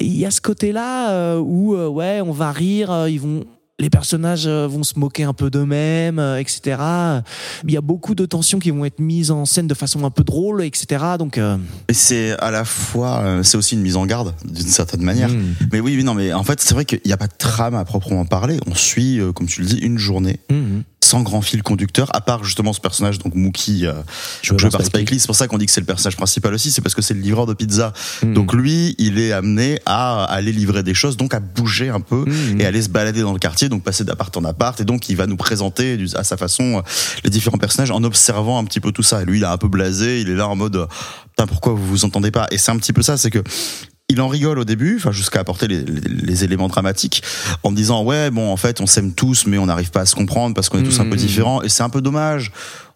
Il 0.00 0.18
y 0.18 0.26
a 0.26 0.30
ce 0.30 0.40
côté-là 0.40 1.12
euh, 1.12 1.38
où 1.38 1.74
euh, 1.74 1.86
ouais, 1.86 2.20
on 2.20 2.32
va 2.32 2.50
rire, 2.50 2.90
euh, 2.90 3.08
ils 3.08 3.20
vont 3.20 3.46
les 3.80 3.90
personnages 3.90 4.48
vont 4.48 4.82
se 4.82 4.98
moquer 4.98 5.22
un 5.22 5.32
peu 5.32 5.50
d'eux-mêmes, 5.50 6.18
etc. 6.38 6.78
Il 7.64 7.72
y 7.72 7.76
a 7.76 7.80
beaucoup 7.80 8.14
de 8.14 8.26
tensions 8.26 8.58
qui 8.58 8.70
vont 8.70 8.84
être 8.84 8.98
mises 8.98 9.30
en 9.30 9.44
scène 9.44 9.68
de 9.68 9.74
façon 9.74 10.04
un 10.04 10.10
peu 10.10 10.24
drôle, 10.24 10.64
etc. 10.64 11.04
Donc, 11.18 11.38
euh, 11.38 11.56
Et 11.88 11.94
c'est 11.94 12.32
à 12.40 12.50
la 12.50 12.64
fois, 12.64 13.20
euh, 13.20 13.42
c'est 13.42 13.56
aussi 13.56 13.76
une 13.76 13.82
mise 13.82 13.96
en 13.96 14.06
garde 14.06 14.34
d'une 14.44 14.66
certaine 14.66 15.02
manière. 15.02 15.28
Mm. 15.28 15.54
Mais 15.72 15.80
oui, 15.80 15.94
oui, 15.96 16.02
non, 16.02 16.14
mais 16.14 16.32
en 16.32 16.42
fait, 16.42 16.60
c'est 16.60 16.74
vrai 16.74 16.84
qu'il 16.84 17.00
n'y 17.06 17.12
a 17.12 17.16
pas 17.16 17.28
de 17.28 17.36
trame 17.38 17.74
à 17.74 17.84
proprement 17.84 18.24
parler. 18.24 18.58
On 18.66 18.74
suit, 18.74 19.20
euh, 19.20 19.32
comme 19.32 19.46
tu 19.46 19.60
le 19.60 19.68
dis, 19.68 19.78
une 19.78 19.98
journée 19.98 20.40
mhm. 20.50 20.82
Sans 21.00 21.22
grand 21.22 21.40
fil 21.40 21.62
conducteur, 21.62 22.14
à 22.14 22.20
part 22.20 22.44
justement 22.44 22.72
ce 22.72 22.80
personnage, 22.80 23.18
donc 23.18 23.34
Mookie, 23.34 23.86
euh, 23.86 23.94
Joué 24.42 24.58
par 24.70 24.84
Spike 24.84 25.10
Lee. 25.10 25.20
C'est 25.20 25.26
pour 25.26 25.36
ça 25.36 25.46
qu'on 25.46 25.56
dit 25.56 25.66
que 25.66 25.72
c'est 25.72 25.80
le 25.80 25.86
personnage 25.86 26.16
principal 26.16 26.52
aussi, 26.52 26.70
c'est 26.70 26.82
parce 26.82 26.94
que 26.94 27.02
c'est 27.02 27.14
le 27.14 27.20
livreur 27.20 27.46
de 27.46 27.54
pizza. 27.54 27.92
Mhm. 28.22 28.34
Donc 28.34 28.52
lui, 28.52 28.94
il 28.98 29.18
est 29.18 29.32
amené 29.32 29.80
à 29.86 30.24
aller 30.24 30.52
livrer 30.52 30.82
des 30.82 30.94
choses, 30.94 31.16
donc 31.16 31.34
à 31.34 31.40
bouger 31.40 31.88
un 31.88 32.00
peu 32.00 32.24
Mhm. 32.26 32.60
et 32.60 32.66
aller 32.66 32.82
se 32.82 32.88
balader 32.88 33.22
dans 33.22 33.32
le 33.32 33.38
quartier, 33.38 33.68
donc 33.68 33.84
passer 33.84 34.04
d'appart 34.04 34.36
en 34.36 34.44
appart, 34.44 34.78
et 34.80 34.84
donc 34.84 35.08
il 35.08 35.16
va 35.16 35.26
nous 35.26 35.36
présenter 35.36 35.98
à 36.14 36.24
sa 36.24 36.36
façon 36.36 36.78
euh, 36.78 36.82
les 37.24 37.30
différents 37.30 37.58
personnages 37.58 37.90
en 37.90 38.02
observant 38.02 38.58
un 38.58 38.64
petit 38.64 38.80
peu 38.80 38.92
tout 38.92 39.02
ça. 39.02 39.22
Et 39.22 39.24
lui, 39.24 39.38
il 39.38 39.42
est 39.44 39.46
un 39.46 39.56
peu 39.56 39.68
blasé, 39.68 40.20
il 40.20 40.28
est 40.28 40.34
là 40.36 40.48
en 40.48 40.56
mode, 40.56 40.76
euh, 40.76 40.86
putain, 41.30 41.46
pourquoi 41.46 41.72
vous 41.72 41.86
vous 41.86 42.04
entendez 42.04 42.30
pas? 42.30 42.46
Et 42.50 42.58
c'est 42.58 42.70
un 42.72 42.76
petit 42.76 42.92
peu 42.92 43.02
ça, 43.02 43.16
c'est 43.16 43.30
que 43.30 43.42
il 44.10 44.20
en 44.20 44.28
rigole 44.28 44.58
au 44.58 44.64
début, 44.64 44.96
enfin 44.96 45.12
jusqu'à 45.12 45.40
apporter 45.40 45.68
les, 45.68 45.80
les- 45.82 46.00
les 46.08 46.44
éléments 46.44 46.68
dramatiques, 46.68 47.22
en 47.62 47.72
disant 47.72 48.02
ouais 48.04 48.30
bon 48.30 48.50
en 48.50 48.56
fait 48.56 48.80
on 48.80 48.86
s'aime 48.86 49.12
tous 49.12 49.46
mais 49.46 49.58
on 49.58 49.66
n'arrive 49.66 49.90
pas 49.90 50.00
à 50.00 50.06
se 50.06 50.14
comprendre 50.14 50.54
parce 50.54 50.68
qu'on 50.68 50.78
est 50.78 50.82
tous 50.82 50.98
un 51.00 51.04
peu 51.04 51.10
Mhm. 51.10 51.16
différents 51.16 51.62
et 51.62 51.68
c'est 51.68 51.82
un 51.82 51.90
peu 51.90 52.00
dommage. 52.00 52.50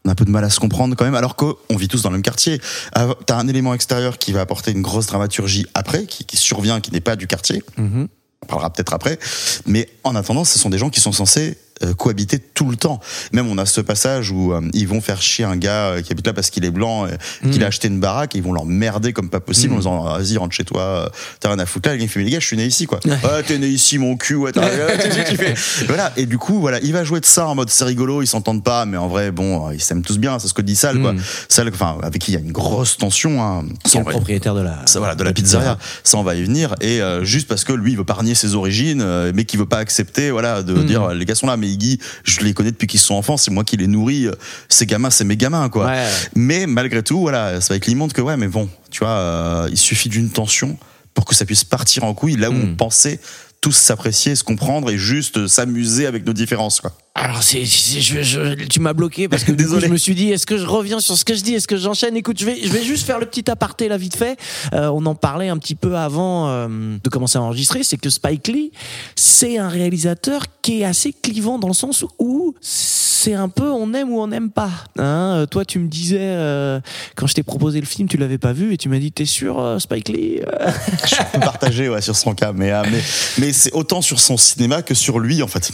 On 0.04 0.08
a 0.08 0.12
un 0.12 0.14
peu 0.16 0.24
de 0.24 0.30
mal 0.30 0.42
à 0.42 0.50
se 0.50 0.58
comprendre 0.58 0.96
quand 0.96 1.04
même 1.04 1.14
alors 1.14 1.36
qu'on 1.36 1.54
vit 1.76 1.86
tous 1.86 2.02
dans 2.02 2.08
le 2.10 2.14
même 2.16 2.22
quartier. 2.22 2.60
Ah, 2.94 3.08
T'as 3.26 3.36
un 3.36 3.46
élément 3.46 3.72
extérieur 3.72 4.18
qui 4.18 4.32
va 4.32 4.40
apporter 4.40 4.72
une 4.72 4.82
grosse 4.82 5.06
dramaturgie 5.06 5.66
après, 5.74 6.06
qui, 6.06 6.24
qui 6.24 6.36
survient, 6.36 6.80
qui 6.80 6.90
n'est 6.92 7.00
pas 7.00 7.14
du 7.14 7.26
quartier. 7.28 7.62
Mhm. 7.76 8.08
On 8.42 8.46
parlera 8.46 8.72
peut-être 8.72 8.92
après. 8.94 9.20
Mais 9.66 9.88
en 10.02 10.16
attendant, 10.16 10.42
ce 10.44 10.58
sont 10.58 10.70
des 10.70 10.78
gens 10.78 10.90
qui 10.90 11.00
sont 11.00 11.12
censés 11.12 11.56
cohabiter 11.96 12.38
tout 12.38 12.70
le 12.70 12.76
temps. 12.76 13.00
Même 13.32 13.48
on 13.48 13.58
a 13.58 13.66
ce 13.66 13.80
passage 13.80 14.30
où 14.30 14.52
euh, 14.52 14.60
ils 14.72 14.88
vont 14.88 15.00
faire 15.00 15.20
chier 15.22 15.44
un 15.44 15.56
gars 15.56 15.88
euh, 15.88 16.02
qui 16.02 16.12
habite 16.12 16.26
là 16.26 16.32
parce 16.32 16.50
qu'il 16.50 16.64
est 16.64 16.70
blanc, 16.70 17.06
qu'il 17.50 17.62
a 17.64 17.66
acheté 17.66 17.88
une 17.88 18.00
baraque, 18.00 18.34
et 18.34 18.38
ils 18.38 18.44
vont 18.44 18.52
l'emmerder 18.52 19.12
comme 19.12 19.30
pas 19.30 19.40
possible 19.40 19.74
en 19.74 19.78
disant 19.78 20.04
vas-y 20.04 20.36
rentre 20.36 20.54
chez 20.54 20.64
toi, 20.64 20.82
euh, 20.82 21.08
t'as 21.40 21.48
rien 21.48 21.58
à 21.58 21.66
foutre 21.66 21.88
là. 21.88 21.94
Le 21.94 21.98
gars 21.98 22.04
il 22.04 22.08
fait 22.08 22.20
mais 22.20 22.26
les 22.26 22.32
gars 22.32 22.40
je 22.40 22.46
suis 22.46 22.56
né 22.56 22.66
ici 22.66 22.86
quoi. 22.86 23.00
Ouais 23.06 23.42
t'es 23.46 23.58
né 23.58 23.68
ici 23.68 23.98
mon 23.98 24.16
cul, 24.16 24.34
ouais 24.34 24.52
Voilà 25.86 26.12
et 26.16 26.26
du 26.26 26.38
coup 26.38 26.60
voilà 26.60 26.78
il 26.82 26.92
va 26.92 27.04
jouer 27.04 27.20
de 27.20 27.26
ça 27.26 27.46
en 27.46 27.54
mode 27.54 27.70
c'est 27.70 27.84
rigolo, 27.84 28.22
ils 28.22 28.26
s'entendent 28.26 28.64
pas, 28.64 28.84
mais 28.86 28.96
en 28.96 29.08
vrai 29.08 29.30
bon 29.30 29.68
euh, 29.68 29.74
ils 29.74 29.82
s'aiment 29.82 30.02
tous 30.02 30.18
bien, 30.18 30.38
c'est 30.38 30.48
ce 30.48 30.54
que 30.54 30.62
dit 30.62 30.76
Sal 30.76 31.00
quoi. 31.00 31.12
Mm. 31.12 31.20
Sal 31.48 31.68
enfin 31.68 31.98
avec 32.02 32.22
qui 32.22 32.32
il 32.32 32.34
y 32.34 32.38
a 32.38 32.40
une 32.40 32.52
grosse 32.52 32.96
tension. 32.96 33.42
Hein. 33.42 33.64
le 33.94 34.04
propriétaire 34.04 34.54
de 34.54 34.62
la, 34.62 34.86
ça, 34.86 34.98
voilà, 34.98 35.14
de 35.14 35.24
la 35.24 35.32
pizzeria. 35.32 35.78
Ça, 36.04 36.16
on 36.16 36.22
va 36.22 36.34
y 36.34 36.42
venir. 36.42 36.74
Et 36.80 37.00
euh, 37.00 37.24
juste 37.24 37.48
parce 37.48 37.64
que 37.64 37.72
lui, 37.72 37.92
il 37.92 37.98
veut 37.98 38.04
pas 38.04 38.14
renier 38.14 38.34
ses 38.34 38.54
origines, 38.54 39.02
euh, 39.02 39.32
mais 39.34 39.44
qu'il 39.44 39.58
veut 39.58 39.66
pas 39.66 39.78
accepter, 39.78 40.30
voilà, 40.30 40.62
de 40.62 40.82
dire 40.82 41.10
les 41.10 41.24
gars 41.24 41.34
sont 41.34 41.46
là, 41.46 41.56
mais 41.56 41.71
Iggy, 41.72 41.98
je 42.24 42.40
les 42.40 42.54
connais 42.54 42.70
depuis 42.70 42.86
qu'ils 42.86 43.00
sont 43.00 43.14
enfants, 43.14 43.36
c'est 43.36 43.50
moi 43.50 43.64
qui 43.64 43.76
les 43.76 43.86
nourris. 43.86 44.26
euh, 44.26 44.32
Ces 44.68 44.86
gamins, 44.86 45.10
c'est 45.10 45.24
mes 45.24 45.36
gamins, 45.36 45.68
quoi. 45.68 45.86
Ouais. 45.86 46.06
Mais 46.34 46.66
malgré 46.66 47.02
tout, 47.02 47.20
voilà, 47.20 47.60
ça 47.60 47.74
va 47.74 47.80
lui 47.84 47.94
montre 47.94 48.14
que 48.14 48.20
ouais, 48.22 48.36
mais 48.36 48.48
bon, 48.48 48.68
tu 48.90 49.00
vois, 49.00 49.08
euh, 49.10 49.68
il 49.70 49.78
suffit 49.78 50.08
d'une 50.08 50.30
tension 50.30 50.76
pour 51.14 51.24
que 51.24 51.34
ça 51.34 51.44
puisse 51.44 51.64
partir 51.64 52.04
en 52.04 52.14
couille 52.14 52.36
là 52.36 52.50
où 52.50 52.54
Mhm. 52.54 52.70
on 52.72 52.76
pensait 52.76 53.20
tous 53.60 53.72
s'apprécier, 53.76 54.34
se 54.34 54.42
comprendre 54.42 54.90
et 54.90 54.98
juste 54.98 55.46
s'amuser 55.46 56.06
avec 56.06 56.26
nos 56.26 56.32
différences, 56.32 56.80
quoi. 56.80 56.92
Alors, 57.14 57.42
c'est, 57.42 57.66
c'est- 57.66 58.00
je, 58.00 58.22
je- 58.22 58.54
tu 58.66 58.80
m'as 58.80 58.94
bloqué 58.94 59.28
parce 59.28 59.44
que 59.44 59.52
coup, 59.52 59.78
je 59.80 59.86
me 59.86 59.96
suis 59.98 60.14
dit, 60.14 60.30
est-ce 60.30 60.46
que 60.46 60.56
je 60.56 60.64
reviens 60.64 60.98
sur 60.98 61.16
ce 61.16 61.24
que 61.26 61.34
je 61.34 61.42
dis, 61.42 61.54
est-ce 61.54 61.68
que 61.68 61.76
j'enchaîne? 61.76 62.16
Écoute, 62.16 62.38
je 62.40 62.46
vais, 62.46 62.58
je 62.62 62.68
vais 62.72 62.82
juste 62.82 63.04
faire 63.06 63.18
le 63.18 63.26
petit 63.26 63.50
aparté 63.50 63.88
là 63.88 63.98
vite 63.98 64.16
fait. 64.16 64.38
Euh, 64.72 64.88
on 64.94 65.04
en 65.04 65.14
parlait 65.14 65.48
un 65.50 65.58
petit 65.58 65.74
peu 65.74 65.96
avant 65.98 66.48
euh, 66.48 66.96
de 67.02 67.08
commencer 67.10 67.36
à 67.36 67.42
enregistrer, 67.42 67.82
c'est 67.84 67.98
que 67.98 68.08
Spike 68.08 68.48
Lee, 68.48 68.72
c'est 69.14 69.58
un 69.58 69.68
réalisateur 69.68 70.44
qui 70.62 70.80
est 70.80 70.84
assez 70.84 71.12
clivant 71.12 71.58
dans 71.58 71.68
le 71.68 71.74
sens 71.74 72.04
où 72.18 72.54
c'est 72.62 73.34
un 73.34 73.48
peu 73.50 73.70
on 73.70 73.92
aime 73.94 74.10
ou 74.10 74.20
on 74.20 74.26
n'aime 74.28 74.50
pas. 74.50 74.70
Hein 74.98 75.36
Euh, 75.42 75.46
toi, 75.46 75.64
tu 75.66 75.78
me 75.78 75.88
disais 75.88 76.16
euh, 76.20 76.80
quand 77.14 77.26
je 77.26 77.34
t'ai 77.34 77.42
proposé 77.42 77.78
le 77.80 77.86
film, 77.86 78.08
tu 78.08 78.16
l'avais 78.16 78.38
pas 78.38 78.52
vu 78.54 78.72
et 78.72 78.78
tu 78.78 78.88
m'as 78.88 78.98
dit, 78.98 79.12
t'es 79.12 79.26
sûr, 79.26 79.60
euh, 79.60 79.78
Spike 79.78 80.08
Lee? 80.08 80.40
Je 81.04 81.08
suis 81.08 81.20
un 81.20 81.24
peu 81.26 81.40
partagé 81.40 81.88
ouais, 81.90 82.00
sur 82.00 82.16
son 82.16 82.34
cas, 82.34 82.52
mais, 82.52 82.72
euh, 82.72 82.82
mais, 82.90 83.00
mais 83.38 83.52
c'est 83.52 83.72
autant 83.74 84.00
sur 84.02 84.18
son 84.18 84.36
cinéma 84.38 84.80
que 84.82 84.94
sur 84.94 85.18
lui, 85.18 85.42
en 85.42 85.46
fait. 85.46 85.70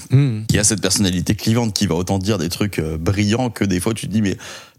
qui 0.48 0.58
a 0.58 0.64
cette 0.64 0.80
personnalité 0.82 1.27
clivante 1.34 1.74
qui 1.74 1.86
va 1.86 1.94
autant 1.94 2.18
dire 2.18 2.38
des 2.38 2.48
trucs 2.48 2.78
euh, 2.78 2.96
brillants 2.98 3.50
que 3.50 3.64
des 3.64 3.80
fois 3.80 3.94
tu 3.94 4.06
te 4.06 4.12
dis 4.12 4.22
mais 4.22 4.36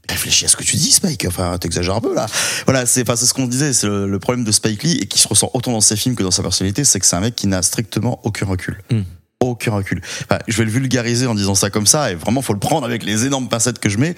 réfléchis 0.08 0.46
à 0.46 0.48
ce 0.48 0.56
que 0.56 0.64
tu 0.64 0.76
dis 0.76 0.92
Spike. 0.92 1.26
Enfin 1.26 1.58
t'exagères 1.58 1.96
un 1.96 2.02
peu 2.02 2.14
là. 2.14 2.26
Voilà 2.66 2.86
c'est 2.86 3.02
enfin, 3.04 3.16
c'est 3.16 3.26
ce 3.26 3.34
qu'on 3.34 3.48
disait 3.48 3.74
c'est 3.74 3.88
le, 3.88 4.08
le 4.08 4.20
problème 4.20 4.44
de 4.44 4.52
Spike 4.52 4.84
Lee 4.84 4.98
et 5.02 5.06
qui 5.06 5.20
se 5.20 5.28
ressent 5.28 5.52
autant 5.54 5.72
dans 5.72 5.82
ses 5.82 5.96
films 5.96 6.16
que 6.16 6.24
dans 6.24 6.32
sa 6.32 6.42
personnalité 6.42 6.84
c'est 6.84 7.00
que 7.00 7.06
c'est 7.06 7.16
un 7.16 7.22
mec 7.22 7.36
qui 7.36 7.48
n'a 7.48 7.62
strictement 7.62 8.20
aucun 8.24 8.46
recul. 8.46 8.82
Mm. 8.92 9.02
aucun 9.42 9.72
recul. 9.72 10.02
Enfin, 10.24 10.40
je 10.48 10.58
vais 10.58 10.66
le 10.66 10.72
vulgariser 10.72 11.28
en 11.28 11.36
disant 11.36 11.56
ça 11.56 11.70
comme 11.70 11.88
ça 11.88 12.12
et 12.12 12.16
vraiment 12.16 12.42
faut 12.42 12.54
le 12.54 12.60
prendre 12.60 12.86
avec 12.86 13.04
les 13.04 13.26
énormes 13.26 13.50
pincettes 13.50 13.80
que 13.80 13.90
je 13.90 13.98
mets 13.98 14.16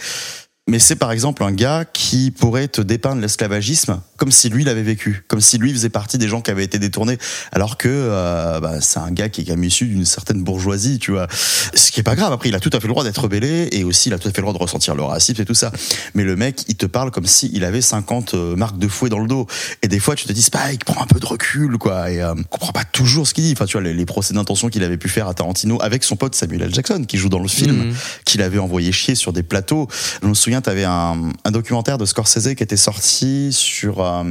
mais 0.67 0.79
c'est 0.79 0.95
par 0.95 1.11
exemple 1.11 1.43
un 1.43 1.51
gars 1.51 1.85
qui 1.91 2.31
pourrait 2.31 2.67
te 2.67 2.81
dépeindre 2.81 3.21
l'esclavagisme 3.21 3.99
comme 4.17 4.31
si 4.31 4.49
lui 4.49 4.63
l'avait 4.63 4.83
vécu, 4.83 5.23
comme 5.27 5.41
si 5.41 5.57
lui 5.57 5.73
faisait 5.73 5.89
partie 5.89 6.19
des 6.19 6.27
gens 6.27 6.41
qui 6.41 6.51
avaient 6.51 6.63
été 6.63 6.77
détournés, 6.77 7.17
alors 7.51 7.75
que 7.77 7.89
euh, 7.89 8.59
bah, 8.59 8.79
c'est 8.79 8.99
un 8.99 9.09
gars 9.11 9.29
qui 9.29 9.41
est 9.41 9.45
quand 9.45 9.53
même 9.53 9.63
issu 9.63 9.87
d'une 9.87 10.05
certaine 10.05 10.43
bourgeoisie, 10.43 10.99
tu 10.99 11.09
vois. 11.09 11.27
Ce 11.73 11.89
qui 11.91 11.99
est 12.01 12.03
pas 12.03 12.15
grave. 12.15 12.31
Après, 12.31 12.47
il 12.49 12.53
a 12.53 12.59
tout 12.59 12.69
à 12.73 12.79
fait 12.79 12.85
le 12.85 12.93
droit 12.93 13.03
d'être 13.03 13.17
rebellé 13.23 13.69
et 13.71 13.83
aussi 13.83 14.09
il 14.09 14.13
a 14.13 14.19
tout 14.19 14.27
à 14.27 14.31
fait 14.31 14.37
le 14.37 14.43
droit 14.43 14.53
de 14.53 14.59
ressentir 14.59 14.93
le 14.93 15.01
racisme 15.01 15.41
et 15.41 15.45
tout 15.45 15.55
ça. 15.55 15.71
Mais 16.13 16.23
le 16.23 16.35
mec, 16.35 16.61
il 16.67 16.75
te 16.75 16.85
parle 16.85 17.09
comme 17.09 17.25
si 17.25 17.49
il 17.51 17.63
avait 17.65 17.81
50 17.81 18.35
euh, 18.35 18.55
marques 18.55 18.77
de 18.77 18.87
fouet 18.87 19.09
dans 19.09 19.17
le 19.17 19.27
dos. 19.27 19.47
Et 19.81 19.87
des 19.87 19.97
fois, 19.99 20.15
tu 20.15 20.27
te 20.27 20.33
dis 20.33 20.43
Spike, 20.43 20.85
prends 20.85 21.01
un 21.01 21.07
peu 21.07 21.19
de 21.19 21.25
recul, 21.25 21.79
quoi. 21.79 22.11
Et 22.11 22.21
euh, 22.21 22.35
on 22.37 22.43
comprend 22.43 22.71
pas 22.73 22.83
toujours 22.83 23.27
ce 23.27 23.33
qu'il 23.33 23.43
dit. 23.45 23.53
Enfin, 23.53 23.65
tu 23.65 23.71
vois, 23.73 23.81
les, 23.81 23.95
les 23.95 24.05
procès 24.05 24.35
d'intention 24.35 24.69
qu'il 24.69 24.83
avait 24.83 24.97
pu 24.97 25.09
faire 25.09 25.27
à 25.27 25.33
Tarantino 25.33 25.81
avec 25.81 26.03
son 26.03 26.15
pote 26.15 26.35
Samuel 26.35 26.61
L. 26.61 26.73
Jackson, 26.75 27.03
qui 27.07 27.17
joue 27.17 27.29
dans 27.29 27.39
le 27.39 27.47
film, 27.47 27.71
Mhm. 27.87 27.95
qu'il 28.25 28.43
avait 28.43 28.59
envoyé 28.59 28.91
chier 28.91 29.15
sur 29.15 29.33
des 29.33 29.41
plateaux. 29.41 29.87
Je 30.21 30.27
me 30.27 30.35
souviens, 30.35 30.50
t'avais 30.59 30.83
un, 30.83 31.29
un 31.45 31.51
documentaire 31.51 31.97
de 31.97 32.05
Scorsese 32.05 32.55
qui 32.55 32.63
était 32.63 32.75
sorti 32.75 33.53
sur, 33.53 34.01
euh, 34.03 34.23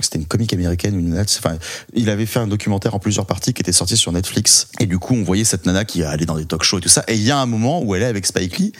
c'était 0.00 0.18
une 0.18 0.26
comique 0.26 0.52
américaine, 0.52 0.98
une 0.98 1.16
enfin, 1.16 1.56
il 1.94 2.10
avait 2.10 2.26
fait 2.26 2.40
un 2.40 2.48
documentaire 2.48 2.94
en 2.94 2.98
plusieurs 2.98 3.26
parties 3.26 3.52
qui 3.52 3.62
était 3.62 3.70
sorti 3.72 3.96
sur 3.96 4.10
Netflix. 4.10 4.68
Et 4.80 4.86
du 4.86 4.98
coup, 4.98 5.14
on 5.14 5.22
voyait 5.22 5.44
cette 5.44 5.66
nana 5.66 5.84
qui 5.84 6.02
allait 6.02 6.26
dans 6.26 6.36
des 6.36 6.46
talk 6.46 6.64
shows 6.64 6.78
et 6.78 6.80
tout 6.80 6.88
ça. 6.88 7.04
Et 7.06 7.14
il 7.14 7.22
y 7.22 7.30
a 7.30 7.38
un 7.38 7.46
moment 7.46 7.82
où 7.82 7.94
elle 7.94 8.02
est 8.02 8.06
avec 8.06 8.26
Spike 8.26 8.58
Lee. 8.58 8.72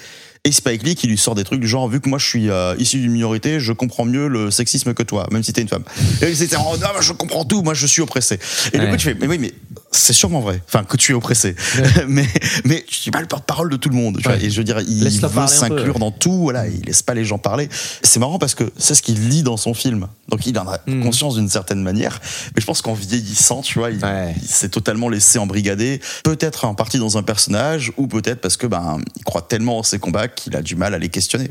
Et 0.42 0.52
Spike 0.52 0.82
Lee 0.84 0.94
qui 0.94 1.06
lui 1.06 1.18
sort 1.18 1.34
des 1.34 1.44
trucs 1.44 1.60
du 1.60 1.68
genre 1.68 1.86
vu 1.86 2.00
que 2.00 2.08
moi 2.08 2.18
je 2.18 2.24
suis 2.26 2.48
euh, 2.48 2.74
issu 2.78 2.98
d'une 2.98 3.12
minorité, 3.12 3.60
je 3.60 3.74
comprends 3.74 4.06
mieux 4.06 4.26
le 4.26 4.50
sexisme 4.50 4.94
que 4.94 5.02
toi, 5.02 5.26
même 5.30 5.42
si 5.42 5.52
t'es 5.52 5.60
une 5.60 5.68
femme. 5.68 5.84
Et 6.22 6.34
c'était 6.34 6.56
en 6.56 6.78
non, 6.78 6.86
je 6.98 7.12
comprends 7.12 7.44
tout, 7.44 7.60
moi 7.62 7.74
je 7.74 7.86
suis 7.86 8.00
oppressé. 8.00 8.38
Et 8.72 8.78
du 8.78 8.84
Ouais. 8.86 8.90
coup 8.90 8.96
tu 8.96 9.04
fais 9.04 9.14
mais 9.20 9.26
oui 9.26 9.36
mais 9.38 9.52
c'est 9.92 10.12
sûrement 10.12 10.40
vrai. 10.40 10.62
Enfin, 10.68 10.84
que 10.84 10.96
tu 10.96 11.12
es 11.12 11.14
oppressé. 11.14 11.56
mais, 12.08 12.26
mais 12.64 12.84
tu 12.86 13.00
dis 13.00 13.10
pas 13.10 13.20
le 13.20 13.26
porte-parole 13.26 13.70
de 13.70 13.76
tout 13.76 13.88
le 13.88 13.96
monde. 13.96 14.18
Tu 14.18 14.22
vois. 14.22 14.36
Et 14.36 14.48
je 14.50 14.56
veux 14.58 14.64
dire, 14.64 14.80
il 14.80 15.04
veut 15.20 15.46
s'inclure 15.48 15.98
dans 15.98 16.10
tout. 16.12 16.42
Voilà, 16.42 16.68
il 16.68 16.82
laisse 16.84 17.02
pas 17.02 17.14
les 17.14 17.24
gens 17.24 17.38
parler. 17.38 17.68
C'est 18.02 18.20
marrant 18.20 18.38
parce 18.38 18.54
que 18.54 18.70
c'est 18.78 18.94
ce 18.94 19.02
qu'il 19.02 19.28
lit 19.28 19.42
dans 19.42 19.56
son 19.56 19.74
film. 19.74 20.06
Donc 20.28 20.46
il 20.46 20.56
en 20.58 20.68
a 20.68 20.78
Mhm. 20.86 21.02
conscience 21.02 21.34
d'une 21.34 21.48
certaine 21.48 21.82
manière. 21.82 22.20
Mais 22.54 22.60
je 22.60 22.66
pense 22.66 22.82
qu'en 22.82 22.94
vieillissant, 22.94 23.62
tu 23.62 23.78
vois, 23.78 23.90
il, 23.90 24.04
Ouais. 24.04 24.34
il 24.40 24.48
s'est 24.48 24.68
totalement 24.68 25.08
laissé 25.08 25.38
embrigader. 25.38 26.00
Peut-être 26.24 26.64
en 26.64 26.74
partie 26.74 26.98
dans 26.98 27.18
un 27.18 27.22
personnage, 27.22 27.92
ou 27.96 28.06
peut-être 28.06 28.40
parce 28.40 28.56
que 28.56 28.66
ben 28.66 28.98
il 29.16 29.24
croit 29.24 29.42
tellement 29.42 29.78
en 29.78 29.82
ses 29.82 29.98
combats 29.98 30.28
qu'il 30.28 30.54
a 30.56 30.62
du 30.62 30.76
mal 30.76 30.94
à 30.94 30.98
les 30.98 31.08
questionner. 31.08 31.50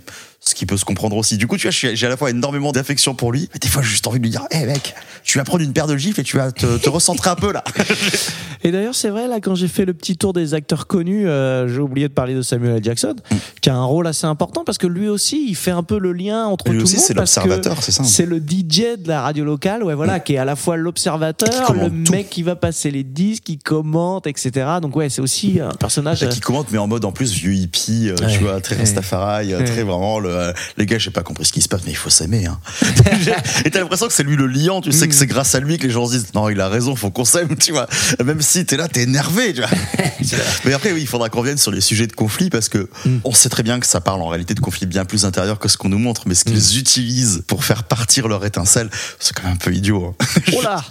Ce 0.50 0.56
qui 0.56 0.66
peut 0.66 0.78
se 0.78 0.86
comprendre 0.86 1.16
aussi. 1.16 1.38
Du 1.38 1.46
coup, 1.48 1.58
tu 1.58 1.68
vois, 1.70 1.72
j'ai 1.94 2.06
à 2.06 2.10
la 2.10 2.18
fois 2.18 2.30
énormément 2.32 2.72
d'affection 2.72 3.14
pour 3.14 3.32
lui, 3.32 3.48
mais 3.54 3.60
des 3.60 3.68
fois 3.68 3.82
j'ai 3.84 3.90
juste 3.90 4.08
envie 4.08 4.18
de 4.20 4.24
lui 4.24 4.32
dire, 4.32 4.46
hé 4.52 4.66
mec, 4.66 4.96
tu 5.24 5.38
vas 5.38 5.44
prendre 5.44 5.64
une 5.64 5.74
paire 5.74 5.86
de 5.88 5.96
gifles 5.96 6.20
et 6.20 6.24
tu 6.24 6.38
vas 6.38 6.52
te, 6.52 6.78
te 6.78 6.90
recentrer 6.90 7.30
un 7.30 7.36
peu 7.36 7.52
là. 7.54 7.64
Et 8.64 8.72
d'ailleurs, 8.72 8.96
c'est 8.96 9.10
vrai, 9.10 9.28
là, 9.30 9.40
quand 9.40 9.56
j'ai 9.56 9.70
fait 9.70 9.86
le 9.86 9.94
petit 9.94 10.18
tour 10.18 10.34
des 10.34 10.54
acteurs 10.54 10.86
connus, 10.88 11.28
euh, 11.30 11.68
j'ai 11.70 11.80
oublié 11.80 12.10
de 12.10 12.14
parler 12.14 12.34
de 12.34 12.42
Samuel 12.42 12.76
L. 12.78 12.84
Jackson, 12.84 13.16
Mm. 13.32 13.36
qui 13.62 13.70
a 13.70 13.76
un 13.76 13.84
rôle 13.86 14.06
assez 14.08 14.26
important 14.28 14.64
parce 14.66 14.78
que 14.78 14.88
lui 14.88 15.08
aussi, 15.08 15.46
il 15.48 15.56
fait 15.56 15.72
un 15.72 15.84
peu 15.84 15.98
le 15.98 16.12
lien 16.12 16.46
entre 16.46 16.70
Lui 16.70 16.80
tout 16.80 16.84
aussi, 16.84 16.96
le 16.96 17.00
monde. 17.00 17.08
c'est 17.08 17.14
l'observateur, 17.14 17.82
c'est 17.84 17.92
ça. 17.94 18.04
C'est 18.04 18.26
le 18.26 18.40
DJ 18.40 18.98
de 18.98 19.08
la 19.08 19.22
radio 19.22 19.46
locale, 19.46 19.84
ouais, 19.84 19.94
voilà, 19.96 20.20
qui 20.20 20.34
est 20.34 20.38
à 20.38 20.46
la 20.46 20.56
fois 20.58 20.76
l'observateur, 20.78 21.74
le 21.74 21.90
tout. 22.04 22.12
mec 22.12 22.30
qui 22.30 22.44
va 22.44 22.56
passer 22.58 22.92
les 22.92 23.04
disques, 23.04 23.44
qui 23.44 23.58
commente, 23.58 24.28
etc. 24.28 24.52
Donc, 24.82 24.96
ouais, 24.96 25.10
c'est 25.10 25.22
aussi 25.22 25.60
un 25.62 25.70
personnage. 25.70 26.28
qui 26.30 26.40
commente, 26.42 26.68
mais 26.72 26.78
en 26.80 26.88
mode 26.88 27.06
en 27.06 27.12
plus 27.14 27.32
vieux 27.34 27.54
hippie, 27.54 28.10
euh, 28.10 28.16
Ouais. 28.26 28.34
tu 28.34 28.40
vois, 28.44 28.60
très 28.62 28.76
Ouais. 28.76 28.82
Rastafari, 28.82 29.54
euh, 29.54 29.60
Ouais. 29.60 29.64
très 29.66 29.84
vraiment 29.84 30.20
le, 30.20 30.30
euh, 30.40 30.54
les 30.78 30.86
gars, 30.86 30.98
j'ai 30.98 31.12
pas 31.12 31.24
compris 31.24 31.46
ce 31.46 31.54
qui 31.54 31.62
se 31.62 31.68
passe, 31.68 31.82
mais 31.86 31.92
il 31.92 31.98
faut 31.98 32.10
s'aimer. 32.10 32.46
Hein. 32.46 32.60
Et 33.66 33.72
t'as 33.72 33.80
l'impression 33.80 34.08
que 34.08 34.14
c'est 34.14 34.24
lui 34.24 34.36
le 34.36 34.48
liant, 34.48 34.82
tu 34.82 34.92
sais 34.92 35.06
Mm. 35.06 35.10
que 35.10 35.16
c'est 35.16 35.28
grâce 35.28 35.56
à 35.56 35.60
lui 35.60 35.78
que 35.78 35.84
les 35.88 35.94
gens 35.94 36.06
se 36.08 36.12
disent 36.14 36.34
non, 36.34 36.50
il 36.50 36.60
a 36.62 36.68
raison, 36.70 36.96
faut 36.96 37.10
qu'on 37.12 37.26
s'aime, 37.26 37.56
tu 37.58 37.72
vois. 37.72 37.88
Même 38.24 38.42
si 38.42 38.66
t'es 38.66 38.78
là, 38.78 38.88
t'es 38.88 39.04
énervé, 39.04 39.54
tu 39.54 39.62
vois. 39.62 39.70
mais 40.66 40.74
après, 40.74 40.92
oui, 40.92 41.02
il 41.02 41.08
faudra 41.08 41.30
qu'on 41.30 41.40
revienne 41.40 41.58
sur 41.58 41.72
les 41.72 41.82
sujets 41.82 42.08
de 42.08 42.14
conflit 42.14 42.50
parce 42.50 42.70
que 42.70 42.90
Mm. 43.06 43.18
on 43.24 43.32
sait 43.34 43.50
très 43.50 43.64
bien 43.64 43.80
que 43.80 43.88
ça 43.88 44.02
parle 44.02 44.22
en 44.22 44.28
réalité 44.28 44.54
de 44.54 44.60
conflits 44.60 44.86
bien 44.86 45.06
plus 45.06 45.26
intérieurs 45.26 45.60
que 45.60 45.68
ce 45.68 45.78
qu'on 45.78 45.90
nous 45.90 46.00
montre, 46.00 46.24
mais 46.28 46.36
ce 46.36 46.44
qu'ils 46.46 46.56
Mm. 46.56 46.80
utilisent 46.80 47.44
pour 47.48 47.64
faire 47.64 47.84
partir 47.84 48.28
leur 48.28 48.44
étincelle, 48.46 48.90
c'est 49.20 49.34
quand 49.34 49.44
même 49.44 49.54
un 49.54 49.58
peu 49.58 49.74
idiot. 49.74 50.16
hein. 50.20 50.26
Oh 50.58 50.62
là 50.62 50.84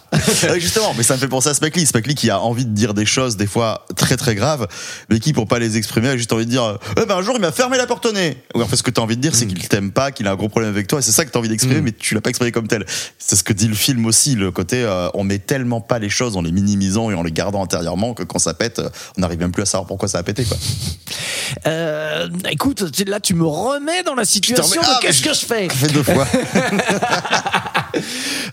justement, 0.58 0.94
mais 0.96 1.02
ça 1.02 1.14
me 1.14 1.18
fait 1.18 1.28
penser 1.28 1.48
à 1.48 1.54
Spike 1.54 1.76
Lee. 1.76 1.86
Spike 1.86 2.06
Lee 2.06 2.14
qui 2.14 2.30
a 2.30 2.40
envie 2.40 2.64
de 2.64 2.70
dire 2.70 2.94
des 2.94 3.06
choses 3.06 3.36
des 3.36 3.46
fois 3.46 3.86
très 3.96 4.16
très 4.16 4.34
graves, 4.34 4.66
mais 5.10 5.20
qui 5.20 5.32
pour 5.32 5.46
pas 5.46 5.58
les 5.58 5.76
exprimer 5.76 6.08
a 6.08 6.16
juste 6.16 6.32
envie 6.32 6.46
de 6.46 6.50
dire 6.50 6.64
euh, 6.64 6.76
Eh 7.00 7.04
ben, 7.06 7.16
un 7.16 7.22
jour 7.22 7.34
il 7.36 7.40
m'a 7.40 7.52
fermé 7.52 7.76
la 7.76 7.86
porte 7.86 8.06
au 8.06 8.12
nez. 8.12 8.42
Ou 8.54 8.62
en 8.62 8.66
fait 8.66 8.76
ce 8.76 8.82
que 8.82 8.90
t'as 8.90 9.02
envie 9.02 9.16
de 9.16 9.20
dire 9.22 9.27
c'est 9.34 9.46
Mm. 9.46 9.54
qu'il 9.54 9.68
t'aime 9.68 9.92
pas, 9.92 10.10
qu'il 10.12 10.26
a 10.26 10.32
un 10.32 10.36
gros 10.36 10.48
problème 10.48 10.70
avec 10.70 10.86
toi 10.86 10.98
et 10.98 11.02
c'est 11.02 11.12
ça 11.12 11.24
que 11.24 11.30
t'as 11.30 11.38
envie 11.38 11.48
d'exprimer 11.48 11.80
mais 11.80 11.92
tu 11.92 12.14
l'as 12.14 12.20
pas 12.20 12.30
exprimé 12.30 12.52
comme 12.52 12.68
tel. 12.68 12.84
C'est 13.18 13.36
ce 13.36 13.42
que 13.44 13.52
dit 13.52 13.68
le 13.68 13.74
film 13.74 14.06
aussi, 14.06 14.34
le 14.34 14.50
côté 14.50 14.82
euh, 14.82 15.08
on 15.14 15.24
met 15.24 15.38
tellement 15.38 15.80
pas 15.80 15.98
les 15.98 16.08
choses 16.10 16.36
en 16.36 16.42
les 16.42 16.52
minimisant 16.52 17.10
et 17.10 17.14
en 17.14 17.22
les 17.22 17.32
gardant 17.32 17.62
intérieurement 17.62 18.14
que 18.14 18.22
quand 18.22 18.38
ça 18.38 18.54
pète, 18.54 18.78
euh, 18.78 18.88
on 19.16 19.20
n'arrive 19.22 19.38
même 19.38 19.52
plus 19.52 19.62
à 19.62 19.66
savoir 19.66 19.86
pourquoi 19.86 20.08
ça 20.08 20.18
a 20.18 20.22
pété 20.22 20.44
quoi. 20.44 20.56
Euh, 21.66 22.28
écoute, 22.50 22.84
là, 23.06 23.20
tu 23.20 23.34
me 23.34 23.44
remets 23.46 24.02
dans 24.02 24.14
la 24.14 24.24
situation 24.24 24.80
de 24.80 24.86
Ah, 24.86 24.98
qu'est-ce 25.00 25.22
je- 25.22 25.28
que 25.28 25.34
je 25.34 25.46
fais? 25.46 25.68
Fait 25.68 25.88
deux 25.88 26.02
fois. 26.02 26.26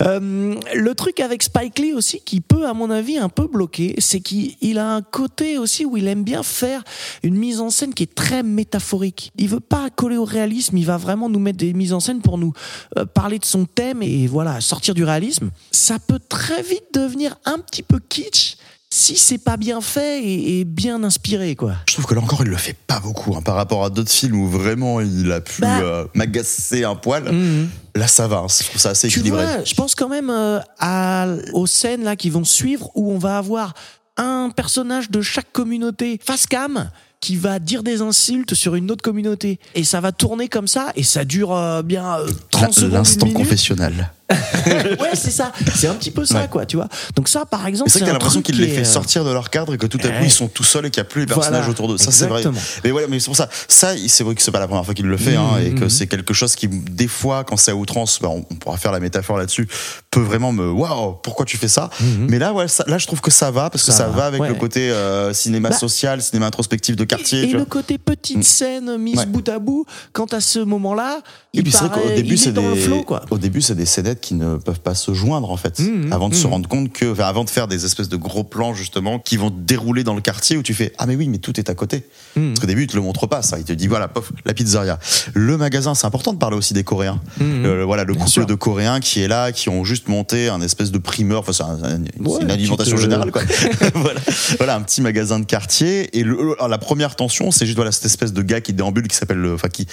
Euh, 0.01 0.55
le 0.73 0.95
truc 0.95 1.19
avec 1.19 1.43
Spike 1.43 1.79
Lee 1.79 1.93
aussi 1.93 2.21
qui 2.21 2.41
peut, 2.41 2.67
à 2.67 2.73
mon 2.73 2.89
avis, 2.89 3.17
un 3.17 3.29
peu 3.29 3.47
bloquer, 3.47 3.95
c'est 3.99 4.19
qu'il 4.19 4.55
il 4.61 4.77
a 4.77 4.95
un 4.95 5.01
côté 5.01 5.57
aussi 5.57 5.85
où 5.85 5.97
il 5.97 6.07
aime 6.07 6.23
bien 6.23 6.43
faire 6.43 6.83
une 7.23 7.35
mise 7.35 7.59
en 7.59 7.69
scène 7.69 7.93
qui 7.93 8.03
est 8.03 8.15
très 8.15 8.43
métaphorique. 8.43 9.31
Il 9.37 9.49
veut 9.49 9.59
pas 9.59 9.89
coller 9.89 10.17
au 10.17 10.25
réalisme, 10.25 10.77
il 10.77 10.85
va 10.85 10.97
vraiment 10.97 11.29
nous 11.29 11.39
mettre 11.39 11.57
des 11.57 11.73
mises 11.73 11.93
en 11.93 11.99
scène 11.99 12.21
pour 12.21 12.37
nous 12.37 12.53
euh, 12.97 13.05
parler 13.05 13.39
de 13.39 13.45
son 13.45 13.65
thème 13.65 14.01
et 14.01 14.27
voilà, 14.27 14.61
sortir 14.61 14.93
du 14.93 15.03
réalisme. 15.03 15.49
Ça 15.71 15.99
peut 15.99 16.19
très 16.19 16.61
vite 16.61 16.85
devenir 16.93 17.37
un 17.45 17.59
petit 17.59 17.83
peu 17.83 17.99
kitsch 17.99 18.57
si 18.91 19.17
c'est 19.17 19.37
pas 19.39 19.57
bien 19.57 19.81
fait 19.81 20.23
et, 20.23 20.59
et 20.59 20.63
bien 20.65 21.03
inspiré, 21.03 21.55
quoi. 21.55 21.73
Je 21.89 21.93
trouve 21.93 22.05
que 22.05 22.13
là 22.15 22.21
encore 22.21 22.41
il 22.43 22.47
le 22.49 22.55
fait 22.57 22.75
pas 22.87 22.99
beaucoup 22.99 23.35
hein, 23.35 23.41
par 23.41 23.55
rapport 23.55 23.83
à 23.83 23.89
d'autres 23.89 24.11
films 24.11 24.39
où 24.39 24.47
vraiment 24.47 25.01
il 25.01 25.31
a 25.31 25.41
pu 25.41 25.61
Bah. 25.61 25.79
euh, 25.81 26.05
m'agacer 26.13 26.83
un 26.85 26.95
poil. 26.95 27.23
Mhm. 27.31 27.69
Là 27.95 28.07
ça 28.07 28.27
va, 28.27 28.37
hein, 28.37 28.47
je 28.47 28.63
trouve 28.65 28.79
ça 28.79 28.89
assez 28.91 29.07
Tu 29.09 29.19
équilibré. 29.19 29.43
vois, 29.43 29.63
je 29.63 29.73
pense 29.73 29.95
quand 29.95 30.09
même 30.09 30.29
euh, 30.29 30.59
à, 30.79 31.27
aux 31.53 31.67
scènes 31.67 32.03
là 32.03 32.15
qui 32.15 32.29
vont 32.29 32.43
suivre 32.45 32.89
où 32.95 33.11
on 33.11 33.17
va 33.17 33.37
avoir 33.37 33.73
un 34.17 34.49
personnage 34.55 35.09
de 35.11 35.21
chaque 35.21 35.51
communauté 35.51 36.19
face 36.23 36.45
cam 36.47 36.89
qui 37.19 37.35
va 37.37 37.59
dire 37.59 37.81
des 37.83 38.01
insultes 38.01 38.53
sur 38.53 38.75
une 38.75 38.91
autre 38.91 39.01
communauté 39.01 39.59
et 39.73 39.83
ça 39.83 39.99
va 39.99 40.11
tourner 40.11 40.47
comme 40.47 40.67
ça 40.67 40.91
et 40.95 41.03
ça 41.03 41.25
dure 41.25 41.53
euh, 41.53 41.81
bien 41.81 42.19
euh, 42.19 42.27
30 42.51 42.73
secondes 42.73 42.91
L'instant 42.93 43.29
confessionnel. 43.31 44.11
ouais 44.99 45.09
c'est 45.13 45.29
ça 45.31 45.51
c'est 45.75 45.87
un 45.87 45.93
petit 45.93 46.09
peu 46.11 46.25
ça 46.25 46.35
Ouais. 46.41 46.47
quoi 46.49 46.65
tu 46.65 46.77
vois 46.77 46.87
donc 47.15 47.27
ça 47.29 47.45
par 47.45 47.67
exemple 47.67 47.89
c'est 47.91 47.99
que 47.99 48.05
t'as 48.05 48.11
l'impression 48.13 48.41
truc 48.41 48.55
qu'il 48.55 48.59
les 48.65 48.69
fait 48.73 48.81
euh, 48.81 48.83
sortir 48.83 49.23
de 49.23 49.29
leur 49.31 49.49
cadre 49.51 49.75
et 49.75 49.77
que 49.77 49.85
tout 49.85 49.99
à 50.03 50.07
coup 50.07 50.15
Ouais. 50.15 50.25
ils 50.25 50.31
sont 50.31 50.47
tout 50.47 50.63
seuls 50.63 50.85
et 50.87 50.89
qu'il 50.89 51.01
n'y 51.01 51.05
a 51.07 51.09
plus 51.09 51.21
les 51.21 51.27
personnages 51.27 51.51
Voilà, 51.65 51.69
autour 51.69 51.87
d'eux. 51.89 51.97
Ça 51.97 52.11
c'est 52.11 52.25
vrai. 52.27 52.43
Mais 52.83 52.91
voilà, 52.91 53.07
mais 53.07 53.19
c'est 53.19 53.25
pour 53.25 53.35
ça. 53.35 53.49
Ça, 53.67 53.91
c'est 54.07 54.23
vrai 54.23 54.33
que 54.35 54.41
c'est 54.41 54.51
pas 54.51 54.59
la 54.59 54.67
première 54.67 54.83
fois 54.85 54.93
qu'il 54.93 55.05
le 55.05 55.17
fait 55.17 55.35
hein, 55.35 55.57
et 55.63 55.73
que 55.75 55.89
c'est 55.89 56.07
quelque 56.07 56.33
chose 56.33 56.55
qui, 56.55 56.67
des 56.67 57.07
fois, 57.07 57.43
quand 57.43 57.57
c'est 57.57 57.71
à 57.71 57.75
outrance, 57.75 58.19
bah, 58.21 58.29
on, 58.29 58.45
on 58.49 58.55
pourra 58.55 58.77
faire 58.77 58.91
la 58.91 58.99
métaphore 58.99 59.37
là-dessus, 59.37 59.67
peut 60.11 60.21
vraiment 60.21 60.51
me 60.51 60.71
waouh, 60.71 61.13
pourquoi 61.21 61.45
tu 61.45 61.57
fais 61.57 61.67
ça? 61.67 61.89
Mais 62.27 62.39
là, 62.39 62.53
ouais, 62.53 62.67
ça- 62.67 62.85
là, 62.87 62.97
je 62.97 63.05
trouve 63.07 63.21
que 63.21 63.31
ça 63.31 63.51
va 63.51 63.69
parce 63.69 63.83
que. 63.83 63.91
Ça 63.91 63.97
ça, 63.97 64.07
va, 64.07 64.25
avec 64.25 64.41
ouais. 64.41 64.47
le 64.49 64.55
côté 64.55 64.89
euh, 64.91 65.33
cinéma 65.33 65.69
Bah, 65.69 65.75
social, 65.77 66.21
cinéma 66.21 66.47
introspectif 66.47 66.95
de 66.95 67.03
quartier. 67.03 67.43
et 67.43 67.47
tu 67.49 67.57
le 67.57 67.65
côté 67.65 67.97
petite 67.97 68.37
Mm. 68.37 68.43
scène 68.43 68.97
mise 68.97 69.25
bout 69.27 69.47
à 69.49 69.59
bout 69.59 69.85
quand 70.13 70.33
à 70.33 70.39
ce 70.41 70.59
moment-là 70.59 71.19
Et 71.53 71.59
il 71.59 71.71
paraît- 71.71 72.15
début, 72.15 72.29
il 72.29 72.33
est 72.33 72.37
c'est 72.37 72.51
des, 72.53 73.05
au 73.31 73.37
début, 73.37 73.61
c'est 73.61 73.75
des 73.75 73.85
qui 74.21 74.33
ne 74.33 74.57
peuvent 74.57 74.79
pas 74.79 74.95
se 74.95 75.13
joindre 75.13 75.51
en 75.51 75.57
fait, 75.57 75.79
Mhm, 75.79 76.11
avant 76.13 76.29
de 76.29 76.35
se 76.35 76.45
mhm. 76.47 76.53
rendre 76.53 76.69
compte 76.69 76.91
que, 76.93 77.11
enfin, 77.11 77.25
avant 77.25 77.43
de 77.43 77.49
faire 77.49 77.67
des 77.67 77.85
espèces 77.85 78.09
de 78.09 78.17
gros 78.17 78.43
plans 78.43 78.73
justement 78.73 79.19
qui 79.19 79.37
vont 79.37 79.49
dérouler 79.55 80.03
dans 80.03 80.13
le 80.15 80.21
quartier 80.21 80.57
où 80.57 80.63
tu 80.63 80.73
fais 80.73 80.93
ah 80.97 81.05
mais 81.05 81.15
oui 81.15 81.27
mais 81.27 81.37
tout 81.37 81.59
est 81.59 81.69
à 81.69 81.75
côté. 81.75 82.05
Mhm. 82.35 82.49
Parce 82.49 82.59
qu'au 82.61 82.67
début, 82.67 82.83
il 82.83 82.87
te 82.87 82.95
le 82.95 83.01
montre 83.01 83.27
pas 83.27 83.41
ça, 83.41 83.57
il 83.59 83.63
te 83.65 83.73
dit 83.73 83.87
voilà 83.87 84.07
pof 84.07 84.31
la 84.45 84.53
pizzeria, 84.53 84.99
le 85.33 85.57
magasin, 85.57 85.95
c'est 85.95 86.07
important 86.07 86.33
de 86.33 86.37
parler 86.37 86.57
aussi 86.57 86.73
des 86.73 86.83
Coréens. 86.83 87.19
Le- 87.39 87.83
voilà 87.83 88.03
le 88.03 88.13
Bien 88.13 88.19
couple 88.21 88.31
sûr. 88.31 88.45
de 88.45 88.55
Coréens 88.55 88.99
qui 88.99 89.21
est 89.21 89.27
là, 89.27 89.51
qui 89.51 89.69
ont 89.69 89.83
juste 89.83 90.07
monté 90.07 90.49
un 90.49 90.61
espèce 90.61 90.91
de 90.91 90.97
primeur, 90.97 91.41
enfin 91.41 91.53
c'est 91.53 91.63
un- 91.63 91.83
un- 91.83 92.01
Ouais, 92.23 92.37
c'est 92.37 92.43
une 92.43 92.51
alimentation 92.51 92.97
euh, 92.97 93.01
générale 93.01 93.31
quoi. 93.31 93.41
voilà, 93.95 94.19
voilà 94.57 94.75
un 94.75 94.81
petit 94.81 95.01
magasin 95.01 95.39
de 95.39 95.45
quartier 95.45 96.17
et 96.17 96.23
le, 96.23 96.53
alors, 96.53 96.67
la 96.67 96.77
première 96.77 97.15
tension, 97.15 97.51
c'est 97.51 97.65
juste 97.65 97.75
voilà 97.77 97.91
cette 97.91 98.05
espèce 98.05 98.33
de 98.33 98.41
gars 98.41 98.61
qui 98.61 98.73
déambule 98.73 99.07
qui 99.07 99.15
s'appelle 99.15 99.37
le, 99.37 99.53
enfin 99.53 99.69
qui 99.69 99.87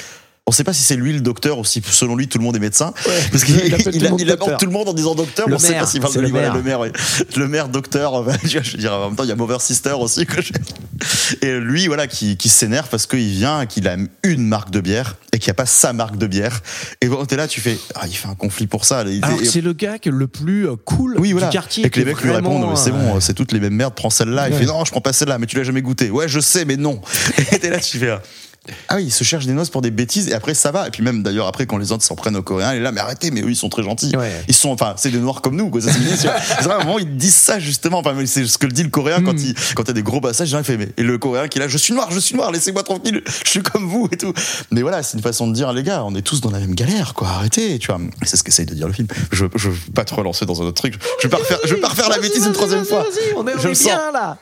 on 0.52 0.54
sait 0.54 0.64
pas 0.64 0.74
si 0.74 0.82
c'est 0.82 0.96
lui 0.96 1.14
le 1.14 1.20
docteur 1.20 1.58
ou 1.58 1.64
si 1.64 1.82
selon 1.90 2.14
lui 2.14 2.28
tout 2.28 2.36
le 2.36 2.44
monde 2.44 2.56
est 2.56 2.60
médecin 2.60 2.92
parce 3.32 3.42
qu'il 3.44 3.56
il 3.64 3.72
tout 3.82 3.90
il, 3.90 4.00
le 4.02 4.06
a- 4.06 4.10
monde 4.10 4.20
il 4.20 4.30
aborde 4.30 4.50
docteur. 4.50 4.58
tout 4.58 4.66
le 4.66 4.72
monde 4.72 4.88
en 4.90 4.92
disant 4.92 5.14
docteur 5.14 5.48
Le 5.48 5.54
on 5.54 5.58
sait 5.58 5.70
maire, 5.70 5.80
pas 5.80 5.86
s'il 5.86 6.00
parle 6.02 6.14
de 6.14 6.20
le 6.20 6.26
lui 6.26 6.32
maire. 6.34 6.54
le 6.54 6.62
maire 6.62 6.80
ouais. 6.80 6.92
le 7.36 7.48
maire 7.48 7.68
docteur 7.68 8.14
euh, 8.16 8.32
je 8.44 8.58
veux 8.58 8.78
dire 8.78 8.92
en 8.92 9.06
même 9.08 9.16
temps 9.16 9.22
il 9.24 9.30
y 9.30 9.32
a 9.32 9.36
Mover 9.36 9.56
Sister 9.60 9.92
aussi 9.98 10.26
quoi. 10.26 10.42
et 11.40 11.58
lui 11.58 11.86
voilà 11.86 12.06
qui, 12.06 12.36
qui 12.36 12.48
s'énerve 12.48 12.88
parce 12.90 13.06
qu'il 13.06 13.30
vient 13.30 13.64
qu'il 13.66 13.88
a 13.88 13.96
une 14.22 14.46
marque 14.46 14.70
de 14.70 14.80
bière 14.80 15.16
et 15.32 15.38
qu'il 15.38 15.48
n'y 15.48 15.52
a 15.52 15.54
pas 15.54 15.66
sa 15.66 15.92
marque 15.92 16.18
de 16.18 16.26
bière 16.26 16.60
et 17.00 17.08
bon 17.08 17.24
t'es 17.24 17.36
là 17.36 17.48
tu 17.48 17.60
fais 17.60 17.78
ah 17.94 18.02
il 18.06 18.14
fait 18.14 18.28
un 18.28 18.34
conflit 18.34 18.66
pour 18.66 18.84
ça 18.84 19.04
et- 19.06 19.20
c'est 19.44 19.60
le 19.62 19.72
gars 19.72 19.98
que 19.98 20.10
le 20.10 20.26
plus 20.26 20.68
euh, 20.68 20.76
cool 20.84 21.16
oui, 21.18 21.32
voilà. 21.32 21.48
du 21.48 21.52
quartier 21.52 21.86
Et 21.86 21.90
que 21.90 21.98
les 21.98 22.04
qui 22.04 22.10
mecs 22.10 22.20
lui 22.22 22.30
répondent, 22.32 22.76
c'est 22.76 22.90
euh, 22.90 22.92
bon, 22.92 23.20
c'est 23.20 23.34
toutes 23.34 23.52
les 23.52 23.60
mêmes 23.60 23.74
merdes, 23.74 23.94
prends 23.94 24.10
celle-là. 24.10 24.48
Il 24.48 24.54
fait, 24.54 24.64
non, 24.64 24.84
je 24.84 24.90
prends 24.90 25.00
pas 25.00 25.12
celle-là, 25.12 25.38
mais 25.38 25.46
tu 25.46 25.56
l'as 25.56 25.62
jamais 25.64 25.82
goûté. 25.82 26.10
Ouais, 26.10 26.28
je 26.28 26.40
sais, 26.40 26.64
mais 26.64 26.76
non. 26.76 27.00
Et 27.52 27.58
t'es 27.58 27.70
là, 27.70 27.78
tu 27.78 27.98
fais, 27.98 28.16
ah 28.88 28.96
oui, 28.96 29.04
il 29.06 29.10
se 29.10 29.24
cherche 29.24 29.46
des 29.46 29.52
noces 29.54 29.70
pour 29.70 29.82
des 29.82 29.90
bêtises, 29.90 30.28
et 30.28 30.34
après 30.34 30.54
ça 30.54 30.70
va. 30.70 30.86
Et 30.86 30.90
puis 30.90 31.02
même 31.02 31.22
d'ailleurs, 31.24 31.48
après, 31.48 31.66
quand 31.66 31.78
les 31.78 31.90
autres 31.90 32.04
s'en 32.04 32.14
prennent 32.14 32.36
aux 32.36 32.42
Coréens, 32.42 32.74
il 32.74 32.76
est 32.76 32.82
là, 32.82 32.92
mais 32.92 33.00
arrêtez, 33.00 33.32
mais 33.32 33.40
eux, 33.42 33.50
ils 33.50 33.56
sont 33.56 33.68
très 33.68 33.82
gentils. 33.82 34.14
Ouais. 34.16 34.30
Ils 34.46 34.54
sont, 34.54 34.70
enfin, 34.70 34.94
c'est 34.96 35.10
des 35.10 35.18
noirs 35.18 35.40
comme 35.42 35.56
nous, 35.56 35.68
quoi. 35.68 35.80
C'est 35.82 35.90
vrai, 36.64 36.74
à 36.74 36.76
un 36.76 36.84
moment, 36.84 36.98
ils 37.00 37.16
disent 37.16 37.34
ça, 37.34 37.58
justement. 37.58 37.98
Enfin, 37.98 38.14
c'est 38.24 38.46
ce 38.46 38.58
que 38.58 38.66
le 38.66 38.72
dit 38.72 38.84
le 38.84 38.90
Coréen 38.90 39.22
quand 39.22 39.32
Mm. 39.32 39.38
il, 39.38 39.54
quand 39.74 39.82
t'as 39.84 39.92
des 39.92 40.02
gros 40.02 40.20
passages, 40.20 40.52
il 40.56 40.64
fait, 40.64 40.76
mais, 40.76 40.88
et 40.96 41.02
le 41.02 41.18
Coréen 41.18 41.48
qui 41.48 41.58
est 41.58 41.60
là, 41.60 41.68
je 41.68 41.76
suis 41.78 41.92
noir, 41.92 42.10
je 42.12 42.18
suis 42.20 42.36
noir, 42.36 42.52
laissez-moi 42.52 42.82
tranquille, 42.84 43.22
je 43.44 43.48
suis 43.50 43.62
comme 43.62 43.88
vous 43.88 44.08
et 44.12 44.16
tout. 44.16 44.32
Mais 44.70 44.82
voilà, 44.82 45.02
c'est 45.02 45.16
une 45.16 45.22
façon 45.22 45.48
de 45.48 45.54
dire, 45.54 45.72
les 45.72 45.82
gars, 45.82 46.04
on 46.04 46.14
est 46.14 46.22
tous 46.22 46.40
dans 46.40 46.50
la 46.50 46.58
même 46.60 46.74
galère, 46.74 47.14
quoi. 47.14 47.28
Arrêtez, 47.28 47.78
tu 47.80 47.88
vois. 47.88 47.98
C'est 48.24 48.36
ce 48.36 48.44
qu'essaye 48.44 48.66
de 48.66 48.74
dire 48.74 48.86
le 48.86 48.92
film. 48.92 49.08
Je, 49.32 49.46
je 49.56 49.70
veux 49.70 49.92
pas 49.92 50.04
te 50.04 50.14
relancer 50.14 50.46
dans 50.46 50.60
un 50.62 50.66
autre 50.66 50.80
truc. 50.80 50.94
Je 51.20 51.26
vais 51.26 51.30
pas 51.30 51.38
refaire, 51.38 51.58
je 51.64 51.74
vais 51.74 51.80
pas 51.80 51.88
refaire 51.88 52.08
la 52.08 52.18
bêtise 52.18 52.46
une 52.46 52.52
troisième 52.52 52.84
fois. 52.84 53.02
vas-y, 53.02 53.34
on 53.34 53.46
est, 53.48 53.54
on 53.54 53.68
est 53.70 53.82
bien 53.84 54.12
là. 54.12 54.38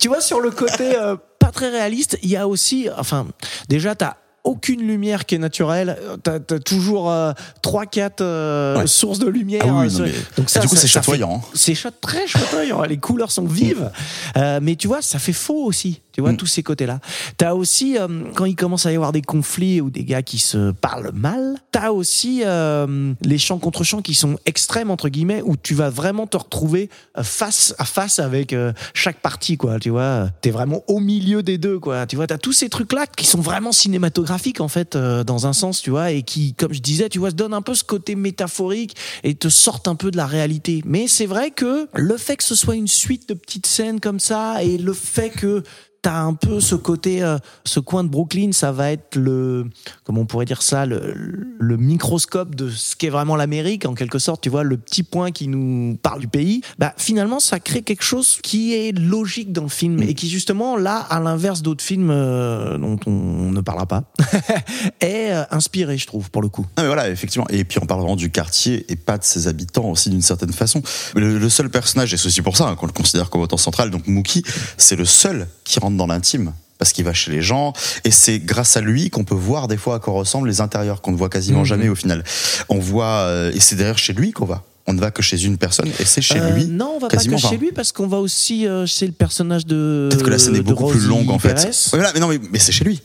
Tu 0.00 0.08
vois, 0.08 0.20
sur 0.20 0.40
le 0.40 0.50
côté 0.50 0.94
euh, 0.96 1.16
très 1.52 1.68
réaliste, 1.68 2.18
il 2.22 2.30
y 2.30 2.36
a 2.36 2.46
aussi, 2.48 2.88
enfin, 2.96 3.26
déjà, 3.68 3.94
t'as 3.94 4.16
aucune 4.44 4.80
lumière 4.86 5.26
qui 5.26 5.34
est 5.34 5.38
naturelle. 5.38 5.96
T'as 6.22 6.34
as 6.36 6.58
toujours 6.58 7.10
euh, 7.10 7.32
trois, 7.62 7.86
quatre 7.86 8.20
euh, 8.22 8.78
Ouais. 8.78 8.86
sources 8.86 9.18
de 9.18 9.28
lumière. 9.28 9.62
Ah 9.64 9.68
oui, 9.72 9.72
euh, 9.72 9.82
non, 9.84 9.90
sur- 9.90 10.04
mais- 10.04 10.12
Donc 10.36 10.56
Et 10.56 10.60
du 10.60 10.68
coup, 10.68 10.76
c'est 10.76 10.86
ça 10.86 11.00
chatoyant, 11.00 11.42
hein. 11.44 11.48
C'est 11.54 11.76
très 12.00 12.26
chatoyant. 12.26 12.82
Les 12.82 12.96
couleurs 12.98 13.30
sont 13.32 13.44
vives, 13.46 13.90
Euh, 14.36 14.60
mais 14.62 14.76
tu 14.76 14.86
vois, 14.88 15.02
ça 15.02 15.18
fait 15.18 15.32
faux 15.32 15.64
aussi. 15.64 16.00
Tu 16.12 16.20
vois 16.20 16.32
Mm. 16.32 16.36
tous 16.38 16.46
ces 16.46 16.62
côtés-là. 16.62 16.98
T'as 17.36 17.54
aussi 17.54 17.96
euh, 17.96 18.08
quand 18.34 18.44
il 18.44 18.56
commence 18.56 18.84
à 18.84 18.92
y 18.92 18.96
avoir 18.96 19.12
des 19.12 19.22
conflits 19.22 19.80
ou 19.80 19.90
des 19.90 20.04
gars 20.04 20.22
qui 20.22 20.38
se 20.38 20.72
parlent 20.72 21.12
mal. 21.14 21.56
T'as 21.70 21.90
aussi 21.90 22.42
euh, 22.44 23.12
les 23.22 23.38
chants 23.38 23.58
contre 23.58 23.84
chants 23.84 24.02
qui 24.02 24.14
sont 24.14 24.36
extrêmes 24.44 24.90
entre 24.90 25.08
guillemets 25.08 25.40
où 25.44 25.56
tu 25.56 25.74
vas 25.74 25.88
vraiment 25.88 26.26
te 26.26 26.36
retrouver 26.36 26.90
euh, 27.16 27.22
face 27.22 27.74
à 27.78 27.84
face 27.84 28.18
avec 28.18 28.52
euh, 28.52 28.72
chaque 28.92 29.20
partie 29.20 29.56
quoi. 29.56 29.78
Tu 29.78 29.90
vois, 29.90 30.28
t'es 30.40 30.50
vraiment 30.50 30.82
au 30.88 30.98
milieu 30.98 31.42
des 31.44 31.58
deux 31.58 31.78
quoi. 31.78 32.06
Tu 32.06 32.16
vois, 32.16 32.26
t'as 32.26 32.38
tous 32.38 32.52
ces 32.52 32.68
trucs 32.68 32.92
là 32.92 33.06
qui 33.06 33.26
sont 33.26 33.40
vraiment 33.40 33.70
cinématographiques 33.72 34.30
en 34.58 34.68
fait 34.68 34.96
euh, 34.96 35.24
dans 35.24 35.46
un 35.46 35.52
sens, 35.52 35.82
tu 35.82 35.90
vois, 35.90 36.10
et 36.10 36.22
qui, 36.22 36.54
comme 36.54 36.72
je 36.72 36.80
disais, 36.80 37.08
tu 37.08 37.18
vois, 37.18 37.30
se 37.30 37.34
donne 37.34 37.54
un 37.54 37.62
peu 37.62 37.74
ce 37.74 37.84
côté 37.84 38.14
métaphorique 38.14 38.96
et 39.22 39.34
te 39.34 39.48
sorte 39.48 39.88
un 39.88 39.94
peu 39.94 40.10
de 40.10 40.16
la 40.16 40.26
réalité. 40.26 40.82
Mais 40.84 41.06
c'est 41.06 41.26
vrai 41.26 41.50
que 41.50 41.88
le 41.94 42.16
fait 42.16 42.36
que 42.36 42.44
ce 42.44 42.54
soit 42.54 42.76
une 42.76 42.88
suite 42.88 43.28
de 43.28 43.34
petites 43.34 43.66
scènes 43.66 44.00
comme 44.00 44.20
ça 44.20 44.62
et 44.62 44.78
le 44.78 44.92
fait 44.92 45.30
que 45.30 45.62
t'as 46.02 46.20
un 46.20 46.34
peu 46.34 46.60
ce 46.60 46.74
côté, 46.74 47.22
euh, 47.22 47.38
ce 47.64 47.80
coin 47.80 48.04
de 48.04 48.08
Brooklyn, 48.08 48.52
ça 48.52 48.72
va 48.72 48.92
être 48.92 49.16
le, 49.16 49.66
comment 50.04 50.22
on 50.22 50.26
pourrait 50.26 50.44
dire 50.46 50.62
ça, 50.62 50.86
le, 50.86 51.14
le 51.58 51.76
microscope 51.76 52.54
de 52.54 52.70
ce 52.70 52.96
qu'est 52.96 53.10
vraiment 53.10 53.36
l'Amérique, 53.36 53.84
en 53.86 53.94
quelque 53.94 54.18
sorte, 54.18 54.42
tu 54.42 54.48
vois, 54.48 54.62
le 54.62 54.76
petit 54.76 55.02
point 55.02 55.30
qui 55.30 55.48
nous 55.48 55.98
parle 56.02 56.20
du 56.20 56.28
pays. 56.28 56.62
Bah, 56.78 56.94
finalement, 56.96 57.40
ça 57.40 57.60
crée 57.60 57.82
quelque 57.82 58.02
chose 58.02 58.38
qui 58.42 58.74
est 58.74 58.96
logique 58.96 59.52
dans 59.52 59.64
le 59.64 59.68
film 59.68 60.02
et 60.02 60.14
qui, 60.14 60.28
justement, 60.28 60.76
là, 60.76 60.98
à 60.98 61.20
l'inverse 61.20 61.62
d'autres 61.62 61.84
films 61.84 62.10
euh, 62.10 62.78
dont 62.78 62.98
on 63.06 63.50
ne 63.50 63.60
parlera 63.60 63.86
pas, 63.86 64.04
est 65.00 65.32
euh, 65.32 65.44
inspiré, 65.50 65.98
je 65.98 66.06
trouve, 66.06 66.30
pour 66.30 66.42
le 66.42 66.48
coup. 66.48 66.66
Ah 66.76 66.82
mais 66.82 66.86
voilà, 66.86 67.10
effectivement. 67.10 67.46
Et 67.50 67.64
puis 67.64 67.78
en 67.78 67.86
parlant 67.86 68.16
du 68.16 68.30
quartier 68.30 68.86
et 68.88 68.96
pas 68.96 69.18
de 69.18 69.24
ses 69.24 69.48
habitants 69.48 69.90
aussi 69.90 70.10
d'une 70.10 70.22
certaine 70.22 70.52
façon. 70.52 70.82
Le, 71.14 71.38
le 71.38 71.48
seul 71.48 71.70
personnage, 71.70 72.12
et 72.12 72.16
aussi 72.16 72.42
pour 72.42 72.56
ça 72.56 72.68
hein, 72.68 72.74
qu'on 72.76 72.86
le 72.86 72.92
considère 72.92 73.30
comme 73.30 73.42
autant 73.42 73.56
central, 73.56 73.90
donc 73.90 74.06
Mookie, 74.06 74.42
c'est 74.76 74.96
le 74.96 75.04
seul 75.04 75.48
qui 75.64 75.78
rentre 75.90 75.96
dans 75.98 76.06
l'intime. 76.06 76.52
Parce 76.78 76.94
qu'il 76.94 77.04
va 77.04 77.12
chez 77.12 77.30
les 77.30 77.42
gens, 77.42 77.74
et 78.04 78.10
c'est 78.10 78.38
grâce 78.38 78.74
à 78.78 78.80
lui 78.80 79.10
qu'on 79.10 79.22
peut 79.22 79.34
voir 79.34 79.68
des 79.68 79.76
fois 79.76 79.96
à 79.96 79.98
quoi 79.98 80.14
ressemblent 80.14 80.48
les 80.48 80.62
intérieurs, 80.62 81.02
qu'on 81.02 81.12
ne 81.12 81.16
voit 81.18 81.28
quasiment 81.28 81.58
Mhm. 81.58 81.64
jamais 81.66 81.88
au 81.90 81.94
final. 81.94 82.24
On 82.70 82.78
voit, 82.78 83.04
euh, 83.26 83.52
et 83.52 83.60
c'est 83.60 83.76
d'ailleurs 83.76 83.98
chez 83.98 84.14
lui 84.14 84.32
qu'on 84.32 84.46
va. 84.46 84.62
On 84.86 84.94
ne 84.94 84.98
va 85.00 85.10
que 85.10 85.20
chez 85.20 85.44
une 85.44 85.58
personne, 85.58 85.88
et 86.00 86.04
c'est 86.06 86.22
chez 86.22 86.40
Euh, 86.40 86.50
lui. 86.52 86.64
non, 86.64 86.92
on 86.96 86.98
va 86.98 87.08
pas 87.08 87.18
que 87.18 87.36
chez 87.36 87.58
lui 87.58 87.70
parce 87.72 87.92
qu'on 87.92 88.06
va 88.08 88.16
aussi 88.16 88.66
euh, 88.66 88.86
chez 88.86 89.04
le 89.04 89.12
personnage 89.12 89.66
de. 89.66 90.08
Peut-être 90.10 90.24
que 90.24 90.30
la 90.30 90.38
scène 90.38 90.56
est 90.56 90.62
beaucoup 90.62 90.86
plus 90.88 91.06
longue 91.06 91.28
en 91.30 91.38
fait. 91.38 91.70
Ouais, 91.92 92.00
mais 92.14 92.18
non, 92.20 92.28
mais, 92.28 92.40
mais 92.50 92.58
c'est 92.58 92.72
chez 92.72 92.84
lui. 92.84 93.02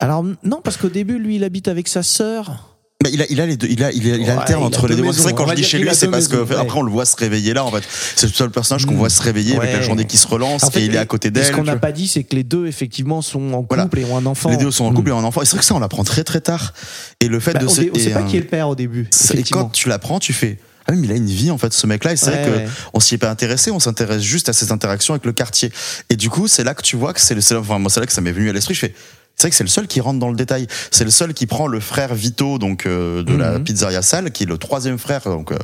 Alors 0.00 0.24
non, 0.42 0.60
parce 0.62 0.76
qu'au 0.76 0.88
début, 0.88 1.20
lui, 1.20 1.36
il 1.36 1.44
habite 1.44 1.68
avec 1.68 1.86
sa 1.86 2.02
sœur. 2.02 2.73
Mais 3.02 3.10
il 3.12 3.20
a, 3.20 3.26
il 3.28 3.40
a 3.40 3.46
les 3.46 3.56
deux, 3.56 3.66
il 3.68 3.82
a, 3.82 3.90
il, 3.92 4.10
a, 4.10 4.16
il 4.16 4.22
Ouais, 4.22 4.30
a 4.30 4.58
entre 4.60 4.86
les 4.86 4.94
deux. 4.96 5.12
C'est 5.12 5.22
vrai 5.22 5.34
quand 5.34 5.46
je 5.48 5.54
dis 5.54 5.64
chez 5.64 5.78
lui, 5.78 5.90
c'est 5.92 6.08
parce 6.08 6.28
que 6.28 6.36
maisons, 6.36 6.52
après 6.52 6.62
ouais. 6.64 6.70
on 6.76 6.82
le 6.82 6.92
voit 6.92 7.04
se 7.04 7.16
réveiller 7.16 7.52
là 7.52 7.64
en 7.64 7.70
fait. 7.70 7.82
C'est 8.16 8.26
le 8.26 8.32
seul 8.32 8.50
personnage 8.50 8.86
qu'on 8.86 8.94
Mm. 8.94 8.98
voit 8.98 9.10
se 9.10 9.20
réveiller 9.20 9.56
avec 9.56 9.70
Ouais. 9.70 9.76
la 9.76 9.82
journée 9.82 10.04
qui 10.06 10.16
se 10.16 10.26
relance 10.28 10.62
En 10.62 10.70
fait, 10.70 10.80
et 10.80 10.84
il 10.84 10.94
est 10.94 10.98
à 10.98 11.04
côté 11.04 11.30
d'elle. 11.30 11.44
Ce 11.44 11.52
qu'on 11.52 11.64
n'a 11.64 11.76
pas 11.76 11.92
dit, 11.92 12.06
c'est 12.08 12.22
que 12.22 12.36
les 12.36 12.44
deux, 12.44 12.66
effectivement, 12.66 13.20
sont 13.20 13.52
en 13.52 13.62
couple 13.62 13.74
Voilà. 13.90 14.08
et 14.08 14.10
ont 14.12 14.16
un 14.16 14.26
enfant. 14.26 14.48
Les 14.48 14.56
deux 14.56 14.70
sont 14.70 14.84
en 14.84 14.92
couple 14.92 15.08
Mm. 15.08 15.12
et 15.12 15.16
ont 15.16 15.18
un 15.18 15.24
enfant. 15.24 15.42
Et 15.42 15.44
c'est 15.44 15.50
vrai 15.52 15.58
que 15.58 15.64
ça 15.66 15.74
on 15.74 15.80
l'apprend 15.80 16.04
très 16.04 16.22
très 16.24 16.40
tard. 16.40 16.72
Et 17.20 17.26
le 17.28 17.40
fait 17.40 17.52
Bah, 17.52 17.58
de 17.58 17.66
on 17.66 17.68
se 17.68 17.82
sait, 17.82 17.90
on 17.94 17.98
sait 17.98 18.10
pas 18.10 18.20
euh, 18.20 18.22
qui 18.24 18.36
est 18.36 18.40
le 18.40 18.46
père 18.46 18.68
au 18.68 18.76
début. 18.76 19.08
Et 19.34 19.42
quand 19.42 19.70
tu 19.70 19.88
l'apprends, 19.88 20.18
tu 20.20 20.32
fais 20.32 20.58
ah 20.86 20.92
oui, 20.92 20.98
mais 21.00 21.06
il 21.06 21.12
a 21.12 21.16
une 21.16 21.26
vie 21.26 21.50
en 21.50 21.56
fait 21.56 21.72
ce 21.72 21.86
mec-là 21.86 22.12
et 22.12 22.16
c'est 22.16 22.26
Ouais, 22.30 22.42
vrai 22.48 22.56
ouais. 22.64 22.68
qu'on 22.92 23.00
s'y 23.00 23.14
est 23.14 23.18
pas 23.18 23.30
intéressé, 23.30 23.70
on 23.70 23.80
s'intéresse 23.80 24.20
juste 24.22 24.50
à 24.50 24.52
ses 24.52 24.70
interactions 24.70 25.14
avec 25.14 25.24
le 25.24 25.32
quartier. 25.32 25.72
Et 26.10 26.16
du 26.16 26.28
coup, 26.28 26.46
c'est 26.46 26.62
là 26.62 26.74
que 26.74 26.82
tu 26.82 26.94
vois 26.96 27.14
que 27.14 27.20
c'est 27.22 27.34
le 27.34 27.40
enfin 27.58 27.78
moi 27.78 27.90
c'est 27.90 28.00
là 28.00 28.06
que 28.06 28.12
ça 28.12 28.20
m'est 28.20 28.32
venu 28.32 28.50
à 28.50 28.52
l'esprit, 28.52 28.74
je 28.74 28.80
fais 28.80 28.94
c'est 29.36 29.42
vrai 29.42 29.50
que 29.50 29.56
c'est 29.56 29.64
le 29.64 29.68
seul 29.70 29.86
qui 29.88 30.00
rentre 30.00 30.18
dans 30.20 30.30
le 30.30 30.36
détail. 30.36 30.66
C'est 30.90 31.04
le 31.04 31.10
seul 31.10 31.34
qui 31.34 31.46
prend 31.46 31.66
le 31.66 31.80
frère 31.80 32.14
Vito 32.14 32.58
donc 32.58 32.86
euh, 32.86 33.22
de 33.22 33.34
la 33.34 33.58
Mhm. 33.58 33.64
pizzeria 33.64 34.00
Sal, 34.02 34.30
qui 34.30 34.44
est 34.44 34.46
le 34.46 34.58
troisième 34.58 34.98
frère 34.98 35.22
donc 35.24 35.50
euh, 35.52 35.58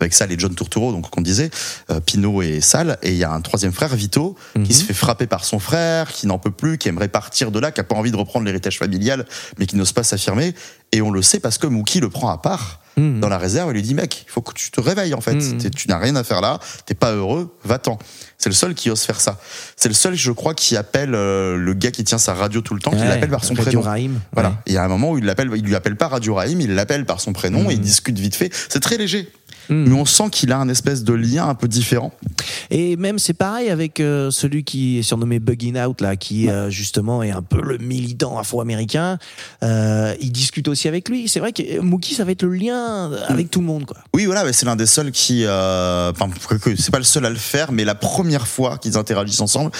avec 0.00 0.14
Sal 0.14 0.30
et 0.32 0.38
John 0.38 0.54
Turturro 0.54 0.92
donc 0.92 1.10
qu'on 1.10 1.20
disait 1.22 1.50
euh, 1.90 2.00
Pino 2.00 2.40
et 2.42 2.60
Sal 2.60 2.98
et 3.02 3.10
il 3.10 3.16
y 3.16 3.24
a 3.24 3.32
un 3.32 3.40
troisième 3.40 3.72
frère 3.72 3.94
Vito 3.96 4.36
qui 4.54 4.60
Mhm. 4.60 4.72
se 4.72 4.84
fait 4.84 4.94
frapper 4.94 5.26
par 5.26 5.44
son 5.44 5.58
frère, 5.58 6.12
qui 6.12 6.26
n'en 6.26 6.38
peut 6.38 6.50
plus, 6.50 6.78
qui 6.78 6.88
aimerait 6.88 7.08
partir 7.08 7.50
de 7.50 7.58
là, 7.58 7.72
qui 7.72 7.80
a 7.80 7.84
pas 7.84 7.96
envie 7.96 8.10
de 8.12 8.16
reprendre 8.16 8.44
l'héritage 8.46 8.78
familial 8.78 9.26
mais 9.58 9.66
qui 9.66 9.76
n'ose 9.76 9.92
pas 9.92 10.02
s'affirmer 10.04 10.54
et 10.92 11.02
on 11.02 11.10
le 11.10 11.22
sait 11.22 11.40
parce 11.40 11.58
que 11.58 11.66
Mookie 11.66 12.00
le 12.00 12.10
prend 12.10 12.30
à 12.30 12.38
part 12.38 12.80
Mhm. 12.98 13.20
dans 13.20 13.28
la 13.28 13.36
réserve 13.36 13.70
et 13.70 13.74
lui 13.74 13.82
dit 13.82 13.92
mec 13.94 14.24
il 14.26 14.30
faut 14.30 14.40
que 14.40 14.54
tu 14.54 14.70
te 14.70 14.80
réveilles 14.80 15.12
en 15.12 15.20
fait. 15.20 15.34
Mhm. 15.34 15.70
Tu 15.70 15.88
n'as 15.88 15.98
rien 15.98 16.16
à 16.16 16.24
faire 16.24 16.40
là 16.40 16.58
t'es 16.86 16.94
pas 16.94 17.12
heureux 17.12 17.54
va-t'en. 17.64 17.98
C'est 18.38 18.48
le 18.48 18.54
seul 18.54 18.74
qui 18.74 18.90
ose 18.90 19.02
faire 19.02 19.20
ça. 19.20 19.38
C'est 19.76 19.88
le 19.88 19.94
seul 19.94 20.14
je 20.14 20.30
crois 20.32 20.54
qui 20.54 20.76
appelle 20.76 21.14
euh, 21.14 21.56
le 21.56 21.74
gars 21.74 21.90
qui 21.90 22.04
tient 22.04 22.16
sa 22.18 22.32
radio 22.32 22.60
tout 22.62 22.72
le 22.74 22.80
temps 22.80 22.90
qui 22.92 22.96
Ouais, 22.98 23.08
l'appelle 23.08 23.28
par 23.30 23.44
son 23.44 23.52
Radio 23.54 23.64
prénom. 23.64 23.82
Raïm, 23.82 24.20
voilà. 24.32 24.62
il 24.66 24.72
y 24.72 24.78
a 24.78 24.84
un 24.84 24.88
moment 24.88 25.10
où 25.10 25.18
il 25.18 25.24
l'appelle 25.24 25.50
il 25.56 25.62
lui 25.64 25.74
appelle 25.74 25.96
pas 25.96 26.08
Radio 26.08 26.34
Raïm 26.34 26.60
il 26.60 26.74
l'appelle 26.74 27.04
par 27.04 27.20
son 27.20 27.32
prénom 27.34 27.64
Mhm. 27.64 27.70
et 27.70 27.74
ils 27.74 27.80
discutent 27.80 28.18
vite 28.18 28.34
fait. 28.34 28.50
C'est 28.70 28.80
très 28.80 28.96
léger 28.96 29.28
Mhm. 29.68 29.88
mais 29.88 29.94
on 29.94 30.04
sent 30.04 30.30
qu'il 30.30 30.52
a 30.52 30.58
un 30.58 30.68
espèce 30.68 31.04
de 31.04 31.12
lien 31.12 31.48
un 31.48 31.54
peu 31.54 31.68
différent 31.68 32.12
Et 32.70 32.96
même 32.96 33.18
c'est 33.18 33.34
pareil 33.34 33.70
avec 33.70 34.00
euh, 34.00 34.30
celui 34.30 34.64
qui 34.64 34.98
est 34.98 35.02
surnommé 35.02 35.38
Bugging 35.38 35.78
Out 35.78 36.00
là, 36.00 36.16
qui 36.16 36.48
euh, 36.48 36.70
justement 36.70 37.22
est 37.22 37.30
un 37.30 37.42
peu 37.42 37.60
le 37.60 37.78
militant 37.78 38.38
afro-américain. 38.38 39.18
Euh, 39.62 40.14
il 40.20 40.32
discute 40.32 40.68
aussi 40.68 40.88
avec 40.88 41.08
lui. 41.08 41.28
C'est 41.28 41.40
vrai 41.40 41.52
que 41.52 41.80
Mookie, 41.80 42.14
ça 42.14 42.24
va 42.24 42.32
être 42.32 42.42
le 42.42 42.54
lien 42.54 43.10
avec 43.28 43.50
tout 43.50 43.60
le 43.60 43.66
monde, 43.66 43.84
quoi. 43.86 43.96
oui 44.14 44.26
voilà 44.26 44.52
c'est 44.52 44.66
l'un 44.66 44.76
des 44.76 44.86
seuls 44.86 45.10
qui 45.10 45.44
enfin 45.46 46.28
c'est 46.76 46.90
pas 46.90 46.98
le 46.98 47.04
seul 47.04 47.24
à 47.26 47.30
le 47.30 47.36
faire 47.36 47.72
mais 47.72 47.84
la 47.84 47.94
première 47.94 48.46
fois 48.46 48.78
qu'ils 48.78 48.96
interagissent 48.96 49.40
ensemble 49.40 49.70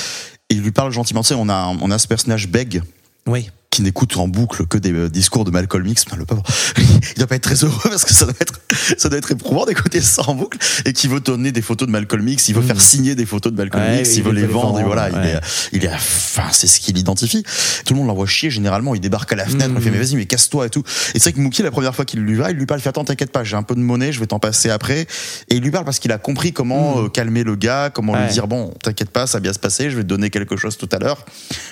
il 0.50 0.60
lui 0.62 0.72
parle 0.72 0.92
gentiment 0.92 1.22
tu 1.22 1.28
sais 1.28 1.34
on 1.36 1.48
a 1.48 1.74
on 1.80 1.90
a 1.90 1.98
ce 1.98 2.06
personnage 2.08 2.48
Beg 2.48 2.82
Oui. 3.26 3.50
Qui 3.76 3.82
n'écoute 3.82 4.16
en 4.16 4.26
boucle 4.26 4.66
que 4.66 4.78
des 4.78 4.90
euh, 4.92 5.10
discours 5.10 5.44
de 5.44 5.50
Malcolm 5.50 5.86
X, 5.86 6.04
putain, 6.06 6.16
le 6.16 6.24
pauvre, 6.24 6.42
il 6.78 7.14
doit 7.18 7.26
pas 7.26 7.34
être 7.36 7.42
très 7.42 7.62
heureux 7.62 7.78
parce 7.84 8.04
que 8.06 8.14
ça 8.14 8.24
doit 8.24 8.34
être, 8.40 8.60
ça 8.96 9.08
doit 9.10 9.18
être 9.18 9.32
éprouvant 9.32 9.66
d'écouter 9.66 10.00
ça 10.00 10.22
en 10.28 10.34
boucle 10.34 10.56
et 10.86 10.92
qui 10.94 11.08
veut 11.08 11.20
donner 11.20 11.52
des 11.52 11.60
photos 11.60 11.86
de 11.86 11.92
Malcolm 11.92 12.26
X, 12.26 12.48
il 12.48 12.54
veut 12.54 12.62
faire 12.62 12.80
signer 12.80 13.14
des 13.14 13.26
photos 13.26 13.52
de 13.52 13.56
Malcolm 13.58 13.82
Mm. 13.84 13.86
Ouais, 13.88 14.00
X, 14.00 14.14
il 14.14 14.16
il 14.18 14.22
veut 14.22 14.32
les 14.32 14.46
vendre, 14.46 14.80
et 14.80 14.84
voilà, 14.84 15.10
il 15.10 15.16
est, 15.28 15.40
il 15.72 15.84
est, 15.84 15.92
enfin, 15.92 16.44
c'est 16.52 16.66
ce 16.66 16.80
qu'il 16.80 16.96
identifie. 16.96 17.42
Tout 17.84 17.92
le 17.92 17.98
monde 17.98 18.08
l'envoie 18.08 18.26
chier 18.26 18.50
généralement, 18.50 18.94
il 18.94 19.00
débarque 19.02 19.30
à 19.34 19.36
la 19.36 19.44
fenêtre, 19.44 19.72
Mm. 19.74 19.76
il 19.76 19.82
fait 19.82 19.90
mais 19.90 19.98
vas-y, 19.98 20.16
mais 20.16 20.24
casse-toi 20.26 20.66
et 20.66 20.70
tout. 20.70 20.82
Et 21.14 21.18
c'est 21.18 21.24
vrai 21.24 21.32
que 21.34 21.40
Mookie, 21.40 21.62
la 21.62 21.70
première 21.70 21.94
fois 21.94 22.04
qu'il 22.06 22.20
lui 22.20 22.34
va, 22.34 22.50
il 22.50 22.56
lui 22.56 22.64
parle, 22.64 22.80
il 22.80 22.82
fait 22.82 22.88
attends, 22.88 23.04
t'inquiète 23.04 23.30
pas, 23.32 23.44
j'ai 23.44 23.56
un 23.56 23.62
peu 23.62 23.74
de 23.74 23.80
monnaie, 23.80 24.12
je 24.12 24.20
vais 24.20 24.26
t'en 24.26 24.38
passer 24.38 24.70
après. 24.70 25.00
Et 25.48 25.56
il 25.56 25.62
lui 25.62 25.70
parle 25.70 25.84
parce 25.84 25.98
qu'il 25.98 26.12
a 26.12 26.18
compris 26.18 26.52
comment 26.54 27.02
euh, 27.04 27.08
calmer 27.10 27.44
le 27.44 27.54
gars, 27.56 27.90
comment 27.92 28.12
Mm. 28.12 28.16
Ouais. 28.16 28.26
lui 28.26 28.32
dire 28.32 28.46
bon, 28.48 28.72
t'inquiète 28.82 29.10
pas, 29.10 29.26
ça 29.26 29.36
va 29.38 29.42
bien 29.42 29.52
se 29.52 29.58
passer, 29.58 29.90
je 29.90 29.96
vais 29.96 30.02
te 30.02 30.08
donner 30.08 30.30
quelque 30.30 30.56
chose 30.56 30.76
tout 30.78 30.88
à 30.92 30.98
l'heure. 30.98 31.24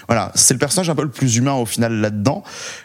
Voilà, 0.08 0.30
c'est 0.34 0.52
le 0.52 0.58
personnage 0.58 0.90
un 0.90 0.94
peu 0.94 1.02
le 1.04 1.08
plus 1.10 1.36
humain 1.36 1.52
au 1.54 1.64
final 1.64 1.93
là-dedans, 2.00 2.42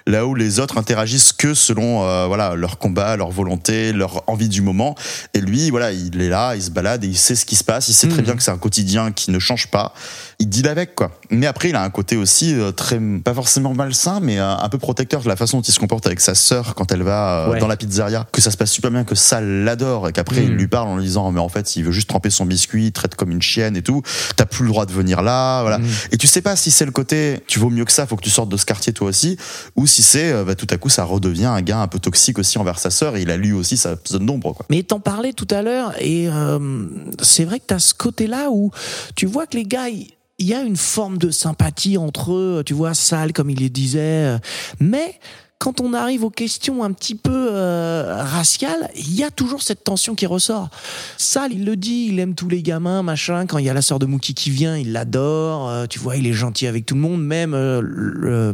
là 0.08 0.26
où 0.26 0.36
les 0.36 0.60
autres 0.60 0.78
interagissent 0.78 1.34
que 1.34 1.54
selon 1.54 2.04
euh, 2.06 2.26
voilà 2.28 2.56
leur 2.56 2.78
combat, 2.78 3.16
leur 3.18 3.30
volonté, 3.32 3.94
leur 3.94 4.24
envie 4.28 4.50
du 4.50 4.62
moment. 4.62 4.96
Et 5.34 5.42
lui, 5.42 5.70
voilà, 5.70 5.92
il 5.92 6.22
est 6.22 6.30
là, 6.30 6.56
il 6.56 6.62
se 6.62 6.72
balade 6.72 7.04
et 7.04 7.08
il 7.08 7.18
sait 7.18 7.36
ce 7.36 7.46
qui 7.46 7.56
se 7.56 7.64
passe. 7.64 7.88
Il 7.90 7.94
sait 7.94 8.08
très 8.08 8.20
Mhm. 8.20 8.26
bien 8.26 8.36
que 8.36 8.44
c'est 8.44 8.52
un 8.52 8.58
quotidien 8.58 9.12
qui 9.12 9.32
ne 9.32 9.40
change 9.40 9.68
pas. 9.68 9.94
Il 10.42 10.48
deal 10.48 10.70
avec 10.70 10.96
quoi. 10.96 11.12
Mais 11.32 11.48
après, 11.48 11.70
il 11.70 11.76
a 11.76 11.84
un 11.84 11.90
côté 11.90 12.16
aussi 12.16 12.54
euh, 12.56 12.72
très 12.72 12.98
pas 13.24 13.34
forcément 13.34 13.74
malsain, 13.74 14.20
mais 14.22 14.40
euh, 14.40 14.56
un 14.56 14.70
peu 14.70 14.78
protecteur 14.78 15.22
de 15.22 15.28
la 15.28 15.36
façon 15.36 15.58
dont 15.58 15.64
il 15.64 15.74
se 15.74 15.80
comporte 15.80 16.06
avec 16.08 16.22
sa 16.22 16.34
sœur 16.34 16.76
quand 16.76 16.94
elle 16.94 17.04
va 17.04 17.48
euh, 17.48 17.52
Ouais. 17.52 17.60
dans 17.60 17.68
la 17.68 17.76
pizzeria. 17.76 18.26
Que 18.32 18.40
ça 18.40 18.50
se 18.50 18.56
passe 18.56 18.72
super 18.72 18.90
bien, 18.90 19.04
que 19.04 19.16
ça 19.16 19.42
l'adore 19.42 20.08
et 20.08 20.14
qu'après 20.14 20.44
il 20.44 20.52
Mhm. 20.52 20.58
lui 20.58 20.68
parle 20.70 20.88
en 20.88 20.96
lui 20.96 21.04
disant 21.04 21.30
mais 21.34 21.42
en 21.42 21.50
fait 21.50 21.76
il 21.76 21.84
veut 21.84 21.92
juste 21.92 22.08
tremper 22.08 22.30
son 22.30 22.46
biscuit, 22.46 22.86
il 22.88 22.92
traite 22.94 23.16
comme 23.16 23.32
une 23.32 23.42
chienne 23.42 23.76
et 23.76 23.82
tout. 23.84 24.02
T'as 24.38 24.46
plus 24.46 24.64
le 24.64 24.70
droit 24.70 24.86
de 24.86 24.94
venir 24.94 25.22
là, 25.22 25.62
voilà. 25.62 25.80
Mhm. 25.80 25.88
Et 26.14 26.18
tu 26.18 26.26
sais 26.28 26.42
pas 26.42 26.56
si 26.56 26.72
c'est 26.72 26.86
le 26.86 26.92
côté 26.92 27.42
tu 27.48 27.60
vaux 27.60 27.70
mieux 27.70 27.84
que 27.84 27.92
ça, 27.92 28.08
faut 28.08 28.16
que 28.16 28.24
tu 28.24 28.30
sortes 28.30 28.50
de 28.50 28.58
ce 28.58 28.66
quartier 28.66 28.94
toi 28.94 29.10
aussi, 29.10 29.38
ou 29.76 29.88
si 29.88 30.02
c'est 30.02 30.46
bah, 30.46 30.56
tout 30.56 30.68
à 30.70 30.78
coup 30.78 30.88
ça 30.90 31.04
redevient 31.04 31.46
un 31.48 31.62
gars 31.62 31.80
un 31.82 31.88
peu 31.88 32.00
toxique 32.00 32.40
aussi 32.40 32.58
envers 32.58 32.80
sa 32.80 32.92
sœur 32.92 33.18
et 33.18 33.24
il 33.24 33.30
a 33.30 33.36
lui 33.36 33.52
aussi 33.52 33.76
sa 33.76 33.96
zone 34.08 34.26
d'ombre 34.26 34.54
quoi. 34.54 34.66
Mais 34.70 34.84
t'en 34.84 35.02
parlais 35.02 35.34
tout 35.34 35.48
à 35.52 35.62
l'heure 35.62 35.92
et 36.00 36.30
euh, 36.30 36.86
c'est 37.22 37.44
vrai 37.44 37.60
que 37.60 37.66
t'as 37.68 37.80
ce 37.80 37.94
côté-là 37.94 38.48
où 38.52 38.72
tu 39.16 39.26
vois 39.26 39.46
que 39.46 39.58
les 39.58 39.66
gars, 39.66 39.88
il 40.40 40.48
y 40.48 40.54
a 40.54 40.62
une 40.62 40.78
forme 40.78 41.18
de 41.18 41.32
sympathie 41.32 41.98
entre 41.98 42.34
eux, 42.34 42.64
tu 42.66 42.74
vois, 42.74 42.94
sale 42.94 43.34
comme 43.34 43.50
il 43.50 43.62
le 43.62 43.70
disait, 43.70 44.00
euh, 44.00 44.40
mais 44.80 45.20
quand 45.60 45.82
on 45.82 45.94
arrive 45.94 46.24
aux 46.24 46.30
questions 46.30 46.86
un 46.86 46.94
petit 46.94 47.16
peu 47.16 47.50
euh, 47.52 48.16
raciales, 48.18 48.90
il 48.96 49.14
y 49.14 49.26
a 49.26 49.30
toujours 49.30 49.62
cette 49.62 49.84
tension 49.84 50.16
qui 50.16 50.26
ressort. 50.26 50.70
Sal, 51.18 51.52
il 51.52 51.66
le 51.66 51.76
dit, 51.76 52.08
il 52.10 52.20
aime 52.20 52.34
tous 52.34 52.48
les 52.48 52.64
gamins, 52.64 53.04
machin. 53.04 53.46
Quand 53.46 53.58
il 53.58 53.66
y 53.66 53.70
a 53.70 53.74
la 53.74 53.82
sœur 53.82 54.00
de 54.00 54.06
Mookie 54.06 54.34
qui 54.34 54.52
vient, 54.52 54.78
il 54.78 54.94
l'adore. 54.94 55.68
euh, 55.68 55.86
tu 55.86 56.00
vois, 56.00 56.16
il 56.16 56.26
est 56.28 56.34
gentil 56.34 56.66
avec 56.66 56.86
tout 56.86 56.96
le 56.96 57.02
monde, 57.02 57.22
même 57.22 57.54
euh, 57.54 57.82
le- 57.84 58.54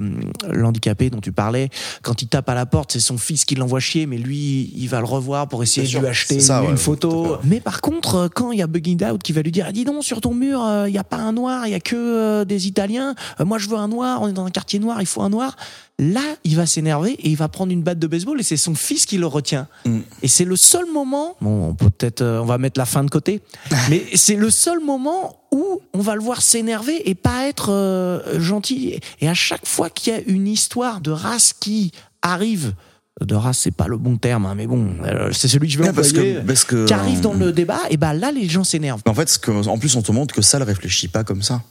l'handicapé 0.51 1.11
dont 1.11 1.21
tu 1.21 1.31
parlais. 1.31 1.69
Quand 2.01 2.23
il 2.23 2.27
tape 2.27 2.49
à 2.49 2.55
la 2.55 2.65
porte, 2.65 2.93
c'est 2.93 2.99
son 2.99 3.19
fils 3.19 3.45
qui 3.45 3.53
l'envoie 3.53 3.79
chier, 3.79 4.07
mais 4.07 4.17
lui, 4.17 4.73
il 4.75 4.87
va 4.87 4.97
le 4.99 5.05
revoir 5.05 5.47
pour 5.47 5.61
essayer 5.61 5.87
de 5.87 5.99
lui 5.99 6.07
acheter 6.07 6.39
ça, 6.39 6.63
une 6.63 6.71
ouais, 6.71 6.75
photo. 6.77 7.37
Mais 7.43 7.59
par 7.59 7.81
contre, 7.81 8.15
euh, 8.15 8.27
quand 8.33 8.51
il 8.51 8.57
y 8.57 8.63
a 8.63 8.67
Bugging 8.67 9.03
Out 9.05 9.21
qui 9.21 9.31
va 9.31 9.43
lui 9.43 9.51
dire, 9.51 9.65
ah, 9.69 9.71
dis 9.71 9.85
donc, 9.85 10.03
sur 10.03 10.21
ton 10.21 10.33
mur, 10.33 10.59
il 10.87 10.91
n'y 10.91 10.97
a 10.97 11.03
pas 11.03 11.17
un 11.17 11.33
noir, 11.33 11.67
il 11.67 11.71
y 11.71 11.75
a 11.75 11.79
que 11.79 11.95
euh, 11.95 12.45
des 12.45 12.65
Italiens. 12.65 13.13
Euh, 13.39 13.45
moi, 13.45 13.59
je 13.59 13.69
veux 13.69 13.77
un 13.77 13.87
noir. 13.89 14.23
On 14.23 14.27
est 14.27 14.33
dans 14.33 14.45
un 14.45 14.49
quartier 14.51 14.79
noir, 14.79 14.97
il 15.01 15.05
faut 15.05 15.21
un 15.21 15.29
noir. 15.29 15.55
Là, 15.97 16.35
il 16.43 16.57
va 16.57 16.65
s'énerver 16.65 17.11
et 17.11 17.29
il 17.29 17.37
va 17.37 17.47
prendre 17.47 17.71
une 17.71 17.81
batte 17.81 17.99
de 17.99 18.07
baseball 18.07 18.37
et 18.39 18.43
c'est 18.43 18.57
son 18.57 18.75
fils 18.75 19.05
qui 19.05 19.17
le 19.17 19.27
retient. 19.27 19.67
Mm. 19.85 19.99
Et 20.23 20.27
c'est 20.27 20.43
le 20.43 20.57
seul 20.57 20.85
moment. 20.91 21.37
Bon, 21.39 21.69
on 21.69 21.73
peut 21.73 21.89
peut-être, 21.89 22.21
euh, 22.21 22.41
on 22.41 22.45
va 22.45 22.57
mettre 22.57 22.77
la 22.77 22.85
fin 22.85 23.03
de 23.03 23.09
côté. 23.09 23.41
mais 23.89 24.03
c'est 24.13 24.35
le 24.35 24.49
seul 24.49 24.81
moment 24.81 25.39
où 25.51 25.81
on 25.93 25.99
va 25.99 26.15
le 26.15 26.21
voir 26.21 26.41
s'énerver 26.41 27.09
et 27.09 27.15
pas 27.15 27.47
être 27.47 27.71
euh, 27.71 28.41
gentil. 28.41 28.99
Et 29.21 29.29
à 29.29 29.33
chaque 29.33 29.65
fois 29.65 29.89
qu'il 29.89 30.13
y 30.13 30.15
a 30.17 30.19
une 30.27 30.47
histoire 30.47 30.99
de 30.99 31.11
race 31.11 31.53
qui 31.53 31.93
arrive, 32.21 32.73
de 33.21 33.35
race, 33.35 33.59
c'est 33.59 33.71
pas 33.71 33.87
le 33.87 33.95
bon 33.95 34.17
terme, 34.17 34.45
hein, 34.45 34.55
mais 34.55 34.67
bon, 34.67 34.89
euh, 35.05 35.29
c'est 35.31 35.47
celui 35.47 35.67
que 35.69 35.73
je 35.73 35.79
Ouais, 35.79 35.93
parce 35.93 36.09
employer, 36.09 36.35
que 36.35 36.39
parce 36.41 36.65
que 36.65 36.85
qui 36.85 36.93
arrive 36.93 37.21
dans 37.21 37.33
le 37.33 37.53
débat, 37.53 37.79
et 37.89 37.95
ben 37.95 38.11
là, 38.11 38.33
les 38.33 38.49
gens 38.49 38.65
s'énervent. 38.65 39.01
En 39.05 39.13
fait, 39.13 39.37
que, 39.37 39.51
en 39.51 39.77
plus, 39.77 39.95
on 39.95 40.01
te 40.01 40.11
montre 40.11 40.35
que 40.35 40.41
ça 40.41 40.59
ne 40.59 40.65
réfléchit 40.65 41.07
pas 41.07 41.23
comme 41.23 41.41
ça. 41.41 41.61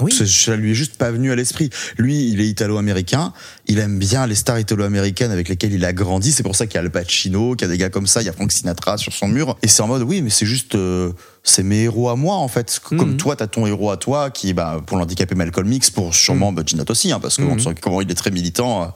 Oui. 0.00 0.12
Ça 0.12 0.56
lui 0.56 0.72
est 0.72 0.74
juste 0.74 0.96
pas 0.96 1.12
venu 1.12 1.30
à 1.30 1.36
l'esprit. 1.36 1.70
Lui, 1.98 2.28
il 2.28 2.40
est 2.40 2.48
italo-américain. 2.48 3.32
Il 3.66 3.78
aime 3.78 3.98
bien 3.98 4.26
les 4.26 4.34
stars 4.34 4.58
italo-américaines 4.58 5.30
avec 5.30 5.48
lesquelles 5.48 5.72
il 5.72 5.84
a 5.84 5.92
grandi. 5.92 6.32
C'est 6.32 6.42
pour 6.42 6.56
ça 6.56 6.66
qu'il 6.66 6.74
y 6.74 6.78
a 6.78 6.80
Al 6.80 6.90
Pacino, 6.90 7.54
qu'il 7.54 7.68
y 7.68 7.70
a 7.70 7.72
des 7.72 7.78
gars 7.78 7.90
comme 7.90 8.08
ça. 8.08 8.20
Il 8.20 8.24
y 8.24 8.28
a 8.28 8.32
Frank 8.32 8.50
Sinatra 8.50 8.98
sur 8.98 9.12
son 9.12 9.28
mur. 9.28 9.56
Et 9.62 9.68
c'est 9.68 9.82
en 9.82 9.86
mode, 9.86 10.02
oui, 10.02 10.20
mais 10.20 10.30
c'est 10.30 10.46
juste, 10.46 10.74
euh, 10.74 11.12
c'est 11.44 11.62
mes 11.62 11.82
héros 11.84 12.08
à 12.08 12.16
moi, 12.16 12.34
en 12.34 12.48
fait. 12.48 12.80
Comme 12.82 13.12
Mhm. 13.12 13.16
toi, 13.18 13.36
t'as 13.36 13.46
ton 13.46 13.66
héros 13.68 13.90
à 13.92 13.96
toi, 13.96 14.30
qui, 14.30 14.52
bah, 14.52 14.82
pour 14.84 14.96
l'handicapé 14.96 15.36
Malcolm 15.36 15.70
X, 15.72 15.90
pour 15.90 16.12
sûrement, 16.12 16.52
bah, 16.52 16.62
Ginot 16.66 16.84
aussi, 16.88 17.12
hein, 17.12 17.20
parce 17.20 17.36
que 17.36 17.42
on 17.42 17.56
sent 17.60 17.74
comment 17.80 18.00
il 18.00 18.10
est 18.10 18.14
très 18.14 18.32
militant. 18.32 18.82
euh, 18.82 18.86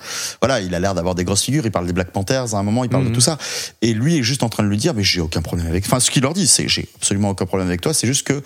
voilà, 0.42 0.60
il 0.60 0.74
a 0.74 0.80
l'air 0.80 0.94
d'avoir 0.94 1.14
des 1.14 1.22
grosses 1.22 1.42
figures. 1.44 1.64
Il 1.64 1.70
parle 1.70 1.86
des 1.86 1.92
Black 1.92 2.10
Panthers 2.10 2.54
à 2.56 2.58
un 2.58 2.62
moment, 2.64 2.82
il 2.82 2.90
parle 2.90 3.08
de 3.08 3.14
tout 3.14 3.20
ça. 3.20 3.38
Et 3.82 3.94
lui 3.94 4.18
est 4.18 4.22
juste 4.24 4.42
en 4.42 4.48
train 4.48 4.64
de 4.64 4.68
lui 4.68 4.76
dire, 4.78 4.94
mais 4.94 5.04
j'ai 5.04 5.20
aucun 5.20 5.42
problème 5.42 5.68
avec. 5.68 5.86
Enfin, 5.86 6.00
ce 6.00 6.10
qu'il 6.10 6.22
leur 6.22 6.34
dit, 6.34 6.48
c'est, 6.48 6.66
j'ai 6.66 6.88
absolument 6.96 7.30
aucun 7.30 7.46
problème 7.46 7.68
avec 7.68 7.82
toi. 7.82 7.94
C'est 7.94 8.08
juste 8.08 8.26
que 8.26 8.42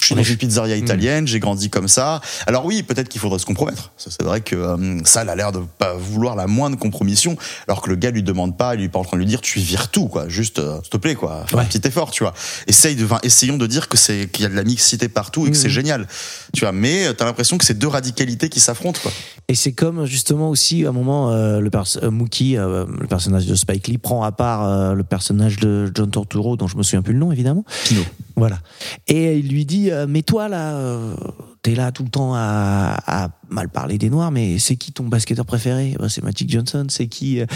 je 0.00 0.06
suis 0.06 0.14
dans 0.14 0.22
une 0.22 0.36
pizzeria 0.36 0.76
italienne, 0.76 1.26
j'ai 1.26 1.40
grandi 1.40 1.70
comme 1.70 1.88
ça. 1.88 2.20
Alors 2.46 2.64
oui, 2.64 2.82
peut-être 2.82 3.08
qu'il 3.08 3.20
faudrait 3.20 3.38
se 3.38 3.46
compromettre. 3.46 3.92
C'est 3.96 4.22
vrai 4.22 4.40
que 4.40 4.56
euh, 4.56 4.98
ça, 5.04 5.22
elle 5.22 5.28
a 5.28 5.36
l'air 5.36 5.52
de 5.52 5.60
pas 5.78 5.94
vouloir 5.94 6.36
la 6.36 6.46
moindre 6.46 6.78
compromission, 6.78 7.36
alors 7.68 7.82
que 7.82 7.90
le 7.90 7.96
gars 7.96 8.10
lui 8.10 8.22
demande 8.22 8.56
pas, 8.56 8.74
il 8.74 8.82
est 8.82 8.88
pas 8.88 8.98
en 8.98 9.04
train 9.04 9.16
de 9.16 9.22
lui 9.22 9.26
dire, 9.26 9.40
tu 9.40 9.60
vires 9.60 9.88
tout, 9.88 10.08
quoi. 10.08 10.28
Juste, 10.28 10.58
euh, 10.58 10.78
s'il 10.82 10.90
te 10.90 10.96
plaît, 10.96 11.14
quoi. 11.14 11.44
Fais 11.46 11.58
un 11.58 11.64
petit 11.64 11.86
effort, 11.86 12.10
tu 12.10 12.22
vois. 12.22 12.34
Essaye 12.66 12.96
de, 12.96 13.04
enfin, 13.04 13.18
essayons 13.22 13.56
de 13.56 13.66
dire 13.66 13.88
que 13.88 13.96
c'est 13.96 14.28
qu'il 14.30 14.42
y 14.42 14.46
a 14.46 14.48
de 14.48 14.56
la 14.56 14.64
mixité 14.64 15.08
partout 15.08 15.46
et 15.46 15.50
que 15.50 15.56
c'est 15.56 15.70
génial, 15.70 16.06
tu 16.54 16.60
vois. 16.60 16.72
Mais 16.72 17.06
euh, 17.06 17.12
t'as 17.12 17.24
l'impression 17.24 17.58
que 17.58 17.64
c'est 17.64 17.78
deux 17.78 17.88
radicalités 17.88 18.48
qui 18.48 18.60
s'affrontent, 18.60 19.00
quoi. 19.02 19.12
Et 19.48 19.54
c'est 19.54 19.72
comme 19.72 20.06
justement 20.06 20.48
aussi 20.48 20.86
à 20.86 20.90
un 20.90 20.92
moment 20.92 21.32
euh, 21.32 21.60
le 21.60 21.70
euh, 22.02 22.10
Mookie, 22.10 22.56
euh, 22.56 22.86
le 23.00 23.06
personnage 23.06 23.46
de 23.46 23.54
Spike 23.54 23.88
Lee, 23.88 23.98
prend 23.98 24.22
à 24.22 24.32
part 24.32 24.64
euh, 24.64 24.94
le 24.94 25.02
personnage 25.02 25.56
de 25.58 25.90
John 25.94 26.10
Torturo, 26.10 26.56
dont 26.56 26.68
je 26.68 26.76
me 26.76 26.82
souviens 26.82 27.02
plus 27.02 27.14
le 27.14 27.18
nom 27.18 27.32
évidemment. 27.32 27.64
Pino. 27.84 28.02
Voilà. 28.40 28.58
Et 29.06 29.36
il 29.38 29.48
lui 29.48 29.66
dit 29.66 29.90
euh, 29.90 30.06
Mais 30.08 30.22
toi 30.22 30.48
là, 30.48 30.74
euh, 30.76 31.14
t'es 31.62 31.74
là 31.74 31.92
tout 31.92 32.04
le 32.04 32.08
temps 32.10 32.34
à, 32.34 32.96
à 33.06 33.28
mal 33.50 33.68
parler 33.68 33.98
des 33.98 34.10
Noirs, 34.10 34.30
mais 34.30 34.58
c'est 34.58 34.76
qui 34.76 34.92
ton 34.92 35.04
basketteur 35.04 35.44
préféré? 35.44 35.96
Bah, 35.98 36.06
C'est 36.08 36.22
Magic 36.22 36.50
Johnson. 36.50 36.86
C'est 36.88 37.08
qui 37.08 37.40
euh, 37.40 37.46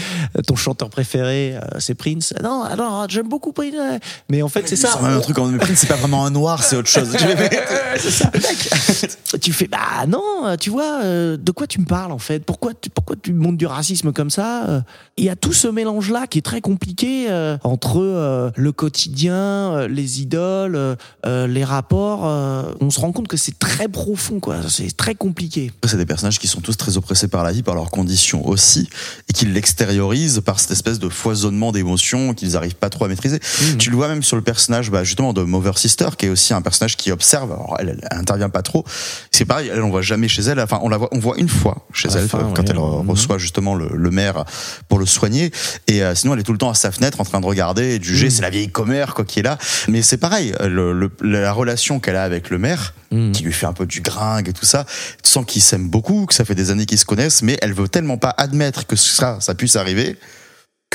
ton 0.45 0.55
chanteur 0.55 0.89
préféré? 0.89 1.55
Euh, 1.55 1.61
C'est 1.79 1.95
Prince. 1.95 2.33
Non, 2.43 2.63
alors 2.63 3.07
j'aime 3.09 3.27
beaucoup 3.29 3.51
Prince. 3.53 3.73
Mais 4.29 4.41
en 4.41 4.49
fait, 4.49 4.67
c'est 4.67 4.75
ça. 4.75 4.89
C'est 4.99 5.05
un 5.05 5.19
truc 5.19 5.37
en 5.39 5.47
mépris, 5.47 5.75
c'est 5.75 5.87
pas 5.87 5.95
vraiment 5.95 6.25
un 6.25 6.31
noir, 6.31 6.63
c'est 6.63 6.75
autre 6.75 6.89
chose. 6.89 7.09
C'est 7.97 8.11
ça. 8.11 8.29
tu 9.41 9.53
fais 9.53 9.67
bah 9.67 10.05
non, 10.07 10.55
tu 10.59 10.69
vois, 10.69 11.01
euh, 11.03 11.37
de 11.37 11.51
quoi 11.51 11.65
tu 11.65 11.79
me 11.79 11.85
parles 11.85 12.11
en 12.11 12.17
fait? 12.17 12.43
Pourquoi 12.43 12.73
tu, 12.73 12.89
pourquoi 12.89 13.15
tu 13.21 13.31
montes 13.31 13.57
du 13.57 13.65
racisme 13.65 14.11
comme 14.11 14.29
ça? 14.29 14.83
Il 15.17 15.23
y 15.23 15.29
a 15.29 15.35
tout 15.35 15.53
ce 15.53 15.67
mélange 15.67 16.11
là 16.11 16.27
qui 16.27 16.39
est 16.39 16.41
très 16.41 16.61
compliqué 16.61 17.27
entre 17.63 18.51
le 18.55 18.71
quotidien, 18.71 19.87
les 19.87 20.21
idoles, 20.21 20.97
les 21.25 21.63
rapports. 21.63 22.23
on 22.81 22.89
se 22.89 22.99
rend 22.99 23.11
compte 23.11 23.27
que 23.27 23.37
c'est 23.37 23.57
très 23.57 23.87
profond 23.95 24.41
quoi. 24.41 24.57
C'est 24.67 24.95
très 24.97 25.15
compliqué. 25.15 25.71
C'est 25.85 25.95
des 25.95 26.05
personnages 26.05 26.37
qui 26.37 26.49
sont 26.49 26.59
tous 26.59 26.75
très 26.75 26.97
oppressés 26.97 27.29
par 27.29 27.45
la 27.45 27.53
vie, 27.53 27.63
par 27.63 27.75
leurs 27.75 27.91
conditions 27.91 28.45
aussi, 28.45 28.89
et 29.29 29.33
qui 29.33 29.45
l'extériorisent 29.45 30.41
par 30.41 30.59
cette 30.59 30.71
espèce 30.71 30.99
de 30.99 31.07
foisonnement 31.07 31.71
d'émotions 31.71 32.33
qu'ils 32.33 32.51
n'arrivent 32.51 32.75
pas 32.75 32.89
trop 32.89 33.05
à 33.05 33.07
maîtriser. 33.07 33.39
Tu 33.79 33.89
le 33.89 33.95
vois 33.95 34.09
même 34.09 34.21
sur 34.21 34.35
le 34.35 34.41
personnage, 34.41 34.91
bah, 34.91 35.05
justement, 35.05 35.31
de 35.31 35.43
Mover 35.43 35.71
Sister, 35.77 36.09
qui 36.17 36.25
est 36.25 36.29
aussi 36.29 36.53
un 36.53 36.61
personnage 36.61 36.97
qui 36.97 37.09
observe. 37.09 37.53
Alors, 37.53 37.77
elle, 37.79 37.97
elle, 38.11 38.19
intervient 38.19 38.49
pas 38.49 38.63
trop. 38.63 38.83
C'est 39.37 39.43
pareil, 39.45 39.69
elle, 39.73 39.81
on 39.83 39.89
voit 39.89 40.01
jamais 40.01 40.29
chez 40.29 40.43
elle. 40.43 40.61
Enfin, 40.61 40.79
on 40.81 40.87
la 40.87 40.95
voit, 40.97 41.09
on 41.11 41.19
voit 41.19 41.37
une 41.37 41.49
fois 41.49 41.85
chez 41.93 42.07
À 42.15 42.19
elle 42.19 42.29
fin, 42.29 42.51
quand 42.55 42.69
elle 42.69 42.77
Mhm. 42.77 43.09
reçoit 43.09 43.37
justement 43.37 43.75
le, 43.75 43.89
le 43.93 44.11
maire 44.11 44.45
pour 44.87 44.97
le 44.97 45.05
soigner. 45.05 45.51
Et 45.87 46.03
euh, 46.03 46.15
sinon, 46.15 46.33
elle 46.33 46.39
est 46.39 46.43
tout 46.43 46.53
le 46.53 46.57
temps 46.57 46.69
à 46.69 46.73
sa 46.73 46.89
fenêtre 46.91 47.19
en 47.19 47.25
train 47.25 47.41
de 47.41 47.45
regarder 47.45 47.95
et 47.95 47.99
de 47.99 48.03
juger. 48.05 48.27
Mhm. 48.27 48.31
C'est 48.31 48.41
la 48.43 48.49
vieille 48.49 48.69
commère 48.69 49.13
quoi 49.13 49.25
qui 49.25 49.39
est 49.39 49.43
là. 49.43 49.57
Mais 49.89 50.01
c'est 50.01 50.17
pareil, 50.17 50.55
le- 50.63 50.93
le- 50.93 51.11
la 51.21 51.51
relation 51.51 51.99
qu'elle 51.99 52.15
a 52.15 52.23
avec 52.23 52.49
le 52.49 52.57
maire, 52.57 52.93
Mhm. 53.11 53.33
qui 53.33 53.43
lui 53.43 53.51
fait 53.53 53.65
un 53.65 53.73
peu 53.73 53.85
du 53.85 53.99
gringue 53.99 54.47
et 54.47 54.53
tout 54.53 54.65
ça. 54.65 54.85
Tu 55.21 55.29
sens 55.29 55.45
qu'ils 55.45 55.61
s'aiment 55.61 55.89
beaucoup, 55.89 56.25
que 56.27 56.33
ça 56.33 56.45
fait 56.45 56.55
des 56.55 56.71
années 56.71 56.85
qu'ils 56.85 56.97
se 56.99 57.05
connaissent, 57.05 57.41
mais 57.41 57.57
elle 57.61 57.73
veut 57.73 57.89
tellement 57.89 58.17
pas 58.17 58.33
admettre 58.37 58.87
que 58.87 58.95
ça, 58.95 59.37
ça 59.41 59.53
puisse 59.53 59.75
arriver 59.75 60.17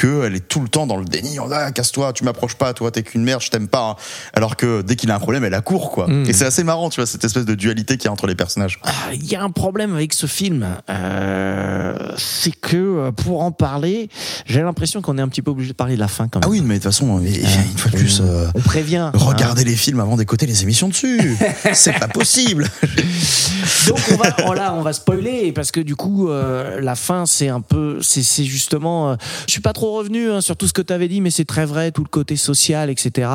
qu'elle 0.01 0.34
est 0.34 0.48
tout 0.48 0.61
le 0.61 0.68
temps 0.68 0.86
dans 0.86 0.96
le 0.96 1.05
déni. 1.05 1.38
Ah, 1.53 1.72
casse-toi, 1.72 2.12
tu 2.12 2.24
m'approches 2.24 2.55
pas, 2.55 2.72
toi, 2.74 2.90
t'es 2.90 3.03
qu'une 3.03 3.22
merde, 3.22 3.42
je 3.42 3.51
t'aime 3.51 3.68
pas. 3.68 3.90
hein. 3.90 3.96
Alors 4.34 4.57
que 4.57 4.82
dès 4.82 4.96
qu'il 4.96 5.11
a 5.11 5.14
un 5.16 5.18
problème, 5.18 5.44
elle 5.44 5.55
accourt, 5.55 5.90
quoi. 5.90 6.07
Mm. 6.07 6.24
Et 6.28 6.32
c'est 6.32 6.44
assez 6.46 6.64
marrant, 6.64 6.90
tu 6.90 7.01
vois, 7.01 7.07
cette 7.07 7.24
espèce 7.24 7.44
de 7.44 7.55
dualité 7.55 7.96
qu'il 7.96 8.07
y 8.07 8.09
a 8.09 8.12
entre 8.12 8.26
les 8.26 8.34
personnages. 8.34 8.78
Ah, 8.84 8.90
Il 9.12 9.26
y 9.26 9.36
a 9.36 9.42
un 9.42 9.51
problème 9.51 9.94
avec 9.94 10.12
ce 10.12 10.26
film, 10.26 10.66
euh, 10.88 11.94
c'est 12.16 12.53
que 12.53 12.76
euh, 12.76 13.12
pour 13.12 13.42
en 13.42 13.53
parler, 13.53 14.09
j'ai 14.46 14.62
l'impression 14.62 15.03
qu'on 15.03 15.18
est 15.18 15.22
un 15.22 15.28
petit 15.28 15.42
peu 15.42 15.51
obligé 15.51 15.70
de 15.70 15.76
parler 15.76 15.94
de 15.96 16.01
la 16.01 16.09
fin 16.09 16.28
quand 16.28 16.40
même. 16.40 16.48
Ah 16.48 16.51
oui, 16.51 16.62
mais 16.64 16.78
de 16.78 16.82
toute 16.82 16.92
façon, 16.92 17.18
mais, 17.18 17.30
une 17.32 17.78
fois 17.78 17.90
de 17.90 17.96
plus, 17.96 18.20
euh, 18.20 18.46
on 18.55 18.61
prévient. 18.61 19.11
regardez 19.14 19.64
les 19.64 19.76
films 19.76 20.01
avant 20.01 20.16
d'écouter 20.16 20.46
les 20.46 20.62
émissions 20.62 20.88
dessus. 20.88 21.36
c'est 21.72 21.98
pas 21.98 22.09
possible. 22.09 22.68
Donc 23.88 23.98
on 24.12 24.16
va, 24.16 24.36
oh 24.46 24.55
là, 24.55 24.74
on 24.74 24.82
va 24.82 24.92
spoiler 24.92 25.53
parce 25.53 25.70
que 25.70 25.80
du 25.80 25.96
coup, 25.96 26.28
euh, 26.28 26.80
la 26.80 26.94
fin, 26.94 27.26
c'est 27.26 27.48
un 27.48 27.61
peu, 27.61 27.98
c'est, 28.03 28.22
c'est 28.22 28.44
justement, 28.44 29.11
euh, 29.12 29.16
je 29.46 29.53
suis 29.53 29.61
pas 29.61 29.72
trop 29.72 29.89
revenu 29.93 30.30
hein, 30.30 30.41
sur 30.41 30.57
tout 30.57 30.66
ce 30.68 30.72
que 30.72 30.82
tu 30.82 30.93
avais 30.93 31.09
dit, 31.09 31.20
mais 31.20 31.30
c'est 31.30 31.45
très 31.45 31.66
vrai, 31.66 31.93
tout 31.93 32.03
le 32.03 32.09
côté 32.09 32.36
social, 32.36 32.91
etc. 32.91 33.28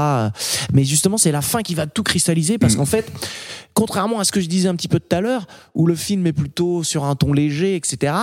Mais 0.74 0.84
justement, 0.84 1.18
c'est 1.18 1.32
la 1.32 1.41
fin 1.41 1.62
qui 1.62 1.76
va 1.76 1.88
tout 1.88 2.03
cristalliser 2.03 2.58
parce 2.58 2.76
qu'en 2.76 2.86
fait, 2.86 3.12
contrairement 3.76 4.19
à 4.19 4.23
ce 4.23 4.32
que 4.32 4.41
je 4.41 4.47
disais 4.47 4.67
un 4.67 4.76
petit 4.76 4.88
peu 4.88 4.99
tout 4.99 5.15
à 5.15 5.21
l'heure, 5.21 5.45
où 5.76 5.86
le 5.86 5.95
film 5.95 6.26
est 6.26 6.34
plutôt 6.34 6.84
sur 6.84 7.03
un 7.03 7.15
ton 7.15 7.34
léger, 7.34 7.76
etc. 7.76 8.13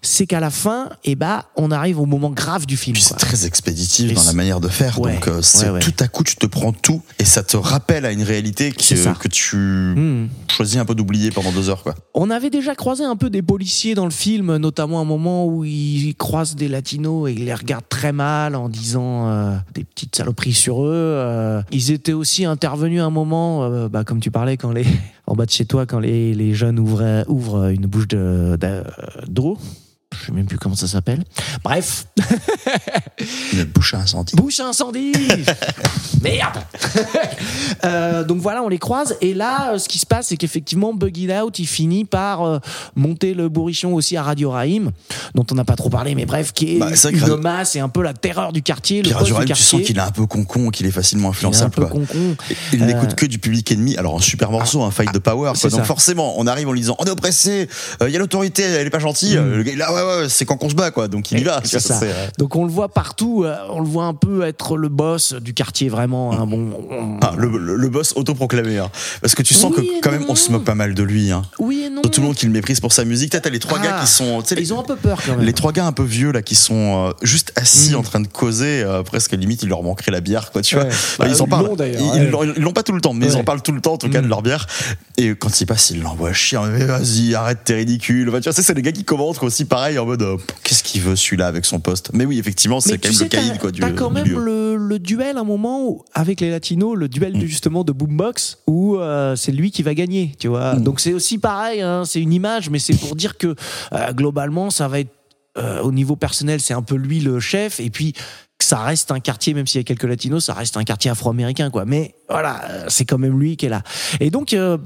C'est 0.00 0.26
qu'à 0.26 0.40
la 0.40 0.48
fin, 0.50 0.88
eh 1.04 1.16
ben, 1.16 1.42
on 1.56 1.70
arrive 1.70 2.00
au 2.00 2.06
moment 2.06 2.30
grave 2.30 2.64
du 2.66 2.76
film. 2.78 2.94
Puis 2.94 3.02
c'est 3.02 3.14
très 3.16 3.44
expéditif 3.44 4.12
Et 4.12 4.14
dans 4.14 4.24
la 4.24 4.32
manière 4.32 4.60
de 4.60 4.68
faire. 4.68 5.00
Ouais, 5.00 5.14
donc, 5.14 5.28
euh, 5.28 5.42
c'est 5.42 5.66
ouais, 5.66 5.72
ouais. 5.72 5.80
tout 5.80 5.92
à 5.98 6.08
coup, 6.08 6.22
tu 6.24 6.36
te 6.36 6.46
prends 6.46 6.72
tout 6.72 7.02
et 7.18 7.24
ça 7.24 7.42
te 7.42 7.56
rappelle 7.56 8.06
à 8.06 8.12
une 8.12 8.22
réalité 8.22 8.72
qui, 8.72 8.94
euh, 8.94 9.12
que 9.14 9.28
tu 9.28 9.56
Hmm. 9.56 10.28
choisis 10.48 10.76
un 10.78 10.84
peu 10.84 10.94
d'oublier 10.94 11.30
pendant 11.30 11.50
deux 11.50 11.68
heures, 11.68 11.82
quoi. 11.82 11.94
On 12.14 12.30
avait 12.30 12.50
déjà 12.50 12.74
croisé 12.76 13.04
un 13.04 13.16
peu 13.16 13.28
des 13.28 13.42
policiers 13.42 13.94
dans 13.94 14.04
le 14.04 14.10
film, 14.12 14.56
notamment 14.56 15.00
un 15.00 15.04
moment 15.04 15.46
où 15.46 15.64
ils 15.64 16.14
croisent 16.16 16.54
des 16.54 16.68
latinos 16.68 17.28
et 17.28 17.32
ils 17.32 17.44
les 17.44 17.54
regardent 17.54 17.88
très 17.88 18.12
mal 18.12 18.54
en 18.54 18.68
disant 18.68 19.28
euh, 19.28 19.56
des 19.74 19.82
petites 19.84 20.14
saloperies 20.14 20.52
sur 20.52 20.84
eux. 20.84 20.90
Euh, 20.92 21.60
ils 21.72 21.90
étaient 21.90 22.12
aussi 22.12 22.44
intervenus 22.44 23.02
un 23.02 23.10
moment, 23.10 23.88
bah, 23.88 24.04
comme 24.04 24.20
tu 24.20 24.30
parlais, 24.30 24.56
quand 24.56 24.70
les 24.70 24.86
en 25.26 25.34
bas 25.34 25.46
de 25.46 25.50
chez 25.50 25.64
toi, 25.64 25.86
quand 25.86 25.98
les, 25.98 26.54
jeunes 26.54 26.78
ouvraient, 26.78 27.24
ouvrent 27.28 27.70
une 27.70 27.86
bouche 27.86 28.08
de- 28.08 28.56
de-. 28.60 28.84
Je 30.20 30.26
sais 30.26 30.32
même 30.32 30.46
plus 30.46 30.58
comment 30.58 30.74
ça 30.76 30.86
s'appelle. 30.86 31.24
Bref, 31.64 32.06
bouche 33.74 33.94
à 33.94 33.98
incendie. 33.98 34.34
bouche 34.36 34.60
à 34.60 34.66
incendie 34.68 35.12
Merde 36.22 36.58
Euh, 37.84 38.22
Donc 38.22 38.38
voilà, 38.38 38.62
on 38.62 38.68
les 38.68 38.78
croise. 38.78 39.16
Et 39.20 39.34
là, 39.34 39.72
euh, 39.72 39.78
ce 39.78 39.88
qui 39.88 39.98
se 39.98 40.06
passe, 40.06 40.28
c'est 40.28 40.36
qu'effectivement, 40.36 40.94
Buggy 40.94 41.28
Out, 41.32 41.58
il 41.58 41.66
finit 41.66 42.04
par 42.04 42.42
euh, 42.42 42.58
monter 42.94 43.34
le 43.34 43.48
bourrichon 43.48 43.94
aussi 43.94 44.16
à 44.16 44.22
Radio 44.22 44.50
Raïm, 44.50 44.92
dont 45.34 45.44
on 45.50 45.54
n'a 45.56 45.64
pas 45.64 45.74
trop 45.74 45.88
parlé, 45.90 46.14
mais 46.14 46.24
bref, 46.24 46.52
qui 46.52 46.76
est 46.76 46.78
Bah, 46.78 46.90
une 47.10 47.18
Radio- 47.20 47.36
masse 47.38 47.74
et 47.74 47.80
un 47.80 47.88
peu 47.88 48.02
la 48.02 48.14
terreur 48.14 48.52
du 48.52 48.62
quartier, 48.62 49.02
le 49.02 49.08
du 49.12 49.24
Durel, 49.24 49.46
tu 49.48 49.54
sens 49.62 49.82
qu'il 49.82 49.96
est 49.96 50.00
un 50.00 50.10
peu 50.12 50.26
con-con, 50.26 50.70
qu'il 50.70 50.86
est 50.86 50.90
facilement 50.92 51.32
Il 51.32 51.42
est 51.42 51.44
un 51.44 51.48
influençable, 51.48 51.74
peu 51.74 51.80
quoi. 51.86 51.90
con-con. 51.90 52.36
Il 52.72 52.82
Euh, 52.82 52.86
n'écoute 52.86 53.14
que 53.16 53.26
du 53.26 53.38
public 53.40 53.70
ennemi. 53.72 53.96
Alors, 53.96 54.16
un 54.16 54.20
super 54.20 54.50
morceau, 54.52 54.82
un 54.82 54.90
fight 54.92 55.12
de 55.12 55.18
power, 55.18 55.52
quoi. 55.60 55.70
Donc, 55.70 55.80
ça. 55.80 55.84
forcément, 55.84 56.34
on 56.38 56.46
arrive 56.46 56.68
en 56.68 56.72
lui 56.72 56.80
disant, 56.80 56.94
on 57.00 57.04
est 57.04 57.10
oppressé, 57.10 57.68
il 58.00 58.10
y 58.10 58.16
a 58.16 58.18
l'autorité, 58.20 58.62
elle 58.62 58.86
est 58.86 58.90
pas 58.90 58.98
gentille. 59.00 59.36
Mm. 59.38 59.54
Le 59.54 59.62
gars, 59.64 59.76
là, 59.76 59.92
ouais, 59.92 60.01
ouais, 60.06 60.28
c'est 60.28 60.44
quand 60.44 60.56
qu'on 60.56 60.68
se 60.70 60.74
bat, 60.74 60.90
quoi. 60.90 61.08
Donc, 61.08 61.30
il 61.32 61.40
y 61.40 61.44
va. 61.44 61.60
ça. 61.64 62.00
Donc 62.38 62.56
on 62.56 62.64
le 62.64 62.70
voit 62.70 62.88
partout, 62.88 63.44
euh, 63.44 63.56
on 63.70 63.80
le 63.80 63.86
voit 63.86 64.04
un 64.04 64.14
peu 64.14 64.42
être 64.46 64.76
le 64.76 64.88
boss 64.88 65.34
du 65.34 65.54
quartier 65.54 65.88
vraiment. 65.88 66.32
hein. 66.32 66.46
bon, 66.46 66.70
on- 66.90 67.18
ah, 67.22 67.32
le, 67.36 67.48
le- 67.58 67.76
le 67.76 67.88
boss 67.88 68.12
autoproclamé, 68.16 68.78
hein. 68.78 68.90
Parce 69.20 69.34
que 69.34 69.42
tu 69.42 69.54
sens 69.54 69.72
Oui 69.76 69.86
que 69.86 70.00
quand 70.02 70.10
même, 70.10 70.24
on 70.28 70.34
se 70.34 70.50
moque 70.52 70.64
pas 70.64 70.74
mal 70.74 70.94
de 70.94 71.02
lui, 71.02 71.30
hein. 71.30 71.42
oui 71.58 71.84
et 71.86 71.90
non. 71.90 72.00
De 72.02 72.08
tout 72.08 72.20
le 72.20 72.26
monde 72.26 72.36
qui 72.36 72.46
le 72.46 72.52
méprise 72.52 72.80
pour 72.80 72.92
sa 72.92 73.04
musique. 73.04 73.30
T'as 73.32 73.50
les 73.50 73.58
trois 73.58 73.78
Ah, 73.80 73.84
gars 73.86 73.98
qui 74.00 74.06
sont, 74.06 74.42
sais, 74.44 74.54
les- 74.54 74.62
Ils 74.62 74.74
ont 74.74 74.80
un 74.80 74.84
peu 74.84 74.96
peur 74.96 75.18
quand 75.24 75.36
même. 75.36 75.44
Les 75.44 75.52
trois 75.52 75.72
gars 75.72 75.86
un 75.86 75.92
peu 75.92 76.02
vieux 76.04 76.32
là 76.32 76.42
qui 76.42 76.54
sont 76.54 77.08
euh, 77.08 77.12
juste 77.22 77.52
assis 77.56 77.92
Mm. 77.92 77.96
en 77.96 78.02
train 78.02 78.20
de 78.20 78.26
causer, 78.28 78.82
euh, 78.82 79.02
presque 79.02 79.32
limite 79.32 79.62
il 79.62 79.68
leur 79.68 79.82
manquerait 79.82 80.12
la 80.12 80.20
bière 80.20 80.50
quoi, 80.52 80.62
tu 80.62 80.76
Ouais. 80.76 80.82
vois. 80.84 80.92
Bah, 81.18 81.26
ils 81.28 81.40
en 81.42 81.46
ils 81.46 81.48
parlent. 81.48 81.70
Ils-. 81.80 82.22
Ils 82.24 82.30
l'ont- 82.30 82.44
ils 82.56 82.72
pas 82.72 82.82
tout 82.82 82.92
le 82.92 83.00
temps, 83.00 83.12
mais 83.14 83.26
ils 83.26 83.36
en 83.36 83.44
parlent 83.44 83.62
tout 83.62 83.72
le 83.72 83.80
temps 83.80 83.94
en 83.94 83.98
tout 83.98 84.08
cas 84.10 84.20
Mm. 84.20 84.24
de 84.24 84.28
leur 84.28 84.42
bière. 84.42 84.66
Et 85.16 85.34
quand 85.34 85.60
il 85.60 85.66
passe, 85.66 85.90
ils 85.90 86.00
l'envoient 86.02 86.32
chier. 86.32 86.58
Vas-y, 86.58 87.34
arrête, 87.34 87.58
t'es 87.64 87.74
ridicule. 87.74 88.26
Tu 88.34 88.40
vois, 88.48 88.52
c'est 88.52 88.74
les 88.74 88.82
gars 88.82 88.92
qui 88.92 89.04
commentent 89.04 89.42
aussi 89.42 89.64
pareil 89.64 89.91
en 89.98 90.06
mode 90.06 90.22
euh, 90.22 90.36
qu'est-ce 90.62 90.82
qu'il 90.82 91.02
veut 91.02 91.16
celui-là 91.16 91.46
avec 91.46 91.64
son 91.64 91.80
poste. 91.80 92.10
Mais 92.12 92.24
oui, 92.24 92.38
effectivement, 92.38 92.80
c'est 92.80 92.98
quand 92.98 93.08
même 93.08 93.16
sais, 93.16 93.24
le 93.24 93.30
caïd 93.30 93.58
quoi 93.58 93.70
du, 93.70 93.80
T'as 93.80 93.92
quand 93.92 94.10
même 94.10 94.26
le, 94.26 94.76
le 94.76 94.98
duel, 94.98 95.36
un 95.36 95.44
moment 95.44 95.86
où, 95.86 96.04
avec 96.14 96.40
les 96.40 96.50
latinos, 96.50 96.96
le 96.96 97.08
duel 97.08 97.32
de, 97.34 97.46
justement 97.46 97.84
de 97.84 97.92
Boombox, 97.92 98.58
où 98.66 98.96
euh, 98.96 99.36
c'est 99.36 99.52
lui 99.52 99.70
qui 99.70 99.82
va 99.82 99.94
gagner, 99.94 100.34
tu 100.38 100.48
vois. 100.48 100.74
Donc 100.76 101.00
c'est 101.00 101.12
aussi 101.12 101.38
pareil, 101.38 101.80
hein, 101.80 102.04
c'est 102.06 102.20
une 102.20 102.32
image, 102.32 102.70
mais 102.70 102.78
c'est 102.78 102.96
pour 102.96 103.16
dire 103.16 103.38
que 103.38 103.54
euh, 103.92 104.12
globalement, 104.12 104.70
ça 104.70 104.88
va 104.88 105.00
être 105.00 105.12
euh, 105.58 105.82
au 105.82 105.92
niveau 105.92 106.16
personnel, 106.16 106.60
c'est 106.60 106.72
un 106.74 106.82
peu 106.82 106.96
lui 106.96 107.20
le 107.20 107.38
chef, 107.38 107.78
et 107.78 107.90
puis 107.90 108.14
que 108.62 108.68
ça 108.68 108.78
reste 108.78 109.10
un 109.10 109.20
quartier, 109.20 109.54
même 109.54 109.66
s'il 109.66 109.80
y 109.80 109.82
a 109.82 109.84
quelques 109.84 110.04
latinos, 110.04 110.44
ça 110.44 110.54
reste 110.54 110.76
un 110.76 110.84
quartier 110.84 111.10
afro-américain, 111.10 111.70
quoi. 111.70 111.84
Mais 111.84 112.14
voilà, 112.28 112.60
c'est 112.88 113.04
quand 113.04 113.18
même 113.18 113.38
lui 113.38 113.56
qui 113.56 113.66
est 113.66 113.68
là. 113.68 113.82
Et 114.20 114.30
donc, 114.30 114.52
euh, 114.54 114.78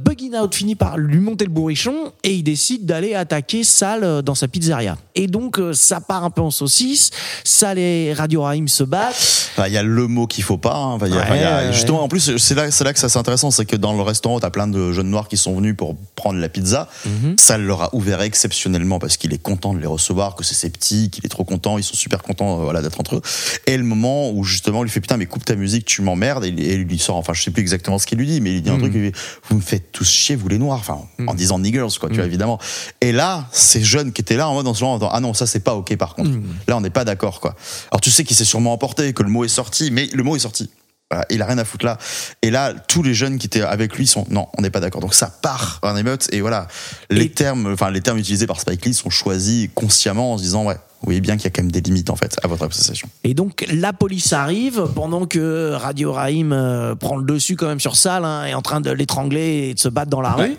Out 0.43 0.55
finit 0.55 0.75
par 0.75 0.99
lui 0.99 1.21
monter 1.21 1.45
le 1.45 1.51
bourrichon 1.51 2.13
et 2.25 2.35
il 2.35 2.43
décide 2.43 2.85
d'aller 2.85 3.15
attaquer 3.15 3.63
Sal 3.65 4.03
euh, 4.05 4.21
dans 4.23 4.35
sa 4.35 4.49
pizzeria. 4.49 4.97
Et 5.15 5.29
donc, 5.29 5.59
euh, 5.59 5.73
ça 5.73 6.01
part 6.01 6.25
un 6.25 6.31
peu 6.31 6.41
en 6.43 6.51
saucisse. 6.51 7.11
Sal 7.45 7.79
et 7.79 8.13
Radio 8.13 8.43
Raïm 8.43 8.69
se 8.69 8.83
battent. 8.85 9.51
Il 9.67 9.73
y 9.73 9.77
a 9.79 9.83
le 9.83 10.07
mot 10.09 10.27
qu'il 10.27 10.45
faut 10.45 10.59
pas. 10.59 10.75
hein. 10.77 10.93
Enfin, 10.95 11.07
il 11.07 11.13
y 11.13 11.17
a- 11.17 11.19
Ouais, 11.19 11.23
enfin, 11.25 11.37
il 11.37 11.41
y 11.41 11.45
a- 11.45 11.67
ouais, 11.69 11.73
justement, 11.73 12.03
en 12.03 12.09
plus, 12.09 12.37
c'est 12.37 12.55
là, 12.55 12.71
c'est 12.71 12.85
là 12.85 12.93
que 12.93 12.99
ça 12.99 13.09
c'est 13.09 13.19
intéressant, 13.19 13.51
c'est 13.51 13.65
que 13.65 13.77
dans 13.77 13.95
le 13.95 14.03
restaurant, 14.03 14.39
t'as 14.41 14.51
plein 14.51 14.67
de 14.67 14.93
jeunes 14.93 15.11
noirs 15.11 15.29
qui 15.29 15.37
sont 15.37 15.55
venus 15.57 15.77
pour 15.77 15.97
prendre 16.15 16.39
la 16.39 16.49
pizza. 16.49 16.89
Mhm. 17.07 17.37
Ça 17.39 17.57
leur 17.59 17.83
a 17.83 17.95
ouvert 17.95 18.21
exceptionnellement 18.23 18.99
parce 18.99 19.17
qu'il 19.17 19.33
est 19.33 19.43
content 19.43 19.73
de 19.73 19.79
les 19.79 19.87
recevoir, 19.87 20.35
que 20.35 20.45
c'est 20.45 20.55
ses 20.55 20.71
petits, 20.71 21.11
qu'il 21.11 21.25
est 21.25 21.29
trop 21.31 21.45
content, 21.45 21.79
ils 21.79 21.85
sont 21.85 21.95
super 21.95 22.23
contents, 22.23 22.61
euh, 22.61 22.65
voilà, 22.65 22.83
d'être 22.83 23.01
entre 23.01 23.17
eux. 23.17 23.23
Et 23.67 23.77
le 23.77 23.83
moment 23.83 24.31
où 24.31 24.45
justement, 24.45 24.81
il 24.81 24.85
lui 24.85 24.91
fait 24.91 25.01
putain, 25.01 25.17
mais 25.17 25.27
coupe 25.27 25.45
ta 25.45 25.57
musique, 25.57 25.85
tu 25.87 26.01
m'emmerdes, 26.03 26.45
et, 26.45 26.49
et 26.49 26.75
il 26.75 26.83
lui 26.83 26.99
sort, 26.99 27.17
enfin, 27.17 27.33
je 27.35 27.43
sais 27.43 27.51
plus 27.51 27.61
exactement 27.63 27.99
ce 27.99 28.07
qu'il 28.07 28.17
lui 28.19 28.27
dit, 28.27 28.41
mais 28.41 28.51
il 28.51 28.55
lui 28.55 28.63
dit 28.63 28.71
un 28.71 28.75
Mhm. 28.75 28.81
truc, 28.81 28.93
il 28.95 29.11
dit, 29.11 29.19
vous 29.49 29.57
me 29.57 29.61
faites 29.61 29.91
tous 29.91 30.09
chier, 30.09 30.37
vous 30.37 30.49
les 30.49 30.59
noirs, 30.59 30.79
enfin, 30.79 31.01
en 31.27 31.35
disant 31.35 31.59
niggers, 31.59 31.87
quoi, 31.99 32.09
tu 32.09 32.17
vois, 32.17 32.25
évidemment. 32.27 32.61
Et 33.01 33.11
là, 33.11 33.49
ces 33.51 33.83
jeunes 33.83 34.13
qui 34.13 34.21
étaient 34.21 34.37
là 34.37 34.49
en 34.49 34.55
mode, 34.55 34.69
en 34.69 34.75
ce 34.75 34.85
moment, 34.85 35.09
ah 35.11 35.21
non, 35.21 35.35
ça 35.35 35.47
c'est 35.47 35.61
pas 35.61 35.75
ok 35.75 35.97
par 35.97 36.15
contre. 36.15 36.31
Là, 36.69 36.77
on 36.77 36.81
n'est 36.81 36.91
pas 36.91 37.05
d'accord, 37.05 37.41
quoi. 37.41 37.57
Alors 37.91 38.01
tu 38.01 38.11
sais 38.11 38.23
qu'il 38.25 38.37
s'est 38.37 38.45
sûrement 38.45 38.73
emporté, 38.73 39.13
que 39.13 39.23
le 39.25 39.31
mot 39.31 39.45
est 39.45 39.49
sorti, 39.49 39.91
mais 39.91 40.07
le 40.13 40.23
mot 40.23 40.37
est 40.37 40.41
sorti. 40.41 40.71
Voilà, 41.11 41.25
il 41.31 41.41
a 41.41 41.47
rien 41.47 41.59
à 41.59 41.65
foutre 41.65 41.85
là. 41.87 41.99
Et 42.43 42.51
là, 42.51 42.73
tous 42.75 43.03
les 43.05 43.15
jeunes 43.15 43.39
qui 43.39 43.47
étaient 43.47 43.63
avec 43.63 43.95
lui 43.97 44.09
sont 44.09 44.27
non, 44.29 44.49
on 44.59 44.63
n'est 44.63 44.71
pas 44.71 44.81
d'accord. 44.81 45.01
Donc 45.01 45.15
ça 45.15 45.27
part 45.43 45.79
en 45.83 45.95
émeute 45.97 46.27
et 46.33 46.41
voilà, 46.41 46.67
les 47.11 47.27
Et- 47.27 47.31
termes, 47.31 47.73
enfin 47.73 47.91
les 47.93 48.01
termes 48.01 48.19
utilisés 48.19 48.49
par 48.49 48.61
Spike 48.61 48.85
Lee 48.85 48.93
sont 48.95 49.09
choisis 49.11 49.69
consciemment 49.75 50.33
en 50.33 50.39
se 50.39 50.43
disant 50.43 50.65
ouais, 50.65 50.77
vous 51.07 51.11
voyez 51.13 51.21
bien 51.21 51.37
qu'il 51.37 51.45
y 51.45 51.47
a 51.47 51.51
quand 51.51 51.63
même 51.63 51.71
des 51.71 51.81
limites 51.81 52.11
en 52.11 52.17
fait 52.17 52.37
à 52.43 52.49
votre 52.49 52.65
appréciation. 52.65 53.09
Et 53.23 53.33
donc 53.33 53.65
la 53.73 53.93
police 53.93 54.33
arrive 54.33 54.87
pendant 54.95 55.27
que 55.27 55.71
Radio 55.73 56.13
Raïm 56.13 56.53
euh, 56.53 56.97
prend 56.97 57.17
le 57.17 57.25
dessus 57.25 57.55
quand 57.55 57.69
même 57.69 57.79
sur 57.79 57.95
Sal, 57.95 58.25
hein, 58.25 58.45
est 58.45 58.55
en 58.55 58.63
train 58.63 58.81
de 58.81 58.91
l'étrangler 58.91 59.69
et 59.71 59.75
de 59.75 59.79
se 59.79 59.89
battre 59.89 60.11
dans 60.11 60.21
la 60.21 60.37
Ouais. 60.37 60.47
rue. 60.47 60.57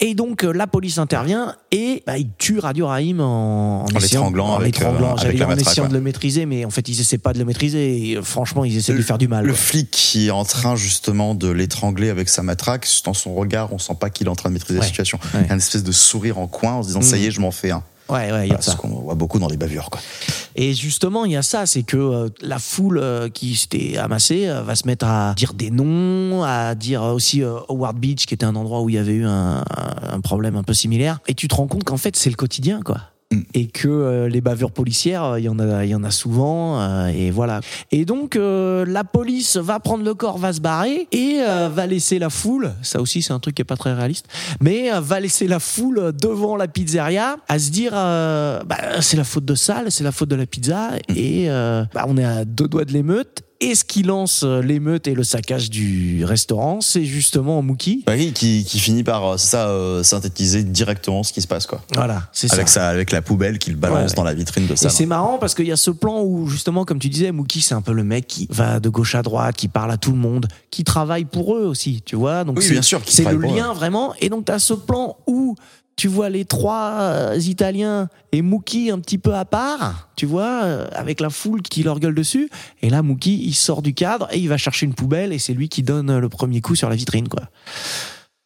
Et 0.00 0.14
donc 0.14 0.42
euh, 0.44 0.52
la 0.52 0.66
police 0.66 0.96
intervient 0.96 1.54
et 1.70 2.02
bah, 2.06 2.16
il 2.16 2.28
tue 2.38 2.58
Radio 2.58 2.86
Raïm 2.86 3.20
en, 3.20 3.84
En 3.84 3.98
l'étranglant 4.00 4.46
en 4.48 4.56
avec, 4.56 4.78
l'étranglant, 4.78 5.16
euh, 5.18 5.20
avec 5.20 5.38
la 5.38 5.44
en 5.44 5.48
matraque, 5.50 5.66
essayant 5.68 5.88
de 5.88 5.92
le 5.92 6.00
maîtriser, 6.00 6.46
mais 6.46 6.64
en 6.64 6.70
fait 6.70 6.88
ils 6.88 6.98
essaient 6.98 7.18
pas 7.18 7.34
de 7.34 7.38
le 7.38 7.44
maîtriser. 7.44 8.10
Et 8.10 8.16
euh, 8.16 8.22
franchement 8.22 8.64
ils 8.64 8.76
essaient 8.78 8.92
de 8.92 8.96
lui 8.96 9.04
faire 9.04 9.18
du 9.18 9.28
mal. 9.28 9.44
Le 9.44 9.52
quoi. 9.52 9.60
flic 9.60 9.90
qui 9.90 10.28
est 10.28 10.30
en 10.30 10.44
train 10.44 10.76
justement 10.76 11.34
de 11.34 11.48
l'étrangler 11.50 12.08
avec 12.08 12.30
sa 12.30 12.42
matraque, 12.42 12.88
dans 13.04 13.14
son 13.14 13.34
regard, 13.34 13.72
on 13.72 13.78
sent 13.78 13.96
pas 14.00 14.08
qu'il 14.10 14.26
est 14.26 14.30
en 14.30 14.34
train 14.36 14.48
de 14.48 14.54
maîtriser 14.54 14.78
Ouais. 14.78 14.84
la 14.84 14.88
situation. 14.88 15.18
Ouais. 15.34 15.40
Il 15.42 15.46
y 15.48 15.50
a 15.50 15.52
une 15.52 15.58
espèce 15.58 15.84
de 15.84 15.92
sourire 15.92 16.38
en 16.38 16.46
coin 16.46 16.72
en 16.74 16.82
se 16.82 16.88
disant 16.88 17.02
ça 17.02 17.16
y 17.18 17.26
est, 17.26 17.30
je 17.30 17.40
m'en 17.40 17.50
fais 17.50 17.70
un. 17.70 17.82
Ouais, 18.10 18.32
ouais, 18.32 18.46
il 18.46 18.50
y 18.50 18.52
a 18.52 18.56
Voilà, 18.56 18.62
ça. 18.62 18.72
ce 18.72 18.76
qu'on 18.76 18.88
voit 18.88 19.14
beaucoup 19.14 19.38
dans 19.38 19.48
les 19.48 19.56
bavures 19.56 19.88
quoi. 19.90 20.00
Et 20.56 20.74
justement, 20.74 21.24
il 21.24 21.32
y 21.32 21.36
a 21.36 21.42
ça, 21.42 21.64
c'est 21.66 21.82
que 21.84 21.96
euh, 21.96 22.28
la 22.40 22.58
foule 22.58 22.98
euh, 22.98 23.28
qui 23.28 23.54
s'était 23.54 23.96
amassée 23.98 24.48
euh, 24.48 24.62
va 24.62 24.74
se 24.74 24.86
mettre 24.86 25.06
à 25.06 25.32
dire 25.36 25.54
des 25.54 25.70
noms, 25.70 26.42
à 26.42 26.74
dire 26.74 27.02
aussi 27.02 27.42
euh, 27.42 27.58
Howard 27.68 27.96
Beach, 27.98 28.26
qui 28.26 28.34
était 28.34 28.44
un 28.46 28.56
endroit 28.56 28.80
où 28.82 28.88
il 28.88 28.96
y 28.96 28.98
avait 28.98 29.12
eu 29.14 29.26
un- 29.26 29.62
un 30.12 30.20
problème 30.20 30.56
un 30.56 30.62
peu 30.64 30.74
similaire. 30.74 31.20
Et 31.28 31.34
tu 31.34 31.46
te 31.48 31.54
rends 31.54 31.68
compte 31.68 31.84
qu'en 31.84 31.96
fait, 31.96 32.16
c'est 32.16 32.30
le 32.30 32.36
quotidien, 32.36 32.80
quoi. 32.82 32.98
Mm. 33.32 33.40
Et 33.54 33.66
que 33.68 33.88
euh, 33.88 34.28
les 34.28 34.40
bavures 34.40 34.72
policières, 34.72 35.24
euh, 35.24 35.40
il 35.40 35.44
y 35.44 35.48
en 35.48 35.58
a, 35.60 35.84
il 35.84 35.90
y 35.90 35.94
en 35.94 36.02
a 36.02 36.10
souvent, 36.10 36.80
euh, 36.80 37.06
et 37.06 37.30
voilà. 37.30 37.60
Et 37.92 38.04
donc 38.04 38.34
euh, 38.34 38.84
la 38.86 39.04
police 39.04 39.56
va 39.56 39.78
prendre 39.78 40.04
le 40.04 40.14
corps, 40.14 40.36
va 40.36 40.52
se 40.52 40.60
barrer 40.60 41.06
et 41.12 41.38
euh, 41.40 41.68
va 41.68 41.86
laisser 41.86 42.18
la 42.18 42.28
foule. 42.28 42.72
Ça 42.82 43.00
aussi, 43.00 43.22
c'est 43.22 43.32
un 43.32 43.38
truc 43.38 43.54
qui 43.54 43.62
est 43.62 43.64
pas 43.64 43.76
très 43.76 43.92
réaliste, 43.92 44.26
mais 44.60 44.92
euh, 44.92 45.00
va 45.00 45.20
laisser 45.20 45.46
la 45.46 45.60
foule 45.60 46.12
devant 46.20 46.56
la 46.56 46.66
pizzeria 46.66 47.36
à 47.48 47.58
se 47.60 47.70
dire, 47.70 47.92
euh, 47.94 48.62
bah, 48.64 49.00
c'est 49.00 49.16
la 49.16 49.24
faute 49.24 49.44
de 49.44 49.54
Sal, 49.54 49.92
c'est 49.92 50.04
la 50.04 50.12
faute 50.12 50.28
de 50.28 50.36
la 50.36 50.46
pizza, 50.46 50.90
et 51.08 51.48
euh, 51.50 51.84
bah, 51.94 52.06
on 52.08 52.16
est 52.16 52.24
à 52.24 52.44
deux 52.44 52.66
doigts 52.66 52.84
de 52.84 52.92
l'émeute. 52.92 53.44
Et 53.62 53.74
ce 53.74 53.84
qui 53.84 54.02
lance 54.02 54.42
euh, 54.42 54.62
l'émeute 54.62 55.06
et 55.06 55.12
le 55.14 55.22
saccage 55.22 55.68
du 55.68 56.24
restaurant, 56.24 56.80
c'est 56.80 57.04
justement 57.04 57.60
Mookie. 57.60 58.04
Bah 58.06 58.14
oui, 58.16 58.32
qui, 58.32 58.64
qui 58.64 58.78
finit 58.78 59.02
par 59.04 59.32
euh, 59.32 59.36
ça 59.36 59.68
euh, 59.68 60.02
synthétiser 60.02 60.62
directement 60.62 61.22
ce 61.22 61.34
qui 61.34 61.42
se 61.42 61.46
passe 61.46 61.66
quoi. 61.66 61.82
Voilà, 61.94 62.22
c'est 62.32 62.48
ça. 62.48 62.54
Avec 62.54 62.68
ça, 62.70 62.88
avec 62.88 63.12
la 63.12 63.20
poubelle 63.20 63.58
qu'il 63.58 63.76
balance 63.76 63.98
Ouais, 63.98 64.08
ouais. 64.08 64.14
dans 64.14 64.24
la 64.24 64.32
vitrine 64.32 64.66
de 64.66 64.72
Et 64.72 64.76
ça. 64.76 64.88
c'est 64.88 65.04
marrant 65.04 65.36
parce 65.36 65.54
qu'il 65.54 65.66
y 65.66 65.72
a 65.72 65.76
ce 65.76 65.90
plan 65.90 66.22
où, 66.22 66.48
justement, 66.48 66.86
comme 66.86 66.98
tu 66.98 67.10
disais, 67.10 67.32
Mookie, 67.32 67.60
c'est 67.60 67.74
un 67.74 67.82
peu 67.82 67.92
le 67.92 68.02
mec 68.02 68.26
qui 68.26 68.46
va 68.50 68.80
de 68.80 68.88
gauche 68.88 69.14
à 69.14 69.20
droite, 69.20 69.56
qui 69.56 69.68
parle 69.68 69.90
à 69.90 69.98
tout 69.98 70.12
le 70.12 70.18
monde, 70.18 70.48
qui 70.70 70.82
travaille 70.82 71.26
pour 71.26 71.54
eux 71.54 71.66
aussi, 71.66 72.00
tu 72.06 72.16
vois. 72.16 72.44
Donc 72.44 72.56
Oui, 72.56 72.64
c'est- 72.64 72.72
bien 72.72 72.80
sûr, 72.82 73.02
qui 73.02 73.12
C'est 73.14 73.30
le 73.30 73.36
lien 73.36 73.74
vraiment. 73.74 74.14
Et 74.20 74.30
donc, 74.30 74.46
tu 74.46 74.52
as 74.52 74.58
ce 74.58 74.72
plan 74.72 75.18
où 75.26 75.54
tu 76.00 76.08
vois 76.08 76.30
les 76.30 76.46
trois 76.46 76.92
euh, 76.98 77.38
Italiens 77.38 78.08
et 78.32 78.40
Mookie 78.40 78.90
un 78.90 79.00
petit 79.00 79.18
peu 79.18 79.34
à 79.34 79.44
part, 79.44 80.08
tu 80.16 80.24
vois, 80.24 80.62
euh, 80.62 80.88
avec 80.94 81.20
la 81.20 81.28
foule 81.28 81.60
qui 81.60 81.82
leur 81.82 82.00
gueule 82.00 82.14
dessus. 82.14 82.48
Et 82.80 82.88
là, 82.88 83.02
Mookie, 83.02 83.38
il 83.44 83.52
sort 83.52 83.82
du 83.82 83.92
cadre 83.92 84.26
et 84.32 84.38
il 84.38 84.48
va 84.48 84.56
chercher 84.56 84.86
une 84.86 84.94
poubelle 84.94 85.30
et 85.30 85.38
c'est 85.38 85.52
lui 85.52 85.68
qui 85.68 85.82
donne 85.82 86.18
le 86.18 86.28
premier 86.30 86.62
coup 86.62 86.74
sur 86.74 86.88
la 86.88 86.96
vitrine, 86.96 87.28
quoi. 87.28 87.42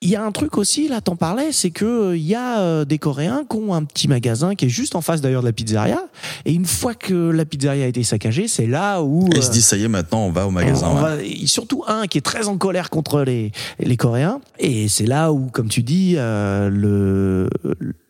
Il 0.00 0.10
y 0.10 0.16
a 0.16 0.22
un 0.24 0.32
truc 0.32 0.58
aussi, 0.58 0.86
là, 0.88 1.00
t'en 1.00 1.16
parlais, 1.16 1.50
c'est 1.50 1.70
que 1.70 1.84
euh, 2.10 2.16
il 2.16 2.24
y 2.24 2.34
a 2.34 2.60
euh, 2.60 2.84
des 2.84 2.98
Coréens 2.98 3.44
qui 3.48 3.56
ont 3.56 3.72
un 3.72 3.84
petit 3.84 4.06
magasin 4.06 4.54
qui 4.54 4.66
est 4.66 4.68
juste 4.68 4.96
en 4.96 5.00
face 5.00 5.22
d'ailleurs 5.22 5.40
de 5.40 5.46
la 5.46 5.52
pizzeria. 5.54 5.98
Et 6.44 6.52
une 6.52 6.66
fois 6.66 6.92
que 6.94 7.30
la 7.30 7.46
pizzeria 7.46 7.84
a 7.84 7.88
été 7.88 8.02
saccagée, 8.02 8.46
c'est 8.46 8.66
là 8.66 9.02
où 9.02 9.26
Et 9.28 9.36
euh, 9.36 9.38
ils 9.38 9.42
se 9.42 9.50
disent 9.50 9.64
ça 9.66 9.78
y 9.78 9.84
est 9.84 9.88
maintenant 9.88 10.26
on 10.26 10.30
va 10.30 10.46
au 10.46 10.50
magasin. 10.50 10.88
on 10.90 10.94
va- 10.96 11.16
surtout 11.46 11.84
un 11.86 12.06
qui 12.06 12.18
est 12.18 12.22
très 12.22 12.48
en 12.48 12.58
colère 12.58 12.90
contre 12.90 13.22
les, 13.22 13.50
les 13.78 13.96
Coréens. 13.96 14.40
Et 14.58 14.88
c'est 14.88 15.06
là 15.06 15.32
où, 15.32 15.46
comme 15.46 15.68
tu 15.70 15.82
dis, 15.82 16.16
euh, 16.18 16.68
le, 16.68 17.48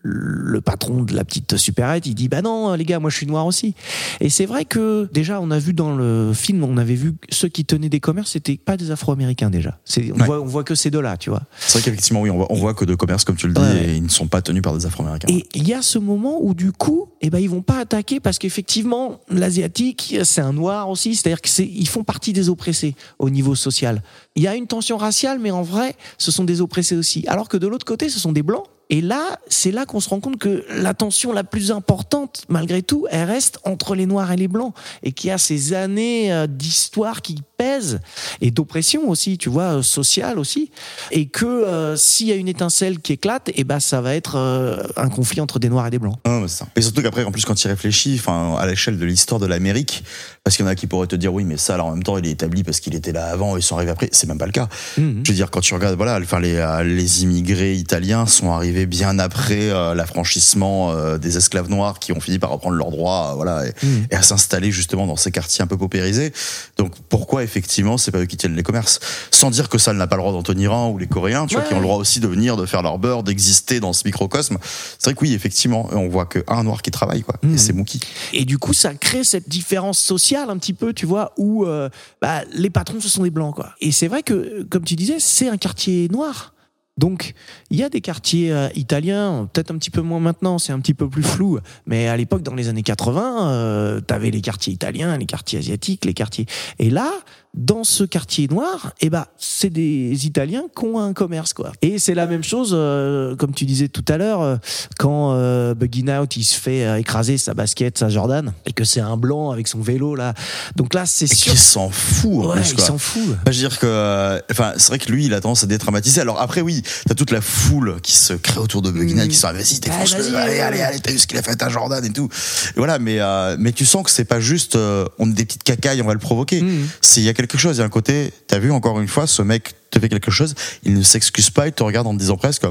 le 0.07 0.61
patron 0.61 1.03
de 1.03 1.15
la 1.15 1.25
petite 1.25 1.57
supérette, 1.57 2.07
il 2.07 2.15
dit 2.15 2.29
Bah 2.29 2.43
non, 2.43 2.75
les 2.75 2.85
gars, 2.85 3.01
moi 3.01 3.09
je 3.11 3.17
suis 3.17 3.27
noir 3.27 3.47
aussi. 3.47 3.75
Et 4.21 4.29
c'est 4.29 4.45
vrai 4.47 4.67
que 4.67 5.09
déjà, 5.13 5.41
on 5.41 5.51
a 5.51 5.59
vu 5.59 5.73
dans 5.73 5.97
le 5.97 6.33
film, 6.35 6.63
on 6.63 6.77
avait 6.77 6.95
vu 6.95 7.15
ceux 7.31 7.49
qui 7.49 7.65
tenaient 7.65 7.89
des 7.89 8.01
commerces, 8.01 8.33
c'était 8.33 8.59
pas 8.59 8.77
des 8.77 8.91
Afro-Américains 8.91 9.49
déjà. 9.51 9.79
C'est- 9.85 10.13
On, 10.13 10.19
Ouais. 10.21 10.27
voit, 10.27 10.41
on 10.43 10.45
voit 10.45 10.63
que 10.65 10.75
ces 10.75 10.91
deux-là, 10.91 11.17
tu 11.17 11.31
vois. 11.31 11.43
C'est 11.59 11.79
vrai 11.79 11.85
qu'effectivement 11.87 12.21
oui, 12.21 12.29
on 12.31 12.37
voit, 12.37 12.47
on 12.53 12.55
voit 12.55 12.75
que 12.75 12.85
de 12.85 12.95
commerce 12.95 13.25
comme 13.25 13.37
tu 13.37 13.49
le 13.49 13.55
dis 13.55 13.61
Ouais. 13.63 13.89
et 13.93 13.97
ils 13.97 14.03
ne 14.03 14.09
sont 14.09 14.27
pas 14.29 14.43
tenus 14.43 14.63
par 14.63 14.77
des 14.77 14.85
Afro-Américains. 14.85 15.29
Et 15.31 15.47
il 15.55 15.67
y 15.67 15.73
a 15.73 15.81
ce 15.81 15.99
moment 15.99 16.39
où 16.43 16.53
du 16.53 16.71
coup, 16.73 17.09
eh 17.23 17.31
ben 17.31 17.39
ils 17.39 17.49
vont 17.49 17.63
pas 17.63 17.79
attaquer 17.79 18.21
parce 18.21 18.39
qu'effectivement 18.39 19.21
l'asiatique 19.31 20.17
c'est 20.25 20.41
un 20.43 20.53
noir 20.53 20.91
aussi, 20.91 21.15
c'est-à-dire 21.15 21.41
que 21.41 21.49
c'est 21.49 21.67
ils 21.67 21.89
font 21.89 22.05
partie 22.05 22.33
des 22.35 22.49
oppressés 22.51 22.95
au 23.19 23.31
niveau 23.31 23.55
social. 23.55 24.03
Il 24.37 24.43
y 24.43 24.47
a 24.49 24.55
une 24.55 24.67
tension 24.67 24.97
raciale, 24.99 25.39
mais 25.41 25.51
en 25.51 25.63
vrai, 25.63 25.95
ce 26.19 26.31
sont 26.31 26.45
des 26.45 26.61
oppressés 26.61 26.97
aussi. 26.97 27.25
Alors 27.29 27.49
que 27.49 27.57
de 27.57 27.67
l'autre 27.67 27.87
côté, 27.87 28.09
ce 28.09 28.19
sont 28.19 28.33
des 28.33 28.43
blancs. 28.43 28.65
Et 28.91 29.01
là, 29.01 29.39
c'est 29.49 29.71
là 29.71 29.87
qu'on 29.87 30.01
se 30.01 30.09
rend 30.09 30.21
compte 30.21 30.39
que 30.39 30.65
la 30.71 30.95
tension 30.95 31.33
la 31.33 31.45
plus 31.45 31.71
importante, 31.71 32.45
malgré 32.49 32.83
tout, 32.83 33.07
elle 33.11 33.29
reste 33.29 33.59
entre 33.65 33.95
les 33.95 34.07
noirs 34.07 34.31
et 34.33 34.37
les 34.37 34.49
blancs, 34.49 34.75
et 35.03 35.13
qu'il 35.13 35.29
y 35.29 35.31
a 35.31 35.39
ces 35.39 35.73
années 35.73 36.33
euh, 36.33 36.47
d'histoire 36.47 37.23
qui 37.23 37.37
pèsent 37.57 38.01
et 38.41 38.51
d'oppression 38.51 39.09
aussi, 39.09 39.39
tu 39.39 39.49
vois, 39.49 39.79
euh, 39.79 39.83
sociale 39.83 40.39
aussi, 40.39 40.71
et 41.11 41.27
que 41.27 41.47
euh, 41.47 41.97
s'il 41.97 42.27
y 42.27 42.33
a 42.33 42.35
une 42.35 42.49
étincelle 42.49 42.99
qui 43.01 43.15
éclate, 43.15 43.51
et 43.55 43.65
ben 43.65 43.81
ça 43.81 44.01
va 44.01 44.15
être 44.15 44.37
euh, 44.37 44.83
un 44.97 45.09
conflit 45.09 45.41
entre 45.41 45.59
des 45.59 45.69
noirs 45.69 45.87
et 45.87 45.91
des 45.91 45.99
blancs. 45.99 46.17
C'est 46.25 46.49
ça. 46.49 46.67
Et 46.77 46.83
surtout 46.83 47.03
qu'après, 47.03 47.25
en 47.25 47.33
plus, 47.33 47.45
quand 47.45 47.63
il 47.63 47.69
réfléchit, 47.69 48.17
enfin, 48.19 48.57
à 48.59 48.67
l'échelle 48.67 48.99
de 48.99 49.05
l'histoire 49.05 49.41
de 49.41 49.47
l'Amérique, 49.47 50.05
parce 50.43 50.57
qu'il 50.57 50.65
y 50.65 50.69
en 50.69 50.71
a 50.71 50.75
qui 50.75 50.87
pourraient 50.87 51.07
te 51.07 51.17
dire, 51.17 51.33
oui, 51.33 51.45
mais 51.45 51.57
ça, 51.57 51.75
alors, 51.75 51.87
en 51.87 51.93
même 51.93 52.03
temps, 52.03 52.19
il 52.19 52.27
est 52.27 52.33
établi 52.33 52.63
parce 52.63 52.81
qu'il 52.81 52.95
était 52.95 53.13
là 53.13 53.27
avant, 53.27 53.57
ils 53.57 53.63
sont 53.63 53.77
arrivés 53.77 53.93
après. 53.93 54.09
C'est 54.13 54.27
même 54.27 54.39
pas 54.39 54.47
le 54.47 54.53
cas. 54.53 54.69
Mhm. 54.99 55.23
Je 55.25 55.33
veux 55.33 55.37
dire, 55.37 55.51
quand 55.51 55.61
tu 55.61 55.75
regardes, 55.75 55.97
voilà, 55.97 56.19
enfin, 56.21 56.41
les, 56.41 56.65
les 56.85 57.23
immigrés 57.23 57.75
italiens 57.75 58.27
sont 58.27 58.51
arrivés 58.51 58.74
bien 58.87 59.19
après 59.19 59.71
euh, 59.71 59.95
l'affranchissement 59.95 60.93
euh, 60.93 61.19
des 61.19 61.37
esclaves 61.37 61.69
noirs 61.71 61.99
qui 61.99 62.13
ont 62.13 62.21
fini 62.21 62.39
par 62.39 62.51
reprendre 62.51 62.77
leurs 62.77 62.91
droits, 62.91 63.31
euh, 63.31 63.35
voilà, 63.35 63.67
et, 63.67 63.73
Mhm. 63.83 64.07
et 64.11 64.15
à 64.15 64.23
s'installer 64.23 64.71
justement 64.71 65.07
dans 65.07 65.17
ces 65.17 65.31
quartiers 65.31 65.63
un 65.63 65.67
peu 65.67 65.77
paupérisés. 65.77 66.33
Donc, 66.77 66.93
pourquoi 67.09 67.43
effectivement, 67.43 67.97
c'est 67.99 68.11
pas 68.11 68.19
eux 68.19 68.27
qui 68.27 68.37
tiennent 68.37 68.57
les 68.57 68.63
commerces? 68.63 69.01
Sans 69.31 69.51
dire 69.51 69.69
que 69.69 69.79
ça 69.79 69.93
n'a 69.93 70.07
pas 70.07 70.17
le 70.17 70.23
droit 70.23 70.33
d'en 70.33 70.43
tenir 70.43 70.73
un 70.73 70.89
ou 70.89 70.99
les 70.99 71.07
Coréens, 71.07 71.47
tu 71.47 71.55
vois, 71.55 71.65
qui 71.65 71.75
ont 71.75 71.79
le 71.81 71.85
droit 71.85 71.97
aussi 71.99 72.21
de 72.21 72.27
venir, 72.29 72.57
de 72.57 72.67
faire 72.67 72.83
leur 72.83 72.99
beurre, 72.99 73.23
d'exister 73.23 73.81
dans 73.81 73.93
ce 73.93 74.03
microcosme. 74.05 74.59
C'est 74.99 75.11
vrai 75.11 75.15
que 75.15 75.21
oui, 75.21 75.33
effectivement, 75.35 75.89
on 75.93 76.09
voit 76.09 76.27
que 76.27 76.45
un 76.49 76.65
noir 76.65 76.83
qui 76.83 76.91
travaille, 76.91 77.23
quoi. 77.23 77.37
Et 77.43 77.59
c'est 77.59 77.73
Mookie. 77.73 78.01
Et 78.33 78.45
du 78.45 78.59
coup, 78.59 78.73
ça 78.73 78.95
crée 78.95 79.25
cette 79.25 79.49
différence 79.49 79.99
sociale 79.99 80.51
un 80.51 80.59
petit 80.59 80.73
peu, 80.73 80.93
tu 80.93 81.07
vois, 81.07 81.33
où 81.37 81.65
euh, 81.65 81.89
bah, 82.23 82.43
les 82.53 82.71
patrons, 82.71 83.01
ce 83.01 83.09
sont 83.09 83.23
des 83.23 83.31
blancs, 83.31 83.55
quoi. 83.55 83.71
Et 83.81 83.93
c'est 83.93 84.09
vrai 84.09 84.23
que, 84.23 84.67
comme 84.71 84.85
tu 84.85 84.95
disais, 84.97 85.17
c'est 85.19 85.49
un 85.49 85.57
quartier 85.57 86.09
noir. 86.09 86.54
Donc, 86.97 87.35
il 87.71 87.77
y 87.77 87.83
a 87.83 87.89
des 87.89 88.01
quartiers 88.01 88.53
euh, 88.53 88.69
italiens, 88.77 89.49
peut-être 89.53 89.73
un 89.73 89.79
petit 89.79 89.91
peu 89.91 90.01
moins 90.01 90.21
maintenant, 90.21 90.59
c'est 90.59 90.73
un 90.73 90.79
petit 90.79 90.95
peu 90.95 91.09
plus 91.09 91.25
flou. 91.25 91.59
Mais 91.87 92.07
à 92.07 92.17
l'époque, 92.17 92.43
dans 92.43 92.55
les 92.55 92.69
années 92.69 92.85
80, 92.85 93.51
euh, 93.51 94.01
t'avais 94.01 94.31
les 94.31 94.41
quartiers 94.41 94.73
italiens, 94.73 95.17
les 95.17 95.27
quartiers 95.27 95.59
asiatiques, 95.59 96.05
les 96.05 96.15
quartiers. 96.15 96.47
Et 96.79 96.91
là, 96.91 97.11
dans 97.55 97.85
ce 97.85 98.03
quartier 98.05 98.49
noir, 98.49 98.93
eh 99.01 99.11
ben, 99.11 99.27
c'est 99.39 99.71
des 99.71 100.27
Italiens 100.27 100.65
qui 100.77 100.85
ont 100.87 100.99
un 100.99 101.13
commerce, 101.13 101.53
quoi. 101.53 101.71
Et 101.83 101.99
c'est 102.01 102.15
la 102.15 102.27
même 102.27 102.43
chose, 102.43 102.73
euh, 102.75 103.37
comme 103.37 103.55
tu 103.55 103.65
disais 103.65 103.87
tout 103.89 104.05
à 104.09 104.17
l'heure, 104.17 104.43
euh, 104.43 104.57
quand 104.99 105.33
euh, 105.35 105.73
Bugging 105.75 106.11
Out, 106.11 106.37
il 106.37 106.43
se 106.45 106.59
fait 106.59 106.85
euh, 106.85 106.97
écraser 106.99 107.39
sa 107.39 107.55
basket, 107.55 107.97
sa 107.99 108.09
Jordan, 108.09 108.53
et 108.67 108.73
que 108.73 108.83
c'est 108.85 109.01
un 109.01 109.17
blanc 109.17 109.51
avec 109.53 109.69
son 109.69 109.81
vélo, 109.81 110.17
là. 110.17 110.35
Donc 110.75 110.95
là, 110.95 111.07
c'est 111.07 111.33
sûr. 111.33 111.53
qui 111.53 111.59
s'en 111.59 111.91
fout, 111.91 112.33
en 112.45 112.49
Ouais, 112.49 112.57
plus, 112.61 112.71
il 112.71 112.77
quoi. 112.77 112.87
s'en 112.87 112.99
fout. 112.99 113.23
Bah, 113.45 113.53
je 113.53 113.63
veux 113.63 113.69
dire 113.69 113.79
que, 113.79 113.87
euh, 113.87 114.41
enfin, 114.51 114.73
c'est 114.77 114.89
vrai 114.89 114.99
que 114.99 115.13
lui, 115.13 115.27
il 115.27 115.35
a 115.35 115.41
tendance 115.41 115.63
à 115.63 115.67
détraumatiser. 115.67 116.21
Alors 116.21 116.41
après, 116.41 116.61
oui, 116.61 116.83
t'as 117.07 117.15
toute 117.15 117.31
la 117.31 117.41
foule 117.41 118.01
qui 118.03 118.17
se 118.17 118.33
crée 118.33 118.59
autour 118.59 118.83
de 118.83 118.91
Bugging 118.91 119.21
Out, 119.23 119.29
qui 119.29 119.37
sont, 119.37 119.47
ah, 119.47 119.53
vas-y, 119.53 119.79
t'es 119.79 119.91
Ah, 119.93 120.05
vas-y, 120.05 120.35
allez, 120.35 120.59
allez, 120.61 120.81
allez, 120.81 120.99
t'as 120.99 121.13
vu 121.13 121.19
ce 121.19 121.27
qu'il 121.29 121.39
a 121.39 121.43
fait 121.43 121.63
à 121.63 121.69
Jordan 121.69 122.05
et 122.05 122.11
tout. 122.13 122.29
Et 122.71 122.79
voilà, 122.79 122.99
mais, 122.99 123.21
mais 123.59 123.71
tu 123.71 123.87
sens 123.87 124.03
que 124.03 124.11
c'est 124.11 124.25
pas 124.25 124.41
juste, 124.41 124.77
on 125.19 125.31
est 125.31 125.35
des 125.35 125.45
petites 125.45 125.63
cacailles, 125.63 126.03
on 126.03 126.07
va 126.07 126.15
le 126.15 126.19
provoquer. 126.19 126.61
Mhm. 126.61 126.89
C'est, 127.01 127.21
il 127.21 127.25
y 127.25 127.29
a 127.29 127.35
quelque 127.47 127.59
chose, 127.59 127.77
il 127.77 127.81
y 127.81 127.83
a 127.83 127.87
un 127.87 127.91
côté, 127.91 128.33
t'as 128.47 128.59
vu, 128.59 128.71
encore 128.71 129.01
une 129.01 129.09
fois, 129.09 129.27
ce 129.27 129.43
mec 129.43 129.75
te 129.91 129.99
fait 129.99 130.09
quelque 130.09 130.31
chose, 130.31 130.55
il 130.85 130.95
ne 130.95 131.03
s'excuse 131.03 131.51
pas, 131.51 131.67
il 131.69 131.73
te 131.73 131.83
regarde 131.83 132.07
en 132.07 132.15
te 132.15 132.19
disant 132.19 132.37
presque, 132.37 132.65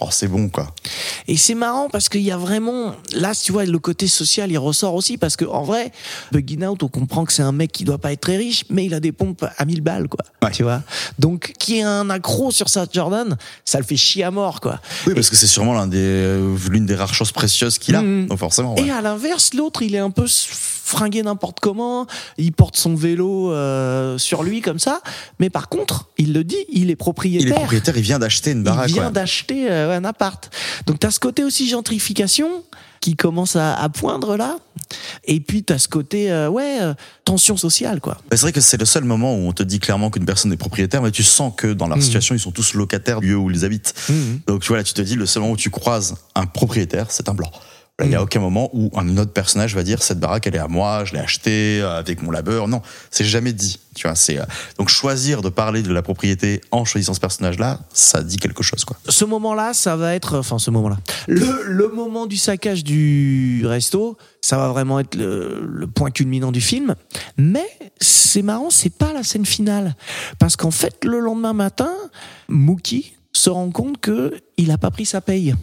oh, 0.00 0.08
c'est 0.10 0.28
bon, 0.28 0.48
quoi. 0.48 0.74
Et 1.28 1.36
c'est 1.36 1.54
marrant 1.54 1.88
parce 1.90 2.08
qu'il 2.08 2.22
y 2.22 2.30
a 2.30 2.36
vraiment, 2.36 2.94
là, 3.12 3.34
tu 3.34 3.52
vois, 3.52 3.64
le 3.64 3.78
côté 3.78 4.06
social, 4.06 4.50
il 4.50 4.58
ressort 4.58 4.94
aussi 4.94 5.18
parce 5.18 5.36
que, 5.36 5.44
en 5.44 5.62
vrai, 5.62 5.92
Bugging 6.32 6.64
Out, 6.64 6.82
on 6.82 6.88
comprend 6.88 7.24
que 7.24 7.32
c'est 7.32 7.42
un 7.42 7.52
mec 7.52 7.72
qui 7.72 7.84
doit 7.84 7.98
pas 7.98 8.12
être 8.12 8.20
très 8.20 8.36
riche, 8.36 8.64
mais 8.70 8.86
il 8.86 8.94
a 8.94 9.00
des 9.00 9.12
pompes 9.12 9.44
à 9.56 9.64
1000 9.64 9.80
balles, 9.82 10.08
quoi. 10.08 10.24
Ouais. 10.42 10.50
Tu 10.52 10.62
vois? 10.62 10.82
Donc, 11.18 11.52
qui 11.58 11.78
est 11.78 11.82
un 11.82 12.08
accro 12.08 12.50
sur 12.50 12.68
sa 12.68 12.86
Jordan, 12.90 13.36
ça 13.64 13.78
le 13.78 13.84
fait 13.84 13.96
chier 13.96 14.24
à 14.24 14.30
mort, 14.30 14.60
quoi. 14.60 14.80
Oui, 15.06 15.14
parce 15.14 15.28
que 15.28 15.36
c'est 15.36 15.46
sûrement 15.46 15.86
des, 15.86 15.98
euh, 15.98 16.56
l'une 16.70 16.86
des 16.86 16.94
rares 16.94 17.14
choses 17.14 17.32
précieuses 17.32 17.78
qu'il 17.78 17.94
a. 17.94 18.02
Donc 18.02 18.38
forcément, 18.38 18.74
ouais. 18.74 18.86
Et 18.86 18.90
à 18.90 19.02
l'inverse, 19.02 19.54
l'autre, 19.54 19.82
il 19.82 19.94
est 19.94 19.98
un 19.98 20.10
peu 20.10 20.26
fringué 20.90 21.22
n'importe 21.22 21.60
comment, 21.60 22.06
il 22.38 22.52
porte 22.52 22.76
son 22.76 22.94
vélo 22.94 23.52
euh, 23.52 24.18
sur 24.18 24.42
lui 24.42 24.60
comme 24.60 24.78
ça, 24.78 25.00
mais 25.38 25.48
par 25.50 25.68
contre, 25.68 26.10
il 26.18 26.32
le 26.32 26.44
dit, 26.44 26.56
il 26.72 26.90
est 26.90 26.96
propriétaire. 26.96 27.46
il 27.48 27.52
est 27.52 27.54
propriétaire, 27.54 27.96
il 27.96 28.02
vient 28.02 28.18
d'acheter 28.18 28.50
une 28.50 28.62
baraque, 28.62 28.90
il 28.90 28.94
vient 28.94 29.10
d'acheter 29.10 29.70
euh, 29.70 29.96
un 29.96 30.04
appart. 30.04 30.50
Donc 30.86 30.98
tu 31.00 31.06
as 31.06 31.10
ce 31.10 31.20
côté 31.20 31.44
aussi 31.44 31.68
gentrification 31.68 32.48
qui 33.00 33.16
commence 33.16 33.56
à, 33.56 33.74
à 33.74 33.88
poindre 33.88 34.36
là. 34.36 34.56
Et 35.24 35.40
puis 35.40 35.64
tu 35.64 35.72
as 35.72 35.78
ce 35.78 35.88
côté 35.88 36.30
euh, 36.30 36.50
ouais, 36.50 36.78
euh, 36.82 36.92
tension 37.24 37.56
sociale 37.56 38.00
quoi. 38.00 38.14
Bah, 38.30 38.36
C'est 38.36 38.42
vrai 38.42 38.52
que 38.52 38.60
c'est 38.60 38.76
le 38.78 38.84
seul 38.84 39.04
moment 39.04 39.34
où 39.34 39.48
on 39.48 39.52
te 39.52 39.62
dit 39.62 39.78
clairement 39.80 40.10
qu'une 40.10 40.26
personne 40.26 40.52
est 40.52 40.56
propriétaire, 40.58 41.00
mais 41.00 41.10
tu 41.10 41.22
sens 41.22 41.52
que 41.56 41.72
dans 41.72 41.86
leur 41.86 41.96
Mhm. 41.96 42.02
situation, 42.02 42.34
ils 42.34 42.40
sont 42.40 42.50
tous 42.50 42.74
locataires 42.74 43.20
du 43.20 43.28
lieu 43.28 43.36
où 43.36 43.50
ils 43.50 43.64
habitent. 43.64 43.94
Donc 44.46 44.60
tu 44.62 44.68
vois, 44.68 44.76
là, 44.78 44.84
tu 44.84 44.92
te 44.92 45.00
dis, 45.00 45.14
le 45.16 45.24
seul 45.26 45.40
moment 45.42 45.54
où 45.54 45.56
tu 45.56 45.70
croises 45.70 46.14
un 46.34 46.44
propriétaire, 46.46 47.06
c'est 47.10 47.28
un 47.30 47.34
blanc. 47.34 47.50
Il 48.04 48.08
n'y 48.08 48.14
a 48.14 48.18
Mhm. 48.18 48.24
aucun 48.24 48.40
moment 48.40 48.70
où 48.72 48.90
un 48.96 49.16
autre 49.18 49.32
personnage 49.32 49.74
va 49.74 49.82
dire 49.82 50.02
cette 50.02 50.20
baraque 50.20 50.46
elle 50.46 50.54
est 50.56 50.58
à 50.58 50.68
moi, 50.68 51.04
je 51.04 51.12
l'ai 51.14 51.20
achetée 51.20 51.80
euh, 51.82 51.98
avec 51.98 52.22
mon 52.22 52.30
labeur. 52.30 52.68
Non, 52.68 52.82
c'est 53.10 53.24
jamais 53.24 53.52
dit. 53.52 53.78
Tu 53.96 54.06
vois, 54.06 54.14
c'est 54.14 54.38
euh, 54.38 54.44
donc 54.78 54.88
choisir 54.88 55.42
de 55.42 55.48
parler 55.48 55.82
de 55.82 55.92
la 55.92 56.00
propriété 56.02 56.60
en 56.70 56.84
choisissant 56.84 57.12
ce 57.14 57.20
personnage-là, 57.20 57.80
ça 57.92 58.22
dit 58.22 58.36
quelque 58.36 58.62
chose 58.62 58.84
quoi. 58.84 58.96
Ce 59.08 59.24
moment-là, 59.24 59.74
ça 59.74 59.96
va 59.96 60.14
être, 60.14 60.38
enfin 60.38 60.58
ce 60.58 60.70
moment-là, 60.70 60.98
le, 61.26 61.62
le 61.66 61.88
moment 61.88 62.26
du 62.26 62.36
saccage 62.36 62.84
du 62.84 63.62
resto, 63.66 64.16
ça 64.40 64.56
va 64.56 64.68
vraiment 64.68 65.00
être 65.00 65.16
le, 65.16 65.60
le 65.68 65.86
point 65.86 66.10
culminant 66.10 66.52
du 66.52 66.60
film. 66.60 66.94
Mais 67.36 67.66
c'est 68.00 68.42
marrant, 68.42 68.70
c'est 68.70 68.94
pas 68.94 69.12
la 69.12 69.22
scène 69.24 69.44
finale, 69.44 69.96
parce 70.38 70.56
qu'en 70.56 70.70
fait, 70.70 71.04
le 71.04 71.18
lendemain 71.18 71.52
matin, 71.52 71.90
Mookie 72.48 73.12
se 73.32 73.50
rend 73.50 73.70
compte 73.70 74.00
que 74.00 74.34
il 74.56 74.70
a 74.70 74.78
pas 74.78 74.90
pris 74.90 75.04
sa 75.06 75.20
paye. 75.20 75.54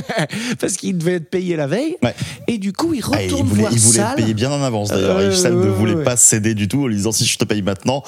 parce 0.60 0.74
qu'il 0.76 0.98
devait 0.98 1.14
être 1.14 1.30
payé 1.30 1.56
la 1.56 1.66
veille 1.66 1.96
Ouais. 2.02 2.14
et 2.46 2.58
du 2.58 2.72
coup 2.72 2.94
il 2.94 3.02
Ah, 3.12 3.22
et 3.22 3.26
retourne 3.26 3.46
il 3.46 3.50
voulait, 3.50 3.60
voir 3.62 3.72
il 3.72 3.78
voulait 3.80 4.04
payer 4.16 4.34
bien 4.34 4.50
en 4.50 4.62
avance 4.62 4.90
d'ailleurs. 4.90 5.16
Euh, 5.18 5.30
et 5.32 5.50
ne 5.50 5.68
voulait 5.70 5.94
ouais. 5.94 6.04
pas 6.04 6.16
céder 6.16 6.54
du 6.54 6.68
tout 6.68 6.84
en 6.84 6.86
lui 6.86 6.96
disant 6.96 7.12
si 7.12 7.24
je 7.24 7.38
te 7.38 7.44
paye 7.44 7.62
maintenant. 7.62 8.02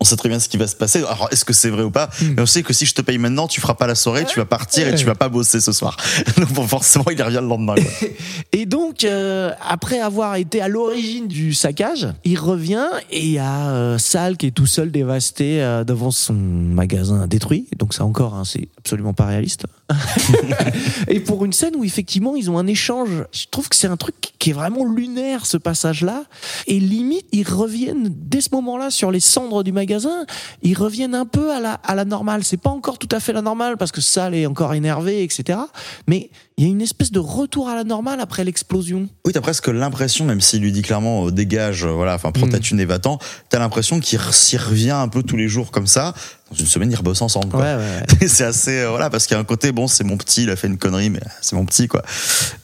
On 0.00 0.04
sait 0.04 0.16
très 0.16 0.28
bien 0.28 0.40
ce 0.40 0.48
qui 0.48 0.56
va 0.56 0.66
se 0.66 0.74
passer. 0.74 0.98
Alors, 0.98 1.28
est-ce 1.30 1.44
que 1.44 1.52
c'est 1.52 1.70
vrai 1.70 1.84
ou 1.84 1.90
pas 1.90 2.10
Hmm. 2.20 2.34
Mais 2.36 2.42
on 2.42 2.46
sait 2.46 2.64
que 2.64 2.72
si 2.72 2.84
je 2.84 2.94
te 2.94 3.00
paye 3.00 3.16
maintenant, 3.16 3.46
tu 3.46 3.60
feras 3.60 3.74
pas 3.74 3.86
la 3.86 3.94
soirée, 3.94 4.24
tu 4.24 4.40
vas 4.40 4.44
partir 4.44 4.88
et 4.88 4.94
tu 4.96 5.04
vas 5.06 5.14
pas 5.14 5.28
bosser 5.28 5.60
ce 5.60 5.70
soir. 5.70 5.96
Donc, 6.36 6.52
bon, 6.52 6.66
forcément, 6.66 7.04
il 7.12 7.22
revient 7.22 7.38
le 7.40 7.46
lendemain. 7.46 7.76
quoi. 7.76 8.08
Et 8.52 8.66
donc, 8.66 9.04
euh, 9.04 9.52
après 9.66 10.00
avoir 10.00 10.34
été 10.34 10.60
à 10.60 10.66
l'origine 10.66 11.28
du 11.28 11.54
saccage, 11.54 12.08
il 12.24 12.38
revient 12.38 12.86
et 13.10 13.20
il 13.24 13.30
y 13.32 13.38
a 13.38 13.70
euh, 13.70 13.98
Sal 13.98 14.36
qui 14.36 14.46
est 14.46 14.50
tout 14.50 14.66
seul 14.66 14.90
dévasté 14.90 15.62
euh, 15.62 15.84
devant 15.84 16.10
son 16.10 16.34
magasin 16.34 17.28
détruit. 17.28 17.68
Donc 17.78 17.94
ça 17.94 18.04
encore, 18.04 18.34
hein, 18.34 18.42
c'est 18.44 18.68
absolument 18.78 19.14
pas 19.14 19.26
réaliste. 19.26 19.64
et 21.08 21.20
pour 21.20 21.44
une 21.44 21.52
scène 21.52 21.74
où 21.76 21.84
effectivement 21.84 22.36
ils 22.36 22.50
ont 22.50 22.58
un 22.58 22.66
échange, 22.66 23.24
je 23.32 23.44
trouve 23.50 23.68
que 23.68 23.76
c'est 23.76 23.86
un 23.86 23.96
truc 23.96 24.14
qui 24.38 24.50
est 24.50 24.52
vraiment 24.52 24.84
lunaire 24.84 25.46
ce 25.46 25.56
passage-là. 25.56 26.24
Et 26.66 26.80
limite, 26.80 27.26
ils 27.32 27.48
reviennent 27.48 28.08
dès 28.10 28.40
ce 28.40 28.48
moment-là 28.52 28.90
sur 28.90 29.10
les 29.10 29.20
cendres 29.20 29.62
du 29.62 29.72
magasin, 29.72 30.26
ils 30.62 30.74
reviennent 30.76 31.14
un 31.14 31.26
peu 31.26 31.52
à 31.52 31.60
la, 31.60 31.72
à 31.74 31.94
la 31.94 32.04
normale. 32.04 32.44
C'est 32.44 32.56
pas 32.56 32.70
encore 32.70 32.98
tout 32.98 33.08
à 33.10 33.20
fait 33.20 33.32
la 33.32 33.42
normale 33.42 33.76
parce 33.76 33.92
que 33.92 34.00
Sal 34.00 34.34
est 34.34 34.46
encore 34.46 34.74
énervé, 34.74 35.22
etc. 35.22 35.58
Mais 36.06 36.30
il 36.56 36.64
y 36.64 36.66
a 36.68 36.70
une 36.70 36.82
espèce 36.82 37.10
de 37.10 37.18
retour 37.18 37.68
à 37.68 37.74
la 37.74 37.84
normale 37.84 38.20
après 38.20 38.44
l'explosion. 38.44 39.08
Oui, 39.26 39.32
t'as 39.32 39.40
presque 39.40 39.68
l'impression, 39.68 40.24
même 40.24 40.40
s'il 40.40 40.62
lui 40.62 40.72
dit 40.72 40.82
clairement 40.82 41.26
euh, 41.26 41.30
dégage, 41.30 41.84
euh, 41.84 41.90
voilà, 41.90 42.14
enfin 42.14 42.30
prends 42.32 42.48
ta 42.48 42.58
Mm. 42.58 42.60
thune 42.60 42.80
et 42.80 42.84
va-t'en, 42.84 43.18
t'as 43.48 43.58
l'impression 43.58 43.98
qu'il 43.98 44.20
s'y 44.30 44.56
revient 44.56 44.90
un 44.92 45.08
peu 45.08 45.22
tous 45.22 45.36
les 45.36 45.48
jours 45.48 45.70
comme 45.72 45.86
ça. 45.88 46.14
Dans 46.50 46.56
une 46.56 46.66
semaine, 46.66 46.90
ils 46.92 46.96
rebossent 46.96 47.22
ensemble. 47.22 47.48
Quoi. 47.48 47.60
Ouais, 47.60 47.76
ouais, 47.76 48.28
c'est 48.28 48.44
assez, 48.44 48.80
euh, 48.80 48.90
voilà, 48.90 49.08
parce 49.10 49.26
qu'il 49.26 49.34
y 49.34 49.38
a 49.38 49.40
un 49.40 49.44
côté, 49.44 49.72
bon, 49.72 49.88
c'est 49.88 50.04
mon 50.04 50.16
petit, 50.18 50.42
il 50.44 50.50
a 50.50 50.56
fait 50.56 50.66
une 50.66 50.76
connerie, 50.78 51.08
mais 51.10 51.20
c'est 51.40 51.56
mon 51.56 51.64
petit, 51.64 51.88
quoi. 51.88 52.02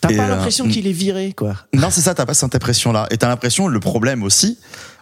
T'as 0.01 0.09
pas 0.09 0.25
euh, 0.25 0.29
l'impression 0.29 0.69
qu'il 0.69 0.87
est 0.87 0.93
viré, 0.93 1.33
quoi. 1.33 1.57
Non, 1.75 1.89
c'est 1.91 2.03
ça, 2.03 2.15
t'as 2.15 2.27
pas 2.27 2.35
cette 2.35 2.55
impression-là. 2.55 3.07
Et 3.11 3.17
t'as 3.17 3.29
l'impression, 3.29 3.69
le 3.69 3.81
problème 3.81 4.23
aussi, 4.23 4.59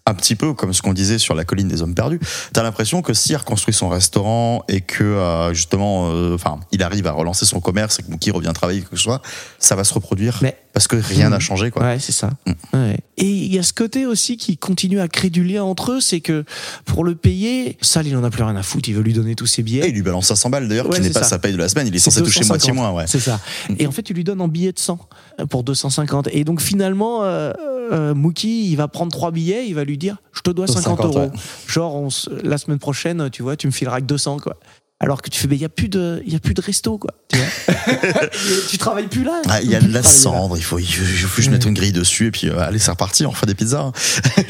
un 0.07 0.15
petit 0.15 0.37
peu 0.37 0.55
comme 0.55 0.73
ce 0.73 0.81
qu'on 0.81 0.95
disait 0.95 1.19
sur 1.19 1.35
la 1.35 1.45
colline 1.45 1.69
des 1.69 1.83
hommes 1.83 1.95
perdus, 1.95 2.21
t'as 2.53 2.63
l'impression 2.63 3.03
que 3.03 3.13
s'il 3.13 3.37
reconstruit 3.37 3.75
son 3.75 3.89
restaurant 3.89 4.65
et 4.69 4.81
que 4.81 5.05
euh, 5.05 5.53
justement, 5.53 6.05
enfin, 6.33 6.61
il 6.73 6.83
arrive 6.83 7.07
à 7.09 7.13
relancer 7.13 7.45
son 7.45 7.61
commerce 7.61 7.99
et 7.99 8.05
que 8.05 8.11
Mookie 8.11 8.31
revient 8.31 8.53
travailler, 8.55 8.81
que 8.83 8.97
ce 8.97 9.03
soit, 9.03 9.21
ça 9.59 9.75
va 9.75 9.85
se 9.85 9.93
reproduire. 9.93 10.39
Mais- 10.41 10.57
Parce 10.79 10.87
que 10.87 10.95
rien 10.95 11.31
n'a 11.31 11.41
changé, 11.41 11.73
quoi. 11.73 11.83
Ouais, 11.83 11.99
c'est 11.99 12.13
ça. 12.13 12.31
Mm. 12.47 12.53
Ouais. 12.73 12.99
Et 13.17 13.27
il 13.29 13.53
y 13.53 13.59
a 13.59 13.65
ce 13.65 13.73
côté 13.73 14.07
aussi 14.07 14.37
qui 14.37 14.57
continue 14.57 15.01
à 15.01 15.09
créer 15.09 15.29
du 15.29 15.43
lien 15.43 15.65
entre 15.65 15.91
eux, 15.91 16.01
c'est 16.01 16.21
que 16.21 16.45
pour 16.85 17.03
le 17.03 17.17
payer, 17.17 17.77
Sal, 17.81 18.07
il 18.07 18.17
en 18.17 18.23
a 18.23 18.31
plus 18.31 18.45
rien 18.45 18.55
à 18.55 18.63
foutre, 18.63 18.89
il 18.89 18.95
veut 18.95 19.03
lui 19.03 19.13
donner 19.13 19.35
tous 19.35 19.47
ses 19.47 19.63
Et 19.63 19.65
billets. 19.65 19.89
il 19.89 19.95
lui 19.97 20.03
balance 20.03 20.27
500 20.29 20.51
balles 20.51 20.69
d'ailleurs, 20.69 20.89
Ouais, 20.89 20.99
qui 20.99 21.03
n'est 21.03 21.11
pas 21.11 21.25
ça. 21.25 21.31
sa 21.31 21.39
paye 21.41 21.53
de 21.53 21.59
la 21.59 21.69
semaine, 21.69 21.89
il 21.89 21.97
est 21.97 21.99
C'est 21.99 22.11
censé 22.11 22.23
toucher 22.23 22.41
250. 22.43 22.49
moitié 22.49 22.73
moins, 22.73 22.93
ouais. 22.93 23.09
C'est 23.09 23.19
ça. 23.19 23.41
Et 23.81 23.89
en 23.89 23.91
fait, 23.91 24.03
tu 24.05 24.15
lui 24.15 24.23
donnes 24.23 24.41
en 24.41 24.47
billets 24.47 24.71
de 24.71 24.79
100 24.79 25.01
euh, 25.41 25.47
pour 25.47 25.65
250. 25.65 26.29
Et 26.31 26.45
donc 26.45 26.61
finalement, 26.61 27.25
euh, 27.25 27.53
euh, 27.91 28.15
Mookie, 28.15 28.71
il 28.71 28.77
va 28.77 28.87
prendre 28.87 29.11
trois 29.11 29.33
billets, 29.33 29.67
il 29.67 29.75
va 29.75 29.83
lui 29.83 29.99
dire, 29.99 30.19
je 30.33 30.43
te 30.43 30.51
dois 30.51 30.69
50, 30.69 30.83
50, 30.99 31.17
euros. 31.17 31.31
Genre, 31.67 31.95
on 31.97 32.09
la 32.45 32.57
semaine 32.57 32.79
prochaine, 32.79 33.31
tu 33.31 33.43
vois, 33.43 33.57
tu 33.57 33.67
me 33.67 33.73
fileras 33.73 34.01
que 34.01 34.07
200, 34.07 34.39
quoi. 34.39 34.57
Alors 35.01 35.23
que 35.23 35.31
tu 35.31 35.39
fais, 35.39 35.47
il 35.55 35.61
y 35.61 35.65
a 35.65 35.69
plus 35.69 35.89
de, 35.89 36.21
il 36.27 36.33
y 36.33 36.37
a 36.37 36.41
plus 36.41 36.55
de 36.55 36.61
resto, 36.61 36.99
quoi. 36.99 37.13
Tu, 37.29 37.39
vois 37.39 37.47
tu 38.69 38.79
travailles 38.79 39.07
plus 39.07 39.23
là. 39.23 39.41
Ah, 39.49 39.61
il 39.63 39.71
y 39.71 39.77
a 39.77 39.81
de 39.81 39.87
la 39.93 40.01
là. 40.01 40.09
cendre, 40.09 40.57
il 40.57 40.63
faut, 40.65 40.79
il 40.81 40.87
faut, 40.87 41.05
il 41.05 41.17
faut 41.19 41.41
je 41.43 41.51
mette 41.51 41.65
une 41.67 41.75
grille 41.75 41.93
dessus 41.93 42.27
et 42.27 42.31
puis 42.33 42.49
euh, 42.49 42.59
allez, 42.59 42.81
c'est 42.81 42.91
reparti, 42.91 43.25
on 43.25 43.31
refait 43.31 43.47
des 43.47 43.55
pizzas. 43.55 43.81
hein. 43.81 43.93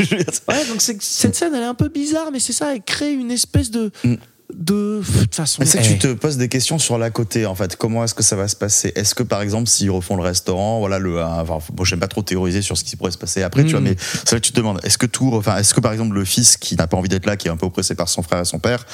Ouais, 0.48 0.64
donc 0.66 0.80
cette 0.80 1.34
scène, 1.36 1.52
elle 1.54 1.62
est 1.62 1.66
un 1.66 1.74
peu 1.74 1.88
bizarre, 1.88 2.30
mais 2.32 2.40
c'est 2.40 2.52
ça, 2.54 2.74
elle 2.74 2.82
crée 2.82 3.12
une 3.12 3.30
espèce 3.30 3.70
de. 3.70 3.90
Mm. 4.04 4.14
de. 4.14 4.18
De 4.58 5.02
toute 5.20 5.34
façon. 5.34 5.58
Mais 5.60 5.66
c'est 5.66 5.78
que 5.80 5.84
eh, 5.84 5.88
tu 5.88 5.98
te 5.98 6.12
poses 6.14 6.38
des 6.38 6.48
questions 6.48 6.78
sur 6.78 6.96
la 6.96 7.10
côté 7.10 7.44
en 7.44 7.54
fait? 7.54 7.76
Comment 7.76 8.02
est-ce 8.04 8.14
que 8.14 8.22
ça 8.22 8.34
va 8.34 8.48
se 8.48 8.56
passer? 8.56 8.92
Est-ce 8.96 9.14
que 9.14 9.22
par 9.22 9.42
exemple 9.42 9.68
s'ils 9.68 9.90
refont 9.90 10.16
le 10.16 10.22
restaurant, 10.22 10.78
voilà 10.78 10.98
le, 10.98 11.22
enfin, 11.22 11.58
moi 11.76 11.84
j'aime 11.84 12.00
pas 12.00 12.08
trop 12.08 12.22
théoriser 12.22 12.62
sur 12.62 12.78
ce 12.78 12.84
qui 12.84 12.96
pourrait 12.96 13.10
se 13.12 13.18
passer 13.18 13.42
après, 13.42 13.64
tu 13.64 13.72
vois, 13.72 13.80
Mhm. 13.80 13.88
mais 13.90 13.96
c'est 13.98 14.30
vrai 14.30 14.40
que 14.40 14.46
tu 14.46 14.52
te 14.52 14.56
demandes, 14.56 14.80
est-ce 14.82 14.96
que 14.96 15.06
tout, 15.06 15.30
enfin, 15.34 15.58
est-ce 15.58 15.74
que 15.74 15.80
par 15.80 15.92
exemple 15.92 16.14
le 16.14 16.24
fils 16.24 16.56
qui 16.56 16.74
n'a 16.76 16.86
pas 16.86 16.96
envie 16.96 17.10
d'être 17.10 17.26
là, 17.26 17.36
qui 17.36 17.48
est 17.48 17.50
un 17.50 17.56
peu 17.58 17.66
oppressé 17.66 17.94
par 17.94 18.08
son 18.08 18.22
frère 18.22 18.40
et 18.40 18.44
son 18.46 18.58
père, 18.58 18.86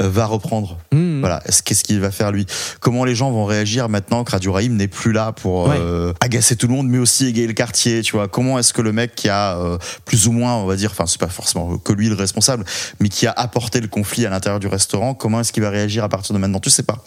va 0.00 0.26
reprendre. 0.26 0.78
Mm, 0.90 1.20
Voilà, 1.20 1.42
est-ce 1.46 1.62
qu'est-ce 1.62 1.84
qu'il 1.84 2.00
va 2.00 2.10
faire 2.10 2.32
lui? 2.32 2.46
Comment 2.80 3.04
les 3.04 3.14
gens 3.14 3.30
vont 3.30 3.44
réagir 3.44 3.88
maintenant 3.88 4.24
que 4.24 4.30
Radio 4.30 4.52
Raïm 4.52 4.74
n'est 4.76 4.88
plus 4.88 5.12
là 5.12 5.32
pour 5.32 5.70
euh, 5.70 6.12
agacer 6.20 6.56
tout 6.56 6.66
le 6.66 6.72
monde, 6.74 6.88
mais 6.88 6.98
aussi 6.98 7.26
égayer 7.26 7.46
le 7.46 7.52
quartier 7.52 8.02
Tu 8.02 8.12
vois, 8.12 8.26
comment 8.26 8.58
est-ce 8.58 8.72
que 8.72 8.82
le 8.82 8.92
mec 8.92 9.14
qui 9.14 9.28
a 9.28 9.58
euh, 9.58 9.78
plus 10.04 10.26
ou 10.26 10.32
moins, 10.32 10.54
on 10.56 10.66
va 10.66 10.76
dire, 10.76 10.90
enfin 10.92 11.06
c'est 11.06 11.20
pas 11.20 11.28
forcément 11.28 11.76
que 11.78 11.92
lui 11.92 12.08
le 12.08 12.14
responsable, 12.14 12.64
mais 13.00 13.08
qui 13.08 13.26
a 13.26 13.32
apporté 13.32 13.80
le 13.80 13.88
conflit 13.88 14.24
à 14.26 14.30
l'intérieur 14.30 14.60
du 14.60 14.66
restaurant, 14.66 15.14
comment 15.14 15.40
est-ce 15.40 15.52
qu'il 15.52 15.62
va 15.62 15.70
réagir 15.70 16.02
à 16.04 16.08
partir 16.08 16.34
de 16.34 16.38
maintenant? 16.40 16.60
Tu 16.60 16.70
sais 16.70 16.82
pas. 16.82 17.04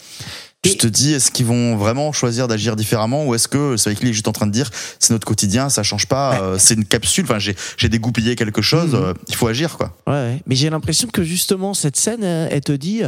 Je 0.66 0.76
te 0.76 0.86
dis, 0.86 1.12
est-ce 1.14 1.30
qu'ils 1.30 1.46
vont 1.46 1.76
vraiment 1.76 2.12
choisir 2.12 2.48
d'agir 2.48 2.76
différemment 2.76 3.24
ou 3.26 3.34
est-ce 3.34 3.48
que 3.48 3.76
c'est 3.76 3.88
avec 3.90 4.00
lui 4.02 4.10
est 4.10 4.12
juste 4.12 4.28
en 4.28 4.32
train 4.32 4.46
de 4.46 4.52
dire 4.52 4.70
c'est 4.98 5.12
notre 5.12 5.26
quotidien, 5.26 5.68
ça 5.68 5.82
change 5.82 6.06
pas, 6.06 6.40
euh, 6.40 6.56
c'est 6.58 6.74
une 6.74 6.84
capsule. 6.84 7.24
Enfin, 7.24 7.38
j'ai 7.38 7.88
dégoupillé 7.88 8.36
quelque 8.36 8.62
chose, 8.62 8.92
Mhm. 8.92 9.00
euh, 9.02 9.14
il 9.28 9.34
faut 9.34 9.46
agir 9.48 9.76
quoi. 9.76 9.96
Ouais, 10.06 10.12
ouais. 10.12 10.42
Mais 10.46 10.54
j'ai 10.56 10.68
l'impression 10.70 11.08
que 11.08 11.22
justement, 11.22 11.74
cette 11.74 11.96
scène, 11.96 12.24
euh, 12.24 12.48
elle 12.50 12.60
te 12.62 12.72
dit, 12.72 13.02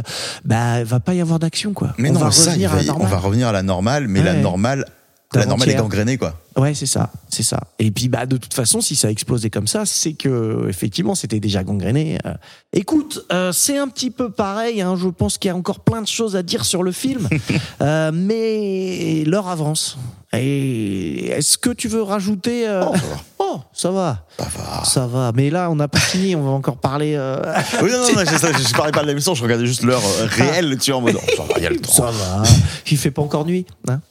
bah, 0.45 0.83
va 0.83 0.99
pas 0.99 1.13
y 1.13 1.21
avoir 1.21 1.39
d'action, 1.39 1.73
quoi. 1.73 1.93
Mais 1.97 2.09
on 2.09 2.13
non, 2.13 2.19
va 2.21 2.31
ça, 2.31 2.51
revenir 2.51 2.71
va- 2.71 2.77
à 2.77 2.81
la 2.81 2.83
on 2.83 2.93
normale. 2.93 3.11
va 3.11 3.17
revenir 3.19 3.47
à 3.47 3.51
la 3.51 3.63
normale, 3.63 4.07
mais 4.07 4.23
la 4.23 4.33
normale, 4.33 4.85
la 5.33 5.45
normale 5.45 5.69
est 5.69 5.75
gangrénée 5.75 6.17
quoi. 6.17 6.33
Ouais, 6.57 6.73
c'est 6.73 6.85
ça, 6.85 7.09
c'est 7.29 7.43
ça. 7.43 7.59
Et 7.79 7.91
puis, 7.91 8.09
bah, 8.09 8.25
de 8.25 8.37
toute 8.37 8.53
façon, 8.53 8.81
si 8.81 8.95
ça 8.95 9.07
a 9.07 9.11
explosé 9.11 9.49
comme 9.49 9.67
ça, 9.67 9.85
c'est 9.85 10.13
que 10.13 10.65
effectivement, 10.67 11.15
c'était 11.15 11.39
déjà 11.39 11.63
gangréné. 11.63 12.17
Euh, 12.25 12.33
Écoute, 12.73 13.25
euh, 13.31 13.51
c'est 13.51 13.77
un 13.77 13.87
petit 13.87 14.11
peu 14.11 14.29
pareil. 14.29 14.81
Hein, 14.81 14.95
je 14.95 15.07
pense 15.07 15.37
qu'il 15.39 15.49
y 15.49 15.51
a 15.51 15.55
encore 15.55 15.79
plein 15.79 16.01
de 16.01 16.07
choses 16.07 16.35
à 16.35 16.43
dire 16.43 16.65
sur 16.65 16.83
le 16.83 16.91
film, 16.91 17.27
Euh, 17.81 18.11
mais 18.13 19.23
l'heure 19.25 19.47
avance. 19.47 19.97
Et 20.33 21.27
est-ce 21.29 21.57
que 21.57 21.71
tu 21.71 21.87
veux 21.87 22.03
rajouter 22.03 22.65
Oh, 22.83 22.93
ça 22.93 22.99
va. 23.07 23.17
oh, 23.39 23.59
ça 23.73 23.91
va. 23.91 24.25
Ça 24.37 24.47
va. 24.55 24.83
Ça 24.85 25.07
va. 25.07 25.31
Mais 25.33 25.49
là, 25.49 25.71
on 25.71 25.75
n'a 25.75 25.87
pas 25.87 25.97
fini. 25.99 26.35
On 26.35 26.43
va 26.43 26.51
encore 26.51 26.77
parler. 26.77 27.15
Oui, 27.81 27.89
non, 27.91 27.97
non, 27.99 28.13
non, 28.15 28.23
je, 28.25 28.67
je, 28.67 28.73
parlais 28.73 28.91
pas 28.91 29.01
de 29.01 29.07
la 29.07 29.13
mission, 29.13 29.33
je 29.33 29.41
regardais 29.43 29.65
juste 29.65 29.83
l'heure 29.83 30.01
euh, 30.03 30.27
réelle, 30.29 30.77
tu 30.77 30.91
vois, 30.91 30.99
en 30.99 31.01
mode, 31.03 31.17
oh, 31.17 31.31
ça 31.37 31.43
va, 31.43 31.53
il 31.57 31.63
y 31.63 31.67
a 31.67 31.69
le 31.69 31.79
temps. 31.79 31.91
Ça 31.91 32.11
va. 32.11 32.43
Il 32.91 32.97
fait 32.97 33.11
pas 33.11 33.21
encore 33.21 33.45
nuit. 33.45 33.65
hein. 33.87 34.01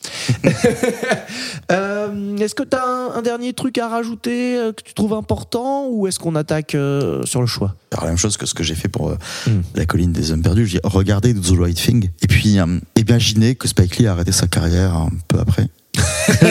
Euh, 2.29 2.37
est-ce 2.39 2.55
que 2.55 2.63
tu 2.63 2.77
as 2.77 2.85
un, 2.85 3.11
un 3.17 3.23
dernier 3.23 3.53
truc 3.53 3.79
à 3.79 3.89
rajouter 3.89 4.57
euh, 4.57 4.73
que 4.73 4.83
tu 4.83 4.95
trouves 4.95 5.13
important 5.15 5.87
ou 5.89 6.07
est-ce 6.07 6.19
qu'on 6.19 6.35
attaque 6.35 6.75
euh, 6.75 7.23
sur 7.25 7.41
le 7.41 7.47
choix? 7.47 7.75
Faire 7.93 8.03
la 8.05 8.09
même 8.11 8.19
chose 8.19 8.37
que 8.37 8.47
ce 8.47 8.55
que 8.55 8.63
j'ai 8.63 8.75
fait 8.75 8.89
pour 8.89 9.11
Hmm. 9.47 9.61
la 9.75 9.87
colline 9.87 10.13
des 10.13 10.33
hommes 10.33 10.43
perdus. 10.43 10.67
Je 10.67 10.73
dis 10.77 10.81
regardez 10.85 11.35
The 11.35 11.53
Right 11.59 11.77
Thing 11.77 12.11
et 12.23 12.27
puis 12.27 12.59
imaginez 12.97 13.55
que 13.55 13.67
Spike 13.69 13.97
Lee 13.99 14.07
a 14.07 14.13
arrêté 14.13 14.33
sa 14.33 14.47
carrière 14.47 14.95
un 14.95 15.11
peu 15.29 15.39
après. 15.39 15.69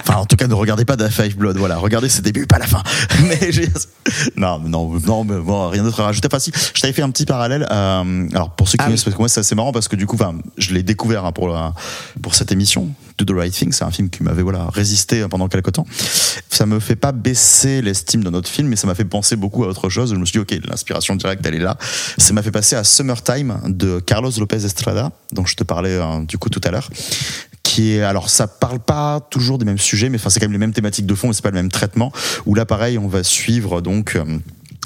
enfin, 0.00 0.16
en 0.20 0.26
tout 0.26 0.36
cas, 0.36 0.46
ne 0.46 0.54
regardez 0.54 0.84
pas 0.84 0.96
The 0.96 1.08
Five 1.08 1.36
Blood. 1.36 1.56
Voilà, 1.56 1.76
regardez 1.76 2.08
ses 2.08 2.22
débuts, 2.22 2.46
pas 2.46 2.58
la 2.58 2.66
fin. 2.66 2.82
Mais 3.22 3.38
non, 4.36 4.58
non, 4.60 4.98
non, 5.06 5.24
mais 5.24 5.38
bon, 5.38 5.68
rien 5.68 5.82
d'autre 5.82 6.00
à 6.00 6.04
rajouter. 6.04 6.28
Enfin, 6.30 6.38
si, 6.38 6.50
je 6.74 6.80
t'avais 6.80 6.92
fait 6.92 7.02
un 7.02 7.10
petit 7.10 7.26
parallèle. 7.26 7.66
euh, 7.70 8.28
alors, 8.32 8.50
pour 8.50 8.68
ceux 8.68 8.78
qui 8.78 8.82
Ah 8.82 8.86
connaissent, 8.86 9.00
oui. 9.00 9.04
parce 9.06 9.16
que 9.16 9.20
moi, 9.22 9.28
c'est 9.28 9.40
assez 9.40 9.54
marrant 9.54 9.72
parce 9.72 9.88
que 9.88 9.96
du 9.96 10.06
coup, 10.06 10.16
enfin, 10.16 10.34
je 10.56 10.72
l'ai 10.72 10.82
découvert 10.82 11.24
hein, 11.24 11.32
pour 11.32 11.48
la- 11.48 11.74
pour 12.22 12.34
cette 12.34 12.52
émission. 12.52 12.88
Do 13.18 13.24
the 13.24 13.36
Right 13.36 13.52
Thing, 13.52 13.72
c'est 13.72 13.84
un 13.84 13.90
film 13.90 14.10
qui 14.10 14.22
m'avait 14.22 14.42
voilà 14.42 14.68
résisté 14.72 15.26
pendant 15.28 15.48
quelques 15.48 15.72
temps. 15.72 15.86
Ça 16.50 16.66
me 16.66 16.78
fait 16.78 16.94
pas 16.96 17.10
baisser 17.12 17.82
l'estime 17.82 18.22
de 18.22 18.30
notre 18.30 18.48
film, 18.48 18.68
mais 18.68 18.76
ça 18.76 18.86
m'a 18.86 18.94
fait 18.94 19.04
penser 19.04 19.34
beaucoup 19.36 19.64
à 19.64 19.68
autre 19.68 19.88
chose. 19.88 20.10
Je 20.14 20.16
me 20.18 20.24
suis 20.24 20.34
dit, 20.34 20.38
ok, 20.38 20.56
l'inspiration 20.68 21.16
directe, 21.16 21.44
elle 21.44 21.56
est 21.56 21.58
là. 21.60 21.76
Ça 22.16 22.32
m'a 22.32 22.42
fait 22.42 22.52
passer 22.52 22.76
à 22.76 22.84
Summertime 22.84 23.58
de 23.66 23.98
Carlos 24.00 24.30
Lopez 24.38 24.64
Estrada, 24.64 25.10
dont 25.32 25.44
je 25.44 25.56
te 25.56 25.64
parlais 25.64 25.90
euh, 25.96 26.20
du 26.24 26.38
coup 26.38 26.48
tout 26.48 26.60
à 26.64 26.70
l'heure 26.70 26.88
qui 27.68 27.92
est 27.92 28.02
alors 28.02 28.30
ça 28.30 28.46
parle 28.46 28.80
pas 28.80 29.20
toujours 29.28 29.58
des 29.58 29.66
mêmes 29.66 29.78
sujets 29.78 30.08
mais 30.08 30.16
enfin 30.16 30.30
c'est 30.30 30.40
quand 30.40 30.46
même 30.46 30.52
les 30.52 30.58
mêmes 30.58 30.72
thématiques 30.72 31.04
de 31.04 31.14
fond 31.14 31.28
mais 31.28 31.34
c'est 31.34 31.42
pas 31.42 31.50
le 31.50 31.56
même 31.56 31.70
traitement. 31.70 32.10
Où 32.46 32.54
là 32.54 32.64
pareil 32.64 32.96
on 32.96 33.08
va 33.08 33.22
suivre 33.22 33.82
donc 33.82 34.16
euh, 34.16 34.24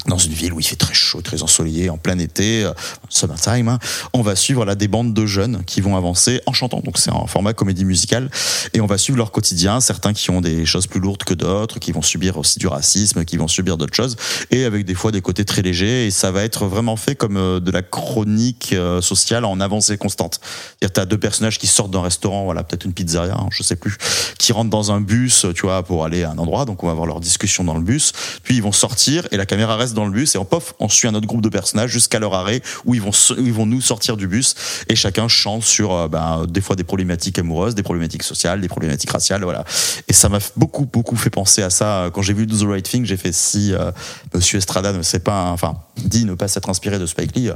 dans 0.07 0.17
une 0.17 0.33
ville 0.33 0.53
où 0.53 0.59
il 0.59 0.65
fait 0.65 0.75
très 0.75 0.93
chaud, 0.93 1.21
très 1.21 1.43
ensoleillé, 1.43 1.89
en 1.89 1.97
plein 1.97 2.19
été, 2.19 2.63
euh, 2.63 2.73
summertime, 3.09 3.67
hein, 3.67 3.79
on 4.13 4.21
va 4.21 4.35
suivre 4.35 4.65
là 4.65 4.75
des 4.75 4.87
bandes 4.87 5.13
de 5.13 5.25
jeunes 5.25 5.63
qui 5.65 5.81
vont 5.81 5.95
avancer 5.95 6.41
en 6.45 6.53
chantant. 6.53 6.81
Donc 6.81 6.97
c'est 6.97 7.11
un 7.11 7.25
format 7.27 7.53
comédie 7.53 7.85
musicale 7.85 8.29
et 8.73 8.81
on 8.81 8.85
va 8.85 8.97
suivre 8.97 9.17
leur 9.17 9.31
quotidien. 9.31 9.79
Certains 9.79 10.13
qui 10.13 10.29
ont 10.29 10.41
des 10.41 10.65
choses 10.65 10.87
plus 10.87 10.99
lourdes 10.99 11.23
que 11.23 11.33
d'autres, 11.33 11.79
qui 11.79 11.91
vont 11.91 12.01
subir 12.01 12.37
aussi 12.37 12.59
du 12.59 12.67
racisme, 12.67 13.25
qui 13.25 13.37
vont 13.37 13.47
subir 13.47 13.77
d'autres 13.77 13.95
choses 13.95 14.15
et 14.51 14.65
avec 14.65 14.85
des 14.85 14.93
fois 14.93 15.11
des 15.11 15.21
côtés 15.21 15.45
très 15.45 15.61
légers. 15.61 16.07
Et 16.07 16.11
ça 16.11 16.31
va 16.31 16.43
être 16.43 16.65
vraiment 16.65 16.95
fait 16.95 17.15
comme 17.15 17.37
euh, 17.37 17.59
de 17.59 17.71
la 17.71 17.81
chronique 17.81 18.73
euh, 18.73 19.01
sociale 19.01 19.45
en 19.45 19.59
avancée 19.59 19.97
constante. 19.97 20.39
C'est-à-dire 20.43 20.93
t'as 20.93 21.05
deux 21.05 21.17
personnages 21.17 21.59
qui 21.59 21.67
sortent 21.67 21.91
d'un 21.91 22.01
restaurant, 22.01 22.45
voilà 22.45 22.63
peut-être 22.63 22.85
une 22.85 22.93
pizzeria, 22.93 23.35
hein, 23.35 23.47
je 23.51 23.63
sais 23.63 23.75
plus, 23.75 23.97
qui 24.37 24.51
rentrent 24.51 24.69
dans 24.69 24.91
un 24.91 25.01
bus, 25.01 25.45
tu 25.55 25.63
vois, 25.63 25.83
pour 25.83 26.05
aller 26.05 26.23
à 26.23 26.31
un 26.31 26.37
endroit. 26.37 26.65
Donc 26.65 26.83
on 26.83 26.87
va 26.87 26.91
avoir 26.91 27.07
leur 27.07 27.19
discussion 27.19 27.63
dans 27.63 27.75
le 27.75 27.81
bus. 27.81 28.11
Puis 28.43 28.55
ils 28.55 28.63
vont 28.63 28.71
sortir 28.71 29.27
et 29.31 29.37
la 29.37 29.45
caméra 29.45 29.77
reste 29.77 29.92
dans 29.93 30.05
le 30.05 30.11
bus 30.11 30.35
et 30.35 30.37
en 30.37 30.45
pof, 30.45 30.73
on 30.79 30.89
suit 30.89 31.07
un 31.07 31.15
autre 31.15 31.27
groupe 31.27 31.41
de 31.41 31.49
personnages 31.49 31.91
jusqu'à 31.91 32.19
leur 32.19 32.33
arrêt 32.33 32.61
où 32.85 32.95
ils 32.95 33.01
vont 33.01 33.11
ils 33.37 33.53
vont 33.53 33.65
nous 33.65 33.81
sortir 33.81 34.17
du 34.17 34.27
bus 34.27 34.55
et 34.89 34.95
chacun 34.95 35.27
chante 35.27 35.63
sur 35.63 35.93
euh, 35.93 36.07
ben, 36.07 36.45
des 36.47 36.61
fois 36.61 36.75
des 36.75 36.83
problématiques 36.83 37.39
amoureuses, 37.39 37.75
des 37.75 37.83
problématiques 37.83 38.23
sociales, 38.23 38.61
des 38.61 38.67
problématiques 38.67 39.11
raciales, 39.11 39.43
voilà. 39.43 39.63
Et 40.07 40.13
ça 40.13 40.29
m'a 40.29 40.39
beaucoup 40.55 40.85
beaucoup 40.85 41.15
fait 41.15 41.29
penser 41.29 41.61
à 41.61 41.69
ça 41.69 42.09
quand 42.13 42.21
j'ai 42.21 42.33
vu 42.33 42.45
Do 42.45 42.57
the 42.57 42.67
Right 42.67 42.87
Thing. 42.87 43.05
J'ai 43.05 43.17
fait 43.17 43.33
si 43.33 43.73
euh, 43.73 43.91
Monsieur 44.33 44.57
Estrada 44.57 44.93
ne 44.93 45.01
sait 45.01 45.19
pas, 45.19 45.51
enfin 45.51 45.75
dit 45.97 46.25
ne 46.25 46.33
pas 46.33 46.47
s'être 46.47 46.69
inspiré 46.69 46.99
de 46.99 47.05
Spike 47.05 47.35
Lee. 47.35 47.49
euh, 47.49 47.55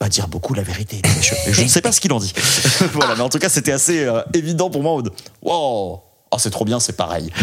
va 0.00 0.08
dire 0.08 0.28
beaucoup 0.28 0.54
la 0.54 0.62
vérité. 0.62 1.00
Et 1.46 1.52
je 1.52 1.62
ne 1.62 1.68
sais 1.68 1.80
pas 1.80 1.92
ce 1.92 2.00
qu'il 2.00 2.12
en 2.12 2.18
dit. 2.18 2.32
voilà, 2.92 3.14
mais 3.14 3.22
en 3.22 3.28
tout 3.28 3.38
cas, 3.38 3.48
c'était 3.48 3.72
assez 3.72 4.08
évident 4.34 4.68
pour 4.68 4.82
moi. 4.82 5.00
Wow, 5.40 6.02
oh, 6.34 6.38
c'est 6.38 6.50
trop 6.50 6.64
bien, 6.64 6.80
c'est 6.80 6.96
pareil. 6.96 7.30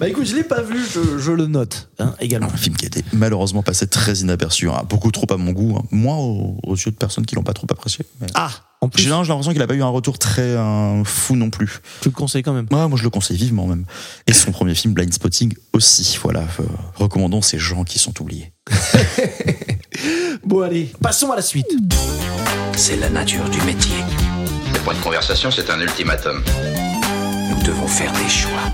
Bah 0.00 0.06
écoute, 0.08 0.26
je 0.26 0.36
l'ai 0.36 0.44
pas 0.44 0.62
vu, 0.62 0.78
je, 0.94 1.18
je 1.18 1.32
le 1.32 1.46
note 1.46 1.88
hein, 1.98 2.14
également. 2.20 2.46
Un 2.52 2.56
film 2.56 2.76
qui 2.76 2.84
a 2.84 2.86
été 2.86 3.02
malheureusement 3.12 3.64
passé 3.64 3.88
très 3.88 4.14
inaperçu, 4.18 4.68
hein, 4.70 4.82
beaucoup 4.88 5.10
trop 5.10 5.26
à 5.32 5.36
mon 5.36 5.50
goût, 5.50 5.76
hein. 5.76 5.82
moins 5.90 6.16
aux, 6.16 6.56
aux 6.62 6.76
yeux 6.76 6.92
de 6.92 6.96
personnes 6.96 7.26
qui 7.26 7.34
l'ont 7.34 7.42
pas 7.42 7.52
trop 7.52 7.66
apprécié. 7.68 8.04
mais- 8.20 8.28
Ah, 8.34 8.50
en 8.80 8.88
plus, 8.88 9.02
j'ai 9.02 9.08
l'impression 9.10 9.52
qu'il 9.52 9.60
a 9.62 9.66
pas 9.66 9.74
eu 9.74 9.82
un 9.82 9.88
retour 9.88 10.16
très 10.20 10.42
euh, 10.42 11.02
fou 11.02 11.34
non 11.34 11.50
plus. 11.50 11.80
tu 12.00 12.10
le 12.10 12.14
conseilles 12.14 12.44
quand 12.44 12.52
même. 12.52 12.66
Ouais, 12.70 12.86
moi, 12.86 12.96
je 12.96 13.02
le 13.02 13.10
conseille 13.10 13.36
vivement 13.36 13.66
même. 13.66 13.84
Et 14.28 14.32
son 14.32 14.52
premier 14.52 14.76
film, 14.76 14.94
Blind 14.94 15.12
Spotting, 15.12 15.52
aussi. 15.72 16.16
Voilà, 16.22 16.40
euh, 16.60 16.64
recommandons 16.94 17.42
ces 17.42 17.58
gens 17.58 17.82
qui 17.82 17.98
sont 17.98 18.20
oubliés. 18.20 18.52
Bon 20.44 20.60
allez, 20.62 20.92
passons 21.02 21.32
à 21.32 21.36
la 21.36 21.42
suite. 21.42 21.66
C'est 22.76 22.96
la 22.96 23.08
nature 23.10 23.48
du 23.50 23.60
métier. 23.62 23.96
Le 24.72 24.78
point 24.80 24.94
de 24.94 25.00
conversation, 25.00 25.50
c'est 25.50 25.68
un 25.70 25.80
ultimatum. 25.80 26.40
Nous 27.48 27.62
devons 27.62 27.86
faire 27.86 28.12
des 28.12 28.28
choix. 28.28 28.70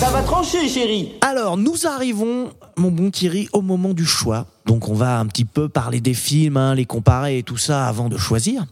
Ça 0.00 0.10
va 0.10 0.22
trancher, 0.22 0.68
chérie. 0.68 1.12
Alors, 1.22 1.56
nous 1.56 1.86
arrivons, 1.86 2.50
mon 2.76 2.90
bon 2.90 3.10
Thierry, 3.10 3.48
au 3.52 3.62
moment 3.62 3.94
du 3.94 4.04
choix. 4.04 4.46
Donc, 4.66 4.88
on 4.88 4.94
va 4.94 5.18
un 5.18 5.26
petit 5.26 5.44
peu 5.44 5.68
parler 5.68 6.00
des 6.00 6.14
films, 6.14 6.56
hein, 6.56 6.74
les 6.74 6.84
comparer 6.84 7.38
et 7.38 7.42
tout 7.42 7.56
ça 7.56 7.86
avant 7.86 8.08
de 8.08 8.18
choisir. 8.18 8.66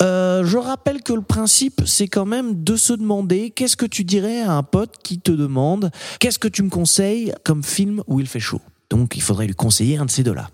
Euh, 0.00 0.44
je 0.44 0.56
rappelle 0.56 1.02
que 1.02 1.12
le 1.12 1.22
principe, 1.22 1.82
c'est 1.84 2.08
quand 2.08 2.26
même 2.26 2.62
de 2.62 2.76
se 2.76 2.92
demander 2.92 3.50
qu'est-ce 3.50 3.76
que 3.76 3.86
tu 3.86 4.04
dirais 4.04 4.40
à 4.40 4.52
un 4.52 4.62
pote 4.62 4.94
qui 5.02 5.18
te 5.18 5.32
demande 5.32 5.90
qu'est-ce 6.18 6.38
que 6.38 6.48
tu 6.48 6.62
me 6.62 6.70
conseilles 6.70 7.32
comme 7.44 7.62
film 7.62 8.02
où 8.06 8.20
il 8.20 8.26
fait 8.26 8.40
chaud? 8.40 8.60
Donc, 8.90 9.16
il 9.16 9.22
faudrait 9.22 9.46
lui 9.46 9.54
conseiller 9.54 9.98
un 9.98 10.04
de 10.04 10.10
ces 10.10 10.24
deux-là, 10.24 10.50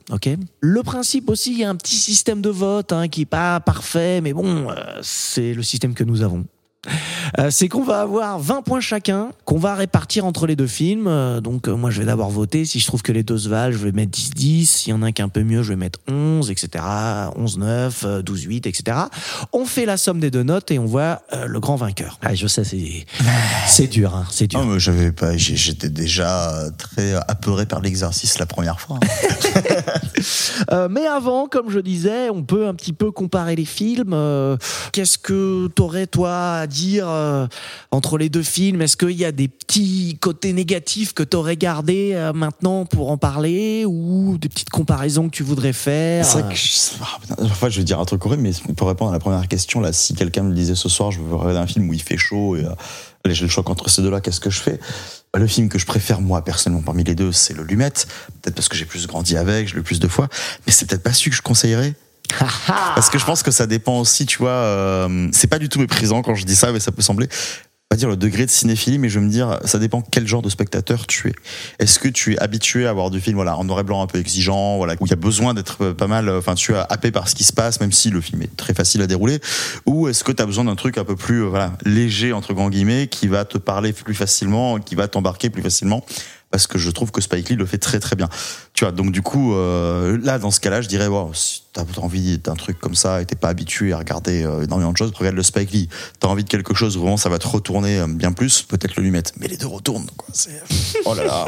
Le 0.61 0.83
principe 0.83 1.31
aussi, 1.31 1.53
il 1.53 1.59
y 1.59 1.65
a 1.65 1.71
un 1.71 1.77
petit 1.77 1.97
système 1.97 2.43
de 2.43 2.51
vote 2.51 2.93
hein, 2.93 3.09
qui 3.09 3.23
est 3.23 3.27
pas 3.27 3.61
parfait, 3.61 4.21
mais 4.21 4.35
bon, 4.35 4.71
euh, 4.71 4.75
c'est 5.03 5.55
le 5.55 5.63
système 5.63 5.95
que 5.95 6.05
nous 6.05 6.23
avons. 6.23 6.45
Euh, 7.39 7.51
c'est 7.51 7.69
qu'on 7.69 7.83
va 7.83 8.01
avoir 8.01 8.39
20 8.39 8.63
points 8.63 8.81
chacun, 8.81 9.31
qu'on 9.45 9.59
va 9.59 9.75
répartir 9.75 10.25
entre 10.25 10.47
les 10.47 10.57
deux 10.57 10.67
films. 10.67 11.07
Euh, 11.07 11.41
donc, 11.41 11.69
euh, 11.69 11.77
moi, 11.77 11.91
je 11.91 12.01
vais 12.01 12.07
d'abord 12.07 12.31
voter. 12.31 12.65
Si 12.65 12.81
je 12.81 12.87
trouve 12.87 13.03
que 13.03 13.13
les 13.13 13.23
deux 13.23 13.39
se 13.39 13.49
valent, 13.49 13.73
je 13.73 13.79
vais 13.79 13.93
mettre 13.93 14.13
10-10. 14.13 14.67
S'il 14.67 14.91
y 14.91 14.93
en 14.95 15.03
a 15.03 15.07
un 15.07 15.13
qui 15.13 15.23
est 15.23 15.25
un 15.25 15.29
peu 15.29 15.43
mieux, 15.43 15.63
je 15.63 15.71
vais 15.71 15.77
mettre 15.77 15.99
11, 16.09 16.51
etc. 16.51 16.85
11-9, 17.37 17.93
euh, 18.05 18.23
12-8, 18.23 18.69
etc. 18.69 18.99
On 19.53 19.65
fait 19.65 19.87
la 19.87 19.97
somme 19.97 20.21
des 20.21 20.31
deux 20.31 20.43
notes 20.43 20.71
et 20.71 20.79
on 20.79 20.87
voit 20.87 21.23
euh, 21.33 21.47
le 21.47 21.61
grand 21.61 21.77
vainqueur. 21.77 22.19
Ah, 22.23 22.35
je 22.35 22.47
sais, 22.47 22.65
c'est, 22.65 23.07
c'est 23.67 23.87
dur, 23.87 24.15
hein, 24.15 24.27
c'est 24.31 24.47
dur. 24.47 24.61
Non, 24.61 24.67
mais 24.67 24.81
j'avais 24.81 25.13
pas, 25.13 25.37
j'étais 25.37 25.89
déjà 25.89 26.53
très 26.79 27.15
apeuré 27.29 27.67
par 27.67 27.81
l'exercice 27.81 28.39
la 28.39 28.47
première 28.47 28.81
fois. 28.81 28.99
Euh, 30.73 30.89
mais 30.91 31.07
avant, 31.07 31.47
comme 31.47 31.71
je 31.71 31.79
disais, 31.79 32.31
on 32.31 32.43
peut 32.43 32.67
un 32.67 32.75
petit 32.75 32.93
peu 32.93 33.11
comparer 33.11 33.55
les 33.57 33.65
films. 33.65 34.13
Euh, 34.13 34.57
Qu'est-ce 34.93 35.19
que 35.19 35.69
t'aurais 35.69 36.07
toi 36.07 36.55
à 36.55 36.67
dire 36.67 36.76
euh, 37.03 37.47
entre 37.91 38.19
les 38.19 38.29
deux 38.29 38.43
films 38.43 38.83
Est-ce 38.83 38.97
qu'il 38.97 39.13
y 39.13 39.25
a 39.25 39.33
des 39.33 39.49
petits 39.49 40.19
côtés 40.21 40.53
négatifs 40.53 41.13
que 41.13 41.23
t'aurais 41.23 41.57
gardés 41.57 42.13
euh, 42.15 42.33
maintenant 42.33 42.85
pour 42.85 43.11
en 43.11 43.17
parler 43.17 43.85
ou 43.87 44.39
des 44.39 44.49
petites 44.49 44.71
comparaisons 44.71 45.29
que 45.29 45.37
tu 45.37 45.43
voudrais 45.43 45.73
faire? 45.73 46.25
C'est 46.25 46.41
vrai 46.41 46.53
que 46.53 46.59
je, 46.59 46.69
ah, 47.01 47.19
putain, 47.21 47.35
parfois, 47.37 47.69
je 47.69 47.79
vais 47.79 47.85
dire 47.85 48.01
un 48.01 48.05
truc 48.05 48.25
horrible, 48.27 48.43
mais 48.43 48.53
pour 48.75 48.89
répondre 48.89 49.11
à 49.11 49.15
la 49.15 49.21
première 49.21 49.49
question, 49.49 49.81
là, 49.81 49.93
si 49.93 50.15
quelqu'un 50.15 50.43
me 50.43 50.55
disait 50.55 50.75
ce 50.75 50.89
soir, 50.89 51.11
je 51.11 51.21
veux 51.21 51.35
regarder 51.35 51.59
un 51.59 51.67
film 51.67 51.89
où 51.89 51.93
il 51.93 52.03
fait 52.03 52.17
chaud 52.17 52.57
et 52.57 52.65
euh, 52.65 52.71
j'ai 53.35 53.45
le 53.45 53.51
choix 53.51 53.69
entre 53.69 53.89
ces 53.91 54.03
deux-là, 54.03 54.21
qu'est-ce 54.21 54.41
que 54.41 54.51
je 54.51 54.61
fais? 54.61 54.79
Bah, 55.33 55.39
Le 55.39 55.47
film 55.47 55.69
que 55.69 55.79
je 55.79 55.87
préfère, 55.87 56.21
moi, 56.21 56.45
personnellement, 56.45 56.85
parmi 56.85 57.05
les 57.05 57.15
deux, 57.15 57.33
c'est 57.33 57.55
Le 57.55 57.65
Lumette. 57.65 58.07
Peut-être 58.43 58.55
parce 58.55 58.69
que 58.69 58.77
j'ai 58.77 58.85
plus 58.85 59.07
grandi 59.07 59.37
avec, 59.37 59.69
je 59.69 59.77
l'ai 59.77 59.83
plus 59.83 60.01
de 60.01 60.09
fois, 60.09 60.29
mais 60.67 60.73
c'est 60.73 60.89
peut-être 60.89 61.03
pas 61.03 61.13
celui 61.13 61.31
que 61.31 61.37
je 61.37 61.43
conseillerais. 61.43 61.95
Parce 62.67 63.11
que 63.11 63.19
je 63.19 63.25
pense 63.25 63.43
que 63.43 63.51
ça 63.51 63.67
dépend 63.67 63.99
aussi, 64.01 64.27
tu 64.27 64.39
vois. 64.39 64.51
euh, 64.51 65.29
c'est 65.33 65.49
pas 65.49 65.59
du 65.59 65.69
tout 65.69 65.79
méprisant 65.79 66.23
quand 66.23 66.35
je 66.35 66.45
dis 66.45 66.57
ça, 66.57 66.73
mais 66.73 66.81
ça 66.81 66.93
peut 66.93 67.03
sembler. 67.03 67.29
Pas 67.89 67.95
dire 67.97 68.09
le 68.09 68.17
degré 68.17 68.45
de 68.45 68.51
cinéphilie, 68.51 68.99
mais 68.99 69.09
je 69.09 69.21
veux 69.21 69.25
me 69.25 69.31
dire, 69.31 69.61
ça 69.65 69.79
dépend 69.79 70.01
quel 70.03 70.27
genre 70.27 70.43
de 70.43 70.49
spectateur 70.49 71.07
tu 71.07 71.29
es. 71.29 71.35
Est-ce 71.79 72.01
que 72.01 72.09
tu 72.09 72.35
es 72.35 72.39
habitué 72.41 72.85
à 72.85 72.93
voir 72.93 73.11
du 73.11 73.21
film, 73.21 73.37
voilà, 73.37 73.57
en 73.57 73.63
noir 73.63 73.79
et 73.79 73.85
blanc 73.85 74.03
un 74.03 74.09
peu 74.09 74.19
exigeant, 74.19 74.77
voilà, 74.79 74.95
où 74.99 75.07
il 75.07 75.11
y 75.11 75.13
a 75.13 75.17
besoin 75.17 75.55
d'être 75.55 75.77
euh, 75.85 75.95
pas 75.95 76.09
mal, 76.09 76.29
euh, 76.29 76.39
enfin, 76.41 76.57
tu 76.57 76.73
es 76.73 76.77
happé 76.77 77.13
par 77.13 77.29
ce 77.29 77.37
qui 77.37 77.45
se 77.45 77.53
passe, 77.53 77.79
même 77.79 77.93
si 77.93 78.11
le 78.11 78.21
film 78.21 78.43
est 78.43 78.57
très 78.57 78.75
facile 78.75 79.03
à 79.03 79.07
dérouler, 79.07 79.39
ou 79.87 80.09
est-ce 80.09 80.25
que 80.25 80.33
tu 80.33 80.43
as 80.43 80.47
besoin 80.47 80.65
d'un 80.65 80.75
truc 80.75 80.99
un 80.99 81.05
peu 81.05 81.15
plus, 81.15 81.45
euh, 81.45 81.49
voilà, 81.49 81.75
léger 81.85 82.33
entre 82.33 82.55
grands 82.55 82.71
guillemets, 82.71 83.07
qui 83.07 83.29
va 83.29 83.45
te 83.45 83.57
parler 83.57 83.93
plus 83.93 84.17
facilement, 84.17 84.81
qui 84.81 84.97
va 84.97 85.07
t'embarquer 85.07 85.49
plus 85.49 85.63
facilement 85.63 86.05
parce 86.51 86.67
que 86.67 86.79
je 86.79 86.91
trouve 86.91 87.11
que 87.11 87.21
Spike 87.21 87.49
Lee 87.49 87.57
le 87.57 87.67
fait 87.67 87.79
très 87.79 88.01
très 88.01 88.17
bien. 88.17 88.29
Tu 88.73 88.85
vois, 88.85 88.93
donc 88.93 89.13
du 89.13 89.23
coup, 89.23 89.55
euh, 89.55 90.19
là, 90.23 90.39
dans 90.39 90.51
ce 90.51 90.61
cas-là, 90.61 90.81
je 90.81 90.89
dirais, 90.89 91.07
wow, 91.07 91.33
si 91.35 91.63
t'as 91.73 91.83
envie 92.01 92.39
d'un 92.39 92.55
truc 92.55 92.79
comme 92.79 92.95
ça 92.95 93.21
et 93.21 93.27
t'es 93.27 93.37
pas 93.37 93.49
habitué 93.49 93.93
à 93.93 93.99
regarder 93.99 94.45
euh, 94.45 94.63
énormément 94.63 94.93
de 94.93 94.97
choses, 94.97 95.13
regarde 95.15 95.37
le 95.37 95.43
Spike 95.43 95.73
Lee. 95.73 95.89
T'as 96.21 96.29
envie 96.29 96.45
de 96.45 96.49
quelque 96.49 96.75
chose 96.75 96.97
où 96.97 97.01
vraiment 97.01 97.17
ça 97.17 97.29
va 97.29 97.39
te 97.39 97.47
retourner 97.47 97.99
euh, 97.99 98.07
bien 98.07 98.33
plus, 98.33 98.63
peut-être 98.63 98.97
le 98.97 99.03
lui 99.03 99.11
mettre. 99.11 99.33
Mais 99.39 99.49
les 99.49 99.57
deux 99.57 99.67
retournent, 99.67 100.09
quoi. 100.17 100.29
Oh 101.05 101.15
là 101.15 101.25
là. 101.25 101.47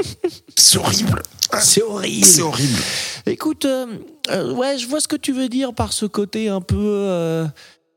C'est 0.56 0.78
horrible. 0.78 1.22
C'est 1.60 1.82
horrible. 1.82 2.26
C'est 2.26 2.42
horrible. 2.42 2.78
Écoute, 3.26 3.64
euh, 3.64 4.54
ouais, 4.54 4.78
je 4.78 4.86
vois 4.86 5.00
ce 5.00 5.08
que 5.08 5.16
tu 5.16 5.32
veux 5.32 5.48
dire 5.48 5.72
par 5.74 5.92
ce 5.92 6.06
côté 6.06 6.48
un 6.48 6.60
peu 6.60 7.46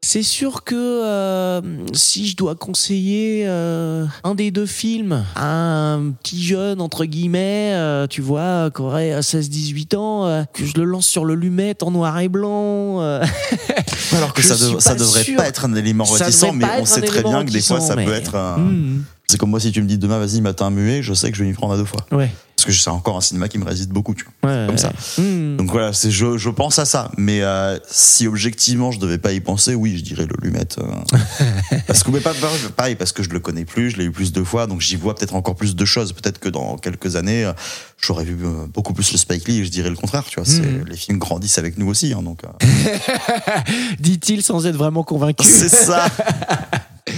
c'est 0.09 0.23
sûr 0.23 0.63
que 0.63 0.73
euh, 0.75 1.61
si 1.91 2.27
je 2.29 2.37
dois 2.37 2.55
conseiller 2.55 3.43
euh, 3.45 4.05
un 4.23 4.35
des 4.35 4.51
deux 4.51 4.65
films 4.65 5.25
à 5.35 5.93
un 5.93 6.11
petit 6.11 6.41
jeune, 6.41 6.79
entre 6.79 7.03
guillemets, 7.03 7.71
euh, 7.73 8.07
tu 8.07 8.21
vois, 8.21 8.71
qui 8.73 8.81
aurait 8.81 9.19
16-18 9.19 9.95
ans, 9.97 10.45
que 10.53 10.65
je 10.65 10.73
le 10.77 10.85
lance 10.85 11.07
sur 11.07 11.25
le 11.25 11.35
lumette 11.35 11.83
en 11.83 11.91
noir 11.91 12.17
et 12.19 12.29
blanc. 12.29 13.01
Alors 14.13 14.33
que 14.33 14.41
ça, 14.41 14.55
dev- 14.55 14.79
ça 14.79 14.95
devrait 14.95 15.23
sûr. 15.23 15.35
pas 15.35 15.47
être 15.47 15.65
un 15.65 15.75
élément 15.75 16.05
réticent, 16.05 16.53
mais 16.53 16.65
on 16.79 16.85
sait 16.85 17.01
très 17.01 17.21
bien 17.23 17.43
que 17.43 17.51
des 17.51 17.61
fois 17.61 17.81
ça 17.81 17.95
peut 17.95 18.13
être 18.13 18.35
un. 18.35 18.71
C'est 19.27 19.37
comme 19.37 19.49
moi 19.49 19.59
si 19.59 19.73
tu 19.73 19.81
me 19.81 19.87
dis 19.87 19.97
demain, 19.97 20.19
vas-y, 20.19 20.39
matin 20.39 20.69
muet, 20.69 21.01
je 21.03 21.13
sais 21.13 21.29
que 21.31 21.37
je 21.37 21.43
vais 21.43 21.49
m'y 21.49 21.53
prendre 21.55 21.73
à 21.73 21.77
deux 21.77 21.83
fois. 21.83 22.05
ouais. 22.13 22.31
Parce 22.57 22.65
que 22.65 22.71
c'est 22.71 22.89
encore 22.89 23.15
un 23.15 23.21
cinéma 23.21 23.47
qui 23.47 23.59
me 23.59 23.65
résiste 23.65 23.89
beaucoup, 23.89 24.15
tu 24.15 24.25
vois. 24.41 24.51
ouais, 24.51 24.65
Comme 24.65 24.79
ça. 24.79 24.91
Hmm. 25.19 25.57
Donc 25.57 25.69
voilà, 25.69 25.93
c'est 25.93 26.09
je, 26.09 26.37
je 26.39 26.49
pense 26.49 26.79
à 26.79 26.85
ça. 26.85 27.11
Mais 27.15 27.41
euh, 27.43 27.77
si 27.87 28.25
objectivement 28.25 28.91
je 28.91 28.97
devais 28.99 29.19
pas 29.19 29.31
y 29.31 29.39
penser, 29.39 29.75
oui, 29.75 29.95
je 29.95 30.03
dirais 30.03 30.25
le 30.25 30.35
Lumette. 30.41 30.79
euh. 30.79 31.77
parce 31.87 32.01
que 32.03 32.09
mais 32.09 32.19
pas 32.19 32.33
pareil, 32.75 32.95
parce 32.95 33.11
que 33.11 33.21
je 33.21 33.29
le 33.29 33.39
connais 33.39 33.63
plus, 33.63 33.91
je 33.91 33.97
l'ai 33.97 34.05
eu 34.05 34.11
plus 34.11 34.31
de 34.31 34.43
fois, 34.43 34.65
donc 34.65 34.81
j'y 34.81 34.95
vois 34.95 35.13
peut-être 35.13 35.35
encore 35.35 35.55
plus 35.55 35.75
de 35.75 35.85
choses. 35.85 36.13
Peut-être 36.13 36.39
que 36.39 36.49
dans 36.49 36.77
quelques 36.77 37.15
années, 37.15 37.45
euh, 37.45 37.53
j'aurais 38.01 38.25
vu 38.25 38.35
beaucoup 38.73 38.93
plus 38.93 39.11
le 39.11 39.19
Spike 39.19 39.47
Lee 39.47 39.59
et 39.59 39.65
je 39.65 39.69
dirais 39.69 39.89
le 39.91 39.95
contraire. 39.95 40.23
Tu 40.27 40.41
vois, 40.41 40.51
Mhm. 40.51 40.85
les 40.89 40.97
films 40.97 41.19
grandissent 41.19 41.59
avec 41.59 41.77
nous 41.77 41.87
aussi, 41.87 42.11
hein, 42.13 42.23
donc 42.23 42.41
Dit-il 43.99 44.41
sans 44.43 44.65
être 44.65 44.77
vraiment 44.77 45.03
convaincu. 45.03 45.45
c'est 45.47 45.69
ça. 45.69 46.07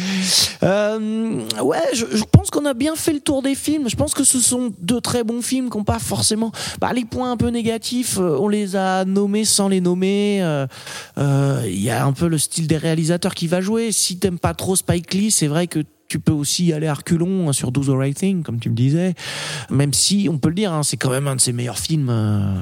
Euh, 0.61 1.41
ouais, 1.63 1.81
je, 1.93 2.23
pense 2.33 2.49
qu'on 2.49 2.65
a 2.65 2.73
bien 2.73 2.97
fait 2.97 3.13
le 3.13 3.21
tour 3.21 3.41
des 3.41 3.55
films. 3.55 3.89
Je 3.89 3.95
pense 3.95 4.13
que 4.13 4.25
ce 4.25 4.39
sont 4.39 4.73
deux 4.81 4.99
très 4.99 5.23
bons 5.23 5.41
films 5.41 5.69
qui 5.69 5.77
n'ont 5.77 5.85
pas 5.85 5.99
forcément. 5.99 6.51
Bah, 6.81 6.91
les 6.93 7.05
points 7.05 7.31
un 7.31 7.37
peu 7.37 7.47
négatifs, 7.47 8.17
euh, 8.17 8.37
on 8.37 8.49
les 8.49 8.75
a 8.75 9.05
nommés 9.05 9.45
sans 9.45 9.69
les 9.69 9.79
nommer. 9.79 10.39
Euh, 10.41 10.67
Il 11.65 11.81
y 11.81 11.89
a 11.89 12.05
un 12.05 12.11
peu 12.11 12.27
le 12.27 12.37
style 12.37 12.67
des 12.67 12.75
réalisateurs 12.75 13.35
qui 13.35 13.47
va 13.47 13.61
jouer. 13.61 13.93
Si 13.93 14.19
t'aimes 14.19 14.37
pas 14.37 14.53
trop 14.53 14.75
Spike 14.75 15.13
Lee, 15.13 15.31
c'est 15.31 15.47
vrai 15.47 15.67
que 15.67 15.79
tu 16.09 16.19
peux 16.19 16.33
aussi 16.33 16.73
aller 16.73 16.87
à 16.87 16.95
reculons 16.95 17.47
hein, 17.47 17.53
sur 17.53 17.71
Do 17.71 17.81
the 17.81 17.97
Right 17.97 18.17
Thing, 18.17 18.43
comme 18.43 18.59
tu 18.59 18.69
me 18.69 18.75
disais. 18.75 19.13
Même 19.69 19.93
si, 19.93 20.27
on 20.29 20.39
peut 20.39 20.49
le 20.49 20.55
dire, 20.55 20.73
hein, 20.73 20.83
c'est 20.83 20.97
quand 20.97 21.11
même 21.11 21.27
un 21.27 21.37
de 21.37 21.41
ses 21.41 21.53
meilleurs 21.53 21.79
films. 21.79 22.09
euh, 22.09 22.59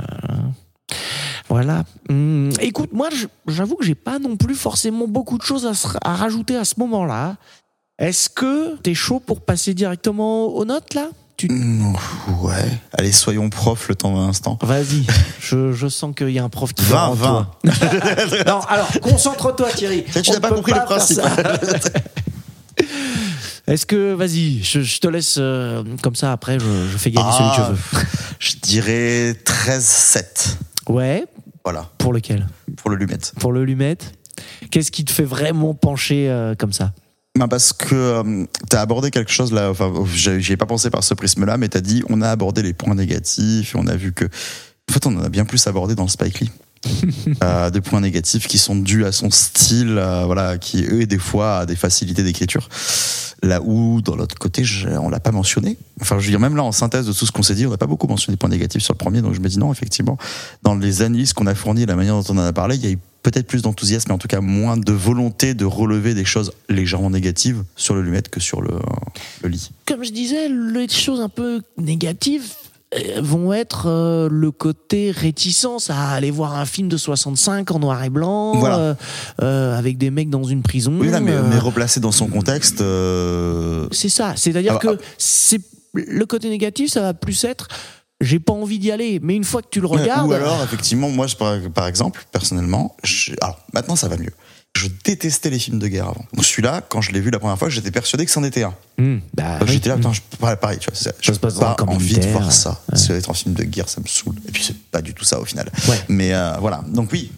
voilà. 1.49 1.83
Hum, 2.09 2.49
écoute, 2.59 2.91
moi, 2.93 3.09
j'avoue 3.47 3.75
que 3.75 3.85
j'ai 3.85 3.95
pas 3.95 4.19
non 4.19 4.35
plus 4.37 4.55
forcément 4.55 5.07
beaucoup 5.07 5.37
de 5.37 5.43
choses 5.43 5.65
à, 5.65 5.73
se- 5.73 5.87
à 6.03 6.15
rajouter 6.15 6.55
à 6.57 6.65
ce 6.65 6.75
moment-là. 6.79 7.35
Est-ce 7.99 8.29
que 8.29 8.75
t'es 8.77 8.93
chaud 8.93 9.19
pour 9.19 9.41
passer 9.41 9.73
directement 9.73 10.45
aux 10.47 10.65
notes 10.65 10.93
là? 10.93 11.07
Tu... 11.37 11.47
Mm, 11.51 11.93
Ouais. 12.41 12.79
Allez, 12.93 13.11
soyons 13.11 13.49
profs 13.49 13.87
le 13.89 13.95
temps 13.95 14.13
d'un 14.13 14.27
instant. 14.29 14.57
Vas-y, 14.61 15.05
je, 15.39 15.71
je 15.71 15.87
sens 15.87 16.13
qu'il 16.15 16.29
y 16.31 16.39
a 16.39 16.43
un 16.43 16.49
prof 16.49 16.73
qui 16.73 16.83
dort 16.89 17.13
20, 17.15 17.29
en 17.29 17.43
toi. 17.43 17.59
non, 18.47 18.59
alors 18.67 18.89
concentre-toi 19.01 19.69
Thierry. 19.71 20.03
Ça, 20.11 20.21
tu 20.21 20.31
n'as 20.31 20.39
pas 20.39 20.49
compris 20.51 20.73
le 20.73 20.83
principe. 20.85 21.21
Est-ce 23.67 23.85
que, 23.85 24.13
vas-y, 24.13 24.63
je, 24.63 24.79
je 24.81 24.99
te 24.99 25.07
laisse 25.07 25.35
euh, 25.39 25.83
comme 26.01 26.15
ça 26.15 26.31
après, 26.31 26.57
je, 26.59 26.65
je 26.91 26.97
fais 26.97 27.11
gagner 27.11 27.31
celui 27.31 27.49
que 27.49 27.55
Ah, 27.61 27.67
je 27.93 27.97
veux. 27.97 28.05
Je 28.39 28.55
dirais 28.61 29.35
13-7. 29.43 30.55
Ouais, 30.87 31.25
Voilà, 31.69 31.89
pour 31.97 32.13
lequel 32.13 32.47
pour 32.77 32.89
le 32.89 32.95
Lumette. 32.95 33.33
Pour 33.41 33.51
le 33.51 33.65
lumette 33.65 34.13
Qu'est-ce 34.71 34.89
qui 34.89 35.03
te 35.03 35.11
fait 35.11 35.25
vraiment 35.25 35.73
pencher 35.73 36.29
euh, 36.29 36.55
comme 36.55 36.71
ça 36.71 36.93
Ben 37.37 37.49
parce 37.49 37.73
que 37.73 38.45
tu 38.69 38.75
as 38.77 38.79
abordé 38.79 39.11
quelque 39.11 39.33
chose 39.33 39.51
là, 39.51 39.69
enfin, 39.69 39.91
j'ai 40.13 40.39
j'y 40.39 40.53
ai 40.53 40.55
pas 40.55 40.65
pensé 40.65 40.89
par 40.89 41.03
ce 41.03 41.13
prisme-là, 41.13 41.57
mais 41.57 41.67
tu 41.67 41.77
as 41.77 41.81
dit 41.81 42.03
on 42.07 42.21
a 42.21 42.29
abordé 42.29 42.63
les 42.63 42.71
points 42.71 42.95
négatifs 42.95 43.75
et 43.75 43.77
on 43.77 43.85
a 43.87 43.97
vu 43.97 44.13
que. 44.13 44.23
En 44.23 44.93
fait, 44.93 45.05
on 45.07 45.17
en 45.17 45.23
a 45.23 45.27
bien 45.27 45.43
plus 45.43 45.67
abordé 45.67 45.93
dans 45.93 46.03
le 46.03 46.09
Spike 46.09 46.39
Lee. 46.39 46.51
Euh, 47.43 47.69
des 47.69 47.81
points 47.81 48.01
négatifs 48.01 48.47
qui 48.47 48.57
sont 48.57 48.75
dus 48.75 49.05
à 49.05 49.11
son 49.11 49.29
style, 49.29 49.97
euh, 49.97 50.23
voilà, 50.25 50.57
qui 50.57 50.83
eux, 50.85 51.05
des 51.05 51.17
fois, 51.19 51.59
a 51.59 51.65
des 51.65 51.75
facilités 51.75 52.23
d'écriture. 52.23 52.67
Là 53.43 53.61
où, 53.61 54.01
dans 54.01 54.15
l'autre 54.15 54.35
côté, 54.37 54.63
je- 54.63 54.87
on 54.89 55.09
l'a 55.09 55.19
pas 55.19 55.31
mentionné. 55.31 55.77
Enfin, 56.01 56.17
je 56.19 56.25
veux 56.25 56.31
dire, 56.31 56.39
même 56.39 56.55
là, 56.55 56.63
en 56.63 56.71
synthèse 56.71 57.05
de 57.05 57.13
tout 57.13 57.25
ce 57.25 57.31
qu'on 57.31 57.43
s'est 57.43 57.53
dit, 57.55 57.65
on 57.67 57.69
n'a 57.71 57.77
pas 57.77 57.85
beaucoup 57.85 58.07
mentionné 58.07 58.33
les 58.33 58.37
points 58.37 58.49
négatifs 58.49 58.81
sur 58.81 58.93
le 58.93 58.97
premier, 58.97 59.21
donc 59.21 59.33
je 59.33 59.39
me 59.39 59.47
dis 59.49 59.59
non, 59.59 59.71
effectivement, 59.71 60.17
dans 60.63 60.75
les 60.75 61.01
analyses 61.03 61.33
qu'on 61.33 61.47
a 61.47 61.53
fournies, 61.55 61.85
la 61.85 61.95
manière 61.95 62.15
dont 62.15 62.33
on 62.33 62.37
en 62.37 62.45
a 62.45 62.53
parlé, 62.53 62.75
il 62.77 62.83
y 62.83 62.87
a 62.87 62.91
eu 62.91 62.99
peut-être 63.23 63.47
plus 63.47 63.61
d'enthousiasme, 63.61 64.05
mais 64.09 64.15
en 64.15 64.17
tout 64.19 64.27
cas 64.29 64.39
moins 64.41 64.77
de 64.77 64.91
volonté 64.93 65.53
de 65.53 65.65
relever 65.65 66.13
des 66.13 66.25
choses 66.25 66.51
légèrement 66.69 67.09
négatives 67.09 67.63
sur 67.75 67.93
le 67.93 68.01
lumette 68.01 68.29
que 68.29 68.39
sur 68.39 68.61
le, 68.61 68.71
le 69.43 69.49
lit. 69.49 69.69
Comme 69.85 70.03
je 70.03 70.11
disais, 70.11 70.47
les 70.49 70.87
choses 70.87 71.19
un 71.19 71.29
peu 71.29 71.61
négatives 71.77 72.45
euh, 72.45 72.66
vont 73.19 73.51
être 73.53 73.87
euh, 73.87 74.29
le 74.31 74.49
côté 74.51 75.11
réticence 75.11 75.89
à 75.89 76.09
aller 76.11 76.31
voir 76.31 76.55
un 76.57 76.65
film 76.65 76.87
de 76.87 76.95
65 76.97 77.69
en 77.71 77.79
noir 77.79 78.01
et 78.03 78.09
blanc 78.09 78.53
Voilà. 78.57 78.77
euh, 78.77 78.93
euh, 79.41 79.77
avec 79.77 79.97
des 79.97 80.09
mecs 80.09 80.29
dans 80.29 80.43
une 80.45 80.61
prison. 80.63 80.93
Oui, 80.99 81.09
là, 81.09 81.19
mais, 81.19 81.33
euh, 81.33 81.43
mais 81.49 81.59
replacé 81.59 81.99
dans 81.99 82.13
son 82.13 82.27
contexte, 82.27 82.79
euh, 82.79 83.87
C'est 83.91 84.09
ça. 84.09 84.33
C'est-à-dire 84.37 84.77
Ah 84.81 84.85
bah, 84.85 84.95
que 84.95 85.01
c'est 85.17 85.59
le 85.93 86.25
côté 86.25 86.49
négatif, 86.49 86.91
ça 86.91 87.01
va 87.01 87.13
plus 87.13 87.43
être 87.43 87.67
j'ai 88.19 88.39
pas 88.39 88.53
envie 88.53 88.79
d'y 88.79 88.89
aller, 88.91 89.19
mais 89.21 89.35
une 89.35 89.43
fois 89.43 89.61
que 89.61 89.67
tu 89.69 89.79
le 89.79 89.85
regardes, 89.85 90.27
Ou 90.27 90.33
alors, 90.33 90.63
effectivement, 90.63 91.07
moi, 91.07 91.27
je, 91.27 91.35
par, 91.35 91.55
par 91.71 91.85
exemple, 91.85 92.25
personnellement, 92.31 92.95
je- 93.03 93.33
alors 93.41 93.59
maintenant 93.73 93.95
ça 93.95 94.07
va 94.07 94.17
mieux. 94.17 94.31
Je 94.77 94.87
détestais 95.03 95.49
les 95.49 95.57
films 95.59 95.79
de 95.79 95.87
guerre 95.87 96.09
avant. 96.09 96.25
Donc 96.33 96.45
celui-là, 96.45 96.81
quand 96.87 97.01
je 97.01 97.11
l'ai 97.11 97.19
vu 97.19 97.31
la 97.31 97.39
première 97.39 97.57
fois, 97.57 97.69
j'étais 97.69 97.89
persuadé 97.89 98.25
que 98.25 98.31
c'en 98.31 98.43
était 98.43 98.63
un. 98.63 98.75
Hmm, 98.99 99.17
bah, 99.33 99.57
oui. 99.61 99.67
J'étais 99.69 99.89
là, 99.89 99.95
putain, 99.95 100.13
je, 100.13 100.21
pareil, 100.55 100.77
tu 100.79 100.89
vois, 100.89 100.95
ça. 100.95 101.11
Dans 101.39 101.63
un 101.63 101.73
pas 101.73 101.83
envie 101.87 102.17
de 102.17 102.27
voir 102.27 102.51
ça. 102.51 102.81
ouais. 102.91 102.97
C'est 102.97 103.13
être 103.13 103.29
un 103.29 103.33
film 103.33 103.53
de 103.55 103.63
guerre, 103.63 103.89
ça 103.89 104.01
me 104.01 104.07
saoule. 104.07 104.35
Et 104.47 104.51
puis 104.51 104.63
c'est 104.63 104.77
pas 104.91 105.01
du 105.01 105.13
tout 105.13 105.23
ça 105.25 105.39
au 105.39 105.45
final. 105.45 105.71
Ouais. 105.87 105.99
Mais 106.09 106.33
euh, 106.33 106.53
voilà. 106.59 106.83
Donc 106.87 107.11
oui, 107.11 107.31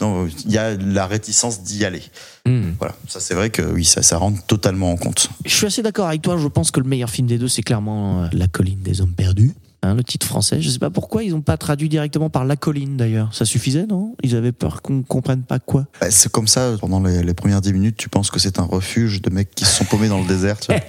il 0.46 0.52
y 0.52 0.58
a 0.58 0.76
la 0.76 1.08
réticence 1.08 1.64
d'y 1.64 1.86
aller. 1.86 2.04
Hmm. 2.46 2.72
Voilà. 2.78 2.96
Ça 3.08 3.20
c'est 3.20 3.34
vrai 3.34 3.50
que 3.50 3.62
oui, 3.62 3.86
ça, 3.86 4.02
ça 4.02 4.18
rentre 4.18 4.44
totalement 4.46 4.92
en 4.92 4.98
compte. 4.98 5.30
Je 5.46 5.54
suis 5.54 5.66
assez 5.66 5.82
d'accord 5.82 6.08
avec 6.08 6.22
toi. 6.22 6.38
Je 6.38 6.48
pense 6.48 6.72
que 6.72 6.80
le 6.80 6.88
meilleur 6.88 7.10
film 7.10 7.28
des 7.28 7.38
deux, 7.38 7.48
c'est 7.48 7.64
clairement 7.64 8.24
euh, 8.24 8.28
La 8.34 8.48
colline 8.48 8.82
des 8.82 9.02
hommes 9.02 9.14
perdus. 9.14 9.54
Hein, 9.82 9.96
le 9.96 10.04
titre 10.04 10.28
français. 10.28 10.62
Je 10.62 10.70
sais 10.70 10.80
pas 10.80 10.90
pourquoi 10.90 11.24
ils 11.24 11.32
n'ont 11.32 11.42
pas 11.42 11.56
traduit 11.56 11.88
directement 11.88 12.30
par 12.30 12.44
La 12.44 12.58
colline 12.58 12.98
d'ailleurs. 12.98 13.34
Ça 13.34 13.46
suffisait, 13.46 13.86
non? 13.86 14.16
Ils 14.24 14.36
avaient 14.36 14.52
peur 14.52 14.82
qu'on 14.82 15.04
comprenne 15.04 15.44
pas 15.44 15.60
quoi. 15.60 15.86
Bah, 16.02 16.12
c'est 16.12 16.30
comme 16.30 16.50
ça, 16.50 16.76
pendant 16.82 17.02
les, 17.02 17.24
les 17.24 17.34
premières 17.34 17.62
10 17.62 17.72
minutes, 17.72 17.96
tu 17.96 18.10
penses 18.10 18.30
que 18.30 18.40
c'est 18.40 18.60
un 18.60 18.64
refuge 18.64 19.22
de 19.22 19.30
mecs 19.30 19.52
qui 19.56 19.64
se 19.64 19.78
sont 19.78 19.86
paumés 19.86 20.10
dans 20.10 20.20
le 20.20 20.28
désert. 20.28 20.60
Tu 20.60 20.74
vois. 20.74 20.82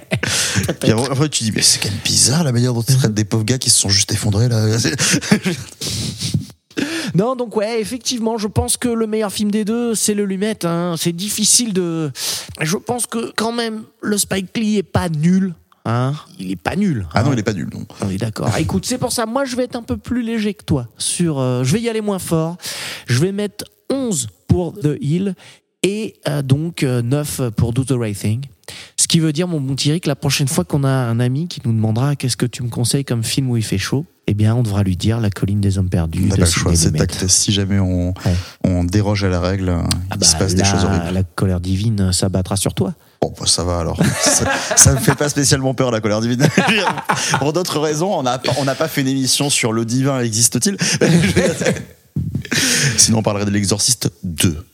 Puis 0.81 0.91
après, 0.91 1.29
tu 1.29 1.45
dis, 1.45 1.53
mais 1.55 1.61
c'est 1.61 1.81
quand 1.81 1.89
même 1.89 1.99
bizarre 2.03 2.43
la 2.43 2.51
manière 2.51 2.73
dont 2.73 2.81
ils 2.81 2.97
traitent 2.97 3.13
des 3.13 3.23
pauvres 3.23 3.45
gars 3.45 3.57
qui 3.57 3.69
se 3.69 3.79
sont 3.79 3.89
juste 3.89 4.11
effondrés 4.11 4.49
là. 4.49 4.65
Non, 7.15 7.35
donc 7.35 7.57
ouais, 7.57 7.81
effectivement, 7.81 8.37
je 8.37 8.47
pense 8.47 8.77
que 8.77 8.87
le 8.87 9.05
meilleur 9.05 9.31
film 9.31 9.51
des 9.51 9.65
deux, 9.65 9.95
c'est 9.95 10.13
le 10.13 10.25
Lumette. 10.25 10.63
Hein. 10.63 10.95
C'est 10.97 11.11
difficile 11.11 11.73
de. 11.73 12.11
Je 12.61 12.77
pense 12.77 13.05
que 13.05 13.33
quand 13.35 13.51
même, 13.51 13.83
le 14.01 14.17
Spike 14.17 14.57
Lee 14.57 14.77
est 14.77 14.83
pas 14.83 15.09
nul. 15.09 15.53
Hein 15.85 16.13
il 16.39 16.51
est 16.51 16.55
pas 16.61 16.75
nul. 16.75 17.07
Ah 17.13 17.23
non, 17.23 17.29
hein. 17.29 17.33
il 17.33 17.39
est 17.39 17.43
pas 17.43 17.53
nul, 17.53 17.67
non. 17.73 17.85
On 18.01 18.09
est 18.09 18.17
d'accord. 18.17 18.49
Ah, 18.53 18.59
Écoute, 18.59 18.85
c'est 18.85 18.97
pour 18.99 19.11
ça, 19.11 19.25
moi 19.25 19.45
je 19.45 19.55
vais 19.55 19.63
être 19.63 19.75
un 19.75 19.81
peu 19.83 19.97
plus 19.97 20.21
léger 20.21 20.53
que 20.53 20.63
toi. 20.63 20.87
Sur, 20.97 21.39
euh, 21.39 21.63
je 21.63 21.73
vais 21.73 21.81
y 21.81 21.89
aller 21.89 22.01
moins 22.01 22.19
fort. 22.19 22.57
Je 23.07 23.19
vais 23.19 23.31
mettre 23.31 23.65
11 23.89 24.27
pour 24.47 24.73
The 24.79 24.97
Hill 25.01 25.33
et 25.83 26.15
euh, 26.27 26.41
donc 26.43 26.83
euh, 26.83 27.01
9 27.01 27.49
pour 27.57 27.73
Do 27.73 27.83
the 27.83 27.91
Right 27.97 28.17
Thing. 28.17 28.45
Ce 28.95 29.07
qui 29.07 29.19
veut 29.19 29.33
dire, 29.33 29.47
mon 29.47 29.59
bon 29.59 29.75
Thierry, 29.75 29.99
que 29.99 30.07
la 30.07 30.15
prochaine 30.15 30.47
fois 30.47 30.63
qu'on 30.63 30.83
a 30.83 30.89
un 30.89 31.19
ami 31.19 31.47
qui 31.47 31.59
nous 31.65 31.73
demandera 31.73 32.15
qu'est-ce 32.15 32.37
que 32.37 32.45
tu 32.45 32.61
me 32.63 32.69
conseilles 32.69 33.03
comme 33.03 33.23
film 33.23 33.49
où 33.49 33.57
il 33.57 33.63
fait 33.63 33.79
chaud, 33.79 34.05
eh 34.27 34.33
bien, 34.33 34.55
on 34.55 34.61
devra 34.63 34.83
lui 34.83 34.95
dire 34.95 35.19
La 35.19 35.29
colline 35.31 35.59
des 35.59 35.77
hommes 35.79 35.89
perdus. 35.89 36.21
On 36.23 36.27
n'a 36.27 36.35
pas 36.37 36.41
le 36.45 36.49
choix, 36.49 36.75
c'est 36.75 37.01
acté. 37.01 37.27
Si 37.27 37.51
jamais 37.51 37.79
on, 37.79 38.09
Ouais. 38.09 38.35
on 38.63 38.83
déroge 38.83 39.23
à 39.23 39.29
la 39.29 39.41
règle, 39.41 39.69
Ah 39.75 39.87
il 40.13 40.19
bah, 40.19 40.25
se 40.25 40.35
passe 40.37 40.53
des 40.55 40.61
la- 40.61 40.71
choses 40.71 40.85
horribles. 40.85 41.11
La 41.11 41.23
colère 41.23 41.59
divine 41.59 42.13
s'abattra 42.13 42.55
sur 42.55 42.73
toi. 42.75 42.93
Bon, 43.21 43.31
bah, 43.39 43.45
ça 43.45 43.63
va 43.63 43.79
alors. 43.79 43.99
ça, 44.75 44.93
me 44.93 44.99
fait 44.99 45.13
pas 45.13 45.29
spécialement 45.29 45.75
peur 45.75 45.91
la 45.91 46.01
colère 46.01 46.21
divine. 46.21 46.47
Pour 47.39 47.53
d'autres 47.53 47.79
raisons, 47.79 48.17
on 48.17 48.23
n'a 48.23 48.39
pas, 48.39 48.53
on 48.57 48.65
pas 48.65 48.87
fait 48.87 49.01
une 49.01 49.07
émission 49.07 49.51
sur 49.51 49.73
le 49.73 49.85
divin 49.85 50.19
existe-t-il? 50.21 50.75
Sinon, 52.97 53.19
on 53.19 53.23
parlerait 53.23 53.45
de 53.45 53.51
l'exorciste 53.51 54.11
2. 54.23 54.65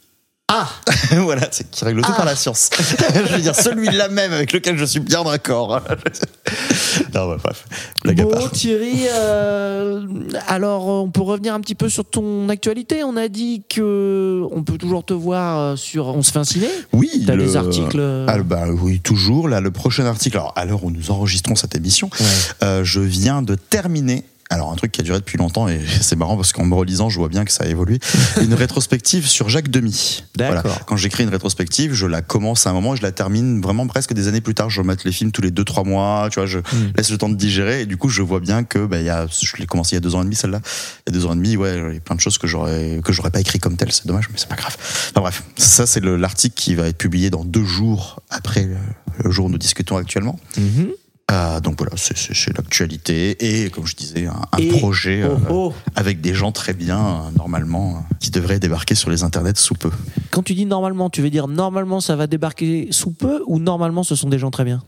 Ah 0.50 0.70
voilà, 1.24 1.50
c'est 1.52 1.70
qui 1.70 1.84
règle 1.84 2.02
tout 2.02 2.14
par 2.14 2.24
la 2.24 2.34
science. 2.38 2.70
je 3.14 3.34
veux 3.36 3.42
dire, 3.42 3.54
celui-là 3.54 4.08
même 4.08 4.32
avec 4.32 4.54
lequel 4.54 4.78
je 4.78 4.86
suis 4.86 5.02
bien 5.02 5.26
d'accord. 5.26 5.82
non, 7.14 7.30
ouais, 7.32 7.36
bref, 7.44 7.66
blague 8.02 8.22
à 8.22 8.24
Bon, 8.24 8.30
part. 8.32 8.52
Thierry, 8.52 9.08
euh, 9.12 10.06
alors 10.48 10.88
on 10.88 11.10
peut 11.12 11.22
revenir 11.22 11.54
un 11.54 11.60
petit 11.60 11.76
peu 11.76 11.90
sur 11.90 12.06
ton 12.06 12.48
actualité. 12.48 13.04
On 13.04 13.18
a 13.18 13.28
dit 13.28 13.64
que 13.68 14.42
on 14.52 14.64
peut 14.64 14.78
toujours 14.78 15.04
te 15.04 15.14
voir 15.14 15.60
euh, 15.60 15.76
sur 15.76 16.08
On 16.08 16.22
se 16.24 16.32
fait 16.32 16.40
un 16.40 16.46
ciné. 16.46 16.68
Oui, 16.94 17.26
T'as 17.28 17.36
le- 17.36 17.44
des 17.44 17.58
articles. 17.58 18.00
euh, 18.00 18.26
Ah, 18.30 18.38
bah, 18.40 18.68
oui, 18.70 19.02
toujours. 19.02 19.50
Là, 19.50 19.60
le 19.60 19.72
prochain 19.72 20.06
article, 20.06 20.38
alors 20.38 20.54
à 20.56 20.64
l'heure 20.64 20.86
où 20.86 20.92
nous 20.92 21.12
enregistrons 21.12 21.56
cette 21.56 21.76
émission, 21.76 22.10
Ouais. 22.22 22.26
euh, 22.64 22.84
je 22.86 23.02
viens 23.02 23.42
de 23.42 23.56
terminer 23.56 24.24
alors 24.50 24.72
un 24.72 24.76
truc 24.76 24.92
qui 24.92 25.02
a 25.02 25.04
duré 25.04 25.20
depuis 25.20 25.38
longtemps 25.38 25.68
et 25.68 25.80
c'est 26.02 26.16
marrant 26.16 26.36
parce 26.38 26.54
qu'en 26.54 26.66
me 26.66 26.74
relisant, 26.76 27.10
je 27.10 27.18
vois 27.20 27.28
bien 27.30 27.44
que 27.46 27.52
ça 27.52 27.64
a 27.66 27.68
évolué. 27.68 28.00
Une 28.42 28.54
rétrospective 28.54 29.28
sur 29.28 29.50
Jacques 29.50 29.70
Demy. 29.70 30.24
D'accord. 30.36 30.86
Quand 30.86 30.96
j'écris 30.98 31.24
une 31.24 31.30
rétrospective, 31.30 31.94
je 31.94 32.06
la 32.06 32.22
commence 32.22 32.68
à 32.68 32.70
un 32.70 32.74
moment 32.74 32.94
et 32.94 32.98
je 32.98 33.02
la 33.02 33.12
termine 33.12 33.62
vraiment 33.62 33.88
presque 33.88 34.14
des 34.14 34.28
années 34.28 34.42
plus 34.42 34.54
tard. 34.54 34.70
Je 34.70 34.82
remets 34.82 34.96
les 35.04 35.12
films 35.12 35.32
tous 35.32 35.42
les 35.42 35.52
2-3 35.52 35.86
mois, 35.86 36.30
tu 36.32 36.40
vois, 36.40 36.46
je 36.46 36.60
laisse 36.96 37.10
le 37.10 37.18
temps 37.18 37.30
de 37.30 37.36
digérer 37.36 37.82
et 37.82 37.86
du 37.86 37.98
coup, 37.98 38.10
je 38.10 38.22
vois 38.22 38.40
bien 38.40 38.64
que 38.64 38.86
bah, 38.86 39.00
il 39.00 39.06
y 39.06 39.10
a, 39.10 39.28
je 39.28 39.58
l'ai 39.58 39.66
commencé 39.66 39.92
il 39.92 39.96
y 39.96 39.98
a 39.98 40.02
deux 40.02 40.16
ans 40.16 40.22
et 40.22 40.26
demi 40.26 40.36
celle-là. 40.36 40.62
Il 41.08 41.14
y 41.14 41.16
a 41.18 41.20
deux 41.20 41.26
ans 41.26 41.34
et 41.34 41.36
demi, 41.36 41.58
ouais, 41.58 41.78
il 41.90 41.94
y 41.96 41.98
a 41.98 42.00
plein 42.00 42.16
de 42.16 42.22
choses 42.22 42.38
que 42.38 42.48
j'aurais 42.48 43.02
que 43.04 43.12
j'aurais 43.14 43.32
pas 43.32 43.40
écrit 43.40 43.60
comme 43.60 43.76
tel. 43.76 43.92
C'est 43.92 44.06
dommage, 44.08 44.30
mais 44.32 44.38
c'est 44.38 44.50
pas 44.50 44.56
grave. 44.56 44.76
Enfin 44.80 45.22
bref, 45.22 45.44
ça 45.58 45.86
c'est 45.88 46.00
le- 46.00 46.16
l'article 46.18 46.56
qui 46.56 46.76
va 46.76 46.88
être 46.88 46.98
publié 46.98 47.30
dans 47.30 47.44
deux 47.44 47.66
jours 47.66 48.22
après 48.30 48.64
le, 48.64 48.78
le 49.24 49.32
jour 49.32 49.48
où 49.48 49.50
nous 49.50 49.58
discutons 49.58 49.98
actuellement. 49.98 50.40
Mhm. 50.58 50.90
Euh, 51.30 51.60
donc 51.60 51.76
voilà, 51.78 51.92
c'est- 51.98 52.56
l'actualité 52.56 53.64
et 53.66 53.70
comme 53.70 53.86
je 53.86 53.96
disais, 53.98 54.28
un, 54.28 54.42
un 54.54 54.58
Et- 54.60 54.68
projet 54.70 55.24
euh, 55.24 55.36
Oh, 55.50 55.72
oh. 55.72 55.74
avec 55.96 56.22
des 56.22 56.34
gens 56.34 56.54
très 56.54 56.74
bien, 56.74 56.98
euh, 57.00 57.38
normalement, 57.38 57.98
euh, 57.98 58.16
qui 58.22 58.32
devraient 58.32 58.60
débarquer 58.60 58.96
sur 58.96 59.10
les 59.10 59.24
internets 59.24 59.58
sous 59.58 59.74
peu. 59.76 59.92
Quand 60.32 60.42
tu 60.42 60.54
dis 60.54 60.66
normalement, 60.66 61.10
tu 61.10 61.22
veux 61.22 61.30
dire 61.30 61.50
normalement 61.50 62.00
ça 62.00 62.16
va 62.16 62.28
débarquer 62.28 62.88
sous 62.92 63.12
peu 63.12 63.42
ou 63.46 63.60
normalement 63.60 64.04
ce 64.04 64.16
sont 64.16 64.30
des 64.30 64.40
gens 64.40 64.52
très 64.52 64.64
bien? 64.64 64.82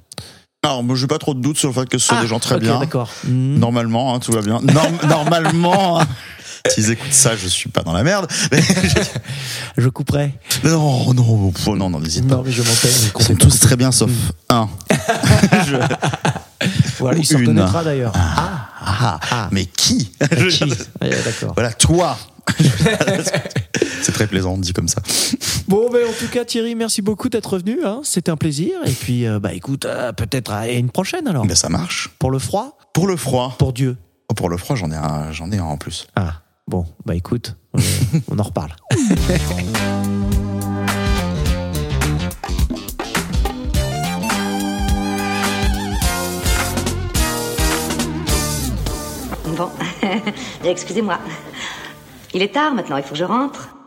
Alors, 0.64 0.84
moi, 0.84 0.96
j'ai 0.98 1.08
pas 1.08 1.18
trop 1.20 1.34
de 1.34 1.40
doutes 1.42 1.58
sur 1.58 1.70
le 1.70 1.74
fait 1.74 1.88
que 1.88 1.98
ce 1.98 2.08
sont 2.08 2.16
Ah, 2.18 2.22
des 2.22 2.28
gens 2.28 2.40
très 2.40 2.56
ok, 2.56 2.62
bien. 2.62 2.80
d'accord. 2.80 3.10
Normalement, 3.28 4.14
hein, 4.16 4.20
tout 4.20 4.34
va 4.34 4.42
bien. 4.42 4.60
Norm- 4.62 5.00
normalement, 5.10 6.02
hein, 6.02 6.08
s'ils 6.68 6.92
écoutent 6.92 7.14
ça, 7.14 7.36
je 7.36 7.48
suis 7.48 7.70
pas 7.70 7.84
dans 7.84 7.94
la 7.94 8.04
merde. 8.04 8.28
Mais 8.52 8.62
Je 9.78 9.90
couperai. 9.90 10.34
non, 10.64 11.14
non, 11.14 11.52
non, 11.76 11.90
non, 11.90 12.00
n'hésite 12.00 12.28
pas. 12.28 12.36
Non, 12.36 12.44
mais 12.46 12.52
je 12.52 12.62
m'entends. 12.62 12.88
Ils 13.20 13.24
sont 13.26 13.36
tous 13.36 13.60
très 13.60 13.76
bien, 13.76 13.92
sauf 13.92 14.12
un. 14.50 14.68
Voilà, 17.00 17.18
Ou 17.18 17.22
il 17.22 17.26
s'en 17.26 17.38
une. 17.40 17.48
reconnaîtra 17.50 17.84
d'ailleurs. 17.84 18.12
Ah, 18.16 18.68
ah, 18.82 19.20
Ah. 19.32 19.50
mais 19.52 19.66
qui 19.66 20.12
Qui 20.50 20.64
Ouais, 21.02 21.10
D'accord. 21.24 21.54
Voilà, 21.56 21.72
toi. 21.72 22.18
C'est 24.02 24.12
très 24.12 24.28
plaisant, 24.28 24.58
dit 24.58 24.74
comme 24.74 24.88
ça. 24.90 25.02
Bon, 25.70 25.90
ben, 25.90 26.06
en 26.08 26.12
tout 26.12 26.28
cas, 26.30 26.44
Thierry, 26.44 26.76
merci 26.76 27.02
beaucoup 27.02 27.30
d'être 27.30 27.58
venu. 27.60 27.78
Hein. 27.86 28.02
C'était 28.04 28.32
un 28.32 28.36
plaisir. 28.38 28.74
Et 28.86 28.92
puis, 28.92 29.26
euh, 29.26 29.40
bah, 29.40 29.54
écoute, 29.54 29.86
euh, 29.86 30.12
peut-être 30.12 30.52
à 30.52 30.68
une 30.68 30.90
prochaine 30.90 31.28
alors. 31.28 31.46
Ben, 31.46 31.56
ça 31.56 31.70
marche. 31.70 32.10
Pour 32.20 32.32
le 32.32 32.40
froid? 32.40 32.78
Pour 32.94 33.08
le 33.08 33.16
froid. 33.16 33.56
Pour 33.58 33.72
Dieu. 33.72 33.96
Oh, 34.30 34.34
pour 34.34 34.50
le 34.50 34.58
froid, 34.58 34.76
j'en 34.76 34.92
ai 34.92 34.96
un, 34.98 35.32
j'en 35.32 35.50
ai 35.52 35.60
un 35.60 35.64
en 35.64 35.78
plus. 35.78 36.08
Ah, 36.18 36.34
bon, 36.70 36.86
bah 37.04 37.16
écoute, 37.16 37.58
euh, 37.76 37.82
on 38.32 38.38
en 38.38 38.44
reparle. 38.44 38.76
Bon, 49.58 49.70
excusez-moi. 50.64 51.18
Il 52.34 52.44
est 52.44 52.54
tard 52.54 52.74
maintenant, 52.74 52.98
il 52.98 53.04
faut 53.04 53.12
que 53.14 53.16
je 53.16 53.24
rentre. 53.24 53.79